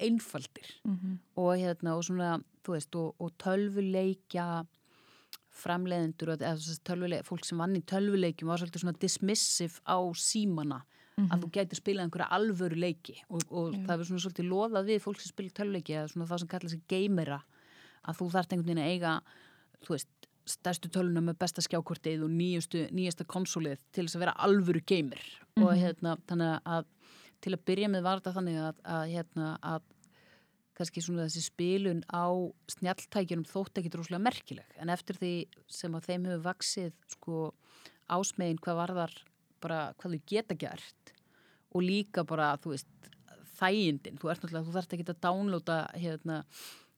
einfaldir. 0.00 0.70
Mhm. 0.84 1.18
og 1.36 1.56
hérna 1.58 1.96
og 1.96 2.04
svona, 2.04 2.42
þú 2.64 2.72
veist, 2.74 2.94
og, 2.96 3.14
og 3.20 3.32
tölvuleikja 3.38 4.66
framleiðendur 5.54 6.34
eða, 6.34 6.56
tölvuleik, 6.84 7.24
fólk 7.28 7.44
sem 7.46 7.58
vann 7.58 7.76
í 7.78 7.82
tölvuleikjum 7.82 8.50
var 8.50 8.58
svolítið 8.58 8.82
svona 8.82 8.98
dismissive 8.98 9.80
á 9.86 9.98
símana. 10.18 10.82
Að 11.14 11.44
þú 11.44 11.48
gætir 11.54 11.78
spilað 11.78 12.08
einhverja 12.08 12.26
alvöru 12.34 12.74
leiki 12.74 13.20
og, 13.28 13.44
og 13.54 13.74
það 13.86 14.00
er 14.00 14.06
svona 14.08 14.22
svolítið 14.24 14.48
loðað 14.50 14.88
við 14.88 15.02
fólk 15.04 15.20
sem 15.22 15.30
spila 15.30 15.52
töluleiki 15.54 15.94
eða 15.94 16.08
svona 16.10 16.26
það 16.26 16.40
sem 16.42 16.48
kallar 16.50 16.72
sig 16.72 16.80
geimera 16.90 17.36
að 18.02 18.16
þú 18.18 18.26
þarft 18.32 18.54
einhvern 18.54 18.66
veginn 18.66 18.82
að 18.82 18.90
eiga 18.90 19.12
þú 19.86 19.94
veist, 19.94 20.26
stærstu 20.44 20.90
töluna 20.90 21.22
með 21.22 21.38
besta 21.44 21.62
skjákortið 21.62 22.24
og 22.26 22.32
nýjustu, 22.34 22.82
nýjasta 22.90 23.28
konsolið 23.30 23.78
til 23.94 24.08
þess 24.08 24.18
að 24.18 24.24
vera 24.24 24.34
alvöru 24.44 24.82
geimir 24.82 25.22
og 25.62 25.70
hérna, 25.78 26.16
þannig 26.26 26.58
að 26.66 26.90
til 27.44 27.52
að 27.54 27.66
byrja 27.68 27.90
með 27.92 28.06
var 28.06 28.20
þetta 28.22 28.36
þannig 28.38 28.60
að, 28.62 28.80
að 28.96 29.04
hérna, 29.12 29.50
að 29.60 29.90
kannski 30.74 31.02
svona 31.04 31.28
þessi 31.28 31.44
spilun 31.44 32.00
á 32.10 32.26
snjalltækjunum 32.74 33.46
þótt 33.46 33.78
ekki 33.78 33.92
droslega 33.94 34.24
merkileg. 34.24 34.72
En 34.80 34.90
eftir 34.90 35.18
því 35.20 35.34
sem 35.70 35.94
að 35.94 36.08
þeim 36.08 36.28
hefur 36.30 36.46
vaksið 36.48 36.96
sko 37.14 37.42
ásmegin 38.10 38.60
hvað 38.62 38.80
varðar 38.80 39.14
bara 39.62 39.80
hvað 40.00 40.16
þau 40.16 40.24
geta 40.32 40.56
gert 40.58 41.14
og 41.74 41.84
líka 41.84 42.24
bara 42.26 42.52
þú 42.62 42.74
veist 42.74 42.90
þægindin, 43.54 44.18
þú 44.18 44.30
ert 44.30 44.42
náttúrulega, 44.42 44.66
þú 44.66 44.74
þarft 44.74 44.96
ekki 44.96 45.06
að 45.12 45.20
downloada 45.22 45.78
hérna 45.94 46.40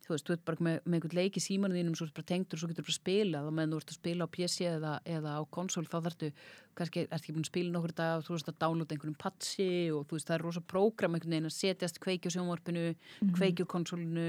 þú 0.06 0.14
veist, 0.14 0.26
þú 0.28 0.34
ert 0.36 0.44
bara 0.46 0.62
með, 0.62 0.76
með 0.84 0.96
einhvern 0.96 1.18
leik 1.18 1.38
í 1.38 1.42
símanu 1.42 1.76
þínum 1.76 1.96
svo 1.98 2.06
bara 2.14 2.28
tengdur 2.30 2.56
og 2.56 2.62
svo 2.62 2.68
getur 2.70 2.86
bara 2.86 2.94
að 2.94 3.00
spila 3.00 3.42
þá 3.42 3.50
meðan 3.56 3.72
þú 3.72 3.80
ert 3.80 3.90
að 3.90 3.98
spila 3.98 4.26
á 4.26 4.34
PC 4.36 4.56
eða, 4.70 4.92
eða 5.16 5.32
á 5.34 5.42
konsól 5.56 5.84
þá 5.86 5.96
þarftu, 6.06 6.30
kannski 6.78 7.04
ert 7.06 7.16
ekki 7.18 7.34
búin 7.34 7.46
að 7.46 7.50
spila 7.50 7.74
nokkur 7.74 7.94
dag 7.98 8.14
og 8.20 8.26
þú 8.26 8.36
veist 8.36 8.50
að 8.52 8.58
downloada 8.62 8.96
einhvernum 8.96 9.18
patsi 9.18 9.68
og 9.90 10.06
þú 10.06 10.18
veist, 10.18 10.28
það 10.30 10.36
er 10.38 10.46
rosa 10.46 10.62
prógram 10.74 11.16
einhvern 11.18 11.36
veginn 11.36 11.50
að 11.50 11.56
setjast 11.58 12.00
kveiki 12.04 12.30
á 12.30 12.34
sjónvarpinu 12.36 12.86
kveiki 13.34 13.66
á 13.66 13.72
konsólinu, 13.74 14.28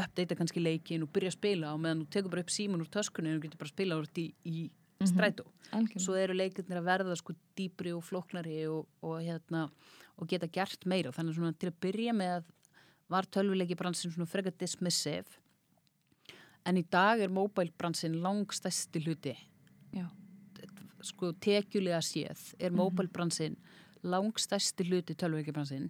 uppdeita 0.00 0.38
kannski 0.38 0.64
leikin 0.64 1.04
og 1.04 1.12
byrja 1.12 1.34
að 1.34 1.38
spila 1.38 1.74
og 1.74 1.82
meðan 1.84 2.04
þú 2.06 2.12
tekur 2.16 2.34
bara 2.34 2.44
upp 2.46 2.54
síman 2.54 2.84
úr 2.84 2.92
töskunni 2.94 3.36
og 3.36 3.44
getur 3.44 3.60
bara 3.60 3.70
að 3.70 3.76
spila 3.76 4.00
úr 4.00 4.08
í, 4.16 4.28
í 4.46 4.70
strætó. 5.08 5.46
Algjörlega. 5.70 6.02
svo 6.04 6.16
eru 6.18 6.34
leikirnir 6.36 6.80
að 6.80 6.88
verða 6.88 7.16
sko 7.18 7.34
dýpri 7.58 7.92
og 7.94 8.02
flóknari 8.04 8.64
og, 8.68 8.88
og, 9.06 9.20
hérna, 9.22 9.68
og 10.18 10.28
var 13.10 13.26
tölvuleiki 13.26 13.76
bransin 13.78 14.12
svona 14.12 14.28
frekar 14.30 14.54
dismissive. 14.60 15.38
En 16.66 16.76
í 16.76 16.84
dag 16.92 17.20
er 17.20 17.32
mobile 17.32 17.72
bransin 17.78 18.20
langstæsti 18.22 19.02
hluti. 19.04 19.36
Já. 19.96 20.06
sko 21.02 21.32
tekjulega 21.32 22.02
séð 22.04 22.40
er 22.60 22.74
mobile 22.76 23.08
bransin 23.08 23.56
langstæsti 24.02 24.84
hluti 24.84 25.14
tölvuleiki 25.16 25.52
bransin 25.52 25.88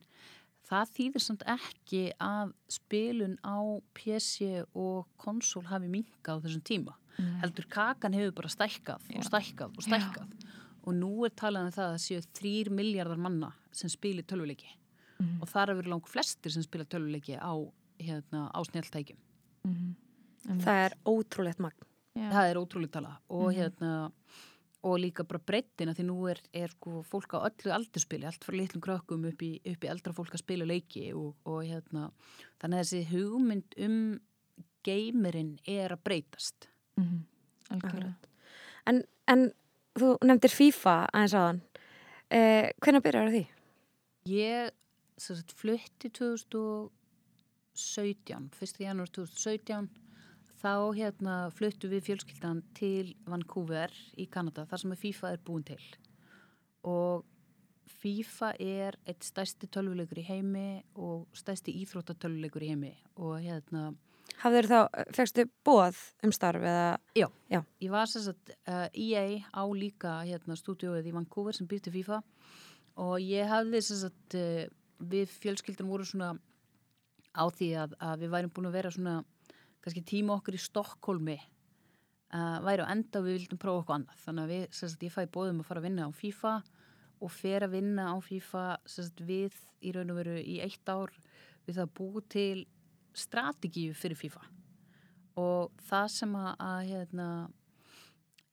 það 0.70 0.92
þýðir 0.96 1.24
samt 1.24 1.44
ekki 1.50 2.02
að 2.22 2.52
spilun 2.70 3.36
á 3.42 3.58
PC 3.96 4.62
og 4.78 5.08
konsól 5.20 5.66
hafi 5.70 5.90
minkað 5.90 6.40
á 6.40 6.42
þessum 6.44 6.64
tíma. 6.66 6.96
Nei. 7.20 7.40
heldur 7.42 7.66
kakan 7.68 8.14
hefur 8.16 8.36
bara 8.38 8.48
stækkað 8.48 9.08
Já. 9.10 9.18
og 9.18 9.26
stækkað 9.26 9.74
og 9.76 9.84
stækkað. 9.84 10.36
Og 10.86 10.94
nú 10.96 11.10
er 11.26 11.34
talað 11.36 11.66
um 11.66 11.74
það 11.74 11.86
að 11.86 11.96
það 11.96 12.04
séu 12.06 12.20
þrýr 12.38 12.70
miljardar 12.72 13.20
manna 13.20 13.50
sem 13.76 13.90
spilir 13.92 14.24
tölvuleiki 14.24 14.70
Mhm. 15.20 15.42
og 15.42 15.48
þar 15.48 15.70
eru 15.76 15.82
lang 15.90 16.02
flestir 16.08 16.50
sem 16.50 16.62
spila 16.62 16.84
tölvuleiki 16.84 17.36
á, 17.38 17.52
hérna, 18.00 18.50
á 18.54 18.58
snjáltækjum 18.64 19.16
Mhm. 19.66 19.94
Það 20.64 20.86
er 20.86 20.92
ótrúlegt 21.04 21.58
magn. 21.60 21.76
Já. 22.16 22.30
það 22.32 22.50
er 22.50 22.56
ótrúlega 22.56 22.90
tala 22.90 23.18
og 23.28 23.52
Mhm. 23.52 23.56
hérna 23.60 24.12
og 24.82 24.98
líka 24.98 25.22
bara 25.28 25.38
breyttina 25.38 25.92
því 25.94 26.04
nú 26.06 26.30
er, 26.30 26.40
er 26.54 26.68
sko 26.68 27.02
fólk 27.04 27.34
á 27.36 27.44
öllu 27.50 27.70
aldurspili 27.70 28.24
allt 28.24 28.40
frá 28.42 28.56
litlum 28.56 28.80
krökkum 28.80 29.26
upp 29.28 29.38
í, 29.42 29.60
upp 29.66 29.80
í 29.84 29.88
eldra 29.88 30.12
fólk 30.14 30.32
að 30.32 30.38
spila 30.38 30.64
leiki 30.64 31.12
og, 31.14 31.34
og 31.44 31.62
hérna 31.64 32.10
þannig 32.58 32.80
að 32.80 32.84
þessi 32.84 33.06
hugmynd 33.12 33.74
um 33.78 34.20
geimirinn 34.82 35.58
er 35.68 35.90
að 35.90 36.02
breytast 36.02 36.66
Mhm. 36.96 37.24
Algjörlega. 37.70 38.14
En, 38.86 39.04
en 39.28 39.52
þú 39.94 40.18
nefndir 40.24 40.50
FIFA 40.50 41.08
aðeins 41.12 41.34
aðan. 41.34 41.60
Eh, 42.30 42.72
hvernig 42.80 43.02
byrjar 43.02 43.30
því? 43.30 43.46
Ég 44.26 44.70
sagt, 45.20 45.52
flutti 45.56 46.10
2017, 46.16 46.90
1. 48.56 48.80
janúar 48.84 49.10
2017 49.12 49.88
þá 50.60 50.74
hérna 50.96 51.34
fluttu 51.56 51.88
við 51.90 52.06
fjölskyldan 52.10 52.62
til 52.76 53.14
Vancouver 53.28 53.90
í 54.20 54.26
Kanada 54.32 54.66
þar 54.68 54.80
sem 54.82 54.94
að 54.94 55.02
FIFA 55.04 55.26
er 55.34 55.40
búin 55.46 55.66
til 55.68 55.84
og 56.88 57.24
FIFA 58.00 58.52
er 58.62 58.96
eitt 59.08 59.24
stærsti 59.26 59.68
tölvuleikur 59.72 60.20
í 60.22 60.28
heimi 60.28 60.68
og 61.00 61.26
stærsti 61.36 61.74
íþróttatölvuleikur 61.82 62.64
í 62.64 62.70
heimi 62.72 62.94
og 63.20 63.40
hérna 63.44 63.90
Hafður 64.40 64.68
þá, 64.70 64.78
fegstu 65.12 65.44
bóð 65.66 65.98
um 66.24 66.32
starf 66.32 66.62
eða? 66.64 66.92
Ég 67.82 67.90
var 67.92 68.08
sem 68.08 68.22
sagt, 68.24 68.52
uh, 68.70 68.86
EA 68.94 69.42
á 69.52 69.62
líka 69.74 70.20
hérna, 70.24 70.56
stúdióið 70.56 71.10
í 71.10 71.14
Vancouver 71.16 71.56
sem 71.56 71.68
býr 71.68 71.82
til 71.84 71.92
FIFA 71.98 72.22
og 73.04 73.16
ég 73.20 73.50
hafði 73.50 73.82
sem 73.84 74.00
sagt, 74.06 74.38
uh, 74.38 74.64
við 75.00 75.32
fjölskyldan 75.40 75.88
voru 75.90 76.06
svona 76.06 76.34
á 77.32 77.44
því 77.48 77.70
að, 77.78 77.94
að 78.02 78.24
við 78.24 78.34
værum 78.34 78.52
búin 78.54 78.68
að 78.70 78.76
vera 78.78 78.92
svona 78.94 79.16
kannski 79.80 80.02
tíma 80.04 80.36
okkur 80.36 80.58
í 80.58 80.60
Stokkólmi 80.60 81.38
uh, 82.34 82.58
væri 82.66 82.84
á 82.84 82.92
enda 82.92 83.20
og 83.20 83.26
við 83.26 83.38
vildum 83.38 83.60
prófa 83.62 83.84
okkur 83.84 83.96
annað. 83.96 84.20
Þannig 84.24 84.44
að 84.44 84.52
við, 84.54 84.66
sagt, 84.76 85.06
ég 85.06 85.14
fæ 85.14 85.22
bóðum 85.32 85.62
að 85.62 85.70
fara 85.70 85.82
að 85.82 85.88
vinna 85.88 86.08
á 86.08 86.10
FIFA 86.20 86.54
og 87.20 87.32
fer 87.34 87.66
að 87.66 87.76
vinna 87.76 88.08
á 88.12 88.16
FIFA 88.24 88.64
sagt, 88.88 89.22
við 89.24 89.56
í 89.80 89.94
raun 89.96 90.12
og 90.12 90.20
veru 90.20 90.36
í 90.40 90.58
eitt 90.64 90.92
ár 90.92 91.12
við 91.66 91.78
það 91.80 91.94
búið 92.00 92.28
til 92.34 92.58
strategíu 93.16 93.94
fyrir 93.96 94.18
FIFA. 94.18 94.42
Og 95.40 95.72
það 95.88 96.10
sem 96.12 96.36
að, 96.36 96.50
að 96.60 96.80
hérna, 96.90 97.28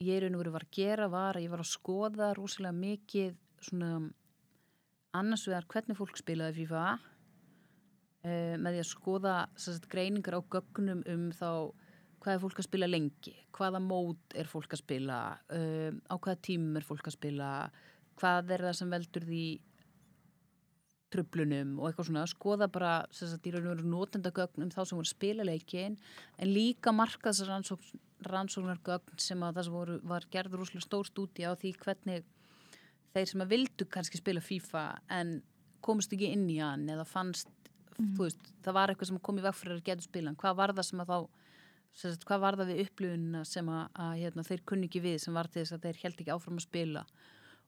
ég 0.03 0.15
í 0.15 0.22
raun 0.24 0.38
og 0.38 0.44
veru 0.44 0.56
var 0.56 0.68
að 0.68 0.78
gera 0.78 1.10
var 1.11 1.38
að 1.38 1.48
ég 1.48 1.53
var 1.53 1.64
að 1.64 1.72
skoða 1.74 2.32
rosalega 2.38 2.78
mikið 2.78 3.36
svona 3.68 3.91
annars 5.19 5.48
vegar 5.49 5.68
hvernig 5.73 5.98
fólk 5.98 6.19
spilaði 6.19 6.61
FIFA 6.61 6.85
uh, 6.98 8.56
með 8.61 8.77
því 8.77 8.81
að 8.84 8.89
skoða 8.91 9.35
sagt, 9.60 9.89
greiningar 9.91 10.39
á 10.39 10.41
gögnum 10.56 11.03
um 11.10 11.27
þá 11.35 11.52
hvað 12.18 12.34
er 12.34 12.41
fólk 12.41 12.60
að 12.60 12.68
spila 12.68 12.89
lengi, 12.89 13.34
hvaða 13.56 13.81
mót 13.84 14.35
er 14.35 14.49
fólk 14.49 14.73
að 14.73 14.81
spila, 14.81 15.22
uh, 15.53 15.91
á 16.10 16.15
hvaða 16.18 16.41
tímum 16.48 16.80
er 16.80 16.85
fólk 16.88 17.07
að 17.07 17.18
spila, 17.18 17.49
hvað 18.19 18.53
er 18.56 18.65
það 18.68 18.77
sem 18.80 18.94
veldur 18.94 19.27
því 19.27 19.45
tröflunum 21.14 21.77
og 21.80 21.88
eitthvað 21.88 22.10
svona, 22.10 22.26
skoða 22.27 22.68
bara 22.72 22.94
sagt, 23.15 23.45
í 23.48 23.53
raun 23.53 23.69
og 23.69 23.77
veru 23.77 23.91
notendagögn 23.94 24.65
um 24.65 24.73
þá 24.73 24.81
sem 24.81 24.98
voru 24.98 25.07
að 25.07 25.14
spila 25.14 25.45
leikin, 25.48 25.95
en 26.35 26.52
líka 26.52 26.94
markaðs 26.95 27.45
rannsókn, 27.48 28.02
rannsóknargögn 28.27 29.22
sem 29.22 29.45
að 29.45 29.60
það 29.60 29.68
sem 29.68 29.77
voru, 29.77 29.99
var 30.10 30.27
gerður 30.34 30.65
úrslega 30.65 30.88
stór 30.88 31.07
stúdi 31.07 31.45
á 31.48 31.53
því 31.56 31.73
hvernig 31.84 32.27
þeir 33.18 33.31
sem 33.31 33.44
að 33.44 33.53
vildu 33.53 33.88
kannski 33.94 34.22
spila 34.22 34.44
FIFA 34.44 34.84
en 35.18 35.38
komist 35.85 36.14
ekki 36.14 36.31
inn 36.34 36.48
í 36.52 36.60
hann 36.61 36.88
eða 36.89 37.06
fannst, 37.07 37.52
þú 37.98 38.23
veist, 38.23 38.53
það 38.65 38.77
var 38.77 38.94
eitthvað 38.94 39.11
sem 39.11 39.22
kom 39.27 39.41
í 39.41 39.45
veg 39.45 39.57
fyrir 39.57 39.77
að 39.77 39.85
geta 39.89 40.06
spila, 40.06 40.31
en 40.31 40.39
hvað 40.39 40.60
var 40.60 40.73
það 40.77 40.89
sem 40.89 41.03
að 41.03 41.11
þá 41.14 41.18
sagt, 41.98 42.27
hvað 42.30 42.44
var 42.44 42.57
það 42.60 42.72
við 42.72 42.84
upplifuna 42.85 43.41
sem 43.48 43.73
að, 43.73 43.84
að 44.06 44.14
hérna, 44.22 44.45
þeir 44.45 44.64
kunni 44.69 44.89
ekki 44.89 45.03
við 45.06 45.18
sem 45.23 45.38
var 45.38 45.49
til 45.49 45.64
þess 45.64 45.77
að 45.77 45.88
þeir 45.88 46.02
held 46.03 46.22
ekki 46.22 46.34
áfram 46.35 46.61
að 46.61 46.68
spila? 46.68 47.03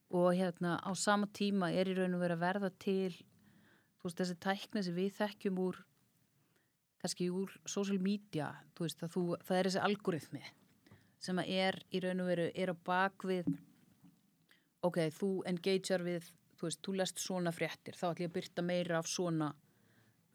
Og 0.09 0.29
hérna 0.33 0.77
á 0.81 0.91
sama 0.97 1.29
tíma 1.37 1.69
er 1.73 1.89
í 1.89 1.95
raun 1.97 2.15
og 2.17 2.23
verið 2.23 2.39
að 2.39 2.45
verða 2.45 2.71
til 2.81 3.11
veist 4.03 4.19
þessi 4.21 4.37
tækni 4.41 4.83
sem 4.85 4.95
við 4.95 5.11
þekkjum 5.17 5.59
úr 5.61 5.79
kannski 6.99 7.29
úr 7.31 7.53
social 7.67 7.99
media 8.03 8.51
veist 8.79 9.01
þú, 9.13 9.23
það 9.43 9.57
er 9.57 9.69
þessi 9.69 9.83
algoritmi 9.85 10.43
sem 11.19 11.41
að 11.41 11.51
er 11.59 11.79
í 11.91 12.01
raun 12.03 12.23
og 12.23 12.29
veru 12.31 12.47
er 12.55 12.71
á 12.71 12.75
bakvið 12.87 13.49
ok, 14.85 14.99
þú 15.15 15.31
engagear 15.49 16.03
við 16.05 16.29
þú 16.59 16.67
veist, 16.67 16.81
þú 16.83 16.95
lest 16.99 17.21
svona 17.23 17.53
fréttir 17.55 17.97
þá 17.97 18.09
ætlum 18.11 18.25
ég 18.25 18.31
að 18.31 18.37
byrta 18.37 18.65
meira 18.65 18.99
af 18.99 19.07
svona 19.07 19.53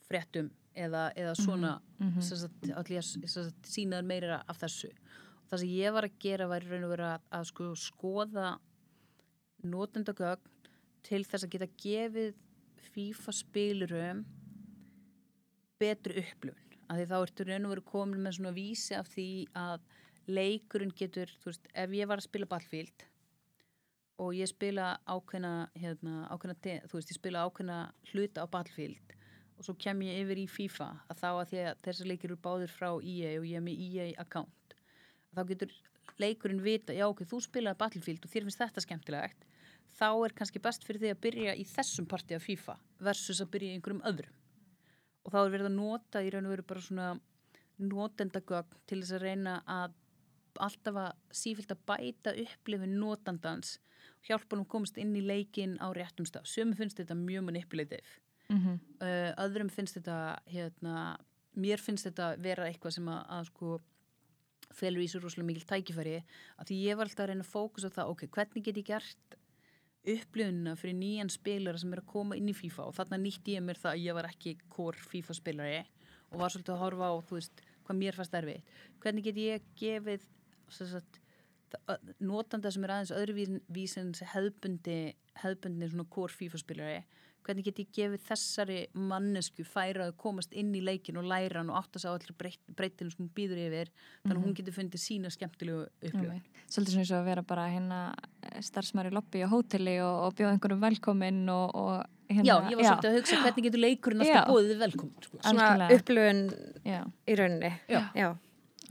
fréttum 0.04 0.50
eða, 0.74 1.10
eða 1.16 1.34
svona 1.38 1.80
mm 1.98 2.10
-hmm. 2.10 2.22
sagt, 2.22 2.62
ætlum 2.62 2.96
ég 2.96 3.04
að 3.24 3.52
sína 3.64 4.00
þér 4.00 4.08
meira 4.12 4.42
af 4.48 4.60
þessu 4.60 4.88
og 4.88 5.50
það 5.50 5.58
sem 5.60 5.68
ég 5.68 5.92
var 5.92 6.04
að 6.04 6.18
gera 6.18 6.48
var 6.48 6.62
í 6.62 6.68
raun 6.68 6.84
og 6.84 6.90
veru 6.90 7.04
að, 7.04 7.20
að 7.30 7.44
sko 7.44 7.74
skoða 7.74 8.58
notendagögn 9.62 10.50
til 11.02 11.24
þess 11.24 11.44
að 11.44 11.50
geta 11.50 11.68
gefið 11.84 12.34
FIFA 12.94 13.32
spilurum 13.32 14.24
betri 15.78 16.24
upplifun 16.24 16.64
að 16.88 16.98
því 16.98 17.06
þá 17.10 17.16
ertu 17.22 17.44
raun 17.44 17.64
og 17.64 17.70
veru 17.70 17.82
komin 17.82 18.22
með 18.22 18.36
svona 18.36 18.52
vísi 18.52 18.94
af 18.94 19.08
því 19.08 19.48
að 19.54 19.80
leikurinn 20.26 20.94
getur, 20.96 21.28
þú 21.40 21.50
veist, 21.50 21.66
ef 21.74 21.90
ég 21.90 22.08
var 22.08 22.20
að 22.20 22.28
spila 22.28 22.46
Battlefield 22.46 23.04
og 24.22 24.34
ég 24.36 24.50
spila 24.50 24.94
ákveðna, 25.06 25.70
hérna, 25.78 26.26
ákveðna 26.30 26.80
þú 26.88 26.98
veist, 26.98 27.10
ég 27.10 27.18
spila 27.18 27.46
ákveðna 27.48 27.78
hluta 28.12 28.44
á 28.44 28.46
Battlefield 28.50 29.16
og 29.58 29.66
svo 29.66 29.74
kem 29.78 30.02
ég 30.06 30.22
yfir 30.24 30.42
í 30.42 30.46
FIFA 30.50 30.90
að 31.10 31.22
þá 31.22 31.28
að 31.30 31.56
að 31.62 31.80
þessar 31.86 32.10
leikir 32.10 32.30
eru 32.30 32.42
báðir 32.42 32.70
frá 32.70 32.90
EA 32.98 33.34
og 33.40 33.48
ég 33.48 33.58
er 33.58 33.64
með 33.64 33.82
EA 33.88 34.06
account 34.22 34.76
að 35.32 35.40
þá 35.40 35.50
getur 35.50 35.74
leikurinn 36.20 36.62
vita, 36.62 36.94
já 36.94 37.08
ok, 37.08 37.24
þú 37.26 37.40
spilaði 37.42 37.80
Battlefield 37.80 38.24
og 38.26 38.30
þér 38.30 38.46
finnst 38.46 38.62
þetta 38.62 38.84
skemmtilegt 38.84 39.46
þá 39.98 40.08
er 40.26 40.34
kannski 40.36 40.62
best 40.62 40.86
fyrir 40.86 41.02
því 41.02 41.12
að 41.12 41.20
byrja 41.26 41.54
í 41.58 41.66
þessum 41.68 42.06
parti 42.10 42.36
af 42.36 42.44
FIFA 42.46 42.76
versus 43.06 43.42
að 43.42 43.52
byrja 43.54 43.72
í 43.72 43.78
einhverjum 43.78 44.04
öðrum. 44.10 44.40
Og 45.24 45.32
þá 45.32 45.38
er 45.40 45.52
verið 45.54 45.68
að 45.70 45.76
nota 45.78 46.22
í 46.22 46.30
raun 46.32 46.48
og 46.48 46.54
veru 46.54 46.66
bara 46.68 46.84
svona 46.84 47.08
notendagögn 47.80 48.80
til 48.88 49.00
þess 49.00 49.16
að 49.16 49.24
reyna 49.24 49.54
að 49.70 49.94
alltaf 50.62 50.98
að 51.00 51.34
sífilt 51.34 51.72
að 51.74 51.84
bæta 51.88 52.34
upplifin 52.44 52.98
notandans 53.00 53.78
hjálpa 54.24 54.56
hann 54.56 54.68
komast 54.68 54.98
inn 55.00 55.14
í 55.16 55.22
leikin 55.24 55.76
á 55.80 55.88
réttum 55.94 56.26
stað. 56.28 56.48
Sjömi 56.48 56.76
finnst 56.78 57.00
þetta 57.00 57.16
mjög 57.18 57.46
manipulativ. 57.50 58.14
Mhm. 58.52 58.80
Uh, 59.00 59.30
öðrum 59.40 59.70
finnst 59.72 59.98
þetta, 59.98 60.38
hérna, 60.50 61.16
mér 61.56 61.80
finnst 61.80 62.08
þetta 62.08 62.34
vera 62.40 62.68
eitthvað 62.68 62.98
sem 62.98 63.08
að, 63.08 63.22
að 63.36 63.46
sko, 63.50 63.78
felur 64.74 65.04
í 65.04 65.08
svo 65.08 65.22
rosalega 65.22 65.48
mikil 65.48 65.64
tækifæri 65.70 66.18
að 66.58 66.68
því 66.68 66.76
ég 66.82 66.98
var 66.98 67.08
alltaf 67.08 67.24
að 67.24 67.30
reyna 67.30 67.44
að 67.44 67.52
fókusa 67.52 67.90
það, 67.94 68.12
ok, 68.12 68.26
hvernig 68.34 68.64
get 68.66 68.80
ég 68.80 68.88
gert 68.90 69.36
upplöfunina 70.04 70.74
fyrir 70.76 70.96
nýjan 70.98 71.32
spilara 71.32 71.80
sem 71.80 71.92
er 71.94 72.02
að 72.02 72.10
koma 72.10 72.36
inn 72.36 72.50
í 72.50 72.56
FIFA 72.56 72.88
og 72.90 72.96
þarna 72.98 73.20
nýtti 73.22 73.54
ég 73.56 73.64
mér 73.64 73.80
það 73.80 73.94
að 73.94 74.02
ég 74.04 74.16
var 74.18 74.28
ekki 74.28 74.56
core 74.72 75.00
FIFA 75.12 75.36
spilari 75.38 75.78
og 76.30 76.40
var 76.42 76.52
svolítið 76.52 76.74
að 76.74 76.82
horfa 76.82 77.08
á, 77.08 77.14
þú 77.24 77.38
veist, 77.38 77.62
hvað 77.86 78.00
mér 78.00 78.18
fannst 78.18 78.36
erfið. 78.40 78.72
Hvernig 79.00 79.28
get 79.28 79.40
ég 79.40 79.68
gefið 79.78 80.26
sagt, 80.74 81.20
notanda 82.20 82.72
sem 82.72 82.86
er 82.86 82.94
aðeins 82.96 83.14
öðruvísin 83.14 84.14
hefðbundi, 84.34 84.98
hefðbundi 85.42 85.90
svona 85.90 86.08
core 86.14 86.34
FIFA 86.34 86.62
spilari 86.62 86.98
hvernig 87.44 87.66
get 87.66 87.80
ég 87.82 87.90
gefið 87.94 88.22
þessari 88.24 88.78
mannesku 88.96 89.64
færa 89.68 90.08
að 90.08 90.16
komast 90.20 90.54
inn 90.56 90.72
í 90.76 90.80
leikin 90.84 91.18
og 91.20 91.26
læra 91.28 91.60
hann 91.60 91.72
og 91.72 91.78
átta 91.82 92.00
sig 92.00 92.08
á 92.10 92.16
allir 92.16 92.36
breyt, 92.38 92.60
breytinu 92.76 93.12
sem 93.12 93.24
hún 93.24 93.30
býður 93.36 93.60
yfir 93.66 93.90
þannig 94.22 94.38
að 94.38 94.44
hún 94.46 94.56
getur 94.58 94.76
fundið 94.78 95.02
sína 95.02 95.32
skemmtilegu 95.32 95.84
upplöfun 95.84 96.30
Einmitt. 96.38 96.62
Svolítið 96.64 97.02
eins 97.02 97.12
og 97.12 97.20
að 97.20 97.28
vera 97.28 97.44
bara 97.46 97.66
hérna 97.68 98.00
starfsmæri 98.64 99.12
lobby 99.14 99.44
á 99.44 99.48
hóteli 99.52 99.98
og, 100.04 100.28
og 100.28 100.38
bjóða 100.38 100.54
einhverjum 100.54 100.84
velkomin 100.86 101.42
og, 101.52 101.76
og 101.76 102.32
hérna, 102.32 102.48
Já, 102.48 102.54
ég 102.72 102.80
var 102.80 102.88
svolítið 102.88 103.10
að 103.10 103.18
hugsa 103.18 103.42
hvernig 103.42 103.68
getur 103.68 103.84
leikurinn 103.84 104.24
alltaf 104.24 104.40
Já. 104.40 104.48
bóðið 104.50 104.84
velkomin 104.86 105.28
sko. 105.28 105.42
Svona 105.44 105.90
Já, 106.88 107.00
í 107.28 107.38
rauninni. 107.40 107.74
Já. 107.92 108.02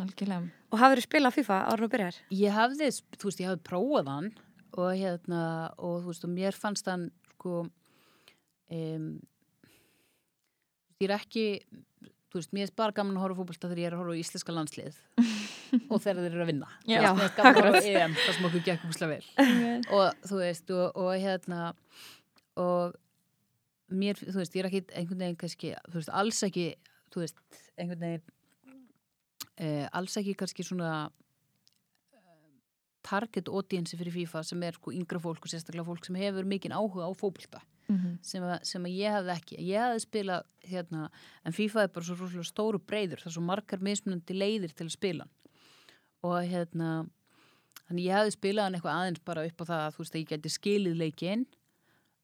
algjörlega. 0.04 0.63
Og 0.74 0.80
hafður 0.82 1.04
þið 1.04 1.06
spilað 1.06 1.36
FIFA 1.36 1.60
árun 1.70 1.86
og 1.86 1.94
byrjar? 1.94 2.16
Ég 2.34 2.56
hafði, 2.56 2.90
þú 3.22 3.30
veist, 3.30 3.42
ég 3.44 3.50
hafði 3.52 3.66
prófað 3.68 4.08
hann 4.10 4.30
og 4.74 4.90
hérna, 4.98 5.44
og 5.78 6.00
þú 6.02 6.10
veist, 6.10 6.26
og 6.26 6.32
mér 6.34 6.58
fannst 6.58 6.90
hann, 6.90 7.04
sko, 7.36 7.60
um, 8.74 9.06
ég 10.98 11.06
er 11.06 11.14
ekki, 11.20 11.46
þú 12.34 12.40
veist, 12.40 12.56
mér 12.58 12.72
er 12.72 12.74
bara 12.82 12.96
gaman 12.98 13.20
að 13.20 13.28
horfa 13.28 13.38
á 13.38 13.40
fótbolta 13.44 13.70
þegar 13.70 13.84
ég 13.84 13.92
er 13.92 13.98
að 13.98 14.02
horfa 14.02 14.18
á 14.18 14.22
íslenska 14.24 14.58
landslið 14.58 15.00
og 15.92 16.02
þegar 16.02 16.24
þeir 16.24 16.32
eru 16.32 16.42
að 16.42 16.50
vinna. 16.50 16.72
Já, 16.90 17.00
EM, 17.06 18.18
það 18.18 18.34
sem 18.40 18.50
okkur 18.50 18.68
gekk 18.72 18.90
úrslega 18.90 19.14
vel. 19.14 19.88
Og 19.94 20.28
þú 20.32 20.42
veist, 20.42 20.74
og, 20.74 21.02
og 21.06 21.14
hérna, 21.22 21.72
og 22.66 22.98
mér, 23.94 24.18
þú 24.26 24.40
veist, 24.42 24.58
ég 24.58 24.66
er 24.66 24.72
ekki 24.72 24.88
einhvern 24.90 25.28
veginn 25.28 25.42
kannski, 25.46 25.76
þú 25.86 26.02
veist, 26.02 26.16
alls 26.24 26.42
ekki, 26.50 26.72
þú 27.14 27.28
veist, 27.28 27.44
einhvern 27.78 28.08
veginn, 28.08 28.26
eh, 29.58 29.88
alls 29.94 30.16
ekki 30.18 30.36
kannski 30.36 30.64
svona 30.66 31.10
target 33.04 33.50
audience 33.52 33.98
fyrir 34.00 34.14
FIFA 34.16 34.42
sem 34.48 34.64
er 34.64 34.78
sko 34.78 34.94
yngra 34.96 35.20
fólk 35.20 35.44
og 35.44 35.52
sérstaklega 35.52 35.84
fólk 35.88 36.06
sem 36.08 36.16
hefur 36.16 36.46
mikinn 36.48 36.72
áhuga 36.76 37.04
á 37.04 37.12
fókbalta 37.20 37.60
Mhm. 37.90 38.20
sem, 38.24 38.42
að- 38.42 38.64
sem 38.64 38.82
að 38.84 38.96
ég 38.96 39.12
hefði 39.12 39.32
ekki. 39.36 39.58
Ég 39.60 39.78
hefði 39.78 40.00
spilað 40.06 40.44
hérna 40.64 41.10
en 41.46 41.52
FIFA 41.52 41.82
er 41.84 41.88
bara 41.90 42.06
svo 42.06 42.16
rosalega 42.16 42.48
stóru 42.48 42.80
breyður 42.80 43.20
það 43.20 43.28
er 43.28 43.32
svo 43.36 43.42
margar 43.44 43.80
mismunandi 43.80 44.34
leiðir 44.34 44.74
til 44.74 44.86
að 44.88 44.92
spila 44.92 45.28
og 46.24 46.44
hérna 46.48 47.10
þannig 47.90 48.06
ég 48.08 48.16
hefði 48.16 48.32
spilað 48.38 48.64
hann 48.64 48.74
eitthvað 48.76 48.96
aðeins 48.96 49.26
bara 49.26 49.46
upp 49.46 49.58
á 49.60 49.66
það 49.66 49.82
að 49.88 49.94
þú 49.94 49.98
veist 50.00 50.16
að 50.16 50.22
ég 50.24 50.28
geti 50.30 50.50
skilið 50.50 50.96
leikinn. 50.98 51.46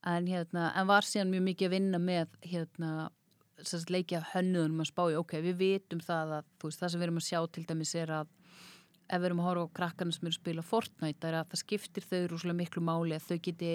En 0.02 0.26
hérna 0.26 0.72
en 0.74 0.86
var 0.86 1.02
síðan 1.02 1.28
mjög 1.28 1.42
mikið 1.44 1.66
að 1.68 1.70
vinna 1.76 1.98
með 1.98 2.28
hérna 2.42 3.10
sagt, 3.68 3.92
leikja 3.92 4.22
hönnuðunum 4.32 4.84
að 4.84 4.90
spá 4.90 5.02
í 5.10 5.16
ok, 5.18 5.36
við 5.44 5.56
vitum 5.60 6.02
það 6.04 6.36
að 6.38 6.52
veist, 6.64 6.80
það 6.80 6.92
sem 6.92 7.00
við 7.00 7.08
erum 7.08 7.20
að 7.20 7.26
sjá 7.28 7.40
til 7.54 7.64
dæmis 7.68 7.94
er 7.98 8.14
að 8.20 8.36
ef 9.10 9.18
við 9.18 9.26
erum 9.30 9.42
að 9.42 9.48
horfa 9.48 9.66
á 9.66 9.76
krakkarna 9.80 10.14
sem 10.14 10.26
eru 10.28 10.34
að 10.34 10.38
spila 10.38 10.66
Fortnite 10.66 11.28
er 11.28 11.38
að 11.40 11.50
það 11.50 11.62
skiptir 11.64 12.06
þau 12.06 12.20
rúslega 12.30 12.58
miklu 12.60 12.84
máli 12.86 13.16
að 13.16 13.26
þau 13.26 13.40
geti 13.48 13.72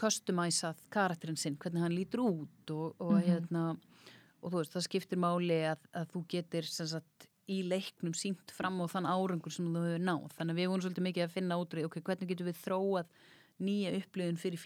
customæsað 0.00 0.84
karakterinn 0.94 1.40
sinn, 1.40 1.58
hvernig 1.60 1.84
hann 1.84 1.96
lítur 1.96 2.22
út 2.24 2.72
og, 2.72 2.94
og 3.02 3.18
hérna 3.24 3.64
og 4.40 4.54
veist, 4.54 4.72
það 4.72 4.86
skiptir 4.86 5.20
máli 5.20 5.58
að, 5.68 5.82
að 5.96 6.14
þú 6.14 6.22
getur 6.34 6.68
sem 6.70 6.88
sagt 6.94 7.26
í 7.50 7.60
leiknum 7.66 8.14
sínt 8.14 8.54
fram 8.54 8.78
á 8.80 8.86
þann 8.90 9.08
árangur 9.10 9.52
sem 9.52 9.66
þú 9.66 9.82
hefur 9.82 10.04
náð. 10.06 10.26
Þannig 10.36 10.54
að 10.54 10.60
við 10.60 10.70
vorum 10.70 10.84
svolítið 10.84 11.06
mikið 11.08 11.24
að 11.24 11.34
finna 11.34 11.58
útrúið 11.60 11.88
ok, 11.88 11.98
hvernig 12.06 12.30
getur 12.30 12.46
við 12.46 12.60
þróað 12.62 13.08
nýja 13.60 13.92
upplifun 13.98 14.36
fyrir 14.40 14.58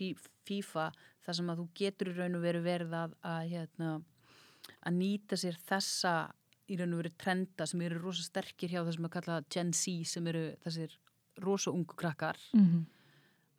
FIFA 0.44 0.88
þar 1.24 1.34
sem 1.38 1.50
að 1.52 1.60
þú 1.62 1.66
getur 1.80 2.08
í 2.12 2.16
raun 2.18 2.36
og 2.38 2.42
veru 2.44 2.62
verið 2.64 2.92
að, 3.00 3.14
að 3.24 3.48
hérna 3.52 3.92
að 4.84 4.96
nýta 4.98 5.36
sér 5.40 5.56
þessa 5.68 6.14
í 6.68 6.76
raun 6.80 6.94
og 6.96 7.02
veru 7.02 7.12
trenda 7.20 7.66
sem 7.68 7.80
eru 7.84 7.98
rosa 8.00 8.22
sterkir 8.24 8.70
hjá 8.72 8.80
það 8.84 8.92
sem 8.96 9.04
að 9.08 9.14
kalla 9.18 9.38
Gen 9.52 9.72
Z 9.76 10.04
sem 10.08 10.26
eru 10.32 10.44
þessir 10.64 10.98
rosa 11.44 11.70
ungu 11.74 11.96
krakkar 11.98 12.36
Mhm. 12.54 12.84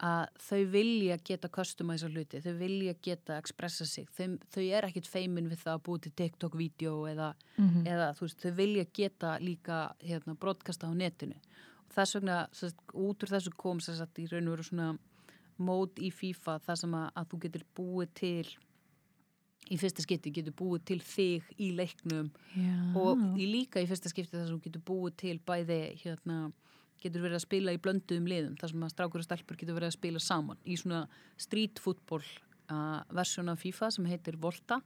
að 0.05 0.25
þau 0.43 0.65
vilja 0.71 1.15
geta 1.23 1.47
customæsa 1.49 2.09
hluti, 2.11 2.41
þau 2.43 2.57
vilja 2.59 2.93
geta 3.01 3.37
expressa 3.39 3.85
sig, 3.87 4.09
þau, 4.11 4.37
þau 4.51 4.63
er 4.75 4.83
ekkit 4.89 5.07
feimin 5.07 5.47
við 5.49 5.61
það 5.63 5.73
að 5.77 5.83
búi 5.87 6.01
til 6.01 6.11
TikTok-vídeó 6.11 6.95
eða, 7.13 7.33
Mhm. 7.57 7.85
eða 7.87 8.09
þú 8.17 8.19
veist, 8.27 8.39
þau 8.43 8.51
vilja 8.57 8.85
geta 8.93 9.37
líka 9.39 9.95
hérna, 10.03 10.35
broadcasta 10.37 10.87
á 10.87 10.93
netinu 10.93 11.35
og 11.35 11.95
þess 11.95 12.15
vegna, 12.19 12.47
sest, 12.51 12.75
út 12.93 13.23
úr 13.23 13.29
þessu 13.31 13.55
kom 13.55 13.79
þess 13.79 14.01
að 14.01 14.19
í 14.19 14.27
raun 14.31 14.47
og 14.47 14.57
veru 14.57 14.63
svona 14.63 14.97
mót 15.57 15.99
í 16.03 16.09
FIFA 16.11 16.59
þar 16.65 16.79
sem 16.81 16.93
að, 16.97 17.09
að 17.15 17.27
þú 17.31 17.39
getur 17.45 17.65
búið 17.77 18.13
til 18.19 18.47
í 19.73 19.77
fyrsta 19.81 20.03
skipti 20.05 20.31
getur 20.35 20.53
búið 20.59 20.83
til 20.91 20.99
þig 21.01 21.47
í 21.57 21.71
leiknum 21.73 22.27
Já. 22.53 22.75
og 23.01 23.21
í 23.41 23.47
líka 23.49 23.81
í 23.81 23.87
fyrsta 23.89 24.11
skipti 24.11 24.35
þar 24.37 24.47
sem 24.51 24.59
þú 24.59 24.65
getur 24.67 24.83
búið 24.85 25.15
til 25.23 25.37
bæði 25.47 25.79
hérna, 26.03 26.51
getur 27.01 27.23
verið 27.25 27.39
að 27.39 27.45
spila 27.47 27.73
í 27.73 27.79
blönduðum 27.81 28.27
liðum 28.29 28.57
þar 28.61 28.69
sem 28.73 28.83
að 28.85 28.93
strákur 28.93 29.23
og 29.23 29.25
stelpur 29.29 29.57
getur 29.57 29.77
verið 29.79 29.89
að 29.93 29.97
spila 29.97 30.21
saman 30.21 30.59
í 30.69 30.77
svona 30.77 31.05
street 31.41 31.81
football 31.81 32.21
uh, 32.69 33.01
versjón 33.15 33.49
af 33.55 33.63
FIFA 33.63 33.89
sem 33.97 34.05
heitir 34.11 34.37
Volta 34.37 34.81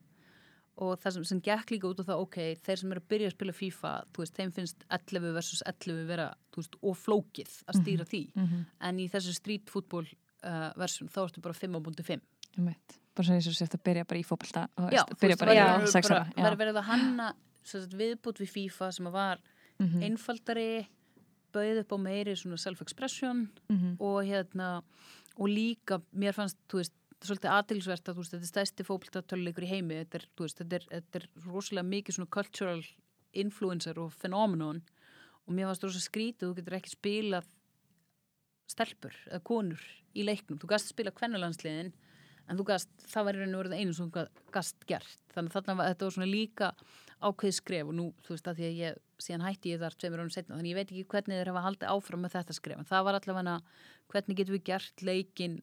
og 0.80 0.94
það 1.04 1.18
sem, 1.18 1.24
sem 1.28 1.41
gekk 1.44 1.74
líka 1.74 1.90
út 1.91 2.00
á 2.00 2.08
það 2.08 2.22
ok, 2.24 2.38
þeir 2.64 2.80
sem 2.80 2.91
eru 2.96 3.02
að 3.04 3.10
byrja 3.12 3.28
að 3.28 3.36
spila 3.36 3.56
FIFA 3.58 3.90
þú 4.16 4.22
veist, 4.24 4.38
þeim 4.40 4.54
finnst 4.56 4.86
11 4.96 5.34
versus 5.36 5.64
11 5.68 6.06
vera, 6.08 6.30
þú 6.56 6.62
veist, 6.64 6.78
og 6.88 6.96
flókið 7.04 7.52
að 7.68 7.82
stýra 7.82 8.06
því 8.08 8.22
Mhm. 8.40 8.62
en 8.88 9.00
í 9.04 9.10
þessu 9.12 9.34
street 9.36 9.68
football 9.70 10.08
uh, 10.44 10.72
versjón 10.80 11.10
þá 11.10 11.20
ertu 11.28 11.41
bara 11.41 11.53
5.5 11.53 12.20
Einmitt. 12.57 12.95
Bara 13.16 13.26
svo 13.28 13.34
eins 13.36 13.48
og 13.48 13.53
sért 13.57 13.76
að 13.78 13.84
byrja 13.84 14.06
bara 14.07 14.20
í 14.20 14.26
fókbalta 14.26 14.68
byrja 15.20 15.38
bara 15.40 15.53
í 15.53 15.60
verður 15.60 15.91
sex 15.91 16.07
bara- 16.10 16.22
ára. 16.26 16.34
það 16.36 16.52
er 16.52 16.57
verið 16.64 16.80
að 16.82 16.88
hanna 16.90 17.34
viðbútt 17.99 18.40
við 18.41 18.49
FIFA 18.56 18.91
sem 18.94 19.06
var 19.11 19.40
Mhm. 19.80 20.02
einfaldari 20.03 20.88
bauð 21.53 21.80
upp 21.80 21.91
á 21.94 21.98
meiri 21.98 22.34
svona 22.36 22.57
self-expression 22.60 23.48
Mhm. 23.70 23.98
og 23.99 24.24
hérna 24.26 24.84
og 25.38 25.48
líka, 25.48 26.02
mér 26.14 26.34
fannst, 26.34 26.57
þú 26.68 26.78
veist 26.82 26.94
svolítið 27.22 27.52
aðtilsvert 27.52 28.03
að 28.03 28.14
þú 28.16 28.18
veist, 28.18 28.32
þetta 28.34 28.44
er 28.44 28.53
stæsti 28.66 28.84
fókbaltatöluleikur 28.84 29.64
í 29.64 29.68
heimi, 29.70 29.95
þetta 30.03 30.16
er, 30.16 30.26
þú 30.36 30.41
veist, 30.44 30.57
þetta 30.60 30.74
er, 30.76 30.86
þetta 31.02 31.16
er 31.16 31.28
rosalega 31.48 31.88
mikið 31.88 32.16
svona 32.16 32.30
cultural 32.30 32.84
influencer 33.34 33.98
og 33.98 34.11
phenomenon 34.14 34.82
og 35.48 35.53
mér 35.56 35.68
fannst 35.70 35.84
rosa 35.84 35.99
skrítið, 35.99 36.49
þú 36.49 36.56
getur 36.56 36.78
ekki 36.80 36.95
spilað 36.95 37.45
stelpur 38.70 39.16
eða 39.30 39.41
konur 39.44 39.82
í 40.18 40.24
leiknum, 40.26 40.60
þú 40.62 40.70
gast 40.72 40.91
spila 40.94 41.12
kvennalandsliðin 41.16 41.91
en 42.50 42.58
þú 42.58 42.64
gast, 42.66 42.90
það 43.12 43.26
var 43.28 43.38
í 43.38 43.41
raun 43.44 43.56
og 43.56 43.62
verið 43.64 43.76
einu 43.80 43.94
sem 43.94 44.10
þú 44.10 44.24
gast 44.56 44.86
gert, 44.90 45.20
þannig 45.36 45.52
að 45.52 45.58
þarna 45.60 45.76
var, 45.80 45.90
þetta 45.91 46.06
var 46.08 46.16
svona 46.16 46.30
líka 46.32 46.70
ákveð 47.20 47.54
skref 47.60 47.90
og 47.91 47.94
nú, 48.00 48.06
þú 48.26 48.34
veist, 48.34 48.48
að 48.50 48.58
því 48.62 48.66
að 48.70 48.80
ég 48.80 48.98
síðan 49.22 49.44
hætti 49.46 49.74
ég 49.74 49.82
þar 49.84 49.98
tveimur 50.02 50.24
ánum 50.24 50.34
setna, 50.34 50.56
þannig 50.58 50.72
ég 50.72 50.80
veit 50.80 50.90
ekki 50.94 51.06
hvernig 51.14 51.38
þeir 51.41 51.52
hafa 51.52 51.64
haldið 51.68 51.91
áfram 51.94 52.24
með 52.26 52.34
þetta 52.38 52.56
skref, 52.58 52.80
en 52.82 52.90
það 52.90 53.06
var 53.10 53.18
allavega 53.20 53.56
hvernig 54.14 54.40
getum 54.40 54.56
við 54.58 54.64
gert 54.72 55.04
leikin 55.06 55.60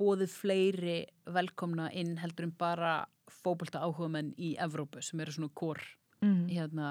bóðið 0.00 0.32
fleiri 0.34 0.96
velkomna 1.30 1.88
inn 1.94 2.16
heldur 2.18 2.48
en 2.48 2.54
bara 2.58 2.94
fókbalta 3.30 3.80
áhugamenn 3.86 4.32
í 4.36 4.56
Evrópu 4.60 5.00
sem 5.02 5.20
eru 5.22 5.32
svona 5.32 5.52
kór 5.54 5.80
Mhm. 6.24 6.48
hérna 6.50 6.88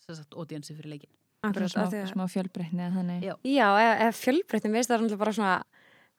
sem 0.00 0.14
sagt, 0.16 0.34
audiensi 0.34 0.74
fyrir 0.74 0.90
leikin 0.94 1.10
Akkurat, 1.42 1.70
smá, 1.72 1.86
að- 1.88 2.10
smá 2.12 2.24
fjölbreytni 2.28 2.82
eða 2.84 2.96
þannig. 2.98 3.22
Já. 3.24 3.34
Já, 3.48 3.68
eða, 3.80 3.94
eða 4.04 4.16
fjölbreyttin, 4.20 4.72
veist 4.76 4.90
það 4.90 5.10
er 5.12 5.16
bara 5.16 5.32
svona 5.32 5.62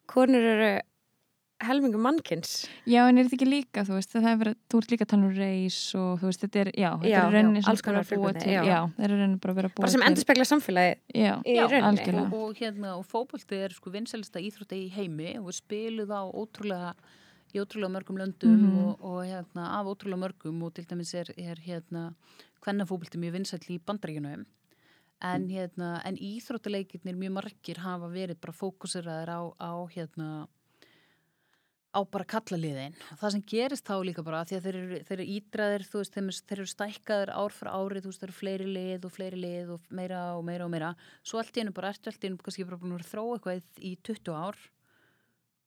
konur 0.07 0.41
eru 0.41 0.71
helmingum 1.61 2.01
mannkins. 2.01 2.65
Já, 2.89 3.03
en 3.07 3.19
er 3.21 3.27
þetta 3.27 3.37
ekki 3.37 3.45
líka, 3.51 3.83
þú 3.85 3.93
veist, 3.99 4.09
það 4.15 4.31
er 4.31 4.37
verið, 4.41 4.55
þú 4.71 4.79
ert 4.81 4.91
líka 4.95 5.05
að 5.05 5.09
tala 5.11 5.27
um 5.27 5.35
reis 5.37 5.77
og 5.93 6.15
þú 6.17 6.25
veist, 6.31 6.41
þetta 6.41 6.59
er, 6.63 6.69
já, 6.73 6.89
þetta 7.03 7.19
er 7.21 7.35
rauninni 7.35 7.61
sem 7.61 7.69
alls 7.69 7.83
bara 7.85 7.99
búa 8.01 8.07
fjölbreytni, 8.09 8.41
til, 8.41 8.55
já. 8.55 8.63
já, 8.65 8.79
það 8.97 9.03
er 9.05 9.11
rauninni 9.13 9.39
bara 9.43 9.53
að 9.53 9.59
vera 9.61 9.69
búa 9.69 9.83
Bara 9.85 9.91
sem 9.93 10.01
til, 10.01 10.07
endur 10.09 10.25
spekla 10.25 10.47
samfélagi 10.49 10.95
já, 11.21 11.33
í 11.45 11.57
rauninni. 11.61 12.15
og, 12.23 12.33
og 12.41 12.55
hérna, 12.57 12.95
og 12.97 13.05
fókbalti 13.05 13.59
er 13.67 13.69
sko 13.77 13.93
vinselista 13.93 14.41
íþrótta 14.41 14.73
í 14.73 14.89
heimi 14.89 15.35
og 15.37 15.51
við 15.51 15.59
spiluð 15.61 16.09
á 16.17 16.21
ótrúlega 16.33 16.95
í 17.53 17.61
ótrúlega 17.61 17.93
mörgum 17.93 18.17
löndum 18.17 18.57
Mhm. 18.57 18.81
og, 18.87 19.05
og 19.05 19.21
hérna, 19.29 19.67
af 19.77 19.85
ótrúlega 19.85 20.17
mörgum 20.25 20.63
og 20.65 20.73
til 20.73 20.85
dæmis 20.89 21.13
er, 21.13 21.29
er 21.37 21.61
hérna 21.61 22.15
hvernafókbalti 22.65 23.21
mjög 23.21 23.37
vinsæll 23.37 23.69
í 23.69 23.77
bandaríkjunum 23.85 24.45
en 25.21 25.45
hérna 25.51 25.91
en 26.07 26.17
íþróttaleikirnir 26.17 27.17
mjög 27.17 27.35
margir 27.37 27.81
hafa 27.83 28.09
verið 28.11 28.39
bara 28.41 28.55
fókuseraðir 28.57 29.31
á, 29.31 29.41
á 29.61 29.71
hérna 29.93 30.29
á 31.91 31.99
bara 32.07 32.23
kallaliðin 32.23 32.95
og 33.11 33.19
það 33.19 33.33
sem 33.35 33.43
gerist 33.51 33.87
þá 33.87 33.95
líka 34.07 34.23
bara 34.23 34.45
því 34.47 34.57
að 34.57 34.65
þeir 34.65 34.77
eru, 34.81 34.99
þeir 35.07 35.17
eru 35.17 35.27
ídraðir, 35.35 35.85
þú 35.91 36.01
veist, 36.01 36.13
þeir, 36.15 36.57
eru 36.57 36.67
stækkaður 36.71 37.31
ár 37.35 37.55
fyrir 37.57 37.73
árið, 37.75 38.05
þú 38.05 38.11
veist, 38.13 38.21
þeir 38.21 38.29
eru 38.31 38.37
fleiri 38.39 38.67
lið 38.77 39.07
og 39.07 39.15
fleiri 39.17 39.41
lið 39.43 39.73
og 39.75 39.89
meira 39.99 40.21
og 40.37 40.45
meira 40.47 40.67
og 40.67 40.71
meira. 40.71 40.93
Svo 41.27 41.41
allt 41.41 41.57
í 41.57 41.61
hennu 41.63 41.75
bara, 41.75 41.91
ertu 41.91 42.07
allt 42.13 42.23
í 42.23 42.29
hennu 42.29 42.39
kannski 42.45 42.67
bara 42.69 42.79
búin 42.79 42.95
að 42.95 43.09
þróa 43.11 43.35
eitthvað 43.35 43.83
í 43.83 43.93
20 44.07 44.31
ár 44.39 44.61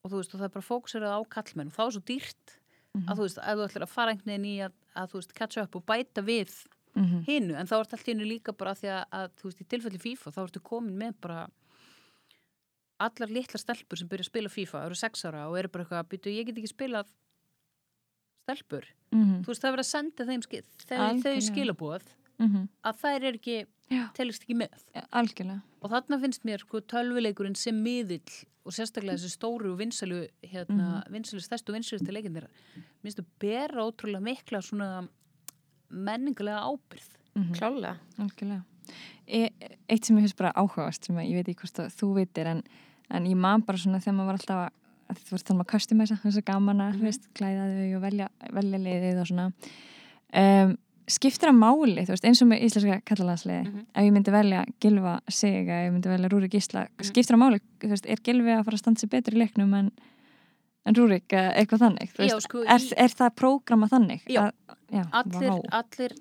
og 0.04 0.12
þú 0.12 0.16
veist, 0.22 0.32
og 0.32 0.40
það 0.40 0.48
er 0.48 0.54
bara 0.56 0.68
fókusirað 0.70 1.16
á 1.16 1.20
kallmenn 1.36 1.72
og 1.72 1.76
þá 1.76 1.82
er 1.84 1.96
svo 1.98 2.04
dýrt 2.08 2.58
Mhm. 2.94 3.08
að 3.10 3.18
þú 3.18 3.24
veist, 3.26 3.38
að 3.42 3.58
þú 3.58 3.64
ætlar 3.66 3.84
að 3.84 3.90
fara 3.90 4.12
einhvern 4.14 4.30
veginn 4.30 4.44
í 4.46 4.56
að, 4.62 4.74
að 4.94 5.08
þú 5.10 5.18
veist, 5.18 5.32
catch 5.34 5.58
up 5.58 5.74
og 5.74 5.82
bæta 5.84 6.22
við 6.22 6.52
Mhm. 6.96 7.24
hinnu, 7.26 7.54
en 7.58 7.66
þá 7.66 7.80
ert 7.80 7.92
allt 7.96 8.06
í 8.08 8.12
hennu 8.12 8.24
líka 8.28 8.52
bara 8.56 8.74
því 8.74 8.88
að, 8.94 9.04
að 9.12 9.30
þú 9.40 9.42
veist, 9.48 9.60
í 9.60 9.66
tilfelli 9.68 9.98
FIFA 9.98 10.30
þá 10.30 10.40
ertu 10.44 10.60
komin 10.62 10.96
með 10.96 11.14
bara 11.20 11.48
allar 13.02 13.28
litla 13.34 13.58
stelpur 13.58 13.98
sem 13.98 14.08
byrja 14.08 14.22
að 14.28 14.30
spila 14.30 14.48
FIFA 14.52 14.84
eru 14.86 14.94
sex 14.94 15.24
ára 15.26 15.48
og 15.50 15.58
eru 15.58 15.68
bara 15.74 15.84
eitthvað 15.84 16.04
að 16.04 16.10
byrja 16.14 16.34
ég 16.38 16.46
get 16.46 16.60
ekki 16.62 16.70
spilað 16.72 17.08
stelpur 18.44 18.84
Mhm. 19.12 19.42
þú 19.42 19.46
veist, 19.50 19.62
það 19.62 19.68
er 19.70 19.76
verið 19.76 19.86
að 19.86 19.94
senda 19.94 20.24
þeim 20.28 20.42
ski, 20.44 20.60
þeim, 20.88 21.22
þau 21.22 21.36
skilabóð 21.50 22.02
Mhm. 22.38 22.68
að 22.84 22.96
þær 23.02 23.22
er 23.24 23.32
ekki, 23.38 23.66
telist 24.14 24.42
ekki 24.42 24.56
með 24.56 24.70
ja, 24.94 25.02
algjörlega. 25.12 25.62
og 25.82 25.90
þarna 25.90 26.20
finnst 26.20 26.44
mér 26.44 26.58
sko 26.60 26.80
tölvuleikurinn 26.80 27.56
sem 27.56 27.74
miðill 27.82 28.44
og 28.66 28.72
sérstaklega 28.72 29.18
þessi 29.18 29.34
stóru 29.36 29.72
og 29.72 29.78
vinsælu 29.78 30.28
hérna, 30.42 31.04
vinsælu, 31.10 31.40
stærstu 31.42 31.68
og 31.70 31.76
vinsælustu 31.78 32.10
leikindir 32.12 32.46
minnst 33.04 33.18
þú 33.18 33.24
bera 33.38 33.82
ótrúlega 33.84 34.22
mikla 34.22 34.62
svona 34.62 35.08
menningulega 35.94 36.62
ábyrð 36.68 37.10
Mhm. 37.34 37.52
Klálega. 37.56 37.96
Algjörlega. 38.22 38.62
E, 39.26 39.48
eitt 39.90 40.04
sem 40.04 40.16
ég 40.16 40.22
finnst 40.22 40.36
bara 40.38 40.52
áhugavast 40.54 41.04
sem 41.08 41.16
að 41.16 41.26
ég 41.30 41.34
veit 41.40 41.48
ekki 41.48 41.64
hvort 41.64 41.80
að 41.82 41.94
þú 41.98 42.08
veitir 42.14 42.46
en, 42.46 42.62
en 43.10 43.24
ég 43.26 43.34
man 43.36 43.60
bara 43.66 43.78
svona 43.78 43.98
þegar 43.98 44.14
maður 44.14 44.26
var 44.30 44.38
alltaf 44.38 44.60
að, 44.60 44.70
að 45.10 45.18
þú 45.24 45.30
veist 45.34 45.46
þannig 45.48 45.64
að 45.64 45.72
customæsa 45.72 46.18
þess 46.22 46.38
að 46.38 46.44
gaman 46.44 46.80
að, 46.84 46.92
Mhm. 46.92 47.00
þú 47.00 47.02
veist, 47.08 47.26
klæða 47.34 47.64
þau 47.74 47.96
og 47.96 48.02
velja, 48.02 48.28
velja 48.52 48.78
liðið 48.84 49.20
og 49.20 49.26
svona 49.26 49.46
um, 50.34 50.78
skiptir 51.08 51.50
að 51.50 51.58
máli, 51.58 52.04
þú 52.06 52.14
veist, 52.14 52.24
eins 52.24 52.42
og 52.42 52.48
með 52.48 52.62
íslenska 52.64 53.02
kallalandsliði, 53.04 53.64
Mhm. 53.66 53.80
ef 53.94 54.02
ég 54.04 54.12
myndi 54.12 54.30
velja 54.32 54.64
Gilva 54.80 55.20
sig, 55.28 55.68
ef 55.68 55.90
ég 55.90 55.92
myndi 55.92 56.08
velja 56.08 56.28
Rúrik 56.30 56.50
Gísla 56.54 56.86
skiptir 57.02 57.34
að 57.34 57.42
máli, 57.42 57.60
þú 57.80 57.88
veist, 57.90 58.06
er 58.08 58.16
Gilvi 58.22 58.50
að 58.54 58.64
fara 58.64 58.76
að 58.76 58.78
standa 58.84 59.00
sér 59.00 59.10
betur 59.10 59.34
í 59.34 59.38
leiknum 59.42 59.74
en, 59.74 59.90
en 60.86 60.94
Rúrik 60.94 61.28
eða 61.28 61.56
eitthvað 61.56 61.82
þannig, 61.84 62.12
þú 62.14 62.28
Já, 62.28 62.34
veist, 62.34 62.48
sko, 62.48 62.62
er, 62.64 62.78
í- 62.78 62.92
er 62.96 63.08
það 63.08 63.34
prógrama 63.36 63.88
þannig? 63.88 64.22
Já. 64.28 64.40
Að, 64.44 64.76
já 64.94 65.02
allir, 65.20 65.50
vá. 65.50 65.80
allir 65.80 66.16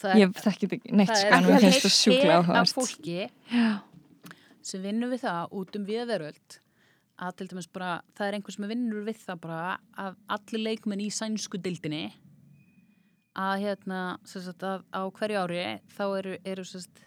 það 0.00 0.22
Ég 0.22 0.38
þekki 0.38 0.68
þetta 0.68 0.78
ekki 0.78 0.96
neitt 1.00 1.12
það 1.12 1.20
sko, 1.22 1.34
er 1.34 1.48
það 1.48 1.66
heilt 1.66 2.60
af 2.60 2.72
fólki 2.76 3.18
Já. 3.52 3.68
sem 4.70 4.82
vinnur 4.84 5.12
við 5.12 5.24
það 5.24 5.58
út 5.60 5.78
um 5.78 5.86
viðveröld 5.88 6.58
að 7.18 7.36
til 7.38 7.48
dæmis 7.50 7.68
bara, 7.74 7.92
það 8.14 8.28
er 8.28 8.38
einhver 8.38 8.54
sem 8.54 8.68
vinnur 8.70 9.06
við 9.06 9.20
það 9.24 9.40
bara 9.46 9.76
að 9.98 10.18
allir 10.36 10.64
leikmenn 10.64 11.02
í 11.02 11.10
sænsku 11.14 11.60
dildinni 11.62 12.04
að 13.38 13.64
hérna, 13.64 14.02
sagt 14.26 14.66
að 14.66 14.84
á 14.90 15.02
hverju 15.14 15.42
ári 15.44 15.64
þá 15.94 16.04
eru, 16.18 16.36
eru 16.46 16.66
sagt 16.66 17.02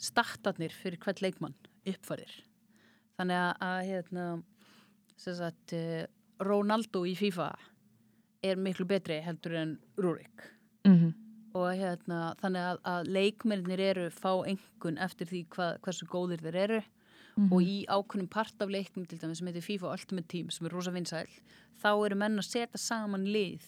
startarnir 0.00 0.74
fyrir 0.76 1.00
hvert 1.00 1.22
leikmann 1.24 1.56
uppfærir 1.88 2.32
þannig 3.16 3.40
að, 3.40 3.52
að 3.64 3.78
hérna 3.90 4.26
sagt 5.16 5.72
eh, 5.76 6.04
Ronaldo 6.44 7.06
í 7.08 7.14
FIFA 7.16 7.50
er 8.50 8.60
miklu 8.60 8.86
betri 8.88 9.20
heldur 9.24 9.56
en 9.62 9.78
Rúrik. 9.98 10.50
Mm 10.86 11.14
og 11.56 11.70
hérna, 11.72 12.34
þannig 12.36 12.64
að, 12.68 12.78
að 12.84 13.06
leikmennir 13.16 13.80
eru 13.80 14.02
fá 14.12 14.28
engun 14.44 14.98
eftir 15.00 15.30
því 15.30 15.38
hva, 15.54 15.68
hversu 15.80 16.04
góðir 16.04 16.42
þeir 16.44 16.58
eru. 16.66 16.82
Mhm. 17.36 17.52
og 17.52 17.60
í 17.68 17.84
ákveðnum 17.84 18.30
part 18.32 18.62
af 18.64 18.70
leiknum 18.72 19.04
til 19.04 19.18
dæmis 19.20 19.42
sem 19.42 19.48
heitir 19.50 19.64
FIFA 19.64 19.90
Ultimate 19.92 20.28
Team 20.32 20.48
sem 20.48 20.66
er 20.66 20.72
rosa 20.72 20.90
vinsæl 20.90 21.28
þá 21.82 21.90
eru 22.06 22.16
menn 22.16 22.40
að 22.40 22.46
setja 22.48 22.80
saman 22.80 23.26
lið 23.28 23.66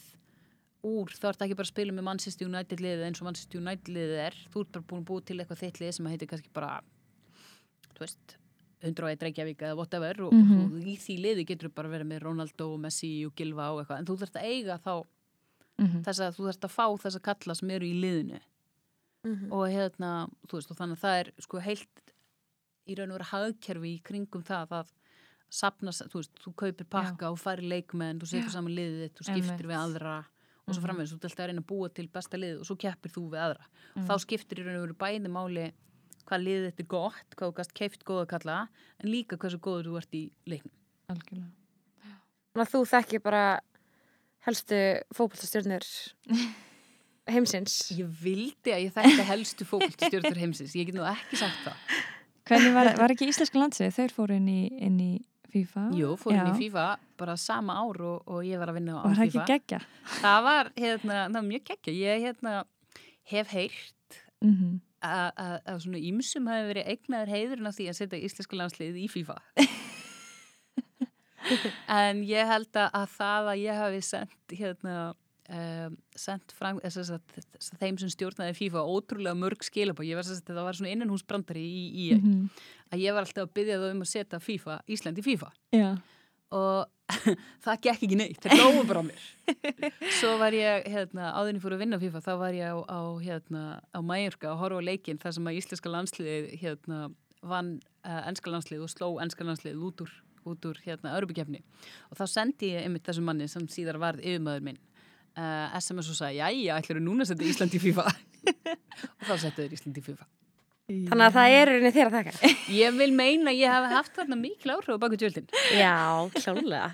úr, 0.88 1.12
þá 1.12 1.26
ert 1.28 1.44
ekki 1.44 1.58
bara 1.58 1.66
að 1.66 1.72
spila 1.74 1.92
með 1.92 2.06
Manchester 2.06 2.48
United 2.48 2.80
liðið 2.80 3.04
eins 3.04 3.20
og 3.20 3.28
Manchester 3.28 3.60
United 3.60 3.90
liðið 3.92 4.20
er. 4.24 4.36
Þú 4.48 4.62
ert 4.62 4.72
bara 4.72 4.88
búin 4.88 5.02
að 5.02 5.08
búið 5.10 5.26
til 5.28 5.36
eitthvað 5.36 5.62
þitt 5.64 5.80
lið 5.82 5.92
sem 5.96 6.08
heitir 6.08 6.30
kannski 6.30 6.52
bara 6.56 6.70
þú 7.90 8.04
veist 8.06 8.36
101 8.82 9.22
Reykjavík 9.26 9.58
eða 9.58 9.76
whatever 9.76 10.22
og, 10.22 10.32
Mhm. 10.32 10.64
og 10.64 10.82
í 10.86 10.96
því 10.96 11.16
liði 11.20 11.46
getur 11.46 11.68
bara 11.74 11.88
verið 11.88 12.06
með 12.12 12.22
Ronaldo, 12.22 12.76
Messi 12.78 13.24
og 13.26 13.34
Gilva 13.34 13.72
og 13.72 13.84
eitthvað 13.86 13.98
en 13.98 14.06
þú 14.06 14.16
þarft 14.18 14.36
að 14.40 14.44
eiga 14.44 14.78
þá 14.78 15.06
Mhm. 15.78 16.02
þess 16.04 16.20
að 16.20 16.36
þú 16.36 16.46
þarft 16.48 16.64
að 16.68 16.74
fá 16.74 16.86
þess 17.02 17.16
að 17.16 17.22
kalla 17.22 17.54
sem 17.54 17.70
eru 17.70 17.86
í 17.86 18.00
liðinu 18.00 18.40
og 19.52 19.68
hérna, 19.68 20.28
þú 20.48 20.52
veist, 20.58 20.70
og 20.70 20.76
þannig 20.76 20.96
að 20.96 21.02
það 21.04 21.20
er 21.20 21.32
sko 21.42 21.58
heilt 21.60 22.02
í 22.88 22.94
raun 22.96 23.10
og 23.12 23.18
vera 23.18 23.30
hagkerfi 23.32 23.90
í 23.98 24.02
kringum 24.02 24.42
það 24.44 24.68
að 24.68 24.92
sapna, 25.50 25.90
þú 25.90 26.14
veist, 26.20 26.32
þú 26.44 26.54
kaupir 26.54 26.86
pakka 26.88 27.30
og 27.32 27.38
færi 27.38 27.68
leikmenn, 27.68 28.18
þú 28.20 28.26
setur 28.26 28.48
Já. 28.48 28.54
saman 28.56 28.74
liðið 28.76 29.10
þú 29.18 29.22
skiptir 29.28 29.66
við 29.66 29.76
aðra 29.76 30.24
og 30.68 30.74
svo 30.74 30.80
Mhm. 30.80 30.86
framvegis, 30.86 31.12
þú 31.12 31.20
alltaf 31.20 31.36
að 31.36 31.46
reyna 31.48 31.60
að 31.62 31.66
búa 31.66 31.94
til 31.94 32.08
besta 32.08 32.36
liðið 32.38 32.60
og 32.60 32.66
svo 32.66 32.76
keppir 32.78 33.10
þú 33.12 33.30
við 33.30 33.38
aðra 33.46 33.64
og 33.96 34.02
þá 34.08 34.14
skiptir 34.24 34.58
í 34.58 34.64
raun 34.64 34.76
og 34.76 34.88
veru 34.88 34.94
bæði 34.94 35.28
máli 35.28 35.72
hvað 36.28 36.44
liðið 36.44 36.66
þetta 36.68 36.84
er 36.84 36.90
gott, 36.92 37.36
hvað 37.36 37.48
þú 37.50 37.56
gast 37.58 37.72
keift 37.78 38.04
góða 38.08 38.24
að 38.26 38.30
kalla, 38.34 38.58
en 39.00 39.10
líka 39.12 39.38
hversu 39.40 39.60
góður 39.64 39.88
þú 39.90 39.96
ert 40.02 40.18
í 40.18 40.22
leiknum. 40.50 40.74
Algjörlega. 41.08 41.50
Þannig 42.52 42.64
að 42.66 42.72
þú 42.74 42.82
þekki 42.92 43.20
bara 43.24 43.42
helstu 44.48 44.78
fókbaltastjörnur 45.16 45.88
heimsins. 47.34 47.78
Ég 47.96 48.12
vildi 48.22 48.72
að 48.74 48.84
ég 48.86 48.94
þekkti 48.96 49.26
helstu 49.28 49.66
fókvöldstjórnur 49.68 50.40
heimsins, 50.40 50.76
ég 50.78 50.88
get 50.88 50.96
nú 50.96 51.04
ekki 51.08 51.40
sagt 51.40 51.64
það. 51.66 51.98
Hvernig 52.48 52.72
var, 52.76 52.92
var 52.96 53.12
ekki 53.12 53.28
íslenska 53.28 53.60
landsið? 53.60 53.90
Þeir 53.98 54.14
fóru 54.16 54.38
inn 54.38 54.48
í, 54.48 54.60
inn 54.80 54.96
í 55.04 55.10
FIFA? 55.52 55.82
Jú, 55.96 56.14
fórum 56.20 56.38
Já. 56.40 56.46
í 56.48 56.56
FIFA 56.62 56.86
bara 57.20 57.36
sama 57.40 57.76
ár 57.82 58.00
og, 58.08 58.22
og 58.28 58.40
ég 58.46 58.60
var 58.60 58.72
að 58.72 58.78
vinna 58.80 58.96
á 58.96 59.00
Og 59.02 59.10
var 59.10 59.18
það 59.18 59.26
ekki 59.26 59.36
FIFA. 59.36 59.46
geggja? 59.52 59.80
Það 60.22 60.40
var, 60.48 60.70
hérna, 60.76 61.18
það 61.26 61.36
var 61.38 61.46
mjög 61.50 61.64
geggja. 61.72 61.94
Ég 61.98 62.24
hérna, 62.26 62.54
hef 63.32 63.54
heyrt 63.56 63.94
Mm 64.38 64.52
-hmm. 64.54 64.74
Að, 65.04 65.70
svona 65.84 66.00
ímsum 66.10 66.48
hafi 66.50 66.66
verið 66.72 66.88
eignaður 66.94 67.32
heiðurinn 67.34 67.70
af 67.70 67.76
því 67.78 67.86
að 67.92 67.98
setja 68.00 68.20
íslenska 68.28 68.58
landslið 68.58 68.98
í 68.98 69.06
FIFA. 69.12 69.36
en 72.00 72.20
ég 72.28 72.50
held 72.50 72.76
að, 72.76 72.90
að 72.98 73.08
það 73.14 73.50
að 73.52 73.62
ég 73.62 73.80
hafi 73.82 74.02
sendt, 74.04 74.54
hérna, 74.58 74.96
um, 75.48 75.96
sendt 76.18 76.52
frang, 76.56 76.80
þess 76.84 77.12
að, 77.14 77.22
þess 77.38 77.72
að 77.74 77.82
þeim 77.84 78.00
sem 78.02 78.12
stjórnaði 78.12 78.56
FIFA 78.58 78.84
ótrúlega 78.96 79.38
mörg 79.38 79.64
skilabá. 79.66 80.04
Ég 80.06 80.18
var 80.18 80.26
þess 80.28 80.42
að 80.44 80.52
það 80.58 80.68
var 80.68 80.78
svona 80.80 80.92
innanhúsbrandari 80.96 81.64
í, 81.64 81.82
í 81.88 82.06
Mhm. 82.18 82.44
að 82.92 83.02
ég 83.06 83.16
var 83.16 83.24
alltaf 83.26 83.48
að 83.48 83.54
byggja 83.60 83.80
þau 83.80 83.90
um 83.94 84.04
að 84.04 84.12
setja 84.12 84.40
FIFA, 84.42 84.80
Ísland 84.88 85.18
í 85.18 85.26
FIFA. 85.30 85.52
Já. 85.76 85.90
og 86.50 86.86
það 87.64 87.80
gekk 87.86 88.04
ekki 88.06 88.18
neitt, 88.18 88.40
það 88.42 88.60
glóðu 88.60 88.84
bara 88.88 89.02
mér. 89.06 89.26
Svo 90.18 90.34
var 90.40 90.56
ég, 90.56 90.88
hérna, 90.92 91.32
áðurinn 91.38 91.62
fór 91.62 91.76
að 91.76 91.82
vinna 91.84 92.00
FIFA, 92.02 92.22
þá 92.24 92.32
var 92.42 92.56
ég 92.56 92.74
á, 92.74 92.76
á 92.84 93.00
hérna, 93.24 93.62
á 93.96 94.00
Mæjurka 94.04 94.52
að 94.52 94.60
horfa 94.62 94.82
á 94.84 94.88
leikinn 94.88 95.20
þar 95.22 95.36
sem 95.38 95.50
að 95.50 95.60
íslenska 95.60 95.92
landsliðið, 95.92 96.48
hérna 96.62 97.00
vann 97.48 97.76
uh, 98.04 98.22
ennska 98.28 98.52
landsliðið 98.52 98.86
og 98.86 98.92
sló 98.92 99.10
ennska 99.24 99.46
landsliðið 99.46 99.84
út 99.88 100.04
úr, 100.04 100.14
út 100.52 100.68
úr, 100.68 100.80
hérna, 100.84 101.14
örubikefni 101.18 101.62
og 102.10 102.18
þá 102.18 102.24
sendi 102.32 102.72
ég 102.74 102.86
einmitt 102.86 103.06
þessum 103.06 103.28
manni 103.30 103.48
sem 103.50 103.68
síðar 103.70 104.00
varð 104.02 104.24
yfirmaður 104.24 104.66
minn 104.68 104.80
uh, 105.38 105.78
SMS 105.78 106.10
og 106.12 106.18
sagði, 106.18 106.42
jæja, 106.42 106.80
ætlar 106.80 107.00
þú 107.00 107.06
núna 107.06 107.24
að 107.24 107.32
setja 107.32 107.52
Ísland 107.52 107.78
í 107.78 107.84
FIFA? 107.88 108.08
Og 109.18 109.28
þá 109.28 109.34
settu 109.38 109.62
þeir 109.62 109.78
Ísland 109.78 110.00
í 110.00 110.04
FIFA 110.08 110.26
Þannig 110.88 111.24
að 111.26 111.34
það 111.34 111.54
er 111.54 111.68
rauninni 111.68 111.90
þér 111.92 112.08
að 112.08 112.14
þekka. 112.16 112.50
ég 112.80 112.94
vil 112.96 113.10
meina 113.12 113.52
að 113.52 113.58
ég 113.60 113.74
hef 113.74 113.90
haft 113.92 114.14
þarna 114.16 114.38
mikil 114.40 114.72
áhrif 114.72 114.96
á 114.96 115.02
baku 115.02 115.18
tjöldin 115.20 115.50
Já, 115.76 115.96
klálega. 116.38 116.86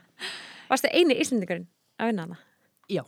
Varstu 0.71 0.91
eini 0.91 1.15
íslendingurinn 1.23 1.69
að 2.03 2.11
vinna 2.11 2.25
hana? 2.27 2.41
já 2.91 3.05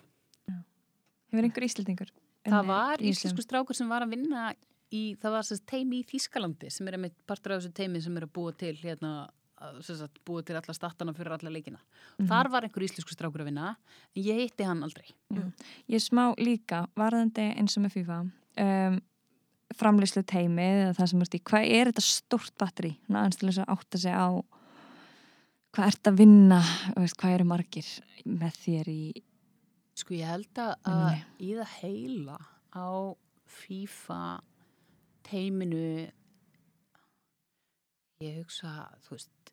Hefur 0.47 1.49
einhver 1.49 1.67
íslendingur? 1.67 2.13
Það 2.47 2.69
var 2.71 3.03
íslensku 3.03 3.43
strákur 3.43 3.75
sem 3.77 3.91
var 3.91 4.05
að 4.07 4.15
vinna 4.15 4.45
í, 4.95 5.17
það 5.19 5.35
var 5.35 5.49
sérst 5.49 5.67
teimi 5.67 5.99
í 6.01 6.07
Þískalandi 6.07 6.71
sem 6.71 6.87
er 6.87 6.97
einmitt 7.01 7.17
partur 7.27 7.57
af 7.57 7.65
þessu 7.65 7.75
teimi 7.75 8.03
sem 8.05 8.15
er 8.21 8.29
að 8.29 8.33
búa 8.39 8.55
til 8.55 8.73
hérna, 8.79 9.11
að, 9.59 9.81
sem 9.89 9.99
sagt, 9.99 10.21
búa 10.29 10.45
til 10.47 10.55
alla 10.59 10.77
statana 10.77 11.15
fyrir 11.17 11.35
alla 11.35 11.51
leikina. 11.53 11.83
Þar 12.31 12.53
var 12.55 12.69
einhver 12.69 12.87
íslensku 12.87 13.17
strákur 13.17 13.43
að 13.43 13.51
vinna, 13.51 13.73
en 14.15 14.23
ég 14.23 14.45
hitti 14.45 14.69
hann 14.69 14.87
aldrei. 14.87 15.11
Ég 15.91 16.05
smá 16.05 16.29
líka, 16.39 16.85
varðandi 16.95 17.49
eins 17.59 17.75
og 17.81 17.87
með 17.89 17.97
FIFA, 17.99 18.21
um, 18.63 19.01
framleyslu 19.75 20.23
teimið 20.29 20.83
eða 20.85 20.97
það 20.99 21.11
sem 21.13 21.25
ert 21.25 21.37
í, 21.37 21.43
hvað 21.51 21.71
er 21.79 21.91
þetta 21.91 22.05
stórt 22.07 22.55
batteri? 22.61 22.93
Aðeins 23.11 23.41
til 23.41 23.49
þess 23.49 23.63
að 23.65 23.73
átta 23.75 24.01
sig 24.03 24.15
á 24.15 24.29
hvað 25.77 25.89
ert 25.91 26.11
að 26.11 26.21
vinna, 26.23 26.61
veist, 26.97 27.17
hvað 27.21 27.35
eru 27.37 27.49
margir 27.51 27.89
með 28.25 28.61
þér 28.63 28.93
í, 28.93 29.01
Sko 29.97 30.13
ég 30.13 30.29
held 30.29 30.59
að, 30.61 30.75
að 30.93 31.21
í 31.41 31.55
það 31.57 31.71
heila 31.81 32.37
á 32.77 32.89
FIFA 33.49 34.21
teiminu 35.25 35.87
ég 38.21 38.37
hugsa, 38.43 38.91
þú 39.07 39.17
veist 39.17 39.53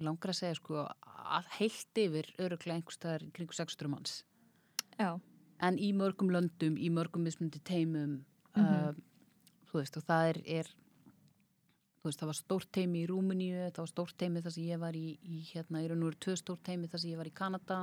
langar 0.00 0.32
að 0.32 0.38
segja 0.42 0.58
sko 0.58 0.84
að 0.84 1.48
heilt 1.56 2.00
yfir 2.02 2.28
öruglega 2.40 2.76
einhverstaðar 2.76 3.24
kringu 3.36 3.56
600 3.56 3.92
manns. 3.92 4.18
já, 5.00 5.16
en 5.60 5.80
í 5.80 5.90
mörgum 5.96 6.32
löndum, 6.32 6.76
í 6.76 6.92
mörgum 6.92 7.24
mismundi 7.24 7.60
teimum 7.64 8.20
Mhm. 8.56 8.64
uh, 8.64 8.92
þú 9.70 9.78
veist 9.78 9.96
og 9.96 10.02
það 10.08 10.28
er, 10.30 10.38
er 10.60 10.64
þú 12.00 12.08
veist, 12.08 12.20
það 12.20 12.30
var 12.32 12.38
stórt 12.40 12.70
teimi 12.72 13.02
í 13.04 13.08
Rúmeníu, 13.10 13.66
það 13.70 13.82
var 13.84 13.90
stórt 13.92 14.16
teimi 14.18 14.40
þar 14.42 14.52
sem 14.56 14.64
ég 14.64 14.78
var 14.80 14.92
í, 14.96 15.18
í 15.22 15.42
hérna, 15.52 15.82
í 15.84 15.88
raun 15.90 16.02
og 16.02 16.08
veru 16.10 16.20
tvö 16.24 16.36
stórt 16.40 16.62
teimi 16.64 16.88
þar 16.88 17.00
sem 17.04 17.10
ég 17.12 17.20
var 17.20 17.28
í 17.30 17.34
Kanada, 17.34 17.80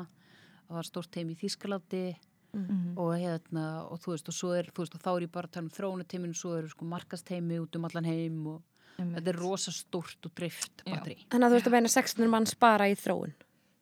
það 0.68 0.76
var 0.80 0.84
stórt 0.90 1.12
teimi 1.12 1.34
í 1.36 1.40
Þískalandi 1.44 2.16
Mhm. 2.54 2.98
og 2.98 3.12
hérna, 3.20 3.86
og 3.92 4.00
þú 4.02 4.14
veist, 4.16 4.28
og 4.30 4.34
svo 4.34 4.54
er, 4.58 4.64
þú 4.74 4.82
veist, 4.82 4.96
og 4.96 5.02
þá 5.04 5.10
er 5.18 5.22
ég 5.28 5.32
bara 5.32 5.48
að 5.48 5.52
tala 5.52 5.64
um 5.68 5.70
þróunateiminu, 5.70 6.34
svo 6.36 6.58
eru 6.58 6.70
sko 6.70 6.86
markasteimi 6.86 7.60
út 7.60 7.76
um 7.76 7.86
allan 7.86 8.06
heim 8.06 8.48
og 8.48 8.64
þetta 8.98 9.28
er 9.28 9.38
rosa 9.38 9.70
stórt 9.72 10.26
og 10.26 10.32
dreift 10.34 10.82
Já. 10.86 10.96
batteri. 10.96 11.28
Þannig 11.30 11.46
að 11.46 11.52
þú 11.52 11.58
ert 11.60 11.68
að 11.68 11.72
meina 11.76 11.88
600 11.92 12.30
manns 12.32 12.56
bara 12.58 12.86
í 12.90 12.96
þróun. 12.96 13.34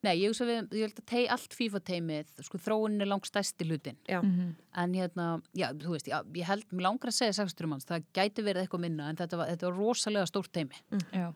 Nei, 0.03 0.13
ég, 0.21 0.35
við, 0.37 0.67
ég 0.75 0.83
held 0.85 0.99
að 1.01 1.05
tei, 1.09 1.21
allt 1.33 1.53
FIFA 1.57 1.79
teimið, 1.87 2.33
sko, 2.45 2.59
þróunin 2.61 3.01
er 3.01 3.07
langt 3.09 3.25
stærsti 3.25 3.65
hlutin. 3.65 3.95
Já. 4.09 4.19
Mhm. 4.21 4.51
En 4.77 4.93
hérna, 4.93 5.25
já, 5.57 5.71
þú 5.73 5.95
veist, 5.95 6.07
já, 6.11 6.19
ég 6.35 6.45
held, 6.45 6.65
mér 6.71 6.81
langar 6.89 7.09
að 7.09 7.15
segja 7.17 7.33
600 7.39 7.67
manns, 7.71 7.85
það 7.89 8.03
gæti 8.13 8.43
verið 8.45 8.65
eitthvað 8.67 8.83
minna, 8.85 9.09
en 9.09 9.15
þetta 9.15 9.37
var, 9.37 9.47
þetta 9.49 9.65
var 9.71 9.77
rosalega 9.79 10.25
stórt 10.29 10.51
teimi. 10.51 10.77
Já, 11.13 11.33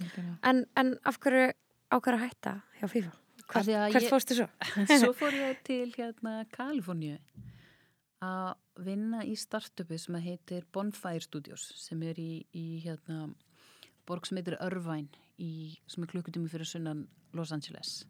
algjörlega. 0.00 0.36
En, 0.44 0.64
en 0.76 0.94
af 1.04 1.18
hverju 1.18 1.52
ákveður 1.90 2.18
að 2.20 2.24
hætta 2.28 2.54
hjá 2.80 2.86
FIFA? 2.94 3.12
Af 3.44 3.66
því 3.66 3.74
að 3.76 3.90
Hvert 3.92 4.04
ég- 4.06 4.12
fórstu 4.14 4.34
svo? 4.38 4.46
Svo 5.02 5.12
fór 5.20 5.34
ég 5.36 5.58
til 5.66 5.90
hérna 5.98 6.44
Kaliforníu 6.54 7.18
að 8.24 8.54
vinna 8.86 9.20
í 9.28 9.34
startupi 9.36 9.98
sem 10.00 10.14
heitir 10.24 10.64
Bonfire 10.72 11.20
Studios 11.20 11.66
sem 11.76 12.00
er 12.02 12.14
í, 12.18 12.46
í 12.56 12.80
hérna 12.84 13.34
borg 14.08 14.24
sem 14.26 14.38
heitir 14.40 14.56
Irvine 14.64 15.08
í, 15.42 15.74
sem 15.90 16.04
er 16.04 16.12
klukkutími 16.12 16.50
fyrir 16.52 16.68
sunnan 16.68 17.06
Los 17.34 17.52
Angeles 17.54 18.02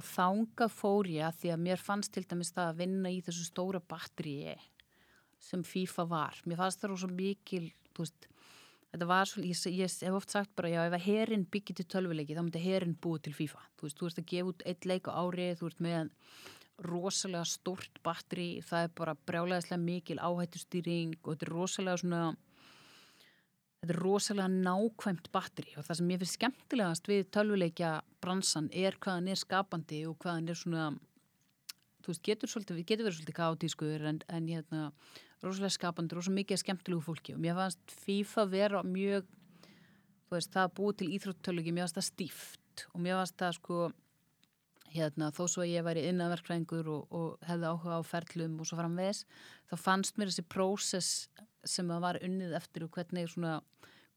og 0.00 0.06
þanga 0.06 0.68
fór 0.72 1.08
ég 1.10 1.26
að 1.26 1.38
því 1.42 1.54
að 1.54 1.64
mér 1.66 1.80
fannst 1.82 2.12
til 2.14 2.24
dæmis 2.28 2.52
það 2.56 2.70
að 2.70 2.78
vinna 2.80 3.12
í 3.12 3.18
þessu 3.24 3.46
stóra 3.46 3.80
batteríi 3.84 4.54
sem 5.40 5.64
FIFA 5.64 6.06
var. 6.08 6.38
Mér 6.48 6.60
fannst 6.60 6.82
það 6.82 6.92
rosa 6.92 7.08
mikil, 7.12 7.66
veist, 7.96 8.28
þetta 8.92 9.08
var 9.08 9.28
svo, 9.28 9.42
ég, 9.44 9.60
ég 9.72 9.96
hef 10.04 10.16
oft 10.16 10.32
sagt 10.32 10.54
bara, 10.56 10.70
já, 10.72 10.80
ef 10.86 10.96
að 10.96 11.06
herin 11.06 11.46
byggir 11.52 11.78
til 11.78 11.88
tölvuleiki, 11.94 12.36
þá 12.36 12.44
myndi 12.44 12.64
herin 12.64 12.96
búið 13.00 13.26
til 13.26 13.36
FIFA. 13.38 13.66
Þú 13.76 13.88
veist, 13.88 13.98
þú 14.00 14.10
ert 14.10 14.22
að 14.22 14.30
gefa 14.32 14.52
út 14.52 14.66
eitt 14.72 14.88
leik 14.88 15.08
á 15.08 15.12
ári, 15.16 15.48
þú 15.58 15.70
ert 15.70 15.84
með 15.84 16.12
rosalega 16.90 17.48
stórt 17.48 18.00
batteri, 18.04 18.50
það 18.64 18.86
er 18.86 18.94
bara 18.96 19.16
brjálæðislega 19.28 19.82
mikil 19.84 20.20
áhættustýring 20.20 21.18
og 21.20 21.34
þetta 21.34 21.48
er 21.48 21.52
rosalega 21.52 22.00
svona, 22.00 22.22
þetta 23.80 23.94
er 23.94 24.00
rosalega 24.02 24.48
nákvæmt 24.52 25.30
batteri 25.32 25.72
og 25.80 25.86
það 25.86 25.98
sem 25.98 26.10
ég 26.12 26.20
finnst 26.20 26.36
skemmtilegast 26.36 27.08
við 27.08 27.22
tölvuleikja 27.32 27.92
bransan 28.20 28.68
er 28.76 28.98
hvað 29.00 29.16
hann 29.16 29.30
er 29.32 29.40
skapandi 29.40 30.02
og 30.08 30.18
hvað 30.20 30.36
hann 30.36 30.52
er 30.52 30.60
svona, 30.60 30.84
þú 32.04 32.12
veist, 32.12 32.24
getur, 32.28 32.52
svolítið, 32.52 32.82
getur 32.84 33.08
verið 33.08 33.18
svolítið 33.22 33.38
kátískur 33.40 34.06
en, 34.12 34.20
en 34.28 34.52
hérna, 34.52 34.90
rosalega 35.40 35.72
skapandi, 35.78 36.18
rosalega 36.18 36.42
mikið 36.42 36.62
skemmtilegu 36.64 37.06
fólki 37.08 37.36
og 37.36 37.40
mér 37.40 37.56
fannst 37.56 37.96
FIFA 38.04 38.46
vera 38.52 38.84
mjög, 38.84 39.32
þú 40.28 40.36
veist, 40.36 40.52
það 40.52 40.68
að 40.68 40.76
búið 40.76 41.00
til 41.00 41.10
íþróttölugi, 41.16 41.72
mér 41.72 41.88
fannst 41.88 42.00
það 42.02 42.08
stíft 42.10 42.86
og 42.92 43.00
mér 43.00 43.20
fannst 43.22 43.40
það 43.40 43.58
sko, 43.62 43.82
hérna, 44.92 45.32
þó 45.32 45.44
svo 45.46 45.64
að 45.64 45.72
ég 45.72 45.86
væri 45.88 46.08
innanverkfræðingur 46.10 46.92
og, 46.98 47.12
og 47.16 47.48
hefði 47.48 47.72
áhuga 47.72 47.96
á 47.96 48.02
ferlum 48.04 48.60
og 48.60 48.68
svo 48.68 48.76
framvegis, 48.76 49.24
þá 49.72 49.78
fannst 49.80 50.20
mér 50.20 50.28
þessi 50.28 50.50
prósess 50.52 51.30
sem 51.64 51.90
að 51.92 52.04
var 52.04 52.18
unnið 52.24 52.56
eftir 52.58 52.84
og 52.86 52.92
hvernig 52.94 53.30
svona 53.30 53.60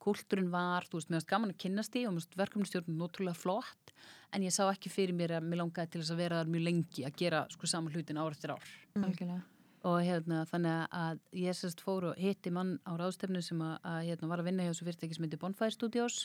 kúltúrin 0.03 0.51
var, 0.51 0.85
þú 0.89 0.99
veist, 0.99 1.09
mér 1.09 1.21
fannst 1.21 1.31
gaman 1.31 1.53
að 1.53 1.61
kynnast 1.63 1.95
í 1.95 2.03
og 2.03 2.13
mér 2.13 2.23
fannst 2.23 2.37
verkefnistjórnum 2.41 2.99
nótrúlega 2.99 3.39
flott 3.39 3.93
en 4.35 4.43
ég 4.43 4.53
sá 4.53 4.65
ekki 4.65 4.91
fyrir 4.91 5.15
mér 5.15 5.37
að 5.37 5.47
mér 5.47 5.61
langaði 5.61 5.93
til 5.93 6.01
þess 6.01 6.13
að 6.15 6.21
vera 6.23 6.41
þar 6.41 6.53
mjög 6.53 6.65
lengi 6.67 7.07
að 7.07 7.17
gera 7.21 7.41
sko 7.53 7.69
saman 7.69 7.95
hlutin 7.95 8.19
ár 8.19 8.35
eftir 8.35 8.55
ár. 8.55 8.69
Algjörlega. 8.99 9.41
og 9.83 9.97
hérna 10.03 10.43
þannig 10.47 10.95
að 10.99 11.19
ég 11.43 11.57
sérst 11.59 11.83
fór 11.83 12.09
og 12.11 12.19
hitti 12.19 12.51
mann 12.55 12.77
á 12.87 12.91
ráðstefnu 12.99 13.41
sem 13.43 13.63
að, 13.63 13.75
að 13.83 13.99
hérna, 14.09 14.31
var 14.31 14.43
að 14.43 14.49
vinna 14.49 14.67
hjá 14.67 14.73
þessu 14.73 14.87
fyrirtæki 14.87 15.17
sem 15.17 15.27
heitir 15.27 15.41
Bonfire 15.41 15.75
Studios. 15.75 16.19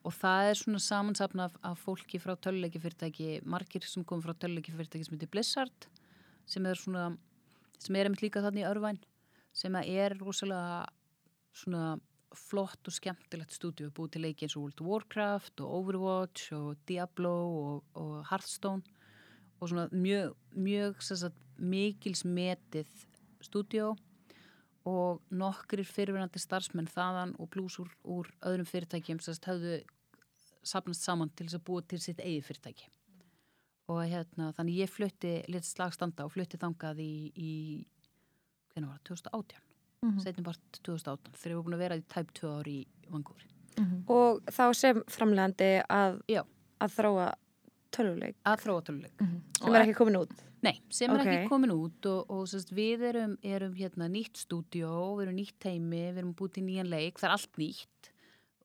Og 0.00 0.14
það 0.16 0.50
er 0.50 0.56
svona 0.56 0.80
samansapna 0.80 1.48
af, 1.50 1.56
af 1.66 1.82
fólki 1.84 2.18
frá 2.22 2.32
töluleiki 2.38 2.80
fyrirtæki 2.80 3.40
margir 3.44 3.84
sem 3.84 4.06
kom 4.06 4.22
frá 4.24 4.32
töluleiki 4.32 4.72
fyrirtæki 4.72 5.06
sem 5.06 5.18
heitir 5.18 5.30
Blizzard 5.34 5.90
sem 6.50 6.66
er 6.66 6.78
svona 6.80 7.10
sem 7.80 7.96
er 7.96 8.08
einmitt 8.08 8.24
líka 8.24 8.42
þannig 8.44 8.64
í 8.64 8.68
örvæn 8.70 9.00
sem 9.52 9.74
að 9.76 9.90
er 9.90 10.16
rosalega 10.20 10.86
svona 11.56 11.98
flott 12.36 12.86
og 12.86 12.94
skemmtilegt 12.94 13.54
stúdíu 13.54 13.90
búið 13.94 14.14
til 14.14 14.24
leiki 14.24 14.46
eins 14.46 14.56
og 14.56 14.62
World 14.64 14.82
of 14.82 14.90
Warcraft 14.90 15.62
og 15.64 15.72
Overwatch 15.80 16.52
og 16.54 16.82
Diablo 16.86 17.32
og, 17.32 17.84
og 17.98 18.12
Hearthstone 18.30 18.82
og 19.60 19.68
svona 19.68 19.88
mjög, 19.92 20.36
mjög 20.54 21.02
sagt, 21.02 21.36
mikils 21.58 22.22
metið 22.24 22.88
stúdíó 23.44 23.96
og 24.88 25.20
nokkrir 25.30 25.84
fyrirverandi 25.84 26.40
starfsmenn 26.40 26.88
þaðan 26.88 27.34
og 27.38 27.50
pluss 27.52 27.80
úr, 27.80 28.30
öðrum 28.40 28.68
fyrirtækjum 28.68 29.20
sem 29.20 29.36
höfðu 29.44 29.82
sapnast 30.62 31.04
saman 31.04 31.30
til 31.34 31.48
þess 31.48 31.58
að 31.58 31.66
búa 31.66 31.84
til 31.84 32.00
sitt 32.00 32.20
eigið 32.22 32.46
fyrirtæki. 32.48 32.88
Og 33.90 34.04
hérna 34.06 34.52
þannig 34.56 34.84
ég 34.84 34.92
flutti 34.92 35.32
litið 35.50 35.68
slagstanda 35.68 36.24
og 36.24 36.32
flutti 36.32 36.60
þangað 36.60 37.02
í, 37.02 37.12
í 37.34 37.52
hvernig 38.74 38.88
var 38.88 38.98
það, 38.98 39.04
2018 39.10 39.60
Mhm. 40.02 40.18
setjum 40.24 40.44
bara 40.44 40.56
2018 40.82 41.32
þegar 41.36 41.50
ég 41.52 41.56
var 41.56 41.64
búin 41.64 41.74
að 41.76 41.82
vera 41.84 41.96
í 41.96 42.04
tæp 42.08 42.30
2 42.32 42.52
ári 42.60 42.76
í 42.80 42.86
Vangúri 43.10 43.46
Mhm. 43.78 44.04
Og 44.10 44.40
þá 44.46 44.74
sem 44.74 45.02
framlegandi 45.06 45.84
að, 45.88 46.20
Já. 46.28 46.42
að 46.80 46.90
þróa 46.96 47.34
tölvuleik 47.92 48.34
að 48.44 48.60
þróa 48.64 48.82
töluleik 48.84 49.20
Mhm. 49.20 49.40
sem 49.62 49.74
er 49.74 49.80
ekki 49.86 49.94
komin 49.96 50.16
út. 50.20 50.30
Nei, 50.62 50.80
sem 50.90 51.10
er 51.10 51.20
Ok. 51.20 51.26
ekki 51.26 51.48
komin 51.48 51.70
út 51.70 52.04
og, 52.06 52.30
og 52.30 52.46
sérst, 52.46 52.70
við 52.74 53.00
erum, 53.14 53.38
erum 53.42 53.74
hérna 53.74 54.08
nýtt 54.10 54.36
stúdjó, 54.44 55.16
við 55.16 55.22
erum 55.28 55.36
nýtt 55.36 55.58
teimi, 55.60 56.12
við 56.12 56.18
erum 56.18 56.34
búið 56.34 56.52
til 56.52 56.64
nýjan 56.64 56.88
leik, 56.90 57.14
það 57.14 57.24
er 57.24 57.30
allt 57.30 57.56
nýtt 57.56 58.10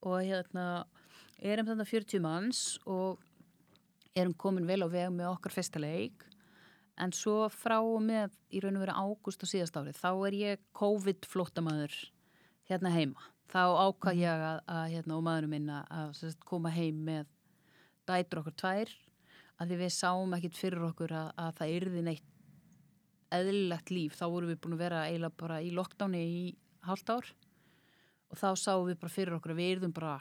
og 0.04 0.20
hérna 0.24 0.86
erum 1.42 1.66
þarna 1.68 1.86
40 1.88 2.20
manns 2.20 2.78
og 2.88 3.20
erum 4.16 4.34
komin 4.34 4.66
vel 4.66 4.80
á 4.84 4.88
veg 4.90 5.10
með 5.12 5.38
okkar 5.38 5.52
fyrsta 5.54 5.80
leik 5.80 6.24
en 6.98 7.12
svo 7.12 7.50
frá 7.52 7.78
og 7.84 8.02
með 8.06 8.32
í 8.56 8.62
raun 8.64 8.78
og 8.80 8.86
veru 8.86 8.96
ágúst 8.96 9.44
á 9.44 9.48
síðast 9.50 9.76
árið, 9.80 9.98
þá 10.00 10.10
er 10.30 10.34
ég 10.40 10.62
COVID-flótamaður 10.80 11.96
hérna 12.70 12.92
heima. 12.96 13.26
Þá 13.52 13.62
ákvað 13.86 14.20
ég 14.22 14.44
að, 14.50 14.60
að 14.68 14.86
hérna, 14.94 15.18
og 15.20 15.24
maðurum 15.28 15.52
minna 15.54 15.82
að 15.92 16.14
sérst, 16.20 16.40
koma 16.48 16.72
heim 16.74 17.04
með 17.06 17.26
dætur 18.10 18.42
okkur 18.42 18.56
tvær 18.62 18.94
að 19.62 19.70
því 19.72 19.78
við 19.84 19.92
sáum 19.96 20.34
ekkit 20.36 20.58
fyrir 20.58 20.86
okkur 20.90 21.14
að, 21.16 21.28
að 21.40 21.52
það 21.60 21.74
yrði 21.80 22.02
neitt 22.08 22.32
eðlilegt 23.36 23.92
líf. 23.94 24.16
Þá 24.20 24.26
vorum 24.32 24.52
við 24.52 24.60
búin 24.64 24.76
að 24.78 24.84
vera 24.86 25.04
eiginlega 25.10 25.40
bara 25.42 25.60
í 25.66 25.72
lockdowni 25.76 26.22
í 26.26 26.42
hálft 26.86 27.10
ár 27.12 27.30
og 28.32 28.40
þá 28.40 28.48
sáum 28.58 28.88
við 28.90 29.00
bara 29.02 29.14
fyrir 29.14 29.36
okkur 29.38 29.54
að 29.56 29.60
við 29.62 29.72
yrðum 29.76 29.94
bara 29.96 30.16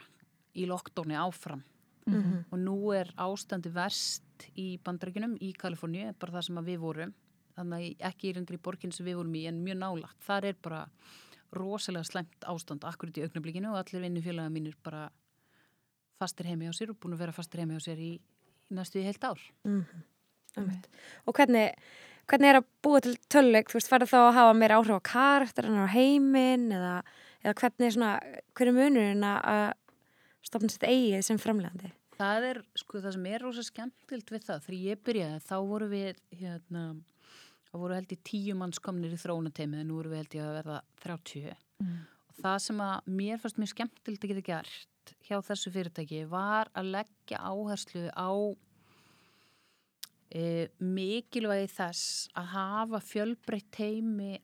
í 0.55 0.67
lockdowni 0.69 1.17
áfram 1.19 1.63
Mhm. 2.05 2.43
og 2.53 2.59
nú 2.61 2.75
er 2.93 3.07
ástandi 3.17 3.71
verst 3.73 4.21
í 4.59 4.77
bandarækjunum 4.83 5.37
í 5.41 5.51
Kaliforníu, 5.59 6.13
bara 6.19 6.35
það 6.37 6.45
sem 6.47 6.61
við 6.65 6.79
vorum. 6.83 7.13
Þannig 7.55 8.01
ekki 8.03 8.29
í 8.29 8.33
reyndri 8.35 8.57
borgin 8.59 8.91
sem 8.91 9.05
við 9.07 9.19
vorum 9.21 9.35
í 9.39 9.45
en 9.47 9.61
mjög 9.63 9.77
nálagt, 9.79 10.17
þar 10.25 10.49
er 10.51 10.57
bara 10.61 10.81
rosalega 11.55 12.03
slemt 12.09 12.47
ástand 12.51 12.83
akkurat 12.83 13.15
í 13.15 13.23
augnablikinu 13.23 13.69
og 13.71 13.77
allir 13.79 14.03
vinnufélaga 14.03 14.51
mínir 14.51 14.75
bara 14.83 15.05
fastir 16.19 16.49
heimi 16.49 16.67
á 16.67 16.73
sér 16.75 16.91
og 16.91 16.99
búin 16.99 17.15
að 17.15 17.21
vera 17.23 17.35
fastir 17.35 17.61
heimi 17.63 17.77
á 17.79 17.81
sér 17.83 18.01
í, 18.01 18.09
í 18.19 18.75
næstu 18.75 18.99
í 18.99 19.05
heilt 19.07 19.23
ár. 19.23 19.39
Einmitt. 20.55 20.89
Og 21.27 21.35
hvernig, 21.35 21.71
hvernig 22.27 22.49
er 22.51 22.59
að 22.59 22.67
búa 22.83 23.01
til 23.03 23.15
töluleik, 23.31 23.71
þú 23.71 23.79
veist, 23.79 23.89
færðu 23.91 24.09
þá 24.11 24.17
að 24.21 24.35
hafa 24.39 24.53
meira 24.59 24.77
áhrif 24.79 24.99
á 24.99 25.07
karakterin 25.11 25.79
á 25.79 25.87
heiminn 25.95 26.69
eða, 26.75 26.93
eða 27.43 27.55
hvernig 27.61 27.95
svona, 27.95 28.11
hver 28.55 28.71
er 28.71 28.77
munurinn 28.81 29.25
að- 29.31 29.73
stopna 30.45 30.69
sitt 30.69 30.83
eigið 30.85 31.23
sem 31.25 31.39
framlegandi? 31.41 31.89
Það 32.15 32.47
er, 32.49 32.61
sko, 32.79 33.01
það 33.03 33.15
sem 33.17 33.27
er 33.31 33.43
rosa 33.43 33.63
skemmtilt 33.65 34.31
við 34.31 34.47
það, 34.47 34.65
þegar 34.65 34.81
ég 34.85 35.03
byrjaði, 35.03 35.43
þá 35.43 35.55
voru 35.67 35.87
við, 35.91 36.19
hérna, 36.39 36.83
þá 37.67 37.75
voru 37.81 37.97
held 37.97 38.15
ég 38.15 38.25
tíu 38.29 38.55
manns 38.55 38.81
komnir 38.83 39.15
í 39.15 39.19
þróunateimið, 39.19 39.81
en 39.81 39.89
nú 39.91 39.99
voru 39.99 40.13
við 40.13 40.21
held 40.23 40.37
ég 40.37 40.45
að 40.45 40.57
verða 40.61 40.81
30. 41.03 41.55
Mhm. 41.83 42.03
Og 42.29 42.37
það 42.43 42.59
sem 42.65 42.83
að 42.83 43.09
mér 43.19 43.41
fannst 43.41 43.59
mjög 43.59 43.73
skemmtilt 43.73 44.23
að 44.23 44.31
geta 44.31 44.45
gert 44.49 45.15
hjá 45.27 45.37
þessu 45.45 45.71
fyrirtæki 45.73 46.23
var 46.29 46.71
að 46.73 46.91
leggja 46.95 47.41
áherslu 47.41 48.07
á 48.15 48.31
e, 50.31 50.67
mikilvægi 50.79 51.69
þess 51.75 52.29
að 52.37 52.51
hafa 52.55 53.01
fjölbreytt 53.03 53.69
teimi, 53.75 54.39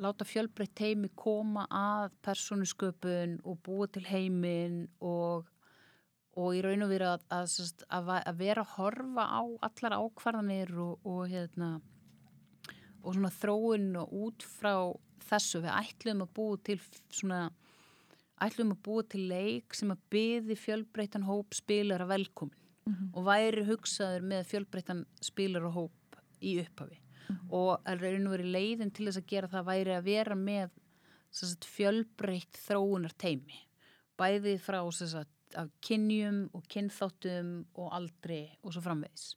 láta 0.00 0.26
fjölbreytt 0.26 0.74
teimi 0.74 1.10
koma 1.14 1.66
að 1.70 2.10
persónusköpun 2.26 3.38
og 3.44 3.60
búa 3.66 3.88
til 3.92 4.06
heiminn 4.08 4.86
og 5.00 5.48
og 6.38 6.54
í 6.54 6.60
raun 6.62 6.84
og 6.86 6.90
veru 6.92 7.08
að, 7.10 7.24
að, 7.34 7.54
að, 7.88 8.10
að, 8.10 8.10
að 8.30 8.36
vera 8.38 8.62
að 8.64 8.74
horfa 8.76 9.24
á 9.26 9.42
allar 9.66 9.96
ákvarðanir 9.98 10.70
og, 10.78 11.00
og 11.06 11.24
hérna 11.32 11.70
og 13.00 13.14
svona 13.16 13.32
þróun 13.32 13.88
og 14.02 14.12
út 14.12 14.44
frá 14.44 14.74
þessu. 15.30 15.62
Við 15.64 15.72
ætlum 15.72 16.22
að 16.26 16.32
búa 16.36 16.58
til 16.64 16.78
svona 17.10 17.40
ætlum 18.40 18.74
að 18.74 18.82
búa 18.86 19.04
til 19.08 19.26
leik 19.30 19.74
sem 19.76 19.90
að 19.92 20.02
byði 20.12 20.56
fjölbreytan 20.60 21.26
hóp 21.28 21.56
spilara 21.56 22.06
velkomin 22.08 22.56
Mhm. 22.90 23.10
og 23.14 23.24
væri 23.26 23.62
hugsaður 23.68 24.22
með 24.24 24.46
fjölbreytan 24.48 25.02
spilara 25.20 25.68
hóp 25.70 26.16
í 26.40 26.54
upphafi. 26.62 26.96
Og 27.52 27.82
að 27.84 28.00
raun 28.02 28.26
og 28.26 28.32
veru 28.32 28.46
leiðin 28.54 28.90
til 28.90 29.06
þess 29.06 29.20
að 29.20 29.26
gera 29.28 29.50
það 29.52 29.66
væri 29.68 29.92
að 29.94 30.06
vera 30.08 30.34
með 30.34 30.70
sagt, 31.30 31.66
fjölbreytt 31.68 32.56
þróunar 32.66 33.12
teimi 33.20 33.60
bæði 34.18 34.56
frá 34.58 34.80
sem 34.92 35.06
sagt, 35.12 35.30
af 35.58 35.70
kynjum 35.84 36.42
og 36.56 36.66
kynþáttum 36.70 37.52
og 37.74 37.94
aldri 37.96 38.42
og 38.62 38.74
svo 38.74 38.82
framvegis. 38.84 39.32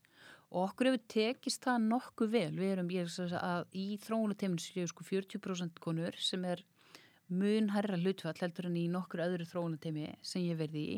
Og 0.54 0.68
okkur 0.68 0.92
hefur 0.92 1.06
tekist 1.10 1.66
það 1.66 1.88
nokkuð 1.90 2.34
vel. 2.36 2.52
Við 2.60 2.72
erum, 2.76 2.92
ég 2.94 3.10
að 3.40 3.64
í 3.74 3.86
þróunateiminu 4.04 4.62
séu 4.62 4.86
sko 4.90 5.06
40% 5.08 5.82
konur 5.82 6.18
sem 6.22 6.46
er 6.46 6.62
mun 7.34 7.72
herra 7.74 7.98
hlutfall 7.98 8.38
heldur 8.38 8.70
en 8.70 8.78
í 8.78 8.86
nokkur 8.92 9.24
öðru 9.26 9.48
þróunateimi 9.50 10.12
sem 10.22 10.46
ég 10.46 10.60
verði 10.60 10.84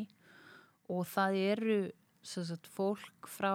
Og 0.92 1.06
það 1.08 1.38
eru 1.40 1.78
sagt 2.26 2.68
fólk 2.74 3.28
frá 3.30 3.54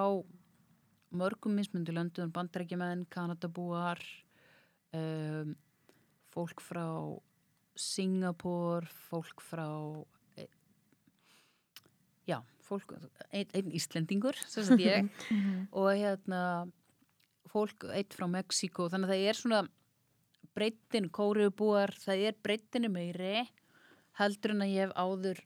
mörgum 1.11 1.57
mismundu 1.59 1.93
löndum, 1.93 2.31
bandarækjumenn, 2.31 3.05
kanadabúar 3.11 3.99
um, 4.95 5.53
fólk 6.31 6.63
frá 6.63 6.87
Singapur, 7.75 8.87
fólk 9.09 9.43
frá 9.43 9.67
já, 12.29 12.39
fólk 12.65 12.95
einn 13.31 13.51
ein 13.57 13.71
Íslendingur, 13.75 14.37
sem 14.47 14.65
sagt 14.67 14.83
ég. 14.83 15.09
Og 15.79 15.91
hérna 15.91 16.41
fólk, 17.51 17.87
eitt 17.95 18.15
frá 18.15 18.27
Mexíko, 18.31 18.87
þannig 18.91 19.09
að 19.09 19.15
það 19.15 19.29
er 19.29 19.39
svona 19.39 19.61
breytin, 20.55 21.07
kóriubúar 21.13 21.93
það 21.99 22.27
er 22.29 22.37
breytinu 22.43 22.91
meiri 22.91 23.45
heldur 24.19 24.55
en 24.55 24.65
að 24.65 24.73
ég 24.73 24.85
hef 24.85 24.93
áður 24.99 25.41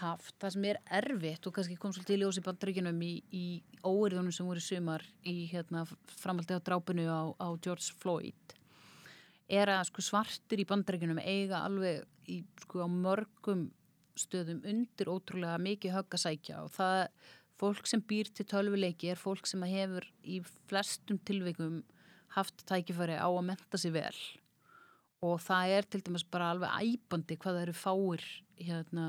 haft, 0.00 0.34
það 0.42 0.54
sem 0.54 0.66
er 0.68 0.78
erfitt 0.98 1.46
og 1.48 1.54
kannski 1.56 1.76
kom 1.80 1.92
svolítið 1.94 2.16
í 2.16 2.20
ljósi 2.22 2.42
bandaríkinum 2.44 3.00
í, 3.04 3.12
í 3.32 3.44
óerðunum 3.86 4.34
sem 4.34 4.48
voru 4.48 4.62
sumar 4.62 5.04
í 5.28 5.46
hérna, 5.52 5.84
framaldi 6.20 6.56
á 6.56 6.60
drápinu 6.60 7.06
á, 7.08 7.22
á 7.36 7.48
George 7.62 7.94
Floyd 8.00 8.56
er 9.46 9.70
að 9.70 9.86
sko, 9.90 10.02
svartir 10.02 10.60
í 10.60 10.66
bandaríkinum 10.68 11.20
eiga 11.22 11.62
alveg 11.64 12.02
í, 12.32 12.42
sko, 12.64 12.82
á 12.84 12.88
mörgum 12.90 13.68
stöðum 14.20 14.62
undir 14.68 15.10
ótrúlega 15.12 15.58
mikið 15.62 15.96
högg 15.96 16.16
að 16.16 16.24
sækja 16.24 16.62
og 16.64 16.72
það 16.76 17.02
fólk 17.60 17.88
sem 17.88 18.02
býr 18.04 18.30
til 18.36 18.46
tölvuleiki 18.48 19.12
er 19.12 19.20
fólk 19.20 19.48
sem 19.48 19.62
hefur 19.68 20.06
í 20.24 20.40
flestum 20.68 21.20
tilveikum 21.28 21.82
haft 22.36 22.66
tækifæri 22.68 23.16
á 23.16 23.28
að 23.28 23.46
menta 23.48 23.80
sér 23.80 23.94
vel 23.96 24.18
og 25.24 25.40
það 25.40 25.76
er 25.78 25.88
til 25.88 26.02
dæmis 26.06 26.26
bara 26.28 26.50
alveg 26.52 26.74
æbandi 26.84 27.38
hvað 27.40 27.56
það 27.56 27.64
eru 27.64 27.76
fáir 27.76 28.24
hérna, 28.60 29.06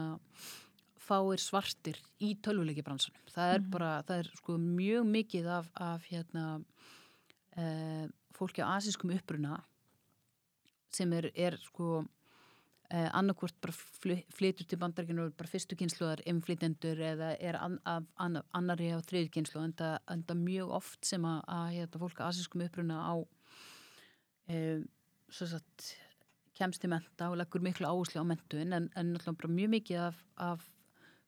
fáir 1.07 1.41
svartir 1.41 1.99
í 2.23 2.33
tölvuleikibransanum. 2.43 3.23
Það 3.31 3.53
er 3.53 3.65
bara, 3.73 3.91
það 4.07 4.21
er 4.23 4.29
sko 4.39 4.57
mjög 4.61 5.09
mikið 5.11 5.49
af, 5.57 5.69
af 5.75 6.07
hérna 6.09 6.45
eh, 7.59 8.05
fólki 8.35 8.63
á 8.63 8.71
asískum 8.77 9.13
uppruna 9.15 9.59
sem 10.93 11.11
er, 11.13 11.29
er 11.35 11.57
sko 11.67 12.05
eh, 12.93 13.09
annarkvort 13.11 13.57
bara 13.61 13.75
flytur 14.37 14.67
til 14.67 14.79
bandarækjunu 14.81 15.27
og 15.27 15.37
bara 15.39 15.51
fyrstu 15.51 15.77
kynsluðar 15.79 16.23
inflytendur 16.29 17.01
eða 17.11 17.33
er 17.39 17.59
an, 17.59 17.79
af 17.85 18.07
an, 18.23 18.41
annari 18.57 18.91
á 18.93 18.99
þriður 18.99 19.31
kynslu 19.37 19.63
en 19.63 19.75
það 19.77 20.43
mjög 20.43 20.73
oft 20.79 21.05
sem 21.05 21.25
að, 21.27 21.39
að 21.47 21.69
hérna, 21.75 22.03
fólk 22.03 22.21
á 22.23 22.29
asískum 22.29 22.65
uppruna 22.67 22.99
á 23.03 23.15
eh, 24.51 24.83
sagt 25.29 25.93
kemst 26.57 26.81
til 26.81 26.89
menta 26.91 27.29
og 27.29 27.37
leggur 27.37 27.61
miklu 27.61 27.87
áherslu 27.89 28.23
á 28.23 28.25
mentun 28.25 28.73
en, 28.73 28.89
en 28.97 29.13
náttúrulega 29.13 29.53
mjög 29.53 29.73
mikið 29.75 30.03
af, 30.07 30.21
af 30.41 30.69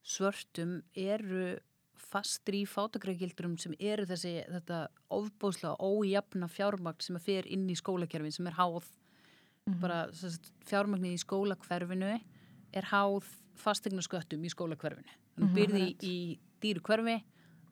svörtum 0.04 0.80
eru 0.98 1.58
fastri 2.00 2.64
í 2.64 2.70
fátagrækildurum 2.70 3.58
sem 3.60 3.76
eru 3.80 4.06
þessi 4.10 4.40
þetta 4.48 4.86
ofbóðslega 5.14 5.76
ójafna 5.84 6.48
fjármagn 6.50 7.04
sem 7.04 7.20
að 7.20 7.28
fer 7.28 7.50
inn 7.52 7.68
í 7.70 7.78
skólakerfin 7.78 8.34
sem 8.34 8.48
er 8.50 8.58
háð 8.58 8.88
mm 9.70 9.76
-hmm. 9.76 9.82
bara 9.82 10.08
fjármagni 10.66 11.14
í 11.14 11.22
skólakverfinu 11.22 12.20
er 12.74 12.84
háð 12.92 13.26
fastegnarsköttum 13.56 14.44
í 14.44 14.50
skólakverfinu 14.50 15.10
þannig 15.10 15.38
mm 15.38 15.48
-hmm. 15.48 15.56
byrði 15.56 15.82
í, 15.82 15.96
í 16.02 16.40
dýru 16.62 16.82
hverfi 16.82 17.24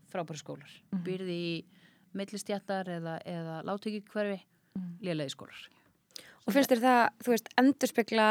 frábæri 0.08 0.38
skólar 0.38 0.70
mm 0.70 0.98
-hmm. 0.98 1.04
byrði 1.04 1.34
í 1.34 1.66
millistjættar 2.14 2.88
eða, 2.90 3.20
eða 3.26 3.64
láttökikverfi 3.64 4.40
lélega 5.02 5.30
skólar 5.30 5.70
Og 6.48 6.56
finnst 6.56 6.72
þér 6.72 6.84
það, 6.84 7.02
þú 7.26 7.34
veist, 7.34 7.50
endurspegla 7.60 8.28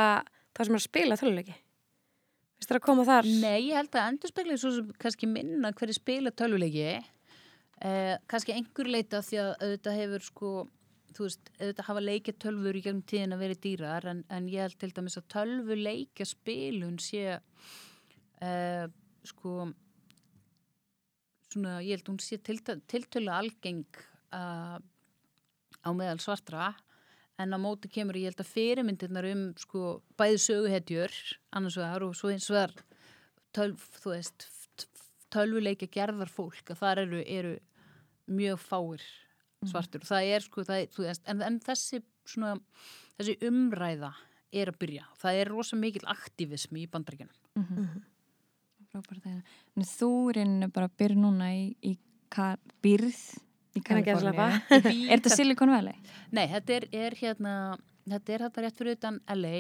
það 0.57 0.69
sem 0.69 0.77
er 0.77 0.81
að 0.81 0.87
spila 0.87 1.19
töluleiki? 1.21 1.57
Finnst 2.57 2.71
þér 2.71 2.79
að 2.79 2.87
koma 2.87 3.05
þar? 3.05 3.29
Nei, 3.43 3.59
ég 3.69 3.77
held 3.77 3.93
að 3.93 4.09
endurspegla 4.13 4.55
er 4.55 4.63
svo 4.63 4.73
sem 4.73 4.95
kannski 5.03 5.29
minna 5.29 5.73
hverju 5.77 5.97
spila 5.99 6.33
töluleiki 6.33 6.87
eh, 6.97 8.15
kannski 8.31 8.57
einhver 8.57 8.89
leita 8.89 9.21
því 9.21 9.43
að 9.43 9.51
auðvitað 9.61 10.01
hefur 10.01 10.25
sko 10.25 10.53
þú 11.17 11.27
veist, 11.27 11.51
auðvitað 11.57 11.89
hafa 11.89 12.05
leikja 12.05 12.37
tölfur 12.45 12.77
í 12.77 12.85
gegnum 12.85 13.07
tíðin 13.09 13.35
að 13.37 13.43
vera 13.45 13.59
dýrar 13.67 14.09
en, 14.13 14.23
en 14.29 14.49
ég 14.53 14.67
held 14.67 14.79
til 14.81 14.93
dæmis 14.97 15.19
að 15.21 15.29
tölvu 15.33 15.79
leikja 15.81 16.29
spilun 16.29 16.99
sé 17.03 17.39
eh, 18.45 18.87
sko 19.27 19.67
svona, 21.53 21.79
ég 21.83 21.97
held 21.97 22.11
hún 22.11 22.21
sé 22.23 22.39
tiltölu 22.43 23.33
algeng 23.33 23.87
uh, 24.35 24.77
á 24.77 25.91
meðal 25.97 26.21
svartra 26.23 26.73
en 27.41 27.53
á 27.53 27.59
móti 27.61 27.91
kemur 27.93 28.19
ég 28.19 28.31
held 28.31 28.43
að 28.43 28.53
fyrirmyndirnar 28.53 29.29
um 29.33 29.47
sko 29.61 30.01
bæði 30.19 30.43
söguhetjur 30.47 31.17
annars 31.57 31.79
vegar 31.81 32.07
og 32.07 32.17
svo 32.17 32.33
eins 32.33 32.49
vegar 32.53 32.75
tölv, 33.57 33.81
þú 34.03 34.13
veist 34.15 34.49
tölvuleika 35.33 35.89
gerðar 35.93 36.31
fólk 36.33 36.73
að 36.73 36.81
þar 36.81 37.03
eru, 37.05 37.23
eru 37.27 37.55
mjög 38.27 38.61
fáir. 38.63 39.05
Svartur. 39.71 40.05
Og 40.05 40.11
það 40.11 40.31
er 40.35 40.47
sko 40.47 40.65
það, 40.67 40.83
veist, 40.99 41.25
en, 41.31 41.43
en 41.47 41.59
þessi, 41.65 42.03
svona, 42.29 42.57
þessi 43.19 43.37
umræða 43.49 44.13
er 44.57 44.73
að 44.73 44.79
byrja. 44.83 45.09
Það 45.21 45.41
er 45.41 45.53
rosa 45.53 45.77
mikil 45.81 46.05
aktivismi 46.13 46.85
í 46.85 46.91
bandrækjunum 46.91 47.35
mm 47.57 47.65
-hmm. 47.65 48.05
Þú 49.85 50.33
er 50.33 50.69
bara 50.73 50.87
að 50.87 50.97
byrja 50.97 51.17
núna 51.21 51.51
í, 51.53 51.77
í 51.83 51.99
byrð 52.83 53.21
í 53.77 53.83
Kaliforni 53.85 54.33
Er 54.71 55.19
þetta 55.19 55.35
Silicon 55.35 55.71
Valley? 55.71 55.99
Nei, 56.31 56.47
þetta 56.49 56.73
er, 56.73 56.89
er 56.93 57.17
hérna 57.21 57.53
þetta 58.07 58.33
er 58.33 58.45
þetta 58.47 58.65
rétt 58.65 58.81
fyrir 58.81 58.99
utan 58.99 59.21
LA 59.35 59.59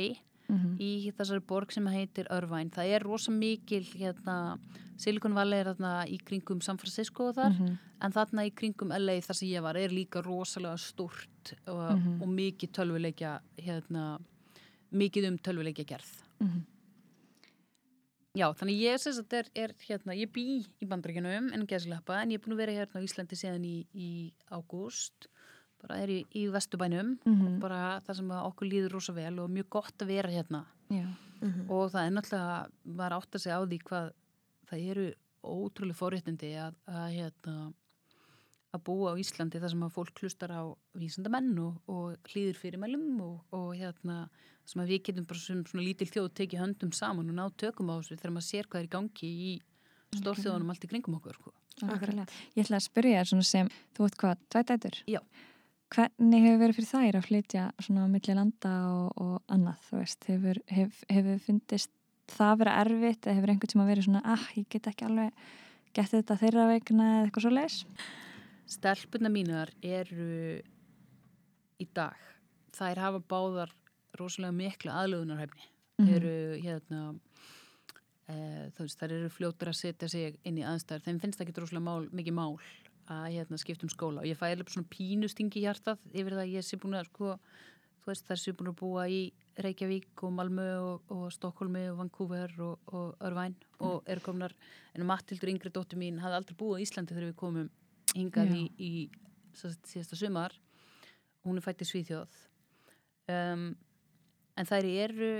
mm 0.48 0.56
-hmm. 0.56 0.76
í 0.80 1.12
þessari 1.16 1.40
borg 1.40 1.72
sem 1.72 1.86
heitir 1.86 2.26
Irvine, 2.30 2.70
það 2.70 2.92
er 2.94 3.02
rosa 3.02 3.32
mikil 3.32 3.84
hérna, 3.84 4.58
Silicon 4.96 5.34
Valley 5.34 5.60
er 5.60 5.72
þarna 5.72 6.06
í 6.08 6.18
kringum 6.18 6.60
San 6.62 6.78
Francisco 6.78 7.32
þar 7.32 7.50
mm 7.50 7.58
-hmm. 7.58 7.78
en 8.00 8.12
þarna 8.12 8.46
í 8.46 8.54
kringum 8.54 8.88
LA 8.88 9.20
þar 9.20 9.36
sem 9.36 9.48
ég 9.48 9.62
var 9.62 9.76
er 9.76 9.90
líka 9.90 10.22
rosalega 10.22 10.76
stort 10.76 11.54
og, 11.66 11.92
mm 11.92 12.02
-hmm. 12.02 12.22
og 12.22 12.28
mikið 12.28 12.72
tölvuleikja 12.72 13.40
hérna, 13.58 14.18
mikið 14.90 15.28
um 15.28 15.38
tölvuleikja 15.38 15.84
gerð 15.84 16.22
mhm. 16.40 16.64
Já, 18.36 18.52
þannig 18.52 18.82
ég 18.82 18.98
sést 19.00 19.18
að 19.18 19.28
þetta 19.30 19.60
er, 19.62 19.72
hérna, 19.88 20.12
ég 20.12 20.28
bý 20.32 20.60
í 20.82 20.86
bandrækjunum 20.86 21.54
en 21.54 21.66
gæðslepa 21.66 22.20
en 22.20 22.30
ég 22.30 22.34
er 22.34 22.44
búin 22.44 22.52
að 22.52 22.60
vera 22.60 22.72
hérna 22.72 23.00
á 23.00 23.06
Íslandi 23.06 23.36
síðan 23.38 23.64
í, 23.64 23.86
í 23.94 24.32
ágúst 24.52 25.30
bara 25.82 26.00
er 26.02 26.12
í, 26.12 26.18
í 26.34 26.46
Vestubænum 26.52 27.16
mm 27.18 27.34
-hmm. 27.34 27.46
og 27.46 27.60
bara 27.60 28.00
það 28.06 28.16
sem 28.16 28.30
okkur 28.30 28.68
líður 28.68 28.92
rosa 28.96 29.12
vel 29.12 29.38
og 29.38 29.50
mjög 29.50 29.68
gott 29.70 30.02
að 30.02 30.12
vera 30.14 30.30
hérna 30.30 30.64
mm 30.88 31.14
-hmm. 31.42 31.70
og 31.70 31.90
það 31.92 32.06
er 32.06 32.12
náttúrulega 32.12 32.68
var 32.84 33.12
átt 33.12 33.34
að 33.34 33.42
segja 33.42 33.58
á 33.60 33.62
því 33.66 33.78
hvað 33.88 34.12
það 34.68 34.78
eru 34.90 35.14
ótrúlega 35.42 36.00
fórréttindi 36.00 36.50
að, 36.58 36.74
að 36.86 37.08
hérna 37.12 37.72
að 38.74 38.84
búa 38.84 39.14
á 39.14 39.20
Íslandi 39.20 39.60
þar 39.60 39.72
sem 39.72 39.82
að 39.86 39.94
fólk 39.94 40.20
hlustar 40.20 40.52
á 40.52 40.62
vísendamenn 40.98 41.58
og, 41.58 41.78
og 41.86 42.16
hlýður 42.30 42.58
fyrir 42.60 42.78
mælum 42.82 43.20
og, 43.24 43.36
og 43.56 43.74
hérna 43.76 44.28
sem 44.66 44.82
að 44.82 44.92
við 44.92 45.02
getum 45.08 45.28
bara 45.30 45.38
svona, 45.38 45.68
svona 45.70 45.86
lítil 45.86 46.08
þjóð 46.10 46.28
tekið 46.40 46.62
höndum 46.62 46.92
saman 46.92 47.30
og 47.30 47.38
ná 47.38 47.44
tökum 47.56 47.92
á 47.92 47.98
þessu 47.98 48.16
þegar 48.16 48.34
maður 48.36 48.48
sér 48.50 48.68
hvað 48.70 48.80
er 48.80 48.88
í 48.88 48.94
gangi 48.96 49.30
í 49.50 49.52
stórþjóðunum 50.16 50.72
allt 50.72 50.86
í 50.86 50.90
kringum 50.90 51.18
okkur 51.18 51.38
sko. 51.38 51.52
Ég 52.56 52.64
ætla 52.64 52.78
að 52.78 52.86
spyrja 52.86 53.20
þér 53.20 53.30
svona 53.30 53.46
sem 53.46 53.70
þú 53.96 54.06
veit 54.06 54.18
hvað, 54.22 54.44
tvætætur? 54.54 54.98
Já. 55.10 55.20
Hvernig 55.94 56.42
hefur 56.42 56.62
verið 56.64 56.78
fyrir 56.80 56.88
þær 56.90 57.16
að 57.16 57.26
flytja 57.28 57.64
svona 57.78 58.06
á 58.06 58.08
milli 58.10 58.34
landa 58.34 58.72
og, 58.90 59.20
og 59.22 59.54
annað, 59.54 59.84
þú 59.86 60.00
veist, 60.00 60.26
hefur, 60.26 60.58
hef, 60.66 61.04
hefur 61.12 61.38
fundist 61.44 61.92
það 62.32 62.58
verið 62.62 62.80
erfitt 62.82 63.26
eða 63.26 63.36
hefur 63.38 63.52
einhvern 63.52 63.82
að 63.84 63.90
verið 63.92 64.06
svona, 64.08 64.22
ah, 64.26 64.46
ég 64.58 64.66
get 64.72 64.88
ekki 64.90 65.06
alveg 65.06 65.44
gett 65.96 66.12
þetta 66.12 66.38
þeirra 66.40 66.64
vegna 66.72 67.10
eða 67.12 67.26
eitthvað 67.26 67.46
svo 67.46 67.52
leis? 67.54 67.76
Stelpuna 68.66 69.30
mínar 69.30 69.70
eru 69.84 70.30
í 71.78 71.86
dag, 71.94 72.18
þær 72.74 73.02
hafa 73.04 73.22
báðar 73.30 73.74
rosalega 74.18 74.56
miklu 74.56 74.90
aðlöðunarhæfni 74.90 75.68
mm 76.00 76.06
-hmm. 76.06 76.16
eru 76.16 76.34
hérna 76.64 77.00
e, 78.26 78.34
þú 78.74 78.82
veist, 78.82 78.98
þær 78.98 79.12
eru 79.12 79.30
fljóttur 79.30 79.70
að 79.70 79.80
setja 79.80 80.08
sig 80.08 80.38
inn 80.42 80.58
í 80.58 80.66
aðstæðar, 80.66 81.04
þeim 81.06 81.20
finnst 81.20 81.38
það 81.38 81.46
ekki 81.46 81.60
rosalega 81.60 81.84
mál, 81.84 82.08
mikið 82.10 82.34
mál 82.34 82.58
að 83.12 83.26
hérna, 83.36 83.58
skipta 83.60 83.86
um 83.86 83.92
skóla. 83.92 84.22
Og 84.22 84.28
ég 84.28 84.38
fæði 84.38 84.56
alveg 84.56 84.72
svona 84.74 84.90
pínustingi 84.92 85.62
hjartað 85.64 86.02
yfir 86.12 86.36
það 86.36 86.44
að 86.44 86.54
ég 86.56 86.66
sé 86.66 86.78
búin 86.82 86.98
að 86.98 87.08
sko, 87.10 87.32
þú 88.02 88.10
veist, 88.10 88.26
þær 88.28 88.42
sé 88.42 88.54
búin 88.58 88.70
að 88.72 88.78
búa 88.80 89.06
í 89.10 89.20
Reykjavík 89.64 90.24
og 90.26 90.34
Malmö 90.36 90.66
og, 90.84 91.12
og 91.14 91.26
Stokkólmi 91.32 91.86
og 91.92 92.00
Vancouver 92.02 92.52
og, 92.60 92.92
og 92.92 93.14
Örvæn 93.24 93.54
mm. 93.56 93.86
og 93.88 94.10
eru 94.10 94.24
komnar, 94.24 94.54
en 94.94 95.06
Mattildur 95.08 95.52
yngri 95.52 95.72
dóttur 95.72 96.00
mín 96.00 96.20
hafði 96.20 96.40
aldrei 96.40 96.58
búið 96.60 96.82
í 96.82 96.88
Íslandi 96.88 97.16
þegar 97.16 97.30
við 97.30 97.38
komum 97.40 97.70
hingað 98.16 98.52
í, 98.56 98.64
í 98.76 98.90
síðasta 99.56 100.18
sumar. 100.18 100.54
Hún 101.46 101.58
er 101.60 101.64
fættið 101.64 101.90
Svíþjóð. 101.92 102.42
Um, 103.32 103.70
en 104.56 104.68
þær 104.68 104.86
eru 104.90 105.30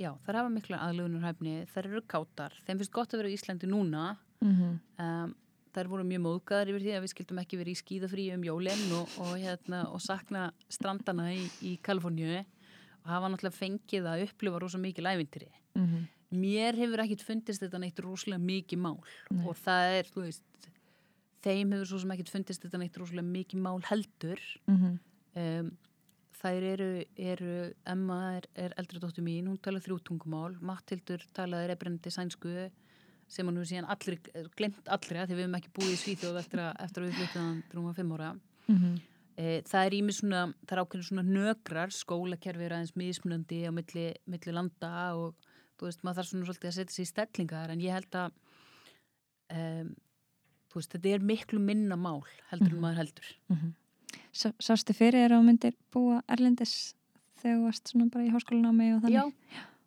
já, 0.00 0.10
þær 0.24 0.38
hafa 0.40 0.52
mikla 0.52 0.80
aðlugunarhæfni, 0.86 1.56
þær 1.72 1.88
eru 1.90 2.02
kátar, 2.08 2.54
þeim 2.66 2.80
finnst 2.80 2.94
gott 2.94 3.12
að 3.14 3.22
vera 3.22 3.32
í 3.32 3.36
Íslandi 3.38 3.68
núna, 3.70 4.16
Mhm. 4.42 4.78
um, 4.98 5.34
þær 5.72 5.90
voru 5.92 6.06
mjög 6.06 6.22
móðgæðar 6.26 6.70
yfir 6.72 6.84
því 6.84 6.94
að 6.96 7.04
við 7.04 7.12
skildum 7.14 7.40
ekki 7.42 7.58
verið 7.60 7.72
í 7.72 7.80
skíðafrí 7.80 8.24
um 8.34 8.46
jólinn 8.46 8.84
og, 8.98 9.14
og, 9.24 9.32
hérna, 9.40 9.82
og 9.92 10.02
sakna 10.04 10.46
strandana 10.72 11.30
í, 11.34 11.44
í 11.64 11.76
Kaliforníu 11.84 12.42
og 12.42 13.08
hafa 13.10 13.30
náttúrulega 13.32 13.58
fengið 13.58 14.08
að 14.08 14.24
upplifa 14.28 14.60
rosa 14.62 14.80
mikið 14.82 15.08
lævintýri. 15.08 15.50
Mhm. 15.78 16.02
Mér 16.32 16.78
hefur 16.80 17.02
ekkit 17.02 17.24
fundist 17.26 17.60
þetta 17.60 17.80
neitt 17.82 17.98
rosalega 18.00 18.40
mikið 18.40 18.80
mál 18.80 19.00
Nei. 19.28 19.44
og 19.44 19.56
það 19.60 19.96
er, 19.98 20.06
þú 20.14 20.22
veist, 20.24 20.68
þeim 21.44 21.74
hefur 21.74 21.90
svo 21.90 21.98
sem 22.00 22.14
ekkit 22.14 22.32
fundist 22.32 22.64
þetta 22.64 22.80
neitt 22.80 22.96
rosalega 22.96 23.28
mikið 23.28 23.64
mál 23.66 23.82
heldur. 23.90 24.40
Mhm. 24.70 24.94
Um, 25.36 25.72
þær 26.42 26.64
eru, 26.66 26.88
eru 27.16 27.52
Emma 27.88 28.18
er, 28.38 28.48
er 28.58 28.74
eldri 28.80 29.00
dóttur 29.02 29.24
mín, 29.24 29.48
hún 29.50 29.60
talar 29.62 29.82
þrjú 29.84 30.00
tungumál 30.08 30.56
Mattildur 30.60 31.22
talaði 31.36 31.70
reybrennandi 31.70 32.12
sænsku 32.12 32.70
sem 33.32 33.48
hann 33.48 33.56
hefur 33.56 33.70
síðan 33.70 33.88
allri, 33.94 34.18
glemt 34.58 34.88
allri 34.92 35.20
að 35.22 35.30
því 35.30 35.36
við 35.38 35.44
hefum 35.46 35.56
ekki 35.58 35.72
búið 35.78 35.92
í 35.94 36.00
Svíþjóð 36.02 36.38
eftir 36.42 36.60
að, 36.66 36.72
eftir 36.84 37.02
að 37.02 37.08
við 37.08 37.16
fluttum 37.20 37.46
hann 37.48 37.62
rúma 37.76 37.94
fimm 37.96 38.12
ára 38.18 38.30
Mhm. 38.68 38.92
e, 39.36 39.62
það 39.66 39.86
er 39.86 39.96
ími 39.98 40.12
svona, 40.12 40.42
það 40.66 40.76
er 40.76 40.82
ákveðin 40.84 41.08
svona 41.08 41.24
nökrar 41.26 41.90
skólakerfi 41.96 42.66
er 42.68 42.74
aðeins 42.76 42.94
mismunandi 43.00 43.62
á 43.64 43.72
milli, 43.72 44.06
milli 44.28 44.52
landa 44.52 44.92
og 45.16 45.34
þú 45.80 45.88
veist, 45.88 46.02
maður 46.04 46.20
þarf 46.20 46.28
svona 46.30 46.46
svolítið 46.50 46.70
að 46.70 46.76
setja 46.78 46.94
sig 46.94 47.06
í 47.06 47.12
stellingar 47.12 47.70
en 47.72 47.80
ég 47.80 47.96
held 47.96 48.10
að 48.12 48.32
um, 49.52 49.94
þú 50.70 50.78
veist, 50.80 50.92
þetta 50.94 51.14
er 51.16 51.24
miklu 51.32 51.60
minna 51.60 51.96
mál 51.96 52.22
heldur 52.50 52.68
en 52.72 52.76
Mhm. 52.76 52.84
maður 52.84 53.00
heldur 53.02 53.32
Mhm. 53.50 53.72
Sá- 54.32 54.54
Sástu 54.60 54.92
fyrir 54.94 55.28
að 55.28 55.32
þú 55.40 55.44
myndir 55.44 55.74
búa 55.92 56.22
Erlendis 56.28 56.94
þegar 57.42 57.56
þú 57.58 57.64
varst 57.64 57.88
svona 57.88 58.10
bara 58.10 58.24
í 58.24 58.30
háskólanámi 58.30 58.96
og 58.96 59.02
þannig? 59.02 59.12
Já, 59.12 59.32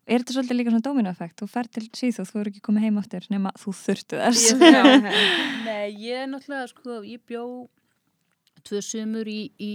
Er 0.06 0.22
þetta 0.22 0.36
svolítið 0.36 0.58
líka 0.60 0.72
svona 0.74 0.86
dominoeffekt? 0.86 1.40
Þú 1.42 1.48
fer 1.50 1.68
til 1.74 1.84
síðu, 1.98 2.26
þú 2.30 2.40
eru 2.44 2.52
ekki 2.52 2.62
komið 2.68 2.84
heim 2.86 2.98
áttur 3.02 3.26
nema 3.34 3.52
þú 3.58 3.72
þurftu 3.80 4.20
þess. 4.22 4.52
Ég- 4.54 5.08
Nei, 5.66 5.88
ég 5.98 6.20
er 6.24 6.28
náttúrulega, 6.30 6.68
sko, 6.70 7.00
ég 7.10 7.24
bjó 7.26 7.46
tvö 8.66 8.82
sömur 8.86 9.26
í, 9.30 9.40
í 9.62 9.72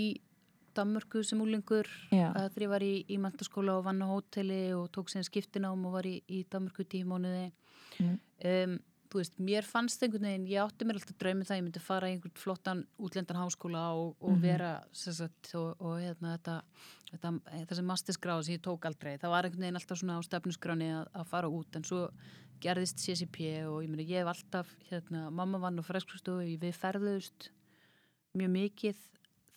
Danmörku 0.78 1.24
sem 1.26 1.40
úlingur 1.42 1.88
þegar 2.36 2.62
ég 2.62 2.70
var 2.70 2.84
í, 2.86 2.92
í 3.10 3.16
mentaskóla 3.18 3.74
og 3.80 3.88
vann 3.88 4.02
á 4.02 4.06
hóteli 4.06 4.60
og 4.76 4.86
tók 4.94 5.10
síðan 5.10 5.26
skiptinám 5.26 5.82
og 5.88 5.96
var 5.98 6.06
í, 6.06 6.20
í 6.30 6.44
Danmörku 6.50 6.86
tímónuði. 6.86 7.48
Mm. 7.98 8.14
Um, 8.46 8.76
þú 9.10 9.18
veist, 9.20 9.38
mér 9.42 9.66
fannst 9.66 10.02
einhvern 10.06 10.26
veginn, 10.28 10.46
ég 10.46 10.62
átti 10.62 10.86
mér 10.86 10.98
alltaf 11.00 11.16
draumi 11.18 11.46
það, 11.48 11.58
ég 11.58 11.64
myndi 11.66 11.82
fara 11.82 12.08
í 12.10 12.14
einhvern 12.14 12.36
flottan 12.38 12.82
útlendan 13.02 13.40
háskóla 13.40 13.84
og, 13.98 14.16
og 14.20 14.36
Mhm. 14.36 14.42
vera, 14.44 14.72
sem 14.92 15.12
sagt, 15.12 15.50
og, 15.54 15.74
og 15.80 15.98
hérna 15.98 16.36
þetta, 16.38 16.62
þetta, 17.10 17.32
þessi 17.72 17.84
mastisgráð 17.90 18.44
sem 18.44 18.54
ég 18.54 18.62
tók 18.62 18.86
aldrei, 18.86 19.16
það 19.18 19.30
var 19.34 19.44
einhvern 19.48 19.64
veginn 19.66 19.80
alltaf 19.80 19.98
svona 19.98 20.18
á 20.18 20.22
stefnusgráni 20.22 20.90
að, 20.94 21.08
að 21.14 21.26
fara 21.26 21.48
út, 21.50 21.76
en 21.76 21.84
svo 21.84 22.08
gerðist 22.60 22.98
CCP 23.02 23.66
og 23.66 23.82
ég 23.82 23.88
meina, 23.90 24.06
ég 24.06 24.20
hef 24.22 24.30
alltaf, 24.34 24.74
hérna, 24.90 25.30
mamma 25.30 25.58
vann 25.58 25.80
á 25.80 25.82
fræskustofu, 25.82 26.44
við 26.60 26.74
ferðust 26.76 27.50
mjög 28.38 28.50
mikið 28.54 28.96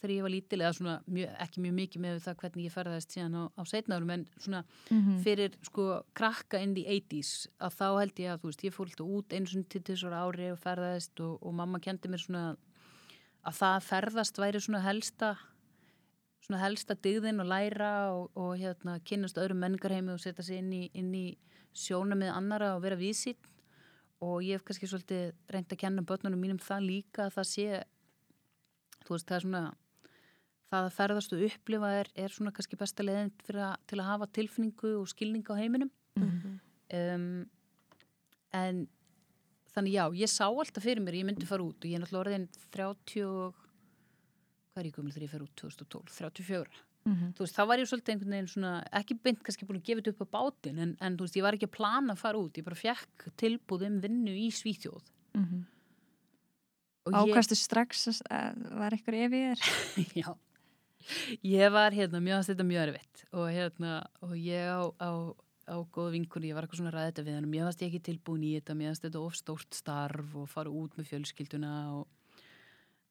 þegar 0.04 0.14
ég 0.18 0.26
var 0.28 0.34
lítil, 0.34 0.60
eða 0.62 0.74
svona 0.78 0.96
mjög, 1.16 1.30
ekki 1.48 1.62
mjög 1.64 1.76
mikið 1.80 2.02
með 2.04 2.18
það 2.26 2.36
hvernig 2.44 2.66
ég 2.68 2.74
ferðaðist 2.76 3.16
síðan 3.16 3.38
á, 3.40 3.44
á 3.56 3.62
setnárum, 3.72 4.12
en 4.18 4.26
svona 4.44 4.62
Mhm. 4.92 5.16
fyrir 5.24 5.56
sko 5.64 5.86
krakka 6.14 6.60
in 6.62 6.74
the 6.76 6.84
80s 6.92 7.48
að 7.60 7.78
þá 7.80 7.86
held 8.02 8.20
ég 8.20 8.30
að 8.34 8.42
þú 8.44 8.52
veist 8.52 8.64
ég 8.68 8.76
fór 8.76 8.92
alltaf 8.92 9.08
út 9.18 9.34
einu 9.34 9.48
svona 9.48 9.70
til 9.70 9.82
þessar 9.82 10.14
ári 10.20 10.52
og 10.52 10.60
ferðaðist 10.60 11.20
og, 11.24 11.40
og 11.42 11.54
mamma 11.56 11.80
kendi 11.80 12.12
mér 12.12 12.20
svona 12.26 12.44
að 13.44 13.58
það 13.58 13.74
að 13.80 13.88
ferðast 13.90 14.38
væri 14.40 14.60
svona 14.64 14.84
helsta 14.84 15.32
svona 16.44 16.60
helsta 16.60 16.96
dyggðin 17.00 17.40
og 17.40 17.48
læra 17.48 17.92
og, 18.12 18.30
og 18.36 18.58
hérna 18.60 18.98
kynast 19.08 19.38
öðrum 19.40 19.62
menningarheimi 19.64 20.12
og 20.12 20.20
setja 20.20 20.44
sig 20.44 20.58
inn 20.60 20.74
í, 20.76 20.90
inn 20.94 21.14
í 21.16 21.38
sjóna 21.74 22.16
með 22.20 22.36
annara 22.36 22.76
og 22.76 22.82
vera 22.84 22.96
vísitt 23.00 23.48
og 24.24 24.42
ég 24.44 24.58
hef 24.60 24.64
kannski 24.68 24.88
svolítið 24.88 25.32
reynd 25.52 25.72
að 25.72 25.80
kenna 25.80 26.04
börnunum 26.04 26.40
mínum 26.44 26.60
það 26.60 26.84
líka 26.90 27.26
að 27.30 27.34
það 27.38 27.48
sé 27.54 27.66
þú 29.08 29.16
veist 29.16 29.28
það 29.32 29.36
er 29.40 29.46
svona 29.48 29.64
það 30.74 30.88
að 30.90 30.96
ferðast 30.98 31.34
og 31.38 31.44
upplifa 31.48 31.90
er, 32.02 32.10
er 32.26 32.34
svona 32.34 32.52
kannski 32.56 32.78
besta 32.82 33.04
að, 33.06 33.34
til 33.46 34.00
að 34.02 34.08
hafa 34.10 34.28
tilfinningu 34.34 34.96
og 35.02 35.08
skilning 35.14 35.46
á 35.50 35.54
heiminum 35.62 35.92
Mhm. 36.14 36.60
um, 36.94 37.46
en 38.54 38.88
þannig 39.74 39.94
já, 39.96 40.04
ég 40.14 40.30
sá 40.30 40.46
alltaf 40.46 40.84
fyrir 40.86 41.02
mér 41.02 41.16
ég 41.18 41.26
myndi 41.26 41.48
fara 41.50 41.64
út 41.66 41.80
og 41.82 41.90
ég 41.90 41.96
er 41.98 42.04
náttúrulega 42.04 42.26
orðin 42.28 42.44
30 42.70 43.24
og 43.26 43.56
hvað 44.74 44.82
er 44.84 44.90
ég 44.92 44.94
gömul 45.00 45.14
þegar 45.16 45.26
ég 45.26 45.32
fer 45.34 45.46
út 45.48 45.56
2012, 45.58 46.12
34 46.14 46.82
Mhm. 47.04 47.34
þú 47.36 47.42
veist, 47.44 47.56
þá 47.58 47.64
var 47.68 47.78
ég 47.82 47.88
svolítið 47.90 48.14
einhvern 48.14 48.32
veginn 48.32 48.48
svona 48.54 48.70
ekki 48.96 49.18
beint 49.24 49.42
kannski 49.44 49.66
búin 49.68 49.82
að 49.82 49.88
gefa 49.90 50.02
þetta 50.04 50.14
upp 50.14 50.22
á 50.24 50.34
bátinn 50.38 50.78
en, 50.80 50.94
en 51.02 51.18
þú 51.18 51.26
veist, 51.26 51.36
ég 51.36 51.44
var 51.44 51.54
ekki 51.58 51.68
að 51.68 51.74
plana 51.76 52.14
að 52.14 52.22
fara 52.22 52.38
út 52.40 52.54
ég 52.62 52.64
bara 52.64 52.80
fekk 52.80 53.26
tilbúð 53.42 53.84
um 53.90 53.98
vinnu 54.06 54.32
í 54.32 54.48
Svíþjóð 54.54 55.02
og 57.04 57.12
ég, 57.12 57.34
Ákastu 57.34 57.58
strax 57.60 58.06
að 58.08 58.22
að 58.32 58.62
var 58.80 58.96
eitthvað 58.96 59.18
ég 59.20 59.34
er? 59.52 59.58
já 60.16 60.30
ég 61.46 61.74
var 61.74 61.96
hérna, 61.96 62.22
mjög 62.24 62.42
að 62.42 62.52
þetta 62.52 62.68
mjög 62.70 62.86
erfitt 62.88 63.26
og 63.34 63.50
hérna, 63.52 63.96
og 64.26 64.36
ég 64.38 64.70
á, 64.70 64.82
á 65.00 65.12
á 65.68 65.80
góða 65.88 66.14
vinkunni, 66.18 66.50
ég 66.52 66.58
var 66.58 66.66
eitthvað 66.66 66.82
svona 66.82 67.06
þetta 67.08 67.24
við 67.24 67.38
hann 67.38 67.48
mér 67.48 67.68
fannst 67.68 67.84
ég 67.84 67.92
ekki 67.92 68.04
tilbúin 68.10 68.44
í 68.44 68.52
þetta, 68.58 68.76
mér 68.76 68.92
fannst 68.92 69.06
þetta 69.06 69.22
of 69.24 69.38
stórt 69.38 69.78
starf 69.78 70.36
og 70.36 70.50
fara 70.52 70.72
út 70.72 70.98
með 71.00 71.08
fjölskylduna 71.14 71.74
og, 71.96 72.08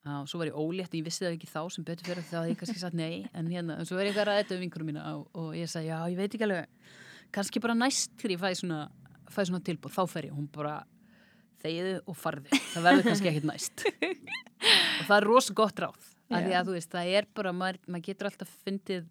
og 0.05 0.29
svo 0.29 0.43
var 0.43 0.51
ég 0.51 0.59
ólétt 0.61 0.97
ég 0.99 1.07
vissi 1.07 1.25
það 1.25 1.39
ekki 1.39 1.49
þá 1.49 1.63
sem 1.73 1.87
betur 1.89 2.11
fyrir 2.11 2.29
það 2.29 2.41
að 2.43 2.51
ég 2.53 2.61
kannski 2.61 2.83
satt 2.83 2.99
nei, 2.99 3.25
en 3.33 3.49
hérna, 3.49 3.79
en 3.81 3.89
svo 3.89 3.97
var 3.97 4.05
ég 4.05 4.13
eitthvað 4.13 4.43
þetta 4.43 4.57
við 4.57 4.65
vinkunum 4.67 4.93
mína 4.93 5.07
og, 5.17 5.25
og 5.33 5.57
ég 5.57 5.73
sagði, 5.73 5.93
já, 5.95 5.99
ég 6.13 6.21
veit 6.21 6.29
ekki 6.29 6.49
alveg 6.49 6.93
kannski 7.33 7.65
bara 7.65 7.79
næst 7.79 8.17
þegar 8.21 8.37
ég 8.37 8.43
fæ 8.45 8.61
svona, 8.61 8.81
fæ 9.33 9.43
svona 9.47 9.65
tilbúð, 9.65 9.97
þá 9.97 10.03
fer 10.13 10.29
ég, 10.29 10.37
hún 10.37 10.51
bara 10.53 10.77
þegiðu 11.63 11.99
og 12.05 12.19
farðu, 12.19 12.61
það 12.75 12.89
verður 12.89 13.09
kannski 13.09 13.31
ekkit 13.31 13.47
næst. 13.49 13.85
Og 13.87 15.07
það 15.07 15.17
er 15.17 15.27
rosa 15.27 15.55
gott 15.57 15.81
ráð 15.81 16.12
af 16.35 16.45
því 16.47 16.55
að 16.59 16.67
þú 16.69 16.73
veist, 16.77 16.91
það 16.93 17.11
er 17.19 17.27
bara 17.35 17.53
maður, 17.53 17.79
maður 17.89 18.05
getur 18.09 18.29
alltaf 18.31 18.53
fundið 18.65 19.05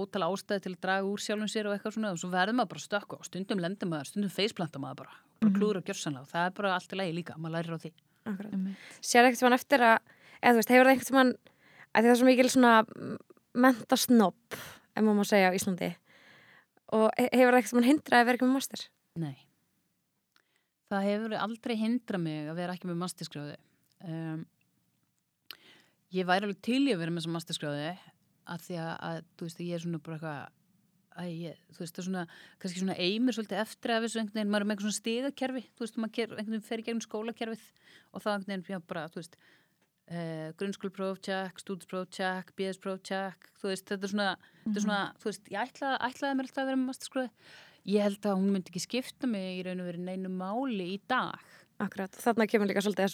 ótala 0.00 0.28
ástæði 0.30 0.62
til 0.62 0.72
að 0.74 0.80
draga 0.84 1.08
úr 1.10 1.18
sjálfum 1.24 1.48
sér 1.50 1.66
og 1.66 1.74
eitthvað 1.74 1.94
svona 1.96 2.10
og 2.14 2.18
svo 2.22 2.28
verður 2.30 2.54
maður 2.60 2.70
bara 2.74 2.84
stökku 2.84 3.16
og 3.18 3.24
stundum 3.26 3.58
lendur 3.62 3.88
maður, 3.90 4.06
stundum 4.12 4.30
feisplanta 4.30 4.78
maður 4.78 5.00
bara 5.02 5.16
bara 5.40 5.50
Mhm. 5.50 5.56
klúður 5.56 5.76
og 5.80 5.84
gjörsanlega 5.88 6.20
og 6.22 6.28
það 6.30 6.46
er 6.46 6.50
bara 6.60 6.74
allt 6.76 6.92
í 6.92 6.96
lagi 7.00 7.12
líka 7.16 7.34
maður 7.40 7.54
lærir 7.56 7.74
á 7.74 7.78
því. 7.80 7.90
Sér 9.00 9.24
ekkert 9.26 9.42
mann 9.42 9.56
eftir 9.56 9.80
að, 9.80 9.98
eða 10.42 10.52
þú 10.52 10.58
veist, 10.60 10.68
hefur 10.70 10.84
það 10.86 10.92
einhvern 10.94 11.16
mann, 11.18 11.32
að 11.94 12.00
því 12.00 12.06
það 12.06 12.12
er 12.14 12.20
svo 12.20 12.28
mikil 12.28 12.50
svona 12.52 12.72
mentasnopp, 13.54 14.54
ef 14.94 15.02
maður 15.02 15.18
má 15.18 15.24
segja 15.26 15.50
á 15.50 15.56
Íslandi, 15.56 15.90
og 16.92 17.10
he- 17.18 17.30
hefur 17.32 17.52
það 17.54 17.60
einhvern 17.62 17.78
mann 17.80 17.88
hindraði 17.90 18.20
að 18.22 18.26
vera 18.30 18.36
ekki 18.38 18.46
með 18.46 18.54
master? 18.58 18.88
Nei 19.16 19.36
Það 20.90 21.04
hefur 21.06 21.34
aldrei 21.38 21.76
hindra 21.78 22.18
mig 22.18 22.48
að 22.50 22.56
vera 22.58 22.72
ekki 22.74 22.88
með 22.90 22.98
masterskráði 22.98 23.56
um, 24.04 24.40
Ég 26.14 26.26
væri 26.26 26.48
alveg 26.48 26.62
til 26.66 26.80
í 26.88 26.94
að 26.94 27.04
vera 27.04 27.14
með 27.14 27.22
þessa 27.22 27.34
masterskráði 27.36 27.90
að 28.50 28.64
því 28.66 28.80
að, 28.82 28.94
að 29.08 29.20
þú 29.36 29.46
veist, 29.46 29.60
ég 29.62 29.76
er 29.76 29.84
svona 29.84 30.02
bara 30.02 30.18
eitthvað 30.18 30.56
Æ, 31.18 31.24
ég, 31.26 31.56
þú 31.74 31.82
veist, 31.82 31.94
það 31.96 32.00
er 32.00 32.06
svona, 32.06 32.20
kannski 32.62 32.80
svona 32.80 32.94
eimir 33.02 33.34
svolítið 33.34 33.60
eftir 33.60 33.92
að 33.92 34.04
þessu 34.04 34.20
einhvern 34.20 34.38
veginn, 34.38 34.50
maður 34.52 34.62
er 34.62 34.68
með 34.68 34.74
eitthvað 34.74 34.86
svona 34.86 35.00
stigakerfi, 35.00 35.62
þú 35.74 35.82
veist, 35.82 35.96
maður 35.98 36.12
ker, 36.16 36.28
einhvern 36.30 36.54
veginn 36.54 36.68
fer 36.68 36.80
í 36.80 36.84
gegnum 36.86 37.02
skólakerfið 37.04 37.64
og 38.14 38.22
það 38.22 38.36
einhvern 38.36 38.52
veginn, 38.52 38.70
já, 38.70 38.78
bara, 38.92 39.02
þú 39.10 39.18
veist, 39.18 39.34
uh, 40.14 40.46
grunnskólpróf, 40.60 41.18
check, 41.26 41.54
stúdspróf, 41.64 42.06
check, 42.14 42.54
BS-próf, 42.54 43.02
check, 43.10 43.50
þú 43.58 43.72
veist, 43.72 43.86
þetta 43.90 44.06
er 44.06 44.14
svona, 44.14 44.28
þetta 44.62 44.78
er 44.78 44.86
svona, 44.86 45.02
þú 45.18 45.30
veist, 45.32 45.50
ég 45.50 45.60
ætla, 45.66 45.92
ætlaði 46.06 46.38
mér 46.38 46.46
alltaf 46.48 46.62
að 46.62 46.70
vera 46.70 46.80
með 46.80 46.90
masterskráði. 46.92 47.30
Ég 47.90 48.06
held 48.06 48.22
að 48.30 48.38
hún 48.38 48.50
myndi 48.54 48.70
ekki 48.70 48.84
skipta 48.86 49.26
mig 49.28 49.46
í 49.58 49.62
raun 49.66 49.82
og 49.82 49.90
verið 49.90 50.06
neinu 50.06 50.30
máli 50.30 50.86
í 50.94 50.98
dag. 51.10 51.42
Akkurat, 51.80 52.12
þarna 52.22 52.46
kemur 52.46 52.68
líka 52.70 52.84
svolítið 52.84 53.08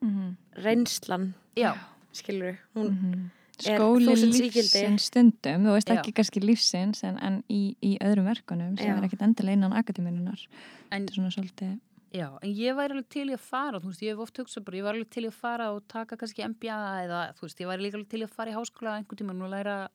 bara 0.00 0.10
Mhm. 0.10 0.36
reynslan, 0.64 1.34
Já, 1.56 1.74
skilur 2.12 2.56
hún, 2.76 2.90
Mhm. 2.90 3.30
er 3.66 3.78
Skóli 3.78 4.06
lífsins 4.06 5.00
stundum, 5.02 5.64
þú 5.64 5.72
veist 5.74 5.88
Já. 5.88 5.96
ekki 6.00 6.12
kannski 6.14 6.40
lífsins 6.40 7.02
en, 7.04 7.18
en 7.18 7.42
í, 7.50 7.74
í 7.82 7.98
öðrum 8.00 8.24
verkunum 8.32 8.76
sem 8.78 8.86
Já. 8.86 8.96
er 8.98 9.02
ekkit 9.08 9.20
endilega 9.22 9.52
innan 9.52 9.72
akademinunar. 9.72 10.46
en 10.92 11.06
svolítið, 11.08 11.80
Já, 12.14 12.38
en 12.42 12.48
ég 12.54 12.74
væri 12.74 12.90
alveg 12.92 13.08
til 13.10 13.26
í 13.28 13.32
að 13.34 13.40
fara, 13.40 13.78
þú 13.80 13.86
veist, 13.86 14.00
ég 14.02 14.08
hef 14.10 14.18
oft 14.18 14.36
hugsað 14.38 14.64
bara, 14.64 14.76
ég 14.78 14.82
var 14.82 14.94
alveg 14.94 15.10
til 15.10 15.24
í 15.24 15.26
að 15.26 15.32
fara 15.34 15.72
og 15.74 15.82
taka 15.88 16.16
kannski 16.16 16.42
MBA 16.42 17.04
eða, 17.04 17.34
þú 17.34 17.40
veist, 17.42 17.58
ég 17.58 17.66
væri 17.66 17.82
líka 17.82 17.94
alveg 17.98 18.08
til 18.08 18.20
í 18.20 18.24
að 18.24 18.30
fara 18.30 18.50
í 18.50 18.54
háskóla 18.54 18.96
einhvern 18.96 19.18
tímann 19.18 19.42
og 19.42 19.50
læra 19.50 19.88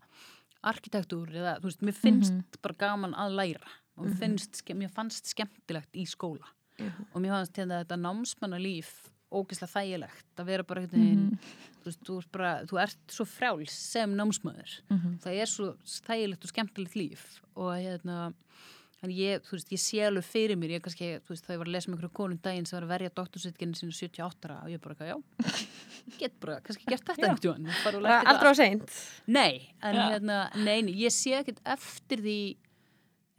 arkitektúr 0.64 1.32
eða, 1.34 1.60
þú 1.60 1.64
veist, 1.64 1.82
mér 1.82 1.94
finnst 1.96 2.32
Mhm. 2.34 2.44
bara 2.62 2.76
gaman 2.76 3.14
að 3.16 3.32
læra 3.36 3.68
og 3.98 4.06
mér, 4.06 4.18
finnst, 4.20 4.52
ske- 4.64 4.76
mér 4.76 4.92
fannst 4.92 5.26
skemmtilegt 5.26 5.92
í 5.94 6.06
skóla 6.06 6.46
Mhm. 6.80 7.06
og 7.16 7.22
mér 7.22 7.30
fannst 7.32 7.54
hérna 7.54 7.84
þetta 7.86 7.98
námsmannalíf 8.00 9.10
ógeðslega 9.34 9.74
þægilegt 9.74 10.40
að 10.44 10.46
vera 10.52 10.64
bara 10.64 10.82
einhvern 10.84 11.04
veginn, 11.04 11.26
Mhm. 11.32 11.40
þú 11.84 11.90
veist, 11.90 12.04
þú, 12.08 12.18
ert 12.22 12.32
bara, 12.32 12.52
þú 12.70 12.80
ert 12.84 13.08
svo 13.18 13.26
frjáls 13.28 13.70
sem 13.76 14.14
námsmaður 14.16 14.80
Mhm. 14.90 15.20
það 15.24 15.42
er 15.42 15.46
svo 15.52 15.74
þægilegt 15.84 16.44
og 16.46 16.50
skemmtilegt 16.54 16.96
líf 16.96 17.26
og 17.56 17.74
hérna 17.76 18.34
ég, 19.04 19.42
veist, 19.52 19.68
ég 19.68 19.80
sé 19.84 20.00
alveg 20.08 20.24
fyrir 20.24 20.56
mér, 20.56 20.78
ég 20.80 20.82
kannski, 20.82 21.20
veist, 21.28 21.44
það 21.46 21.56
ég 21.56 21.58
var 21.60 21.68
að 21.68 21.74
lesa 21.76 21.90
með 21.92 21.98
einhverju 21.98 22.14
konum 22.14 22.38
daginn 22.42 22.66
sem 22.66 22.78
var 22.80 22.86
að 22.88 22.94
verja 22.94 23.10
doktorsveitkinu 23.18 23.76
sínu 23.76 23.92
78 23.92 24.46
ára 24.48 24.64
og 24.64 24.70
ég 24.72 24.80
bara, 24.80 24.96
já, 24.96 25.18
get 26.20 26.40
bara, 26.40 26.62
kannski 26.62 26.86
gert 26.88 27.04
þetta 27.04 27.28
einhvern 27.34 27.68
þetta 27.68 28.24
Aldrei 28.32 28.52
á 28.52 28.56
seint. 28.56 28.96
Nei, 29.28 29.74
en 29.84 29.96
hérna, 29.96 30.38
nei, 30.56 30.82
nei, 30.88 30.94
ég 30.94 31.12
sé 31.12 31.36
ekkert 31.36 31.60
eftir 31.66 32.24
því 32.24 32.38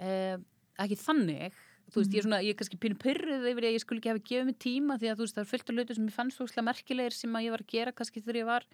eh, 0.04 0.36
ekki 0.84 0.96
þannig 1.00 1.52
þú 1.94 2.00
veist, 2.02 2.10
ég 2.14 2.18
er 2.18 2.26
svona, 2.26 2.40
ég 2.42 2.50
er 2.50 2.58
kannski 2.58 2.78
pínu 2.82 2.96
pyrruð 2.98 3.44
yfir 3.46 3.62
því 3.62 3.68
að 3.70 3.76
ég 3.76 3.82
skulle 3.84 4.00
ekki 4.02 4.10
hafa 4.10 4.24
gefið 4.28 4.46
mig 4.50 4.58
tíma 4.58 4.96
því 4.98 5.08
að 5.12 5.16
þú 5.20 5.24
veist, 5.24 5.36
það 5.38 5.44
er 5.44 5.50
fullt 5.52 5.70
af 5.70 5.74
hlutu 5.78 5.94
sem 5.94 6.08
ég 6.10 6.16
fannst 6.18 6.40
þúslega 6.40 6.66
merkilegir 6.68 7.14
sem 7.14 7.36
að 7.38 7.44
ég 7.46 7.54
var 7.54 7.62
að 7.64 7.70
gera 7.74 7.92
kannski 7.94 8.22
þegar 8.24 8.38
ég 8.42 8.48
var 8.50 8.66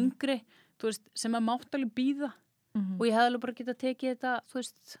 yngri, 0.00 0.36
þú 0.80 0.90
veist, 0.90 1.04
sem 1.14 1.32
að 1.38 1.46
mátt 1.46 1.70
alveg 1.78 1.94
býða 1.94 2.32
Mhm. 2.76 2.96
og 3.00 3.06
ég 3.06 3.14
hefði 3.16 3.26
alveg 3.30 3.40
bara 3.40 3.52
getað 3.56 3.78
tekið 3.80 4.10
þetta, 4.12 4.32
þú 4.50 4.54
veist 4.60 4.96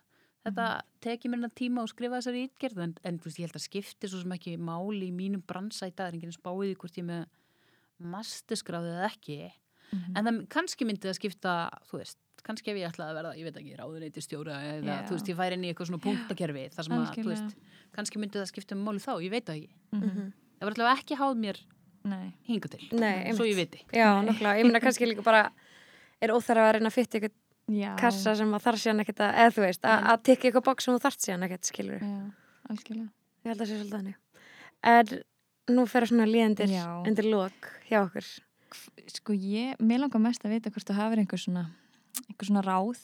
þetta 0.46 0.66
tekið 1.02 1.28
mér 1.28 1.36
hennar 1.36 1.54
tíma 1.58 1.82
og 1.82 1.88
skrifa 1.90 2.16
þessari 2.22 2.44
ítgerð 2.48 2.78
en, 2.86 2.94
en 3.04 3.18
þú 3.18 3.24
veist, 3.28 3.38
ég 3.42 3.44
held 3.50 3.58
að 3.58 3.66
skipti 3.66 4.08
svo 4.08 4.20
sem 4.22 4.32
ekki 4.32 4.56
máli 4.56 5.08
í 5.10 5.12
mínum 5.12 5.42
dag, 5.96 6.14
það 6.14 6.14
er 6.14 6.16
Mhm. 9.92 10.16
en 10.16 10.24
það 10.24 10.46
kannski 10.48 10.84
myndi 10.86 11.04
það 11.08 11.18
skipta 11.20 11.70
þú 11.90 11.98
veist, 12.00 12.16
kannski 12.46 12.70
ef 12.72 12.76
ég 12.80 12.88
ætlaði 12.90 13.10
að 13.12 13.16
verða 13.18 13.32
ég 13.36 13.46
veit 13.48 13.56
ekki, 13.60 13.72
ráðuneyti 13.80 14.22
stjóra 14.24 14.56
eða 14.62 14.86
Já. 14.86 15.06
þú 15.08 15.16
veist, 15.16 15.30
ég 15.32 15.38
færi 15.40 15.56
inn 15.58 15.64
í 15.66 15.70
eitthvað 15.72 15.88
svona 15.90 16.02
punktakerfi 16.06 16.64
þar 16.76 16.86
sem 16.88 16.94
að, 16.96 17.06
þú 17.16 17.30
veist, 17.32 17.56
kannski 17.96 18.20
myndi 18.22 18.38
það 18.40 18.50
skipta 18.52 18.76
um 18.78 18.84
máli 18.86 19.02
þá, 19.02 19.12
ég 19.26 19.30
veit 19.34 19.46
það 19.48 19.56
ekki 19.56 19.70
Mhm. 19.96 20.28
það 20.60 20.66
var 20.68 20.72
alltaf 20.76 21.00
ekki 21.02 21.18
háð 21.20 21.34
mér 21.42 21.56
Nei. 22.06 22.28
hinga 22.46 22.68
til, 22.70 22.82
Nei, 22.92 23.32
svo 23.34 23.44
ég 23.48 23.56
viti 23.58 23.80
Já, 23.92 24.22
nokkla. 24.22 24.54
Ég 24.60 24.64
meina 24.68 24.80
kannski 24.80 25.06
líka 25.10 25.24
bara 25.26 25.50
er 26.22 26.30
óþarf 26.30 26.62
að 26.62 26.72
reyna 26.78 26.88
að 26.88 26.96
fytta 26.96 27.18
ykkur 27.18 27.32
Já. 27.74 27.96
kassa 27.98 28.36
sem 28.38 28.52
að 28.54 28.62
þarf 28.62 28.78
síðan 28.78 29.00
ekkert 29.02 29.20
að, 29.26 29.34
eða 29.42 29.54
þú 29.56 29.62
veist, 29.66 29.82
að, 29.82 30.04
að 30.12 30.22
tikka 30.22 30.48
ykkur 30.52 30.62
bók 30.68 30.80
sem 30.80 30.94
þú 30.94 31.00
þarft 31.02 31.20
síðan 31.26 31.42
ekkert, 31.48 31.64
skilur. 31.66 31.98
Já, 31.98 32.30
algjörlega. 32.70 33.10
Ég 33.42 33.50
held. 33.50 33.62
Sko 39.14 39.32
ég, 39.34 39.76
mér 39.82 40.00
langar 40.02 40.20
mest 40.22 40.42
að 40.44 40.56
vita 40.56 40.70
hvort 40.74 40.88
þú 40.88 40.94
hafið 40.98 41.20
einhver 41.22 41.40
svona, 41.42 41.62
einhver 42.28 42.48
svona 42.48 42.62
ráð 42.66 43.00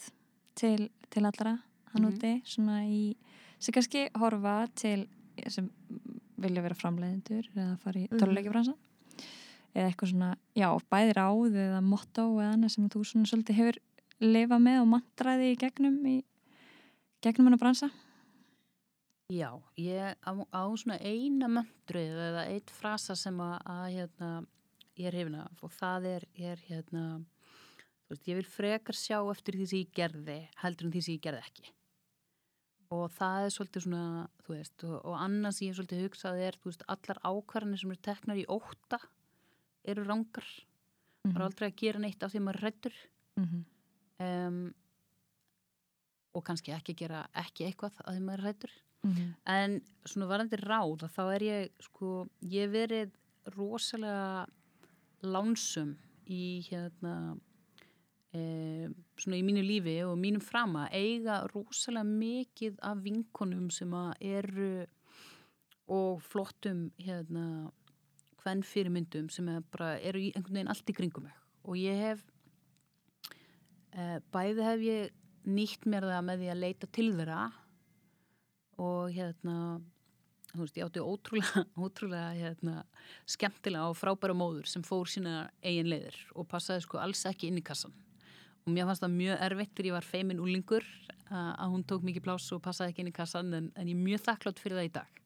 til, 0.59 0.89
til 1.11 1.25
allra 1.29 1.59
hann 1.93 2.05
Mhm. 2.07 2.13
úti, 2.13 2.33
svona 2.45 2.81
í, 2.89 3.17
sem 3.59 3.73
kannski 3.75 4.09
horfa 4.19 4.67
til, 4.75 5.07
sem 5.49 5.71
vilja 6.39 6.63
vera 6.63 6.75
framleiðendur 6.75 7.49
eða 7.55 7.79
fara 7.79 8.01
í 8.01 8.09
Mhm. 8.11 8.19
töluleikjafransan 8.19 8.77
eða 9.75 9.89
eitthvað 9.91 10.11
svona, 10.13 10.37
já, 10.57 10.69
bæði 10.91 11.13
ráð 11.17 11.55
eða 11.57 11.83
motto 11.83 12.25
eða 12.41 12.53
annað 12.57 12.71
sem 12.71 12.89
þú 12.89 13.05
svona 13.05 13.27
svolítið 13.27 13.55
hefur 13.61 13.79
lifað 14.21 14.61
með 14.63 14.81
og 14.83 14.89
mantraði 14.89 15.53
í 15.53 15.59
gegnum 15.59 16.07
í 16.07 16.25
gegnum 17.23 17.47
hann 17.47 17.55
að 17.59 17.61
bransa 17.61 17.91
Já, 19.33 19.49
ég 19.79 20.15
á, 20.27 20.33
á 20.53 20.63
svona 20.77 20.99
eina 21.01 21.49
möndruð 21.49 22.19
eða 22.21 22.43
eitt 22.53 22.69
frasa 22.71 23.15
sem 23.17 23.39
að, 23.41 23.55
að 23.65 23.87
hérna, 23.95 24.31
ég 24.99 25.07
er 25.09 25.17
hefina 25.17 25.47
og 25.63 25.71
það 25.73 26.05
er, 26.11 26.25
er 26.37 26.57
hérna, 26.69 27.25
veist, 28.15 28.29
ég 28.29 28.39
vil 28.41 28.49
frekar 28.49 28.99
sjá 28.99 29.19
eftir 29.31 29.59
því 29.59 29.69
sem 29.71 29.83
ég 29.83 29.95
gerði 29.97 30.39
heldur 30.63 30.89
en 30.89 30.93
því 30.95 31.05
sem 31.07 31.17
ég 31.17 31.25
gerði 31.25 31.47
ekki. 31.47 31.73
Og 32.93 33.07
það 33.15 33.47
er 33.47 33.55
svolítið 33.55 33.85
svona, 33.87 34.05
þú 34.45 34.55
veist, 34.55 34.85
og, 34.85 34.97
og 35.01 35.17
annars 35.17 35.63
ég 35.65 35.73
er 35.73 35.79
svolítið 35.79 36.05
hugsað 36.05 36.45
er, 36.49 36.59
þú 36.61 36.71
veist, 36.71 36.87
allar 36.93 37.23
ákvarðanir 37.25 37.81
sem 37.81 37.95
eru 37.95 38.05
teknar 38.09 38.43
í 38.43 38.47
óta 38.53 39.01
eru 39.89 40.05
rangar. 40.07 40.49
mm 41.25 41.33
Það 41.33 41.41
er 41.41 41.47
aldrei 41.47 41.69
að 41.71 41.81
gera 41.81 42.03
neitt 42.03 42.23
af 42.23 42.33
því 42.33 42.41
að 42.41 42.47
maður 42.47 42.63
rættur. 42.67 42.97
-hmm. 43.39 43.65
Um, 44.23 44.75
og 46.33 46.45
kannski 46.45 46.73
ekki 46.73 46.95
gera 46.95 47.27
ekki 47.35 47.67
eitthvað 47.67 48.01
af 48.05 48.15
því 48.15 48.23
maður 48.27 48.45
rættur. 48.47 48.73
Mhm. 49.03 49.35
En 49.47 49.81
svona 50.05 50.27
varandi 50.31 50.57
ráð 50.57 51.09
þá 51.11 51.23
er 51.35 51.43
ég 51.43 51.71
sko, 51.81 52.29
ég 52.43 52.71
verið 52.71 53.11
rosalega 53.57 54.47
lánsum 55.23 55.97
í 56.27 56.63
hérna 56.69 57.39
e, 58.35 58.89
svona 59.21 59.39
í 59.39 59.45
mínu 59.47 59.63
lífi 59.65 59.99
og 60.07 60.17
mínum 60.21 60.43
frama 60.45 60.89
eiga 60.95 61.43
rosalega 61.53 62.09
mikið 62.09 62.81
af 62.89 63.03
vinkonum 63.05 63.71
sem 63.75 63.93
að 63.97 64.27
eru 64.39 64.73
og 65.93 66.23
flottum 66.25 66.87
hérna 67.03 67.47
hvern 68.43 68.63
fyrirmyndum 68.67 69.29
sem 69.31 69.49
er 69.53 69.65
bara 69.75 69.95
eru 70.01 70.23
einhvern 70.23 70.59
veginn 70.59 70.73
allt 70.73 70.91
í 70.91 70.97
kringum 70.97 71.29
mig. 71.29 71.35
Og 71.63 71.79
ég 71.79 71.99
hef 72.09 72.25
e, 73.95 74.21
bæði 74.35 74.67
hef 74.67 74.87
ég 74.87 75.19
nýtt 75.47 75.87
mér 75.91 76.07
það 76.09 76.29
með 76.29 76.43
því 76.43 76.53
að 76.53 76.63
leita 76.63 76.91
til 76.95 77.09
þeirra 77.17 77.41
og 78.83 79.11
hérna 79.15 79.57
þú 80.53 80.61
veist, 80.61 80.79
ég 80.79 80.87
átti 80.87 81.03
ótrúlega, 81.03 81.65
ótrúlega 81.85 82.31
hérna, 82.37 82.83
skemmtilega 83.31 83.91
og 83.91 83.99
frábæra 83.99 84.37
móður 84.37 84.69
sem 84.71 84.85
fór 84.87 85.11
sína 85.11 85.47
eigin 85.65 85.91
leiðir 85.93 86.19
og 86.37 86.49
passaði 86.51 86.87
sko 86.87 87.01
alls 87.03 87.25
ekki 87.29 87.51
inn 87.51 87.61
í 87.61 87.67
kassan 87.67 87.95
og 88.63 88.71
mér 88.75 88.87
fannst 88.89 89.03
það 89.03 89.17
mjög 89.17 89.43
erfitt 89.49 89.75
þegar 89.75 89.89
ég 89.89 89.97
var 89.97 90.07
feimin 90.07 90.43
úlingur 90.43 90.87
að 91.33 91.73
hún 91.73 91.85
tók 91.89 92.05
mikið 92.07 92.27
pláss 92.27 92.53
og 92.53 92.63
passaði 92.65 92.93
ekki 92.93 93.05
inn 93.05 93.11
í 93.11 93.17
kassan 93.17 93.53
en, 93.57 93.69
en 93.75 93.89
ég 93.89 93.97
er 93.97 94.07
mjög 94.07 94.25
þakklátt 94.27 94.61
fyrir 94.61 94.79
það 94.79 94.89
í 94.89 94.95
dag. 94.99 95.21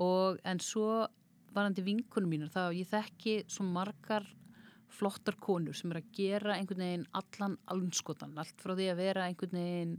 Og 0.00 0.38
en 0.48 0.62
svo 0.64 0.90
varandi 1.54 1.84
vinkunum 1.84 2.30
mínur 2.32 2.52
þá 2.52 2.70
ég 2.72 2.88
þekki 2.88 3.36
svo 3.50 3.66
margar 3.68 4.26
flottar 4.90 5.36
konur 5.40 5.76
sem 5.76 5.92
er 5.92 6.00
að 6.00 6.12
gera 6.16 6.56
einhvern 6.56 6.82
veginn 6.82 7.08
allan 7.16 7.56
alnskotan, 7.70 8.36
allt 8.38 8.62
frá 8.62 8.74
því 8.74 8.90
að 8.90 9.02
vera 9.04 9.26
einhvern 9.28 9.58
veginn 9.60 9.96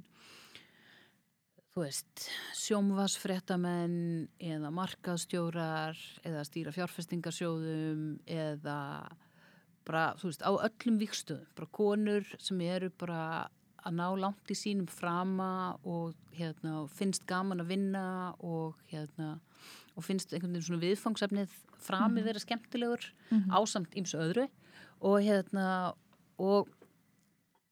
þú 1.71 1.85
veist, 1.85 2.25
sjómvarsfréttamenn 2.59 3.99
eða 4.43 4.71
markaðstjórar 4.75 5.99
eða 6.27 6.43
stýra 6.47 6.73
fjárfestingarsjóðum 6.75 8.01
eða 8.27 8.79
bara, 9.87 10.11
þú 10.19 10.29
veist, 10.29 10.45
á 10.45 10.51
öllum 10.51 10.99
vikstöðum, 11.01 11.49
bara 11.57 11.73
konur 11.75 12.27
sem 12.39 12.61
eru 12.65 12.91
bara 13.01 13.23
að 13.81 13.97
ná 13.97 14.05
langt 14.19 14.51
í 14.53 14.57
sínum 14.57 14.89
frama 14.89 15.77
og 15.87 16.13
hérna, 16.37 16.85
finnst 16.93 17.25
gaman 17.29 17.63
að 17.63 17.71
vinna 17.73 18.05
og 18.45 18.77
hérna, 18.91 19.39
og 19.97 20.05
finnst 20.05 20.33
einhvern 20.33 20.53
veginn 20.53 20.67
svona 20.67 20.83
viðfangsefnið 20.85 21.55
framið 21.81 22.29
þeirra 22.29 22.43
skemmtilegur 22.45 23.07
ásamt 23.57 23.97
ímsu 23.97 24.19
öðru. 24.21 24.47
Og 25.01 25.17
hérna 25.25 25.65
og 26.37 26.69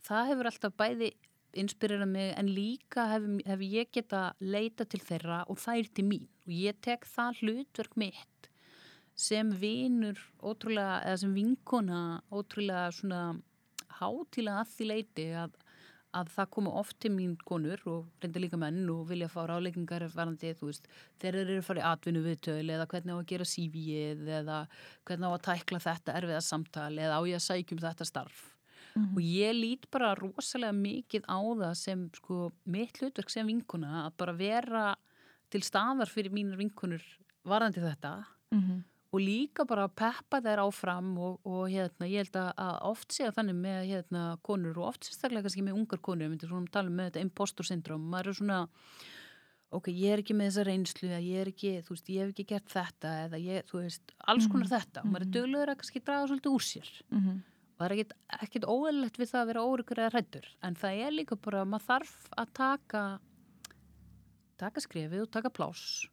það 0.08 0.32
hefur 0.32 0.50
alltaf 0.50 0.78
bæði 0.80 1.12
inspirerað 1.58 2.10
mig 2.10 2.34
en 2.38 2.50
líka 2.54 3.06
hef, 3.10 3.26
hef 3.46 3.62
ég 3.66 3.90
geta 3.94 4.34
leita 4.40 4.86
til 4.86 5.02
þeirra 5.02 5.44
og 5.50 5.62
þær 5.62 5.90
til 5.94 6.06
mín. 6.10 6.28
Og 6.46 6.54
ég 6.54 6.78
tek 6.82 7.06
það 7.10 7.44
hlutverk 7.44 7.98
mitt 7.98 8.39
sem 9.20 9.50
vinur 9.60 10.20
ótrúlega, 10.40 11.02
eða 11.08 11.24
sem 11.24 11.34
vinkona 11.36 12.04
ótrúlega 12.32 12.90
svona 12.96 13.24
hátíla 14.00 14.62
að 14.62 14.70
því 14.76 14.88
leiti 14.88 15.26
að, 15.36 15.58
að 16.16 16.30
það 16.36 16.52
koma 16.56 16.76
oft 16.80 16.98
til 17.04 17.12
mín 17.14 17.34
konur 17.46 17.82
og 17.92 18.22
reynda 18.24 18.42
líka 18.42 18.60
menn 18.62 18.86
og 18.94 19.10
vilja 19.10 19.28
fá 19.32 19.42
ráleikingar 19.50 20.06
varandi, 20.14 20.54
þú 20.58 20.70
veist, 20.70 20.88
þeir 21.20 21.42
eru 21.42 21.58
að 21.60 21.68
fara 21.68 21.84
í 21.84 21.88
atvinnu 21.90 22.22
viðtöl 22.26 22.64
eða 22.64 22.88
hvernig 22.94 23.18
á 23.18 23.20
að 23.20 23.28
gera 23.34 23.50
CV-ið 23.54 24.32
eða 24.40 24.62
hvernig 25.10 25.28
á 25.28 25.32
að 25.36 25.44
tækla 25.50 25.82
þetta 25.84 26.16
erfiða 26.22 26.46
samtal 26.46 26.94
eða 26.96 27.20
á 27.20 27.22
ég 27.28 27.42
að 27.42 27.46
sækjum 27.50 27.84
þetta 27.84 28.08
starf. 28.08 28.40
Og 29.00 29.20
ég 29.22 29.54
lít 29.54 29.86
bara 29.94 30.16
rosalega 30.18 30.74
mikið 30.76 31.28
á 31.30 31.40
það 31.40 31.74
sem 31.78 32.08
sko 32.16 32.52
mitt 32.66 32.98
hlutverk 33.00 33.30
sem 33.32 33.48
vinkuna 33.48 34.06
að 34.08 34.16
bara 34.18 34.34
vera 34.36 34.86
til 35.54 35.62
staðar 35.66 36.10
fyrir 36.10 36.34
mínar 36.34 36.58
vinkunur 36.60 37.04
varandi 37.48 37.84
þetta. 37.84 38.26
Mhm. 38.56 38.82
Og 39.10 39.22
líka 39.24 39.66
bara 39.66 39.88
að 39.88 39.96
peppa 39.98 40.40
þær 40.46 40.64
áfram 40.68 41.14
og, 41.18 41.40
og 41.50 41.64
hérna, 41.72 42.10
ég 42.10 42.28
held 42.28 42.36
að, 42.38 42.76
oft 42.92 43.16
sé 43.16 43.26
að 43.26 43.40
þannig 43.40 43.58
með 43.58 43.80
hérna 43.90 44.26
konur 44.46 44.78
og 44.78 44.92
oft 44.92 45.08
sérstaklega 45.08 45.48
kannski 45.48 45.66
með 45.66 45.80
ungar 45.80 46.02
konur, 46.06 46.30
myndi 46.30 46.50
svona 46.50 46.70
tala 46.74 46.92
um 46.92 47.02
þetta 47.02 47.24
impostor 47.26 47.66
syndrom, 47.66 48.06
maður 48.12 48.32
er 48.34 48.38
svona 48.40 48.60
ok, 49.74 49.90
ég 49.94 50.14
er 50.14 50.24
ekki 50.24 50.36
með 50.38 50.52
þessa 50.52 50.66
reynslu 50.68 51.10
ég 51.14 51.42
er 51.42 51.50
ekki, 51.52 51.72
þú 51.86 51.96
veist, 51.96 52.12
ég 52.14 52.24
hef 52.24 52.34
ekki 52.34 52.46
gert 52.52 52.74
þetta 52.74 53.14
eða 53.26 53.40
ég, 53.42 53.66
þú 53.70 53.82
veist, 53.84 54.14
alls 54.30 54.50
konar 54.50 54.70
þetta 54.70 55.04
og 55.04 55.10
maður 55.14 55.26
er 55.26 55.34
duglegur 55.38 55.74
að 55.74 55.80
kannski 55.82 56.04
draga 56.06 56.30
svolítið 56.30 56.58
úr 56.58 56.68
sér. 56.70 56.92
Mhm. 57.10 57.42
og 57.80 57.84
það 57.86 57.92
er 57.96 58.14
ekkit, 58.44 58.70
óæðilegt 58.70 59.18
við 59.18 59.32
það 59.32 59.42
að 59.42 59.50
vera 59.54 59.66
óryggur 59.66 60.04
eða 60.04 60.14
hrættur 60.14 60.48
en 60.62 60.76
það 60.76 61.02
er 61.06 61.12
líka 61.16 61.36
bara 61.40 61.62
að 61.64 61.70
maður 61.74 61.86
þarf 61.90 62.16
að 62.38 62.54
taka 62.60 63.04
taka 64.60 64.84
skrefið 64.84 65.22
og 65.24 65.32
taka 65.32 65.50
pláss 65.50 66.10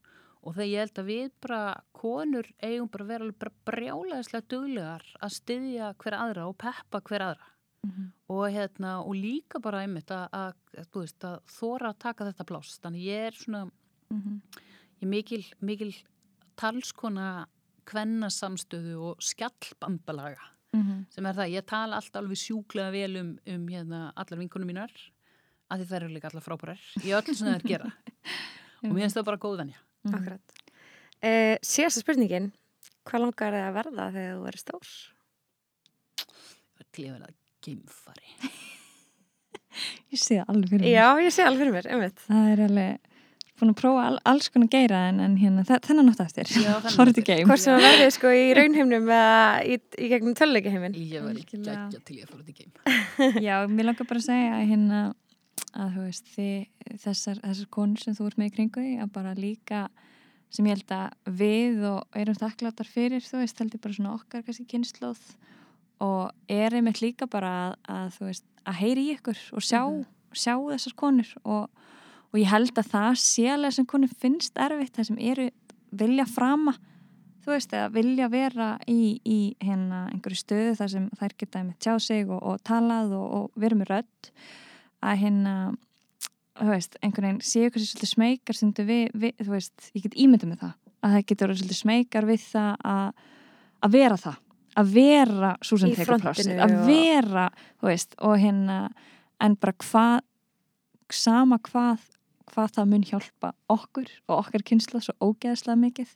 og 0.46 0.54
þegar 0.54 0.68
ég 0.70 0.78
held 0.84 0.98
að 1.02 1.08
við 1.10 1.30
bara 1.42 1.60
konur 1.96 2.46
eigum 2.62 2.88
bara 2.92 3.04
að 3.04 3.08
vera 3.12 3.26
alveg 3.26 3.52
brjálæðislega 3.66 4.48
duglegar 4.52 5.04
að 5.26 5.34
styðja 5.40 5.90
hver 6.02 6.16
aðra 6.20 6.46
og 6.50 6.58
peppa 6.62 7.00
hver 7.02 7.26
aðra 7.32 7.52
Mhm. 7.86 8.06
og, 8.34 8.44
hérna, 8.50 8.92
og 9.06 9.14
líka 9.14 9.60
bara 9.62 9.82
einmitt 9.84 10.08
að, 10.10 10.28
að, 10.32 10.54
veist, 10.96 11.22
að 11.22 11.36
þóra 11.46 11.90
að 11.92 11.98
taka 12.02 12.24
þetta 12.24 12.46
pláss 12.48 12.80
þannig 12.82 13.04
ég 13.04 13.26
er 13.28 13.32
svona 13.36 13.70
Mhm. 14.10 14.40
ég 14.98 15.02
er 15.02 15.06
mikil, 15.12 15.44
mikil 15.60 15.92
talskona 16.56 17.46
kvenna 17.86 18.26
samstöðu 18.32 18.96
og 19.10 19.20
skjallbambalaga 19.22 20.40
Mhm. 20.74 21.06
sem 21.10 21.26
er 21.26 21.32
það, 21.32 21.50
ég 21.52 21.66
tala 21.66 21.96
alltaf 21.96 22.22
alveg 22.22 22.36
sjúklega 22.36 22.90
vel 22.92 23.16
um, 23.20 23.38
um 23.46 23.66
hérna, 23.68 24.12
allar 24.16 24.38
vinkunum 24.40 24.66
mínar 24.66 24.90
að 25.70 25.80
því 25.80 25.86
þær 25.86 26.02
eru 26.02 26.14
líka 26.14 26.28
allar 26.30 26.42
frábærar 26.42 26.80
í 27.04 27.12
öllu 27.14 27.34
sem 27.34 27.48
þær 27.54 27.62
gera 27.62 27.92
og 28.84 28.90
mér 28.90 29.02
finnst 29.06 29.16
það 29.16 29.24
bara 29.24 29.38
góð 29.38 29.56
venja. 29.62 29.78
Mhm. 30.06 30.20
Akkurat. 30.20 30.56
Uh, 31.26 31.56
síðasta 31.64 32.02
spurningin, 32.04 32.50
hvað 33.08 33.24
langar 33.24 33.56
þið 33.56 33.66
að 33.66 33.76
verða 33.80 34.08
þegar 34.14 34.36
þú 34.36 34.44
verður 34.46 34.62
stór? 34.62 34.94
Það 36.16 36.84
er 36.84 36.88
til 36.96 37.06
að 37.08 37.12
vera 37.16 37.34
geimfari. 37.66 38.30
Ég 40.14 40.20
sé 40.22 40.38
það 40.38 40.50
alveg 40.54 40.70
fyrir 40.72 40.86
mér. 40.86 40.94
Já, 40.94 41.06
ég 41.20 41.34
sé 41.34 41.44
alveg 41.44 41.60
fyrir 41.66 41.74
mér, 41.76 41.88
einmitt. 41.92 42.22
Það 42.28 42.46
er 42.54 42.62
alveg 42.66 43.12
búin 43.56 43.72
að 43.72 43.76
prófa 43.80 44.04
all, 44.06 44.16
alls 44.28 44.48
konar 44.52 44.68
geira 44.72 44.98
en, 45.10 45.18
en 45.24 45.34
hérna, 45.40 45.62
þe- 45.68 45.80
þennan 45.86 46.10
eftir. 46.24 46.50
game. 47.24 47.44
Hvort 47.48 47.62
sem 47.62 47.76
það 47.76 47.84
verði 47.86 48.08
sko 48.16 48.32
í 48.36 48.46
raunheimnum 48.56 49.06
eða 49.08 49.36
í, 49.64 49.78
í 50.00 50.08
gegnum 50.12 50.36
töluleikaheimin. 50.36 50.96
Ég 51.00 51.24
var 51.24 51.38
ekki 51.40 51.60
geggja 51.64 52.00
til 52.08 52.18
ég 52.20 52.26
að 52.26 52.32
fóra 52.32 52.42
út 52.44 52.50
í 52.52 52.56
geim. 52.56 52.72
Já, 53.46 53.54
mér 53.72 53.88
langar 53.90 54.08
bara 54.10 54.20
að 54.22 54.26
segja 54.28 54.50
að 54.58 54.66
hérna 54.72 55.00
að 55.76 55.96
þú 55.96 56.04
veist, 56.06 56.28
þið, 56.34 56.90
þessar, 57.04 57.40
þessar 57.44 57.70
konur 57.76 58.02
sem 58.02 58.16
þú 58.16 58.28
ert 58.30 58.40
með 58.40 58.50
í 58.50 58.54
kringu 58.56 58.84
því 58.84 58.94
að 59.04 59.12
bara 59.16 59.34
líka 59.36 59.82
sem 60.54 60.68
ég 60.68 60.76
held 60.76 60.94
að 60.94 61.36
við 61.40 61.84
og 61.90 62.18
erum 62.20 62.38
þakkláttar 62.38 62.88
fyrir, 62.88 63.24
þú 63.24 63.42
veist, 63.42 63.60
held 63.60 63.76
ég 63.76 63.82
bara 63.82 63.96
svona 63.96 64.14
okkar 64.14 64.44
kannski 64.46 64.66
kynnslóð 64.70 65.22
og 66.04 66.52
er 66.52 66.76
einmitt 66.76 67.02
líka 67.02 67.28
bara 67.30 67.52
að, 67.66 67.76
að 67.92 68.10
þú 68.16 68.28
veist, 68.30 68.46
að 68.66 68.80
heyri 68.82 69.06
í 69.06 69.14
ykkur 69.16 69.42
og 69.56 69.64
sjá, 69.64 69.80
sjá 70.36 70.54
þessar 70.54 70.96
konur 70.98 71.30
og, 71.44 71.86
og 72.32 72.40
ég 72.40 72.50
held 72.52 72.74
að 72.76 72.92
það 72.92 73.22
sé 73.22 73.46
alveg 73.52 73.76
sem 73.76 73.88
konur 73.88 74.12
finnst 74.20 74.60
erfitt, 74.60 74.94
það 74.96 75.10
sem 75.10 75.22
eru 75.32 75.48
vilja 75.96 76.26
frama 76.28 76.76
þú 77.46 77.54
veist, 77.54 77.72
eða 77.72 77.90
vilja 77.94 78.28
vera 78.30 78.68
í, 78.90 79.16
í 79.22 79.40
hérna 79.62 80.06
einhverju 80.10 80.40
stöðu 80.40 80.76
þar 80.80 80.92
sem 80.92 81.08
þær 81.18 81.34
geta 81.38 81.62
með 81.62 81.76
tjá 81.84 81.92
sig 82.02 82.26
og, 82.26 82.40
og 82.42 82.62
talað 82.66 83.14
og, 83.16 83.26
og 83.38 83.60
vera 83.62 83.78
með 83.78 83.92
rödd 83.92 84.30
að 85.06 85.20
hérna 85.22 85.54
þú 86.56 86.72
veist, 86.72 86.96
einhvern 87.04 87.28
veginn 87.28 87.44
séu 87.44 87.68
hversu 87.68 87.90
svolítið 87.90 88.12
smekar 88.12 88.56
sem 88.58 88.72
við, 88.76 89.06
við, 89.12 89.36
þú 89.42 89.52
veist, 89.52 89.90
ég 89.92 90.06
get 90.06 90.16
ímyndið 90.16 90.52
með 90.52 90.64
það 90.64 90.74
að 91.06 91.14
það 91.14 91.26
getur 91.30 91.46
verið 91.46 91.60
svolítið 91.60 91.80
smekar 91.82 92.28
við 92.28 92.44
það 92.46 92.72
að, 92.92 93.24
að 93.86 93.96
vera 93.96 94.20
það 94.24 94.42
að 94.76 94.92
vera 94.92 95.52
svo 95.64 95.78
sem 95.80 95.92
frontinu 95.96 96.24
plássið, 96.24 96.58
að 96.60 96.74
vera 96.88 97.46
þú 97.80 97.88
veist, 97.88 98.16
og 98.24 98.34
hérna 98.40 98.80
en 99.42 99.56
bara 99.60 99.76
hvað 99.84 100.18
sama 101.12 101.58
hvað, 101.64 102.02
hvað 102.50 102.74
það 102.76 102.90
mun 102.92 103.06
hjálpa 103.06 103.52
okkur 103.72 104.10
og 104.26 104.34
okkar 104.40 104.64
kynsla 104.66 105.00
svo 105.04 105.14
ógeðslega 105.22 105.78
mikið. 105.80 106.12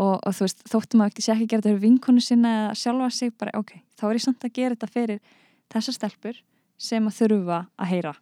Og, 0.00 0.16
og 0.16 0.32
þú 0.32 0.46
veist, 0.46 0.62
þóttum 0.72 1.02
að 1.04 1.10
ekki 1.10 1.24
sé 1.24 1.32
ekki 1.34 1.46
gera 1.50 1.60
þetta 1.60 1.72
fyrir 1.74 1.82
vinkonu 1.84 2.22
sinna 2.24 2.52
eða 2.56 2.76
sjálfa 2.80 3.08
sig, 3.12 3.34
bara 3.36 3.52
ok, 3.58 3.74
þá 4.00 4.04
er 4.08 4.16
ég 4.16 4.24
samt 4.24 4.46
að 4.46 4.54
gera 4.56 4.76
þetta 4.76 4.94
fyrir 4.94 5.18
þessar 5.70 5.96
stelpur 5.98 6.38
sem 6.80 7.06
að 7.10 7.18
þurfa 7.20 7.58
að 7.78 7.90
heyra 7.92 8.14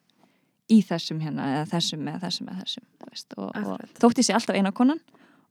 í 0.69 0.81
þessum 0.85 1.21
hérna, 1.25 1.45
eða 1.55 1.69
þessum 1.71 2.09
eða 2.11 2.21
þessum 2.27 2.49
eða 2.53 2.65
þessum, 2.65 2.87
þú 3.01 3.11
veist, 3.13 3.37
og, 3.39 3.53
og 3.57 3.85
þótt 4.03 4.19
ég 4.21 4.27
sé 4.29 4.35
alltaf 4.37 4.59
eina 4.59 4.73
konan 4.77 4.99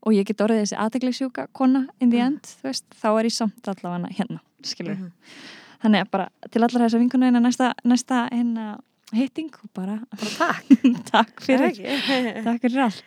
og 0.06 0.14
ég 0.14 0.28
get 0.30 0.44
orðið 0.46 0.60
þessi 0.66 0.78
aðteglisjúka 0.84 1.48
kona 1.58 1.86
in 2.00 2.12
the 2.12 2.20
Mm. 2.20 2.26
end, 2.28 2.42
þú 2.60 2.68
veist, 2.70 2.86
þá 3.02 3.08
er 3.20 3.30
ég 3.30 3.34
samt 3.34 3.72
allavega 3.72 4.12
hérna, 4.20 4.40
skilur 4.64 4.98
Mhm. 5.00 5.12
þannig 5.82 6.02
að 6.06 6.12
bara 6.12 6.28
til 6.52 6.62
allar 6.64 6.84
þessar 6.86 7.00
vinkonu 7.02 7.26
hérna 7.32 7.42
næsta, 7.42 7.74
næsta 7.86 8.30
hérna 8.32 8.68
hitting 9.14 9.50
og 9.64 9.70
bara 9.74 10.00
Bara 10.12 10.32
takk. 10.38 10.66
takk 11.12 11.42
Fyrir. 11.42 11.74
takk 12.46 12.62
fyrir 12.62 12.84
allt 12.84 13.04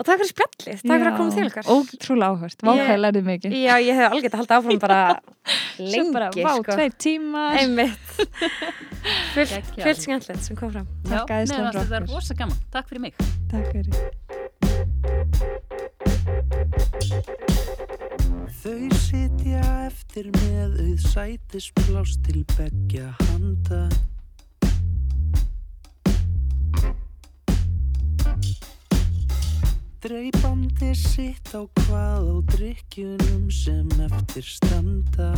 Og 0.00 0.06
takk 0.08 0.22
fyrir 0.22 0.30
spjallið, 0.32 0.78
takk 0.80 0.94
fyrir 0.94 1.10
að 1.10 1.16
koma 1.18 1.32
til 1.34 1.48
okkar. 1.50 1.66
Ótrúlega 1.74 2.28
áhört, 2.32 2.62
vákvæði 2.64 3.00
lærið 3.02 3.26
mikið 3.26 3.56
Já, 3.60 3.74
ég 3.84 3.98
hef 3.98 4.06
alveg 4.08 4.24
gett 4.24 4.36
að 4.36 4.40
halda 4.40 4.56
áfram 4.56 4.78
bara 4.80 5.00
lengi, 5.92 6.12
bara, 6.14 6.28
vá, 6.32 6.52
sko. 6.56 6.72
tveir 6.72 6.94
tímar 7.04 7.58
Einmitt. 7.60 8.06
Full 9.34 9.98
skemmtilegt 10.00 10.44
sem 10.46 10.56
kom 10.56 10.72
fram. 10.72 10.88
Já, 11.04 11.20
fannst 11.28 11.52
þetta 11.52 11.84
okkur. 11.84 12.08
rosa 12.14 12.34
gaman. 12.38 12.56
Takk 12.72 12.86
fyrir 12.88 13.02
mig. 13.04 13.14
Takk 13.52 13.66
fyrir 13.76 13.92
Þau 18.60 18.88
sitja 19.04 19.60
eftir 19.86 20.32
með 20.36 20.80
auð 20.84 21.00
sætisblás 21.12 22.16
til 22.24 22.40
beggja 22.56 23.12
handa 23.28 23.82
Dreipandi 30.00 30.94
sitt 30.96 31.52
á 31.52 31.60
hvað 31.76 32.24
á 32.32 32.36
drikkjunum 32.56 33.50
sem 33.52 33.84
eftir 34.00 34.46
standa. 34.48 35.28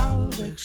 Alveg 0.00 0.56